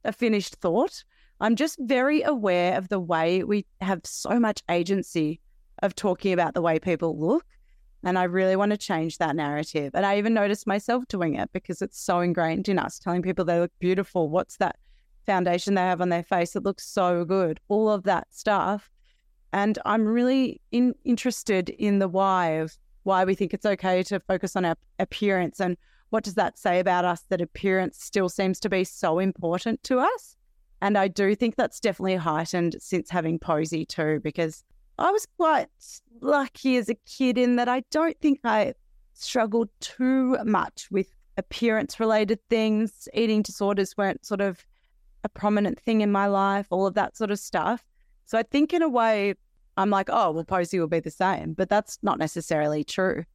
a 0.03 0.13
finished 0.13 0.55
thought. 0.55 1.03
I'm 1.39 1.55
just 1.55 1.77
very 1.81 2.21
aware 2.21 2.77
of 2.77 2.89
the 2.89 2.99
way 2.99 3.43
we 3.43 3.65
have 3.81 4.01
so 4.03 4.39
much 4.39 4.63
agency 4.69 5.41
of 5.81 5.95
talking 5.95 6.33
about 6.33 6.53
the 6.53 6.61
way 6.61 6.79
people 6.79 7.19
look. 7.19 7.45
And 8.03 8.19
I 8.19 8.23
really 8.23 8.55
want 8.55 8.71
to 8.71 8.77
change 8.77 9.17
that 9.17 9.35
narrative. 9.35 9.91
And 9.95 10.05
I 10.05 10.17
even 10.17 10.33
noticed 10.33 10.67
myself 10.67 11.07
doing 11.07 11.35
it 11.35 11.49
because 11.53 11.81
it's 11.81 11.99
so 11.99 12.19
ingrained 12.19 12.69
in 12.69 12.77
us, 12.77 12.99
telling 12.99 13.23
people 13.23 13.43
they 13.43 13.59
look 13.59 13.71
beautiful. 13.79 14.29
What's 14.29 14.57
that 14.57 14.75
foundation 15.25 15.73
they 15.73 15.81
have 15.81 16.01
on 16.01 16.09
their 16.09 16.23
face. 16.23 16.55
It 16.55 16.63
looks 16.63 16.85
so 16.85 17.25
good. 17.25 17.59
All 17.67 17.89
of 17.89 18.03
that 18.03 18.27
stuff. 18.31 18.89
And 19.51 19.79
I'm 19.85 20.05
really 20.05 20.61
in, 20.71 20.93
interested 21.03 21.69
in 21.69 21.99
the 21.99 22.07
why 22.07 22.47
of 22.59 22.77
why 23.05 23.23
we 23.23 23.35
think 23.35 23.53
it's 23.53 23.65
okay 23.65 24.03
to 24.03 24.19
focus 24.19 24.55
on 24.55 24.65
our 24.65 24.75
appearance 24.99 25.59
and 25.59 25.77
what 26.09 26.23
does 26.23 26.35
that 26.35 26.57
say 26.57 26.79
about 26.79 27.05
us 27.05 27.21
that 27.29 27.41
appearance 27.41 28.01
still 28.01 28.29
seems 28.29 28.59
to 28.61 28.69
be 28.69 28.83
so 28.83 29.19
important 29.19 29.83
to 29.83 29.99
us? 29.99 30.35
And 30.81 30.97
I 30.97 31.07
do 31.07 31.35
think 31.35 31.55
that's 31.55 31.79
definitely 31.79 32.15
heightened 32.15 32.75
since 32.79 33.09
having 33.09 33.39
Posey 33.39 33.85
too, 33.85 34.19
because 34.23 34.63
I 34.97 35.11
was 35.11 35.25
quite 35.37 35.67
lucky 36.21 36.77
as 36.77 36.89
a 36.89 36.95
kid 37.05 37.37
in 37.37 37.55
that 37.55 37.67
I 37.67 37.83
don't 37.91 38.17
think 38.19 38.39
I 38.43 38.73
struggled 39.13 39.69
too 39.79 40.37
much 40.45 40.87
with 40.91 41.07
appearance 41.37 41.99
related 41.99 42.39
things. 42.49 43.09
Eating 43.13 43.41
disorders 43.41 43.97
weren't 43.97 44.25
sort 44.25 44.41
of 44.41 44.65
a 45.23 45.29
prominent 45.29 45.79
thing 45.79 46.01
in 46.01 46.11
my 46.11 46.27
life, 46.27 46.67
all 46.69 46.85
of 46.85 46.93
that 46.93 47.17
sort 47.17 47.31
of 47.31 47.39
stuff. 47.39 47.83
So 48.25 48.37
I 48.37 48.43
think 48.43 48.73
in 48.73 48.81
a 48.81 48.89
way, 48.89 49.35
I'm 49.77 49.89
like, 49.89 50.09
oh, 50.11 50.31
well, 50.31 50.43
Posey 50.43 50.79
will 50.79 50.87
be 50.87 50.99
the 50.99 51.11
same, 51.11 51.53
but 51.53 51.69
that's 51.69 51.99
not 52.01 52.19
necessarily 52.19 52.83
true. 52.83 53.25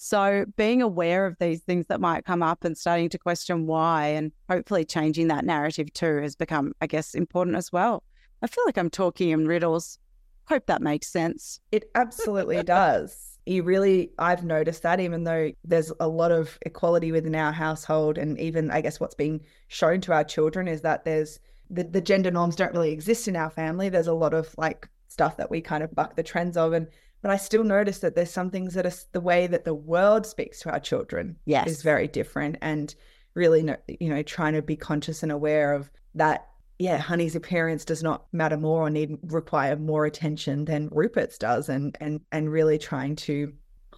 So 0.00 0.44
being 0.56 0.80
aware 0.80 1.26
of 1.26 1.36
these 1.40 1.60
things 1.62 1.86
that 1.88 2.00
might 2.00 2.24
come 2.24 2.40
up 2.42 2.64
and 2.64 2.78
starting 2.78 3.08
to 3.08 3.18
question 3.18 3.66
why 3.66 4.06
and 4.06 4.30
hopefully 4.48 4.84
changing 4.84 5.26
that 5.28 5.44
narrative 5.44 5.92
too 5.92 6.18
has 6.18 6.36
become, 6.36 6.72
I 6.80 6.86
guess, 6.86 7.14
important 7.14 7.56
as 7.56 7.72
well. 7.72 8.04
I 8.40 8.46
feel 8.46 8.62
like 8.64 8.78
I'm 8.78 8.90
talking 8.90 9.30
in 9.30 9.48
riddles. 9.48 9.98
Hope 10.44 10.66
that 10.66 10.82
makes 10.82 11.08
sense. 11.08 11.58
It 11.72 11.90
absolutely 11.96 12.62
does. 12.64 13.38
You 13.44 13.64
really, 13.64 14.12
I've 14.18 14.44
noticed 14.44 14.82
that 14.82 15.00
even 15.00 15.24
though 15.24 15.50
there's 15.64 15.92
a 15.98 16.06
lot 16.06 16.30
of 16.30 16.58
equality 16.62 17.10
within 17.10 17.34
our 17.34 17.50
household, 17.52 18.18
and 18.18 18.38
even 18.38 18.70
I 18.70 18.80
guess 18.82 19.00
what's 19.00 19.16
being 19.16 19.40
shown 19.66 20.00
to 20.02 20.12
our 20.12 20.22
children 20.22 20.68
is 20.68 20.82
that 20.82 21.04
there's 21.04 21.40
the, 21.70 21.82
the 21.82 22.00
gender 22.00 22.30
norms 22.30 22.54
don't 22.54 22.72
really 22.72 22.92
exist 22.92 23.26
in 23.26 23.34
our 23.34 23.50
family. 23.50 23.88
There's 23.88 24.06
a 24.06 24.12
lot 24.12 24.32
of 24.32 24.54
like 24.56 24.88
stuff 25.18 25.36
that 25.36 25.50
we 25.50 25.60
kind 25.60 25.82
of 25.82 25.92
buck 25.96 26.14
the 26.14 26.22
trends 26.22 26.56
of. 26.56 26.72
And 26.72 26.86
but 27.22 27.32
I 27.32 27.36
still 27.36 27.64
notice 27.64 27.98
that 27.98 28.14
there's 28.14 28.30
some 28.30 28.50
things 28.50 28.74
that 28.74 28.86
are 28.86 28.92
the 29.10 29.20
way 29.20 29.48
that 29.48 29.64
the 29.64 29.74
world 29.74 30.24
speaks 30.24 30.60
to 30.60 30.70
our 30.70 30.78
children 30.78 31.34
yes. 31.44 31.66
is 31.66 31.82
very 31.82 32.06
different. 32.06 32.56
And 32.62 32.94
really, 33.34 33.68
you 34.00 34.08
know, 34.08 34.22
trying 34.22 34.52
to 34.54 34.62
be 34.62 34.76
conscious 34.76 35.24
and 35.24 35.32
aware 35.32 35.74
of 35.74 35.90
that. 36.14 36.46
Yeah, 36.78 36.98
Honey's 36.98 37.34
appearance 37.34 37.84
does 37.84 38.04
not 38.04 38.26
matter 38.32 38.56
more 38.56 38.82
or 38.82 38.90
need 38.90 39.18
require 39.24 39.74
more 39.74 40.06
attention 40.06 40.64
than 40.64 40.88
Rupert's 40.92 41.36
does, 41.36 41.68
and 41.68 41.98
and 42.00 42.20
and 42.30 42.52
really 42.52 42.78
trying 42.78 43.16
to 43.16 43.52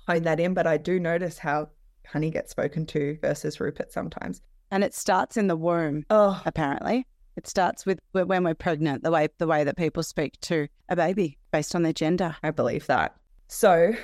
hone 0.07 0.23
that 0.23 0.41
in. 0.41 0.55
But 0.55 0.67
I 0.67 0.79
do 0.79 0.99
notice 0.99 1.37
how 1.37 1.69
Honey 2.07 2.31
gets 2.31 2.51
spoken 2.51 2.87
to 2.87 3.19
versus 3.21 3.61
Rupert 3.61 3.93
sometimes. 3.93 4.41
And 4.71 4.83
it 4.83 4.95
starts 4.95 5.37
in 5.37 5.47
the 5.47 5.57
womb, 5.57 6.07
oh. 6.09 6.41
apparently. 6.47 7.07
It 7.41 7.47
starts 7.47 7.87
with 7.87 8.01
when 8.13 8.45
we're 8.45 8.53
pregnant, 8.53 9.03
the 9.03 9.11
way 9.11 9.27
the 9.39 9.47
way 9.47 9.65
that 9.65 9.79
people 9.79 10.03
speak 10.03 10.39
to 10.43 10.69
a 10.91 10.95
baby 10.95 11.39
based 11.53 11.75
on 11.75 11.83
their 11.83 11.95
gender. 11.95 12.37
I 12.43 12.51
believe 12.51 12.87
that. 12.89 13.17
So 13.49 13.95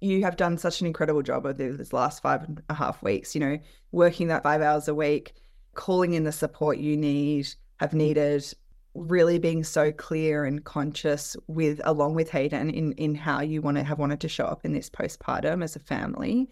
you 0.00 0.22
have 0.22 0.36
done 0.36 0.56
such 0.56 0.80
an 0.80 0.86
incredible 0.86 1.20
job 1.20 1.44
of 1.44 1.58
this 1.58 1.92
last 1.92 2.22
five 2.22 2.42
and 2.42 2.62
a 2.70 2.74
half 2.74 3.02
weeks, 3.02 3.34
you 3.34 3.40
know, 3.42 3.58
working 3.92 4.28
that 4.28 4.44
five 4.44 4.62
hours 4.62 4.88
a 4.88 4.94
week, 4.94 5.34
calling 5.74 6.14
in 6.14 6.24
the 6.24 6.32
support 6.32 6.78
you 6.78 6.96
need, 6.96 7.48
have 7.80 7.92
needed, 7.92 8.46
really 8.94 9.38
being 9.38 9.62
so 9.62 9.92
clear 9.92 10.46
and 10.46 10.64
conscious 10.64 11.36
with 11.48 11.82
along 11.84 12.14
with 12.14 12.30
Hayden 12.30 12.70
in 12.70 12.92
in 12.92 13.14
how 13.14 13.42
you 13.42 13.60
want 13.60 13.76
to 13.76 13.84
have 13.84 13.98
wanted 13.98 14.20
to 14.20 14.28
show 14.28 14.46
up 14.46 14.64
in 14.64 14.72
this 14.72 14.88
postpartum 14.88 15.62
as 15.62 15.76
a 15.76 15.80
family, 15.80 16.48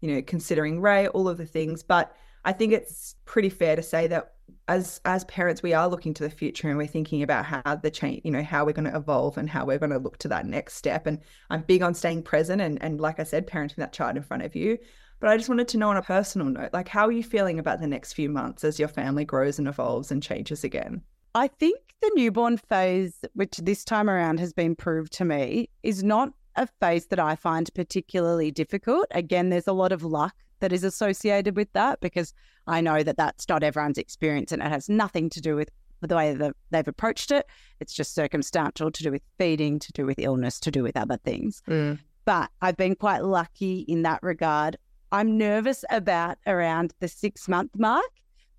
you 0.00 0.14
know, 0.14 0.22
considering 0.22 0.80
Ray, 0.80 1.08
all 1.08 1.28
of 1.28 1.36
the 1.36 1.44
things. 1.44 1.82
But 1.82 2.16
I 2.46 2.52
think 2.52 2.72
it's 2.72 3.16
pretty 3.24 3.50
fair 3.50 3.74
to 3.74 3.82
say 3.82 4.06
that 4.06 4.32
as 4.68 5.00
as 5.04 5.24
parents, 5.24 5.64
we 5.64 5.74
are 5.74 5.88
looking 5.88 6.14
to 6.14 6.22
the 6.22 6.30
future 6.30 6.68
and 6.68 6.78
we're 6.78 6.86
thinking 6.86 7.22
about 7.22 7.44
how 7.44 7.74
the 7.74 7.90
change, 7.90 8.22
you 8.24 8.30
know, 8.30 8.42
how 8.42 8.64
we're 8.64 8.72
going 8.72 8.90
to 8.90 8.96
evolve 8.96 9.36
and 9.36 9.50
how 9.50 9.64
we're 9.64 9.78
going 9.78 9.90
to 9.90 9.98
look 9.98 10.18
to 10.18 10.28
that 10.28 10.46
next 10.46 10.74
step. 10.74 11.08
And 11.08 11.18
I'm 11.50 11.62
big 11.62 11.82
on 11.82 11.92
staying 11.92 12.22
present 12.22 12.62
and 12.62 12.80
and 12.82 13.00
like 13.00 13.18
I 13.18 13.24
said, 13.24 13.48
parenting 13.48 13.76
that 13.76 13.92
child 13.92 14.16
in 14.16 14.22
front 14.22 14.44
of 14.44 14.54
you. 14.54 14.78
But 15.18 15.30
I 15.30 15.36
just 15.36 15.48
wanted 15.48 15.66
to 15.68 15.78
know 15.78 15.90
on 15.90 15.96
a 15.96 16.02
personal 16.02 16.46
note, 16.46 16.70
like 16.72 16.88
how 16.88 17.06
are 17.06 17.12
you 17.12 17.24
feeling 17.24 17.58
about 17.58 17.80
the 17.80 17.86
next 17.88 18.12
few 18.12 18.28
months 18.28 18.62
as 18.62 18.78
your 18.78 18.88
family 18.88 19.24
grows 19.24 19.58
and 19.58 19.66
evolves 19.66 20.12
and 20.12 20.22
changes 20.22 20.62
again? 20.62 21.02
I 21.34 21.48
think 21.48 21.80
the 22.00 22.12
newborn 22.14 22.58
phase, 22.58 23.24
which 23.34 23.56
this 23.58 23.84
time 23.84 24.08
around 24.08 24.38
has 24.38 24.52
been 24.52 24.76
proved 24.76 25.12
to 25.14 25.24
me, 25.24 25.68
is 25.82 26.04
not 26.04 26.32
a 26.54 26.68
phase 26.80 27.06
that 27.06 27.18
I 27.18 27.34
find 27.34 27.68
particularly 27.74 28.50
difficult. 28.50 29.06
Again, 29.10 29.50
there's 29.50 29.66
a 29.66 29.72
lot 29.72 29.92
of 29.92 30.04
luck 30.04 30.34
that 30.60 30.72
is 30.72 30.84
associated 30.84 31.56
with 31.56 31.72
that 31.72 32.00
because 32.00 32.32
I 32.66 32.80
know 32.80 33.02
that 33.02 33.16
that's 33.16 33.48
not 33.48 33.62
everyone's 33.62 33.98
experience 33.98 34.52
and 34.52 34.62
it 34.62 34.68
has 34.68 34.88
nothing 34.88 35.30
to 35.30 35.40
do 35.40 35.56
with 35.56 35.70
the 36.00 36.16
way 36.16 36.34
that 36.34 36.54
they've 36.70 36.86
approached 36.86 37.30
it. 37.30 37.46
It's 37.80 37.94
just 37.94 38.14
circumstantial 38.14 38.90
to 38.90 39.02
do 39.02 39.10
with 39.10 39.22
feeding, 39.38 39.78
to 39.78 39.92
do 39.92 40.06
with 40.06 40.18
illness, 40.18 40.60
to 40.60 40.70
do 40.70 40.82
with 40.82 40.96
other 40.96 41.16
things. 41.16 41.62
Mm. 41.68 41.98
But 42.24 42.50
I've 42.60 42.76
been 42.76 42.96
quite 42.96 43.24
lucky 43.24 43.80
in 43.80 44.02
that 44.02 44.22
regard. 44.22 44.76
I'm 45.12 45.38
nervous 45.38 45.84
about 45.90 46.38
around 46.46 46.92
the 47.00 47.08
six 47.08 47.48
month 47.48 47.70
mark 47.78 48.04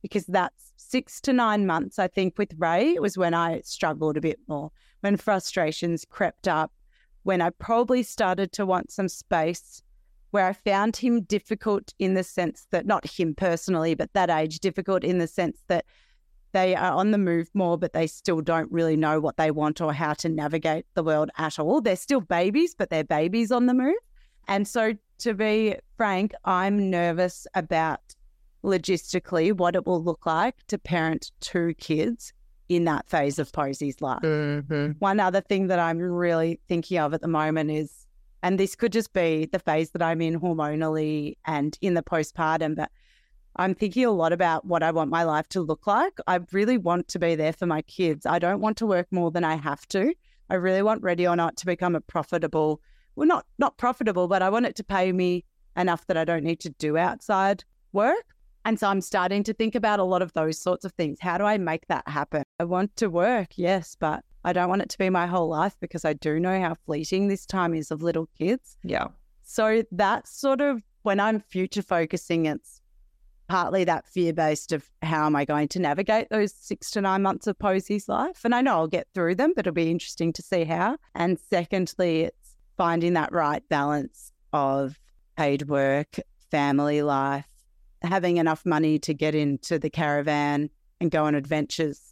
because 0.02 0.26
that's 0.26 0.72
six 0.78 1.20
to 1.22 1.34
nine 1.34 1.66
months. 1.66 2.00
I 2.00 2.08
think 2.08 2.38
with 2.38 2.54
Ray, 2.58 2.94
it 2.94 3.02
was 3.02 3.18
when 3.18 3.34
I 3.34 3.62
struggled 3.62 4.18
a 4.18 4.22
bit 4.22 4.40
more, 4.48 4.72
when 5.02 5.18
frustrations 5.18 6.06
crept 6.10 6.48
up, 6.48 6.72
when 7.24 7.42
I 7.42 7.50
probably 7.50 8.04
started 8.04 8.54
to 8.54 8.66
want 8.66 8.92
some 8.92 9.10
space 9.10 9.82
where 10.32 10.46
I 10.46 10.54
found 10.54 10.98
him 10.98 11.22
difficult 11.22 11.94
in 12.00 12.14
the 12.14 12.24
sense 12.24 12.68
that, 12.72 12.86
not 12.86 13.06
him 13.08 13.34
personally, 13.34 13.96
but 13.96 14.14
that 14.14 14.30
age 14.30 14.60
difficult 14.60 15.04
in 15.04 15.18
the 15.18 15.28
sense 15.28 15.64
that 15.68 15.86
they 16.54 16.76
are 16.76 16.94
on 16.94 17.12
the 17.12 17.18
move 17.18 17.50
more, 17.54 17.78
but 17.78 17.94
they 17.94 18.08
still 18.08 18.42
don't 18.42 18.72
really 18.72 18.96
know 18.96 19.20
what 19.20 19.38
they 19.38 19.52
want 19.52 19.82
or 19.82 19.94
how 19.94 20.14
to 20.14 20.30
navigate 20.30 20.86
the 20.96 21.04
world 21.04 21.30
at 21.38 21.60
all. 21.60 21.82
They're 21.82 21.96
still 21.96 22.22
babies, 22.22 22.74
but 22.76 22.90
they're 22.90 23.04
babies 23.04 23.52
on 23.52 23.68
the 23.68 23.74
move. 23.74 23.96
And 24.48 24.68
so, 24.68 24.94
to 25.20 25.34
be 25.34 25.76
frank, 25.98 26.34
I'm 26.46 26.90
nervous 26.90 27.48
about 27.54 28.00
logistically 28.64 29.54
what 29.54 29.76
it 29.76 29.86
will 29.86 30.04
look 30.04 30.26
like 30.26 30.56
to 30.68 30.78
parent 30.78 31.32
two 31.42 31.74
kids 31.76 32.34
in 32.70 32.86
that 32.86 33.10
phase 33.10 33.40
of 33.40 33.52
Posey's 33.52 34.02
life. 34.02 34.22
Mm-hmm. 34.22 34.92
One 35.00 35.20
other 35.20 35.42
thing 35.42 35.68
that 35.68 35.80
I'm 35.80 36.00
really 36.00 36.60
thinking 36.68 36.98
of 36.98 37.14
at 37.14 37.22
the 37.22 37.28
moment 37.28 37.72
is 37.72 38.07
and 38.44 38.60
this 38.60 38.76
could 38.76 38.92
just 38.92 39.14
be 39.14 39.46
the 39.52 39.60
phase 39.60 39.92
that 39.92 40.02
I'm 40.02 40.22
in 40.22 40.40
hormonally 40.40 41.38
and 41.46 41.78
in 41.82 41.94
the 41.96 42.04
postpartum, 42.04 42.76
but 42.76 42.92
I'm 43.56 43.74
thinking 43.74 44.06
a 44.06 44.12
lot 44.12 44.34
about 44.34 44.66
what 44.66 44.84
I 44.84 44.92
want 44.92 45.10
my 45.10 45.24
life 45.24 45.50
to 45.50 45.62
look 45.62 45.88
like. 45.88 46.14
I 46.28 46.40
really 46.52 46.78
want 46.78 47.08
to 47.10 47.20
be 47.20 47.36
there 47.36 47.54
for 47.54 47.66
my 47.66 47.82
kids. 47.84 48.26
I 48.26 48.38
don't 48.38 48.62
want 48.62 48.78
to 48.78 48.86
work 48.86 49.08
more 49.12 49.32
than 49.32 49.44
I 49.44 49.56
have 49.56 49.88
to. 49.88 50.14
I 50.50 50.56
really 50.56 50.84
want 50.84 51.02
Ready 51.02 51.28
or 51.28 51.36
Not 51.36 51.58
to 51.58 51.66
become 51.66 51.96
a 51.96 52.02
profitable, 52.02 52.82
well, 53.16 53.28
not 53.28 53.46
not 53.58 53.78
profitable, 53.78 54.28
but 54.28 54.42
I 54.44 54.50
want 54.50 54.68
it 54.68 54.76
to 54.76 54.84
pay 54.84 55.12
me 55.12 55.44
enough 55.76 56.06
that 56.08 56.18
I 56.18 56.24
don't 56.24 56.44
need 56.44 56.60
to 56.62 56.70
do 56.70 56.98
outside 56.98 57.64
work. 57.94 58.36
And 58.64 58.80
so 58.80 58.88
I'm 58.90 59.02
starting 59.02 59.44
to 59.44 59.54
think 59.54 59.76
about 59.76 60.00
a 60.00 60.04
lot 60.04 60.22
of 60.22 60.34
those 60.34 60.60
sorts 60.60 60.86
of 60.86 60.92
things. 60.94 61.20
How 61.20 61.38
do 61.38 61.46
I 61.46 61.58
make 61.58 61.88
that 61.88 62.08
happen? 62.08 62.44
I 62.60 62.66
want 62.66 62.96
to 62.98 63.10
work, 63.10 63.58
yes, 63.58 63.96
but 64.00 64.24
I 64.44 64.54
don't 64.54 64.70
want 64.70 64.82
it 64.82 64.90
to 64.90 64.98
be 64.98 65.10
my 65.10 65.28
whole 65.28 65.50
life 65.50 65.76
because 65.80 66.06
I 66.06 66.14
do 66.14 66.40
know 66.40 66.60
how 66.60 66.76
fleeting 66.86 67.28
this 67.28 67.46
time 67.46 67.74
is 67.74 67.92
of 67.92 68.02
little 68.02 68.30
kids. 68.38 68.78
Yeah. 68.84 69.08
So 69.44 69.84
that's 69.92 70.32
sort 70.40 70.62
of 70.62 70.82
when 71.04 71.20
I'm 71.20 71.40
future 71.40 71.82
focusing, 71.82 72.46
it's 72.46 72.82
partly 73.48 73.84
that 73.86 74.06
fear 74.06 74.34
based 74.34 74.74
of 74.74 74.90
how 75.02 75.26
am 75.26 75.36
I 75.36 75.46
going 75.46 75.70
to 75.70 75.80
navigate 75.80 76.30
those 76.30 76.54
six 76.54 76.92
to 76.92 77.02
nine 77.02 77.22
months 77.22 77.48
of 77.48 77.58
Posey's 77.58 78.10
life. 78.10 78.42
And 78.44 78.54
I 78.54 78.62
know 78.62 78.74
I'll 78.74 78.88
get 78.88 79.08
through 79.14 79.36
them, 79.36 79.54
but 79.56 79.66
it'll 79.66 79.74
be 79.74 79.90
interesting 79.90 80.34
to 80.34 80.42
see 80.42 80.66
how. 80.66 80.98
And 81.16 81.40
secondly, 81.50 82.24
it's 82.24 82.58
finding 82.76 83.14
that 83.14 83.32
right 83.32 83.64
balance 83.70 84.32
of 84.54 85.00
paid 85.38 85.70
work, 85.70 86.18
family 86.52 87.02
life, 87.02 87.48
having 88.02 88.38
enough 88.38 88.66
money 88.66 89.00
to 89.00 89.14
get 89.14 89.34
into 89.34 89.80
the 89.80 89.90
caravan 89.90 90.70
and 91.00 91.12
go 91.12 91.26
on 91.26 91.36
adventures 91.36 92.07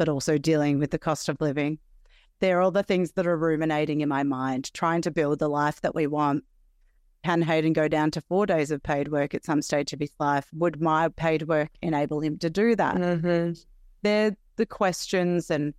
but 0.00 0.08
also 0.08 0.38
dealing 0.38 0.78
with 0.78 0.90
the 0.92 0.98
cost 0.98 1.28
of 1.28 1.38
living. 1.42 1.78
They're 2.38 2.62
all 2.62 2.70
the 2.70 2.82
things 2.82 3.12
that 3.12 3.26
are 3.26 3.36
ruminating 3.36 4.00
in 4.00 4.08
my 4.08 4.22
mind, 4.22 4.72
trying 4.72 5.02
to 5.02 5.10
build 5.10 5.38
the 5.38 5.48
life 5.48 5.82
that 5.82 5.94
we 5.94 6.06
want. 6.06 6.42
Can 7.22 7.42
Hayden 7.42 7.74
go 7.74 7.86
down 7.86 8.10
to 8.12 8.22
four 8.22 8.46
days 8.46 8.70
of 8.70 8.82
paid 8.82 9.08
work 9.08 9.34
at 9.34 9.44
some 9.44 9.60
stage 9.60 9.92
of 9.92 10.00
his 10.00 10.14
life? 10.18 10.46
Would 10.54 10.80
my 10.80 11.10
paid 11.10 11.42
work 11.48 11.68
enable 11.82 12.20
him 12.20 12.38
to 12.38 12.48
do 12.48 12.74
that? 12.76 12.96
Mm-hmm. 12.96 13.60
They're 14.00 14.34
the 14.56 14.64
questions 14.64 15.50
and 15.50 15.74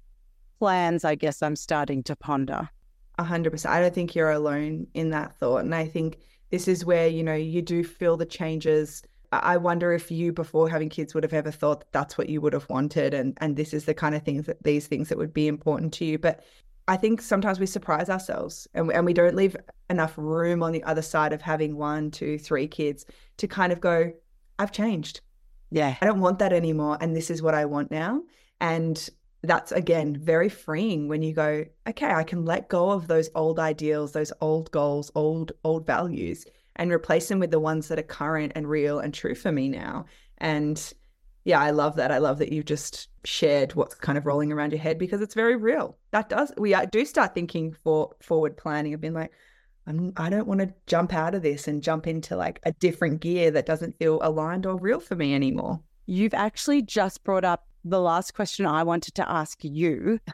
plans, 0.60 1.03
I 1.03 1.15
guess, 1.15 1.41
I'm 1.41 1.56
starting 1.56 2.03
to 2.03 2.15
ponder. 2.15 2.69
A 3.18 3.23
hundred 3.23 3.49
percent. 3.49 3.73
I 3.73 3.81
don't 3.81 3.95
think 3.95 4.14
you're 4.14 4.30
alone 4.30 4.85
in 4.93 5.10
that 5.10 5.34
thought. 5.39 5.64
And 5.64 5.73
I 5.73 5.88
think 5.88 6.19
this 6.52 6.68
is 6.68 6.85
where, 6.85 7.07
you 7.07 7.23
know, 7.23 7.34
you 7.34 7.64
do 7.64 7.84
feel 7.84 8.18
the 8.18 8.27
changes 8.27 9.02
I 9.32 9.58
wonder 9.58 9.94
if 9.94 10.12
you, 10.12 10.34
before 10.34 10.68
having 10.70 10.90
kids, 10.90 11.14
would 11.14 11.24
have 11.24 11.34
ever 11.34 11.52
thought 11.52 11.80
that 11.80 11.91
that's 11.91 12.18
what 12.18 12.28
you 12.28 12.41
would 12.41 12.53
have 12.53 12.68
wanted, 12.70 13.14
and 13.14 13.38
and 13.40 13.56
this 13.56 13.74
is 13.74 13.86
the 13.86 13.94
kind 13.94 14.14
of 14.14 14.24
things 14.24 14.45
that 14.45 14.62
these 14.64 14.88
things 14.88 15.10
that 15.10 15.18
would 15.18 15.34
be 15.34 15.48
important 15.48 15.94
to 15.94 16.06
you. 16.06 16.20
But 16.20 16.44
I 16.88 16.98
think 16.98 17.22
sometimes 17.22 17.60
we 17.60 17.66
surprise 17.66 18.10
ourselves, 18.10 18.68
and 18.74 18.91
and 18.91 19.06
we 19.06 19.14
don't 19.14 19.36
leave 19.36 19.56
enough 19.90 20.18
room 20.18 20.62
on 20.62 20.74
the 20.74 20.84
other 20.84 21.02
side 21.02 21.32
of 21.32 21.41
having 21.41 21.78
one, 21.78 22.12
two, 22.12 22.38
three 22.38 22.68
kids 22.68 23.06
to 23.38 23.48
kind 23.48 23.72
of 23.72 23.80
go, 23.80 24.12
I've 24.60 24.72
changed. 24.74 25.22
Yeah, 25.70 25.95
I 26.02 26.06
don't 26.06 26.20
want 26.20 26.40
that 26.40 26.52
anymore, 26.52 26.98
and 26.99 27.16
this 27.16 27.30
is 27.30 27.41
what 27.41 27.53
I 27.53 27.66
want 27.66 27.91
now. 27.91 28.24
And 28.60 29.10
that's 29.44 29.72
again 29.72 30.16
very 30.18 30.49
freeing 30.49 31.08
when 31.08 31.24
you 31.24 31.34
go, 31.34 31.66
okay, 31.88 32.12
I 32.12 32.24
can 32.24 32.45
let 32.45 32.70
go 32.70 32.91
of 32.91 33.08
those 33.08 33.30
old 33.34 33.60
ideals, 33.60 34.12
those 34.12 34.34
old 34.41 34.70
goals, 34.72 35.12
old, 35.16 35.53
old 35.64 35.86
values, 35.88 36.45
and 36.76 36.91
replace 36.91 37.27
them 37.27 37.39
with 37.39 37.52
the 37.52 37.60
ones 37.60 37.88
that 37.88 37.99
are 37.99 38.03
current 38.03 38.53
and 38.56 38.69
real 38.69 38.99
and 38.99 39.14
true 39.14 39.35
for 39.35 39.52
me 39.52 39.69
now. 39.69 40.06
And 40.38 40.93
yeah, 41.43 41.60
I 41.60 41.72
love 41.72 41.95
that. 41.95 42.11
I 42.11 42.19
love 42.19 42.38
that 42.39 42.52
you've 42.52 42.65
just 42.65 43.10
shared 43.23 43.73
what's 43.73 43.95
kind 43.95 44.18
of 44.18 44.26
rolling 44.26 44.52
around 44.52 44.72
your 44.72 44.81
head 44.81 44.98
because 44.98 45.22
it's 45.22 45.34
very 45.34 45.56
real. 45.56 45.98
That 46.11 46.30
does 46.30 46.52
we 46.57 46.76
do 46.91 47.06
start 47.06 47.34
thinking 47.34 47.76
for 47.84 48.15
forward 48.22 48.57
planning 48.57 48.93
of 48.93 49.02
being 49.02 49.14
like, 49.14 49.31
I'm, 49.88 50.14
I 50.18 50.30
don't 50.30 50.48
want 50.48 50.61
to 50.61 50.73
jump 50.85 51.14
out 51.14 51.34
of 51.34 51.41
this 51.41 51.68
and 51.68 51.81
jump 51.81 52.06
into 52.06 52.35
like 52.35 52.60
a 52.64 52.72
different 52.73 53.22
gear 53.22 53.49
that 53.52 53.65
doesn't 53.65 53.98
feel 53.98 54.19
aligned 54.22 54.65
or 54.65 54.77
real 54.77 54.99
for 54.99 55.15
me 55.15 55.34
anymore. 55.34 55.80
You've 56.06 56.34
actually 56.34 56.84
just 56.84 57.23
brought 57.23 57.45
up 57.45 57.65
the 57.84 57.99
last 57.99 58.35
question 58.35 58.65
I 58.65 58.84
wanted 58.84 59.15
to 59.15 59.30
ask 59.30 59.64
you. 59.64 60.19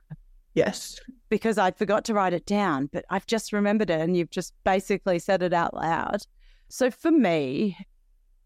Yes. 0.58 1.00
Because 1.30 1.60
I 1.60 1.70
forgot 1.70 2.04
to 2.06 2.16
write 2.16 2.34
it 2.34 2.48
down, 2.48 2.90
but 2.92 3.06
I've 3.12 3.28
just 3.28 3.54
remembered 3.54 3.92
it 3.92 4.02
and 4.02 4.18
you've 4.18 4.32
just 4.32 4.56
basically 4.64 5.20
said 5.20 5.44
it 5.44 5.54
out 5.54 5.76
loud. 5.76 6.22
So 6.68 6.90
for 6.90 7.12
me, 7.12 7.78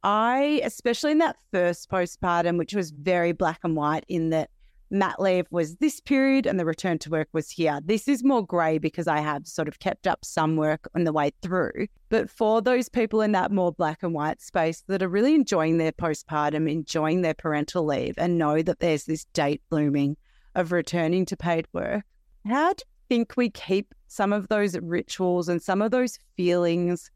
I, 0.03 0.59
especially 0.65 1.11
in 1.11 1.19
that 1.19 1.37
first 1.53 1.89
postpartum, 1.89 2.57
which 2.57 2.73
was 2.73 2.91
very 2.91 3.31
black 3.31 3.59
and 3.63 3.77
white 3.77 4.03
in 4.09 4.29
that 4.31 4.49
mat 4.89 5.21
leave 5.21 5.45
was 5.51 5.77
this 5.77 6.01
period 6.01 6.45
and 6.45 6.59
the 6.59 6.65
return 6.65 6.99
to 6.99 7.09
work 7.09 7.29
was 7.31 7.49
here. 7.49 7.79
This 7.81 8.09
is 8.09 8.25
more 8.25 8.45
grey 8.45 8.77
because 8.77 9.07
I 9.07 9.19
have 9.21 9.47
sort 9.47 9.69
of 9.69 9.79
kept 9.79 10.05
up 10.05 10.25
some 10.25 10.57
work 10.57 10.89
on 10.93 11.05
the 11.05 11.13
way 11.13 11.31
through. 11.41 11.87
But 12.09 12.29
for 12.29 12.61
those 12.61 12.89
people 12.89 13.21
in 13.21 13.31
that 13.31 13.53
more 13.53 13.71
black 13.71 14.03
and 14.03 14.13
white 14.13 14.41
space 14.41 14.83
that 14.87 15.01
are 15.01 15.07
really 15.07 15.33
enjoying 15.33 15.77
their 15.77 15.93
postpartum, 15.93 16.69
enjoying 16.69 17.21
their 17.21 17.35
parental 17.35 17.85
leave, 17.85 18.15
and 18.17 18.37
know 18.37 18.61
that 18.61 18.79
there's 18.81 19.05
this 19.05 19.23
date 19.33 19.61
looming 19.71 20.17
of 20.55 20.71
returning 20.71 21.25
to 21.25 21.37
paid 21.37 21.67
work, 21.73 22.03
how 22.45 22.73
do 22.73 22.83
you 22.85 23.17
think 23.17 23.33
we 23.37 23.49
keep 23.49 23.93
some 24.07 24.33
of 24.33 24.47
those 24.47 24.77
rituals 24.79 25.47
and 25.47 25.61
some 25.61 25.81
of 25.81 25.91
those 25.91 26.17
feelings 26.35 27.09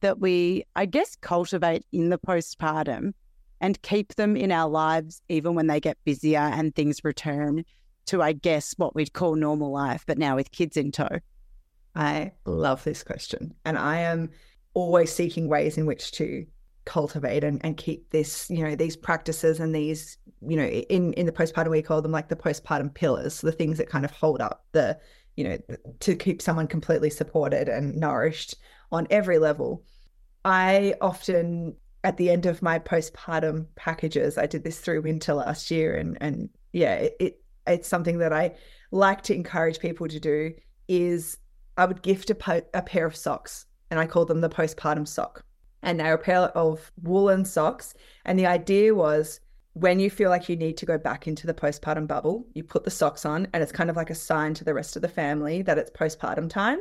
that 0.00 0.18
we, 0.18 0.64
I 0.76 0.86
guess, 0.86 1.16
cultivate 1.16 1.84
in 1.92 2.08
the 2.08 2.18
postpartum 2.18 3.12
and 3.60 3.80
keep 3.82 4.14
them 4.14 4.36
in 4.36 4.50
our 4.50 4.68
lives 4.68 5.22
even 5.28 5.54
when 5.54 5.66
they 5.66 5.80
get 5.80 5.98
busier 6.04 6.38
and 6.38 6.74
things 6.74 7.04
return 7.04 7.64
to, 8.06 8.22
I 8.22 8.32
guess, 8.32 8.74
what 8.78 8.94
we'd 8.94 9.12
call 9.12 9.36
normal 9.36 9.70
life, 9.70 10.04
but 10.06 10.18
now 10.18 10.36
with 10.36 10.50
kids 10.50 10.76
in 10.76 10.90
tow? 10.90 11.18
I 11.94 12.32
love 12.46 12.82
this 12.84 13.02
question. 13.02 13.54
And 13.64 13.76
I 13.76 13.98
am 13.98 14.30
always 14.74 15.12
seeking 15.12 15.48
ways 15.48 15.76
in 15.76 15.86
which 15.86 16.12
to 16.12 16.46
cultivate 16.90 17.44
and, 17.44 17.64
and 17.64 17.76
keep 17.76 18.10
this, 18.10 18.50
you 18.50 18.64
know, 18.64 18.74
these 18.74 18.96
practices 18.96 19.60
and 19.60 19.74
these, 19.74 20.18
you 20.46 20.56
know, 20.56 20.66
in, 20.66 21.12
in 21.14 21.24
the 21.24 21.32
postpartum, 21.32 21.70
we 21.70 21.82
call 21.82 22.02
them 22.02 22.12
like 22.12 22.28
the 22.28 22.36
postpartum 22.36 22.92
pillars, 22.92 23.40
the 23.40 23.52
things 23.52 23.78
that 23.78 23.88
kind 23.88 24.04
of 24.04 24.10
hold 24.10 24.40
up 24.40 24.64
the, 24.72 24.98
you 25.36 25.44
know, 25.44 25.58
to 26.00 26.16
keep 26.16 26.42
someone 26.42 26.66
completely 26.66 27.08
supported 27.08 27.68
and 27.68 27.96
nourished 27.96 28.56
on 28.90 29.06
every 29.08 29.38
level. 29.38 29.84
I 30.44 30.94
often 31.00 31.76
at 32.04 32.16
the 32.16 32.30
end 32.30 32.46
of 32.46 32.62
my 32.62 32.78
postpartum 32.78 33.66
packages. 33.76 34.38
I 34.38 34.46
did 34.46 34.64
this 34.64 34.80
through 34.80 35.02
winter 35.02 35.34
last 35.34 35.70
year, 35.70 35.96
and 35.96 36.16
and 36.20 36.48
yeah, 36.72 36.94
it, 36.94 37.16
it 37.20 37.42
it's 37.66 37.88
something 37.88 38.18
that 38.18 38.32
I 38.32 38.54
like 38.90 39.22
to 39.22 39.34
encourage 39.34 39.78
people 39.78 40.08
to 40.08 40.20
do. 40.20 40.52
Is 40.88 41.38
I 41.76 41.84
would 41.84 42.02
gift 42.02 42.30
a, 42.30 42.34
po- 42.34 42.66
a 42.74 42.82
pair 42.82 43.06
of 43.06 43.14
socks, 43.14 43.66
and 43.90 44.00
I 44.00 44.06
call 44.06 44.24
them 44.24 44.40
the 44.40 44.48
postpartum 44.48 45.06
sock, 45.06 45.44
and 45.82 45.98
they're 45.98 46.14
a 46.14 46.18
pair 46.18 46.40
of 46.56 46.92
woolen 47.02 47.44
socks. 47.44 47.94
And 48.24 48.38
the 48.38 48.46
idea 48.46 48.94
was 48.94 49.40
when 49.74 50.00
you 50.00 50.10
feel 50.10 50.30
like 50.30 50.48
you 50.48 50.56
need 50.56 50.76
to 50.78 50.86
go 50.86 50.98
back 50.98 51.26
into 51.26 51.46
the 51.46 51.54
postpartum 51.54 52.06
bubble, 52.06 52.46
you 52.54 52.64
put 52.64 52.84
the 52.84 52.90
socks 52.90 53.24
on, 53.24 53.46
and 53.52 53.62
it's 53.62 53.72
kind 53.72 53.90
of 53.90 53.96
like 53.96 54.10
a 54.10 54.14
sign 54.14 54.54
to 54.54 54.64
the 54.64 54.74
rest 54.74 54.96
of 54.96 55.02
the 55.02 55.08
family 55.08 55.62
that 55.62 55.78
it's 55.78 55.90
postpartum 55.90 56.50
time 56.50 56.80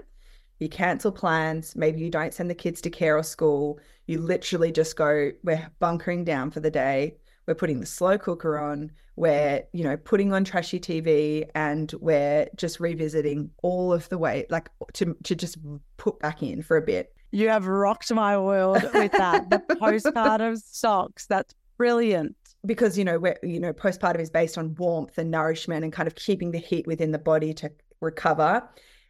you 0.59 0.67
cancel 0.67 1.11
plans, 1.11 1.75
maybe 1.75 2.01
you 2.01 2.09
don't 2.09 2.33
send 2.33 2.49
the 2.49 2.55
kids 2.55 2.81
to 2.81 2.89
care 2.89 3.17
or 3.17 3.23
school. 3.23 3.79
You 4.07 4.19
literally 4.19 4.71
just 4.71 4.95
go, 4.95 5.31
we're 5.43 5.69
bunkering 5.79 6.25
down 6.25 6.51
for 6.51 6.59
the 6.59 6.71
day. 6.71 7.15
We're 7.47 7.55
putting 7.55 7.79
the 7.79 7.85
slow 7.85 8.17
cooker 8.17 8.59
on. 8.59 8.91
We're, 9.15 9.63
you 9.73 9.83
know, 9.83 9.97
putting 9.97 10.33
on 10.33 10.43
trashy 10.43 10.79
TV 10.79 11.49
and 11.55 11.91
we're 11.99 12.47
just 12.55 12.79
revisiting 12.79 13.51
all 13.63 13.91
of 13.91 14.07
the 14.09 14.17
way, 14.17 14.45
like 14.49 14.69
to, 14.93 15.15
to 15.23 15.35
just 15.35 15.57
put 15.97 16.19
back 16.19 16.43
in 16.43 16.61
for 16.61 16.77
a 16.77 16.81
bit. 16.81 17.13
You 17.31 17.49
have 17.49 17.67
rocked 17.67 18.11
my 18.11 18.37
world 18.37 18.83
with 18.93 19.11
that. 19.11 19.49
the 19.49 19.59
postpartum 19.75 20.61
socks. 20.61 21.25
That's 21.25 21.53
brilliant 21.77 22.35
because 22.65 22.97
you 22.97 23.05
know 23.05 23.19
where 23.19 23.37
you 23.41 23.59
know 23.59 23.71
postpartum 23.71 24.19
is 24.19 24.29
based 24.29 24.57
on 24.57 24.75
warmth 24.75 25.17
and 25.17 25.31
nourishment 25.31 25.83
and 25.83 25.93
kind 25.93 26.07
of 26.07 26.15
keeping 26.15 26.51
the 26.51 26.57
heat 26.57 26.85
within 26.87 27.11
the 27.11 27.19
body 27.19 27.53
to 27.53 27.71
recover 28.01 28.67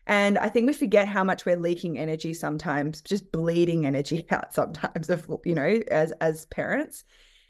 and 0.09 0.39
I 0.39 0.49
think 0.49 0.65
we 0.65 0.73
forget 0.73 1.07
how 1.07 1.23
much 1.23 1.45
we're 1.45 1.55
leaking 1.55 1.99
energy 1.99 2.33
sometimes, 2.33 2.99
just 3.01 3.31
bleeding 3.31 3.85
energy 3.85 4.25
out 4.31 4.55
sometimes 4.55 5.07
of, 5.07 5.29
you 5.45 5.53
know, 5.53 5.79
as 5.91 6.11
as 6.19 6.47
parents. 6.47 7.03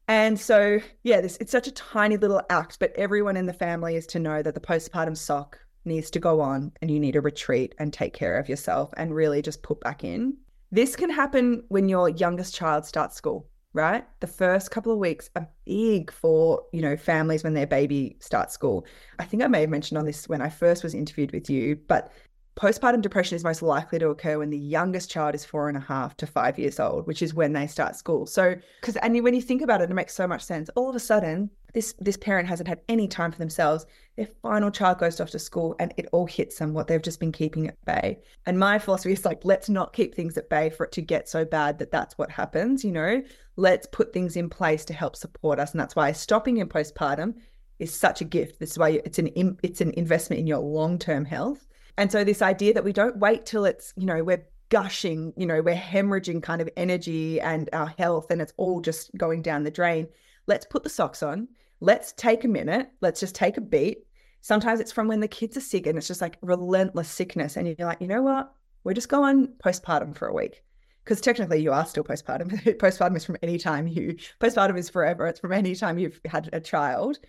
And 0.10 0.38
so, 0.38 0.80
yeah, 1.04 1.22
this 1.22 1.38
it's 1.40 1.54
such 1.54 1.68
a 1.68 1.72
tiny 1.72 2.18
little 2.18 2.42
act, 2.50 2.78
but 2.80 2.92
everyone 2.98 3.38
in 3.38 3.46
the 3.46 3.54
family 3.54 3.96
is 3.96 4.06
to 4.08 4.20
know 4.20 4.42
that 4.42 4.56
the 4.56 4.60
postpartum 4.60 5.16
sock 5.16 5.58
needs 5.86 6.12
to 6.12 6.20
go 6.20 6.42
on 6.42 6.74
and 6.82 6.92
you 6.92 7.00
need 7.00 7.14
to 7.14 7.22
retreat 7.22 7.74
and 7.80 7.94
take 7.94 8.14
care 8.14 8.38
of 8.38 8.50
yourself 8.50 8.94
and 8.98 9.16
really 9.16 9.42
just 9.42 9.64
put 9.64 9.80
back 9.80 10.04
in. 10.04 10.36
This 10.72 10.96
can 10.96 11.10
happen 11.10 11.64
when 11.70 11.90
your 11.90 12.10
youngest 12.10 12.54
child 12.54 12.86
starts 12.86 13.16
school, 13.16 13.48
right? 13.74 14.06
The 14.20 14.28
first 14.28 14.70
couple 14.70 14.92
of 14.92 15.00
weeks 15.00 15.30
are 15.36 15.50
big 15.66 16.12
for, 16.12 16.64
you 16.72 16.82
know, 16.82 16.96
families 16.96 17.44
when 17.44 17.56
their 17.56 17.66
baby 17.66 18.18
starts 18.20 18.54
school. 18.54 18.86
I 19.18 19.26
think 19.26 19.42
I 19.42 19.48
may 19.48 19.62
have 19.62 19.70
mentioned 19.72 19.98
on 19.98 20.06
this 20.06 20.30
when 20.30 20.42
I 20.42 20.50
first 20.50 20.84
was 20.84 20.94
interviewed 20.94 21.32
with 21.32 21.50
you, 21.50 21.76
but 21.88 22.12
postpartum 22.60 23.02
depression 23.02 23.38
is 23.38 23.44
most 23.44 23.62
likely 23.62 23.98
to 24.00 24.10
occur 24.10 24.38
when 24.38 24.50
the 24.50 24.58
youngest 24.58 25.10
child 25.10 25.34
is 25.34 25.46
four 25.46 25.70
and 25.70 25.78
a 25.78 25.82
half 25.82 26.18
to 26.18 26.28
five 26.28 26.60
years 26.60 26.78
old, 26.78 27.08
which 27.08 27.22
is 27.22 27.34
when 27.34 27.54
they 27.54 27.66
start 27.66 27.96
school. 27.96 28.26
So, 28.26 28.56
because 28.82 28.98
and 28.98 29.24
when 29.24 29.34
you 29.34 29.42
think 29.42 29.62
about 29.62 29.82
it, 29.82 29.90
it 29.90 29.94
makes 29.94 30.14
so 30.14 30.28
much 30.28 30.44
sense. 30.44 30.70
All 30.76 30.90
of 30.90 30.96
a 30.96 31.00
sudden, 31.00 31.50
this 31.74 31.94
this 32.00 32.18
parent 32.18 32.50
hasn't 32.50 32.68
had 32.68 32.82
any 32.90 33.08
time 33.08 33.32
for 33.32 33.38
themselves. 33.38 33.86
Their 34.18 34.28
final 34.42 34.72
child 34.72 34.98
goes 34.98 35.22
off 35.22 35.30
to 35.30 35.40
school, 35.40 35.74
and 35.80 35.94
it 35.96 36.08
all 36.12 36.26
hits 36.26 36.60
them 36.60 36.74
what 36.74 36.88
they've 36.88 37.02
just 37.02 37.22
been 37.22 37.32
keeping 37.32 37.70
at 37.70 37.86
bay. 37.86 38.20
And 38.46 38.60
my 38.60 38.78
philosophy 38.78 39.14
is 39.14 39.24
like, 39.24 39.46
let's 39.46 39.70
not 39.70 39.94
keep 39.94 40.14
things 40.14 40.38
at 40.38 40.50
bay 40.50 40.70
for 40.70 40.86
it 40.86 40.92
to 40.94 41.02
get 41.02 41.30
so 41.30 41.46
bad 41.46 41.80
that 41.80 41.92
that's 41.92 42.18
what 42.18 42.30
happens. 42.30 42.84
You 42.84 42.92
know, 42.92 43.24
let's 43.56 43.88
put 43.88 44.12
things 44.12 44.36
in 44.36 44.50
place 44.50 44.84
to 44.86 44.94
help 44.94 45.16
support 45.16 45.60
us, 45.60 45.72
and 45.72 45.80
that's 45.80 45.96
why 45.96 46.12
stopping 46.12 46.58
in 46.58 46.68
postpartum 46.68 47.36
is 47.80 47.98
such 47.98 48.20
a 48.20 48.26
gift. 48.26 48.60
This 48.60 48.72
is 48.72 48.78
why 48.78 49.00
it's 49.06 49.18
an 49.18 49.58
it's 49.64 49.80
an 49.80 49.92
investment 49.92 50.42
in 50.42 50.48
your 50.48 50.60
long 50.60 51.00
term 51.00 51.24
health 51.24 51.69
and 52.00 52.10
so 52.10 52.24
this 52.24 52.42
idea 52.42 52.74
that 52.74 52.86
we 52.86 52.94
don't 52.94 53.18
wait 53.18 53.46
till 53.46 53.66
it's, 53.66 53.94
you 53.98 54.06
know, 54.06 54.24
we're 54.24 54.46
gushing, 54.70 55.34
you 55.36 55.46
know, 55.46 55.62
we're 55.62 55.76
hemorrhaging 55.76 56.42
kind 56.42 56.62
of 56.62 56.70
energy 56.78 57.42
and 57.42 57.70
our 57.74 57.94
health 57.98 58.32
and 58.32 58.42
it's 58.42 58.54
all 58.56 58.80
just 58.80 59.12
going 59.18 59.42
down 59.42 59.64
the 59.64 59.70
drain. 59.70 60.08
Let's 60.48 60.66
put 60.66 60.84
the 60.84 60.90
socks 60.90 61.22
on. 61.22 61.50
Let's 61.82 62.14
take 62.14 62.46
a 62.46 62.48
minute. 62.48 62.90
Let's 63.02 63.20
just 63.20 63.36
take 63.36 63.58
a 63.58 63.62
beat. 63.62 64.06
Sometimes 64.40 64.80
it's 64.80 64.94
from 64.94 65.10
when 65.10 65.20
the 65.20 65.28
kids 65.28 65.58
are 65.58 65.62
sick 65.62 65.88
and 65.88 65.98
it's 65.98 66.08
just 66.08 66.22
like 66.22 66.38
relentless 66.42 67.10
sickness. 67.10 67.58
And 67.58 67.68
you're 67.68 67.86
like, 67.86 68.00
you 68.00 68.08
know 68.08 68.22
what? 68.22 68.50
We're 68.86 68.94
just 68.94 69.10
going 69.10 69.50
postpartum 69.62 70.16
for 70.16 70.30
a 70.30 70.34
week. 70.34 70.64
Because 71.04 71.20
technically 71.20 71.62
you 71.62 71.74
are 71.74 71.86
still 71.86 72.06
postpartum. 72.06 72.64
postpartum 72.78 73.18
is 73.18 73.26
from 73.26 73.36
any 73.44 73.58
time 73.58 73.88
you 73.88 74.16
postpartum 74.40 74.78
is 74.78 74.90
forever. 74.90 75.28
It's 75.28 75.42
from 75.42 75.52
any 75.52 75.76
time 75.76 76.00
you've 76.00 76.22
had 76.24 76.50
a 76.54 76.62
child. 76.62 77.20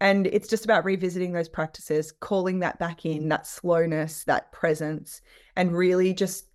And 0.00 0.26
it's 0.28 0.48
just 0.48 0.64
about 0.64 0.84
revisiting 0.84 1.32
those 1.32 1.48
practices, 1.48 2.12
calling 2.12 2.60
that 2.60 2.78
back 2.78 3.04
in, 3.04 3.28
that 3.30 3.46
slowness, 3.46 4.24
that 4.24 4.52
presence, 4.52 5.20
and 5.56 5.76
really 5.76 6.14
just 6.14 6.46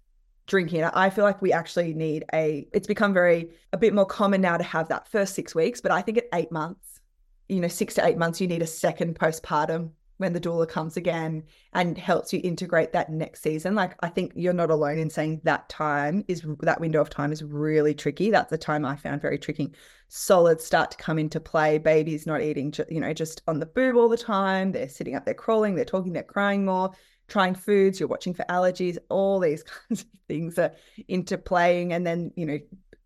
drinking. 0.48 0.84
I 0.84 1.10
feel 1.10 1.26
like 1.26 1.42
we 1.42 1.52
actually 1.54 1.94
need 1.94 2.26
a, 2.34 2.68
it's 2.74 2.88
become 2.88 3.14
very, 3.14 3.50
a 3.74 3.78
bit 3.78 3.94
more 3.94 4.06
common 4.06 4.42
now 4.42 4.58
to 4.58 4.64
have 4.64 4.88
that 4.90 5.08
first 5.08 5.36
six 5.36 5.54
weeks, 5.54 5.82
but 5.82 5.92
I 5.92 6.02
think 6.02 6.18
at 6.18 6.30
eight 6.34 6.52
months, 6.52 7.00
you 7.50 7.60
know, 7.60 7.68
six 7.68 7.94
to 7.96 8.06
eight 8.06 8.18
months, 8.18 8.40
you 8.40 8.48
need 8.48 8.62
a 8.62 8.68
second 8.68 9.20
postpartum 9.20 9.92
when 10.18 10.34
the 10.34 10.40
doula 10.40 10.68
comes 10.68 10.96
again 10.96 11.44
and 11.74 11.98
helps 11.98 12.32
you 12.32 12.40
integrate 12.44 12.94
that 12.94 13.10
next 13.10 13.42
season. 13.42 13.76
Like 13.76 13.96
I 14.02 14.08
think 14.10 14.32
you're 14.36 14.54
not 14.54 14.70
alone 14.70 14.98
in 15.00 15.10
saying 15.10 15.42
that 15.44 15.68
time 15.70 16.24
is 16.28 16.46
that 16.62 16.80
window 16.80 17.02
of 17.02 17.10
time 17.10 17.32
is 17.32 17.44
really 17.44 17.94
tricky. 17.94 18.32
That's 18.32 18.50
the 18.50 18.58
time 18.58 18.86
I 18.86 18.96
found 18.96 19.22
very 19.22 19.38
tricky. 19.38 19.74
Solids 20.16 20.64
start 20.64 20.92
to 20.92 20.98
come 20.98 21.18
into 21.18 21.40
play. 21.40 21.80
Babies 21.80 22.28
not 22.28 22.40
eating, 22.40 22.72
you 22.88 23.00
know, 23.00 23.14
just 23.14 23.42
on 23.48 23.58
the 23.58 23.66
boob 23.66 23.96
all 23.96 24.08
the 24.08 24.16
time. 24.16 24.72
They're 24.72 24.88
sitting 24.88 25.16
up, 25.16 25.26
they're 25.26 25.34
crawling, 25.34 25.74
they're 25.74 25.86
talking, 25.86 26.14
they're 26.14 26.22
crying 26.22 26.64
more. 26.66 26.92
Trying 27.28 27.56
foods, 27.56 28.00
you're 28.00 28.08
watching 28.08 28.36
for 28.36 28.46
allergies. 28.48 29.00
All 29.10 29.40
these 29.40 29.64
kinds 29.90 30.02
of 30.02 30.08
things 30.28 30.60
are 30.60 30.72
interplaying, 31.10 31.94
and 31.94 32.06
then 32.06 32.32
you 32.36 32.46
know 32.46 32.60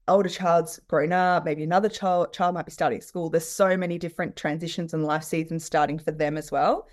older 0.09 0.27
child's 0.27 0.81
grown 0.89 1.13
up, 1.13 1.45
maybe 1.45 1.63
another 1.63 1.88
child 1.88 2.34
child 2.34 2.55
might 2.55 2.65
be 2.65 2.73
starting 2.73 2.99
school. 2.99 3.29
There's 3.29 3.47
so 3.47 3.77
many 3.77 3.97
different 3.97 4.35
transitions 4.35 4.93
and 4.93 5.05
life 5.05 5.23
seasons 5.23 5.63
starting 5.63 5.99
for 5.99 6.11
them 6.11 6.35
as 6.35 6.51
well. 6.51 6.89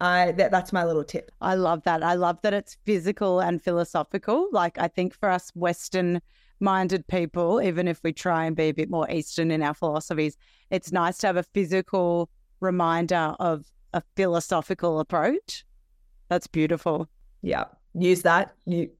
I 0.00 0.32
that, 0.32 0.50
that's 0.50 0.72
my 0.72 0.84
little 0.84 1.04
tip. 1.04 1.30
I 1.40 1.54
love 1.54 1.84
that. 1.84 2.02
I 2.02 2.14
love 2.14 2.42
that 2.42 2.54
it's 2.54 2.76
physical 2.84 3.38
and 3.38 3.62
philosophical. 3.62 4.48
Like 4.50 4.78
I 4.78 4.88
think 4.88 5.14
for 5.14 5.28
us 5.28 5.52
Western 5.54 6.20
minded 6.60 7.06
people, 7.06 7.60
even 7.60 7.88
if 7.88 8.00
we 8.02 8.12
try 8.12 8.44
and 8.46 8.56
be 8.56 8.64
a 8.64 8.72
bit 8.72 8.90
more 8.90 9.10
Eastern 9.10 9.50
in 9.50 9.62
our 9.62 9.74
philosophies, 9.74 10.36
it's 10.70 10.92
nice 10.92 11.18
to 11.18 11.26
have 11.26 11.36
a 11.36 11.42
physical 11.42 12.30
reminder 12.60 13.34
of 13.38 13.66
a 13.92 14.02
philosophical 14.16 15.00
approach. 15.00 15.64
That's 16.28 16.46
beautiful. 16.46 17.08
Yeah. 17.42 17.64
Use 17.94 18.22
that. 18.22 18.54
You 18.66 18.90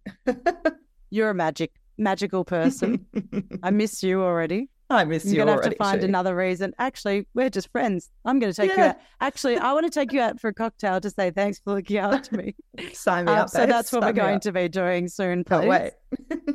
You're 1.10 1.31
a 1.31 1.35
magic 1.35 1.72
magical 1.98 2.44
person. 2.44 3.06
I 3.62 3.70
miss 3.70 4.02
you 4.02 4.22
already. 4.22 4.68
I 4.95 5.05
miss 5.05 5.25
You're 5.25 5.33
you 5.35 5.39
gonna 5.41 5.53
have 5.62 5.71
to 5.71 5.77
find 5.77 6.03
another 6.05 6.35
reason. 6.37 6.73
Actually, 6.79 7.27
we're 7.35 7.51
just 7.51 7.71
friends. 7.73 8.11
I'm 8.25 8.39
gonna 8.39 8.53
take 8.53 8.71
you 8.73 8.77
Yeah. 8.79 8.89
out. 8.91 8.97
Actually, 9.21 9.59
I 9.59 9.73
want 9.73 9.85
to 9.85 9.91
take 9.91 10.12
you 10.12 10.21
out 10.21 10.41
for 10.41 10.49
a 10.49 10.55
cocktail 10.55 11.01
to 11.01 11.11
say 11.11 11.31
thanks 11.31 11.59
for 11.59 11.75
looking 11.75 11.99
after 11.99 12.37
me. 12.37 12.55
Sign 12.93 13.27
me 13.27 13.33
Um, 13.33 13.39
up. 13.41 13.51
so 13.51 13.61
babe. 13.61 13.69
that's 13.69 13.93
what 13.93 14.03
Sign 14.03 14.09
we're 14.15 14.23
going 14.23 14.37
up. 14.37 14.43
to 14.43 14.53
be 14.53 14.69
doing 14.69 15.09
soon, 15.09 15.45
Can't 15.45 15.66
wait. 15.69 15.93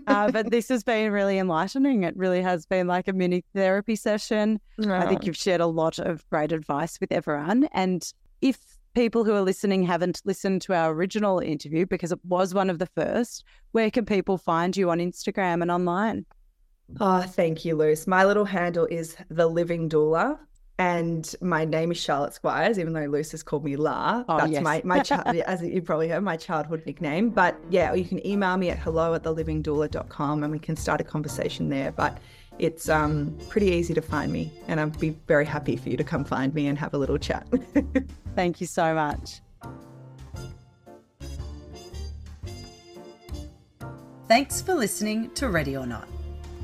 uh, 0.07 0.31
but 0.31 0.49
this 0.51 0.69
has 0.69 0.83
been 0.83 1.11
really 1.11 1.37
enlightening. 1.37 2.03
It 2.03 2.15
really 2.17 2.41
has 2.41 2.65
been 2.65 2.87
like 2.87 3.07
a 3.07 3.13
mini 3.13 3.43
therapy 3.53 3.95
session. 3.95 4.59
I 4.87 5.05
think 5.07 5.21
Oh. 5.21 5.25
you've 5.25 5.37
shared 5.37 5.61
a 5.61 5.67
lot 5.67 5.99
of 5.99 6.27
great 6.29 6.51
advice 6.51 6.99
with 6.99 7.11
everyone. 7.11 7.67
And 7.73 8.11
if 8.41 8.57
people 8.95 9.23
who 9.23 9.33
are 9.33 9.41
listening 9.41 9.83
haven't 9.83 10.21
listened 10.25 10.61
to 10.63 10.73
our 10.73 10.91
original 10.91 11.39
interview, 11.39 11.85
because 11.85 12.11
it 12.11 12.19
was 12.25 12.53
one 12.53 12.69
of 12.69 12.79
the 12.79 12.87
first, 12.87 13.43
where 13.71 13.91
can 13.91 14.05
people 14.05 14.37
find 14.37 14.75
you 14.75 14.89
on 14.89 14.97
Instagram 14.99 15.61
and 15.61 15.69
online? 15.69 16.25
Oh, 16.99 17.21
thank 17.21 17.65
you, 17.65 17.75
Luce. 17.75 18.07
My 18.07 18.25
little 18.25 18.45
handle 18.45 18.85
is 18.85 19.15
the 19.29 19.47
Living 19.47 19.89
Doula, 19.89 20.37
and 20.77 21.33
my 21.41 21.63
name 21.65 21.91
is 21.91 21.97
Charlotte 21.97 22.33
Squires. 22.33 22.79
Even 22.79 22.93
though 22.93 23.05
Luce 23.05 23.31
has 23.31 23.43
called 23.43 23.63
me 23.63 23.75
La, 23.75 24.23
Oh, 24.27 24.37
that's 24.37 24.51
yes. 24.51 24.63
my 24.63 24.81
my 24.83 24.99
chi- 25.03 25.21
as 25.45 25.61
you 25.61 25.81
probably 25.81 26.09
heard 26.09 26.23
my 26.23 26.35
childhood 26.37 26.83
nickname. 26.85 27.29
But 27.29 27.57
yeah, 27.69 27.93
you 27.93 28.05
can 28.05 28.25
email 28.25 28.57
me 28.57 28.69
at 28.69 28.79
hello 28.79 29.13
at 29.13 29.23
thelivingdoula.com 29.23 30.43
and 30.43 30.51
we 30.51 30.59
can 30.59 30.75
start 30.75 30.99
a 31.01 31.03
conversation 31.03 31.69
there. 31.69 31.91
But 31.91 32.17
it's 32.57 32.89
um 32.89 33.37
pretty 33.49 33.67
easy 33.67 33.93
to 33.93 34.01
find 34.01 34.31
me, 34.33 34.51
and 34.67 34.79
I'd 34.79 34.99
be 34.99 35.11
very 35.27 35.45
happy 35.45 35.75
for 35.77 35.89
you 35.89 35.97
to 35.97 36.03
come 36.03 36.25
find 36.25 36.53
me 36.53 36.67
and 36.67 36.77
have 36.77 36.93
a 36.93 36.97
little 36.97 37.17
chat. 37.17 37.47
Thank 38.35 38.59
you 38.61 38.67
so 38.67 38.93
much. 38.95 39.41
Thanks 44.27 44.61
for 44.61 44.75
listening 44.75 45.31
to 45.31 45.49
Ready 45.49 45.75
or 45.75 45.87
Not. 45.87 46.07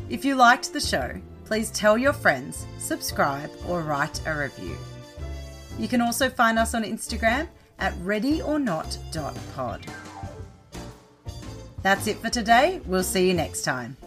If 0.08 0.24
you 0.24 0.36
liked 0.36 0.72
the 0.72 0.80
show, 0.80 1.20
please 1.46 1.72
tell 1.72 1.98
your 1.98 2.14
friends, 2.14 2.68
subscribe, 2.78 3.50
or 3.68 3.82
write 3.82 4.22
a 4.28 4.38
review. 4.38 4.78
You 5.80 5.88
can 5.88 6.00
also 6.00 6.30
find 6.30 6.60
us 6.60 6.76
on 6.76 6.84
Instagram 6.84 7.48
at 7.80 7.94
readyornot.pod. 7.96 9.86
That's 11.82 12.08
it 12.08 12.18
for 12.18 12.30
today. 12.30 12.82
We'll 12.86 13.04
see 13.04 13.28
you 13.28 13.34
next 13.34 13.64
time. 13.64 13.98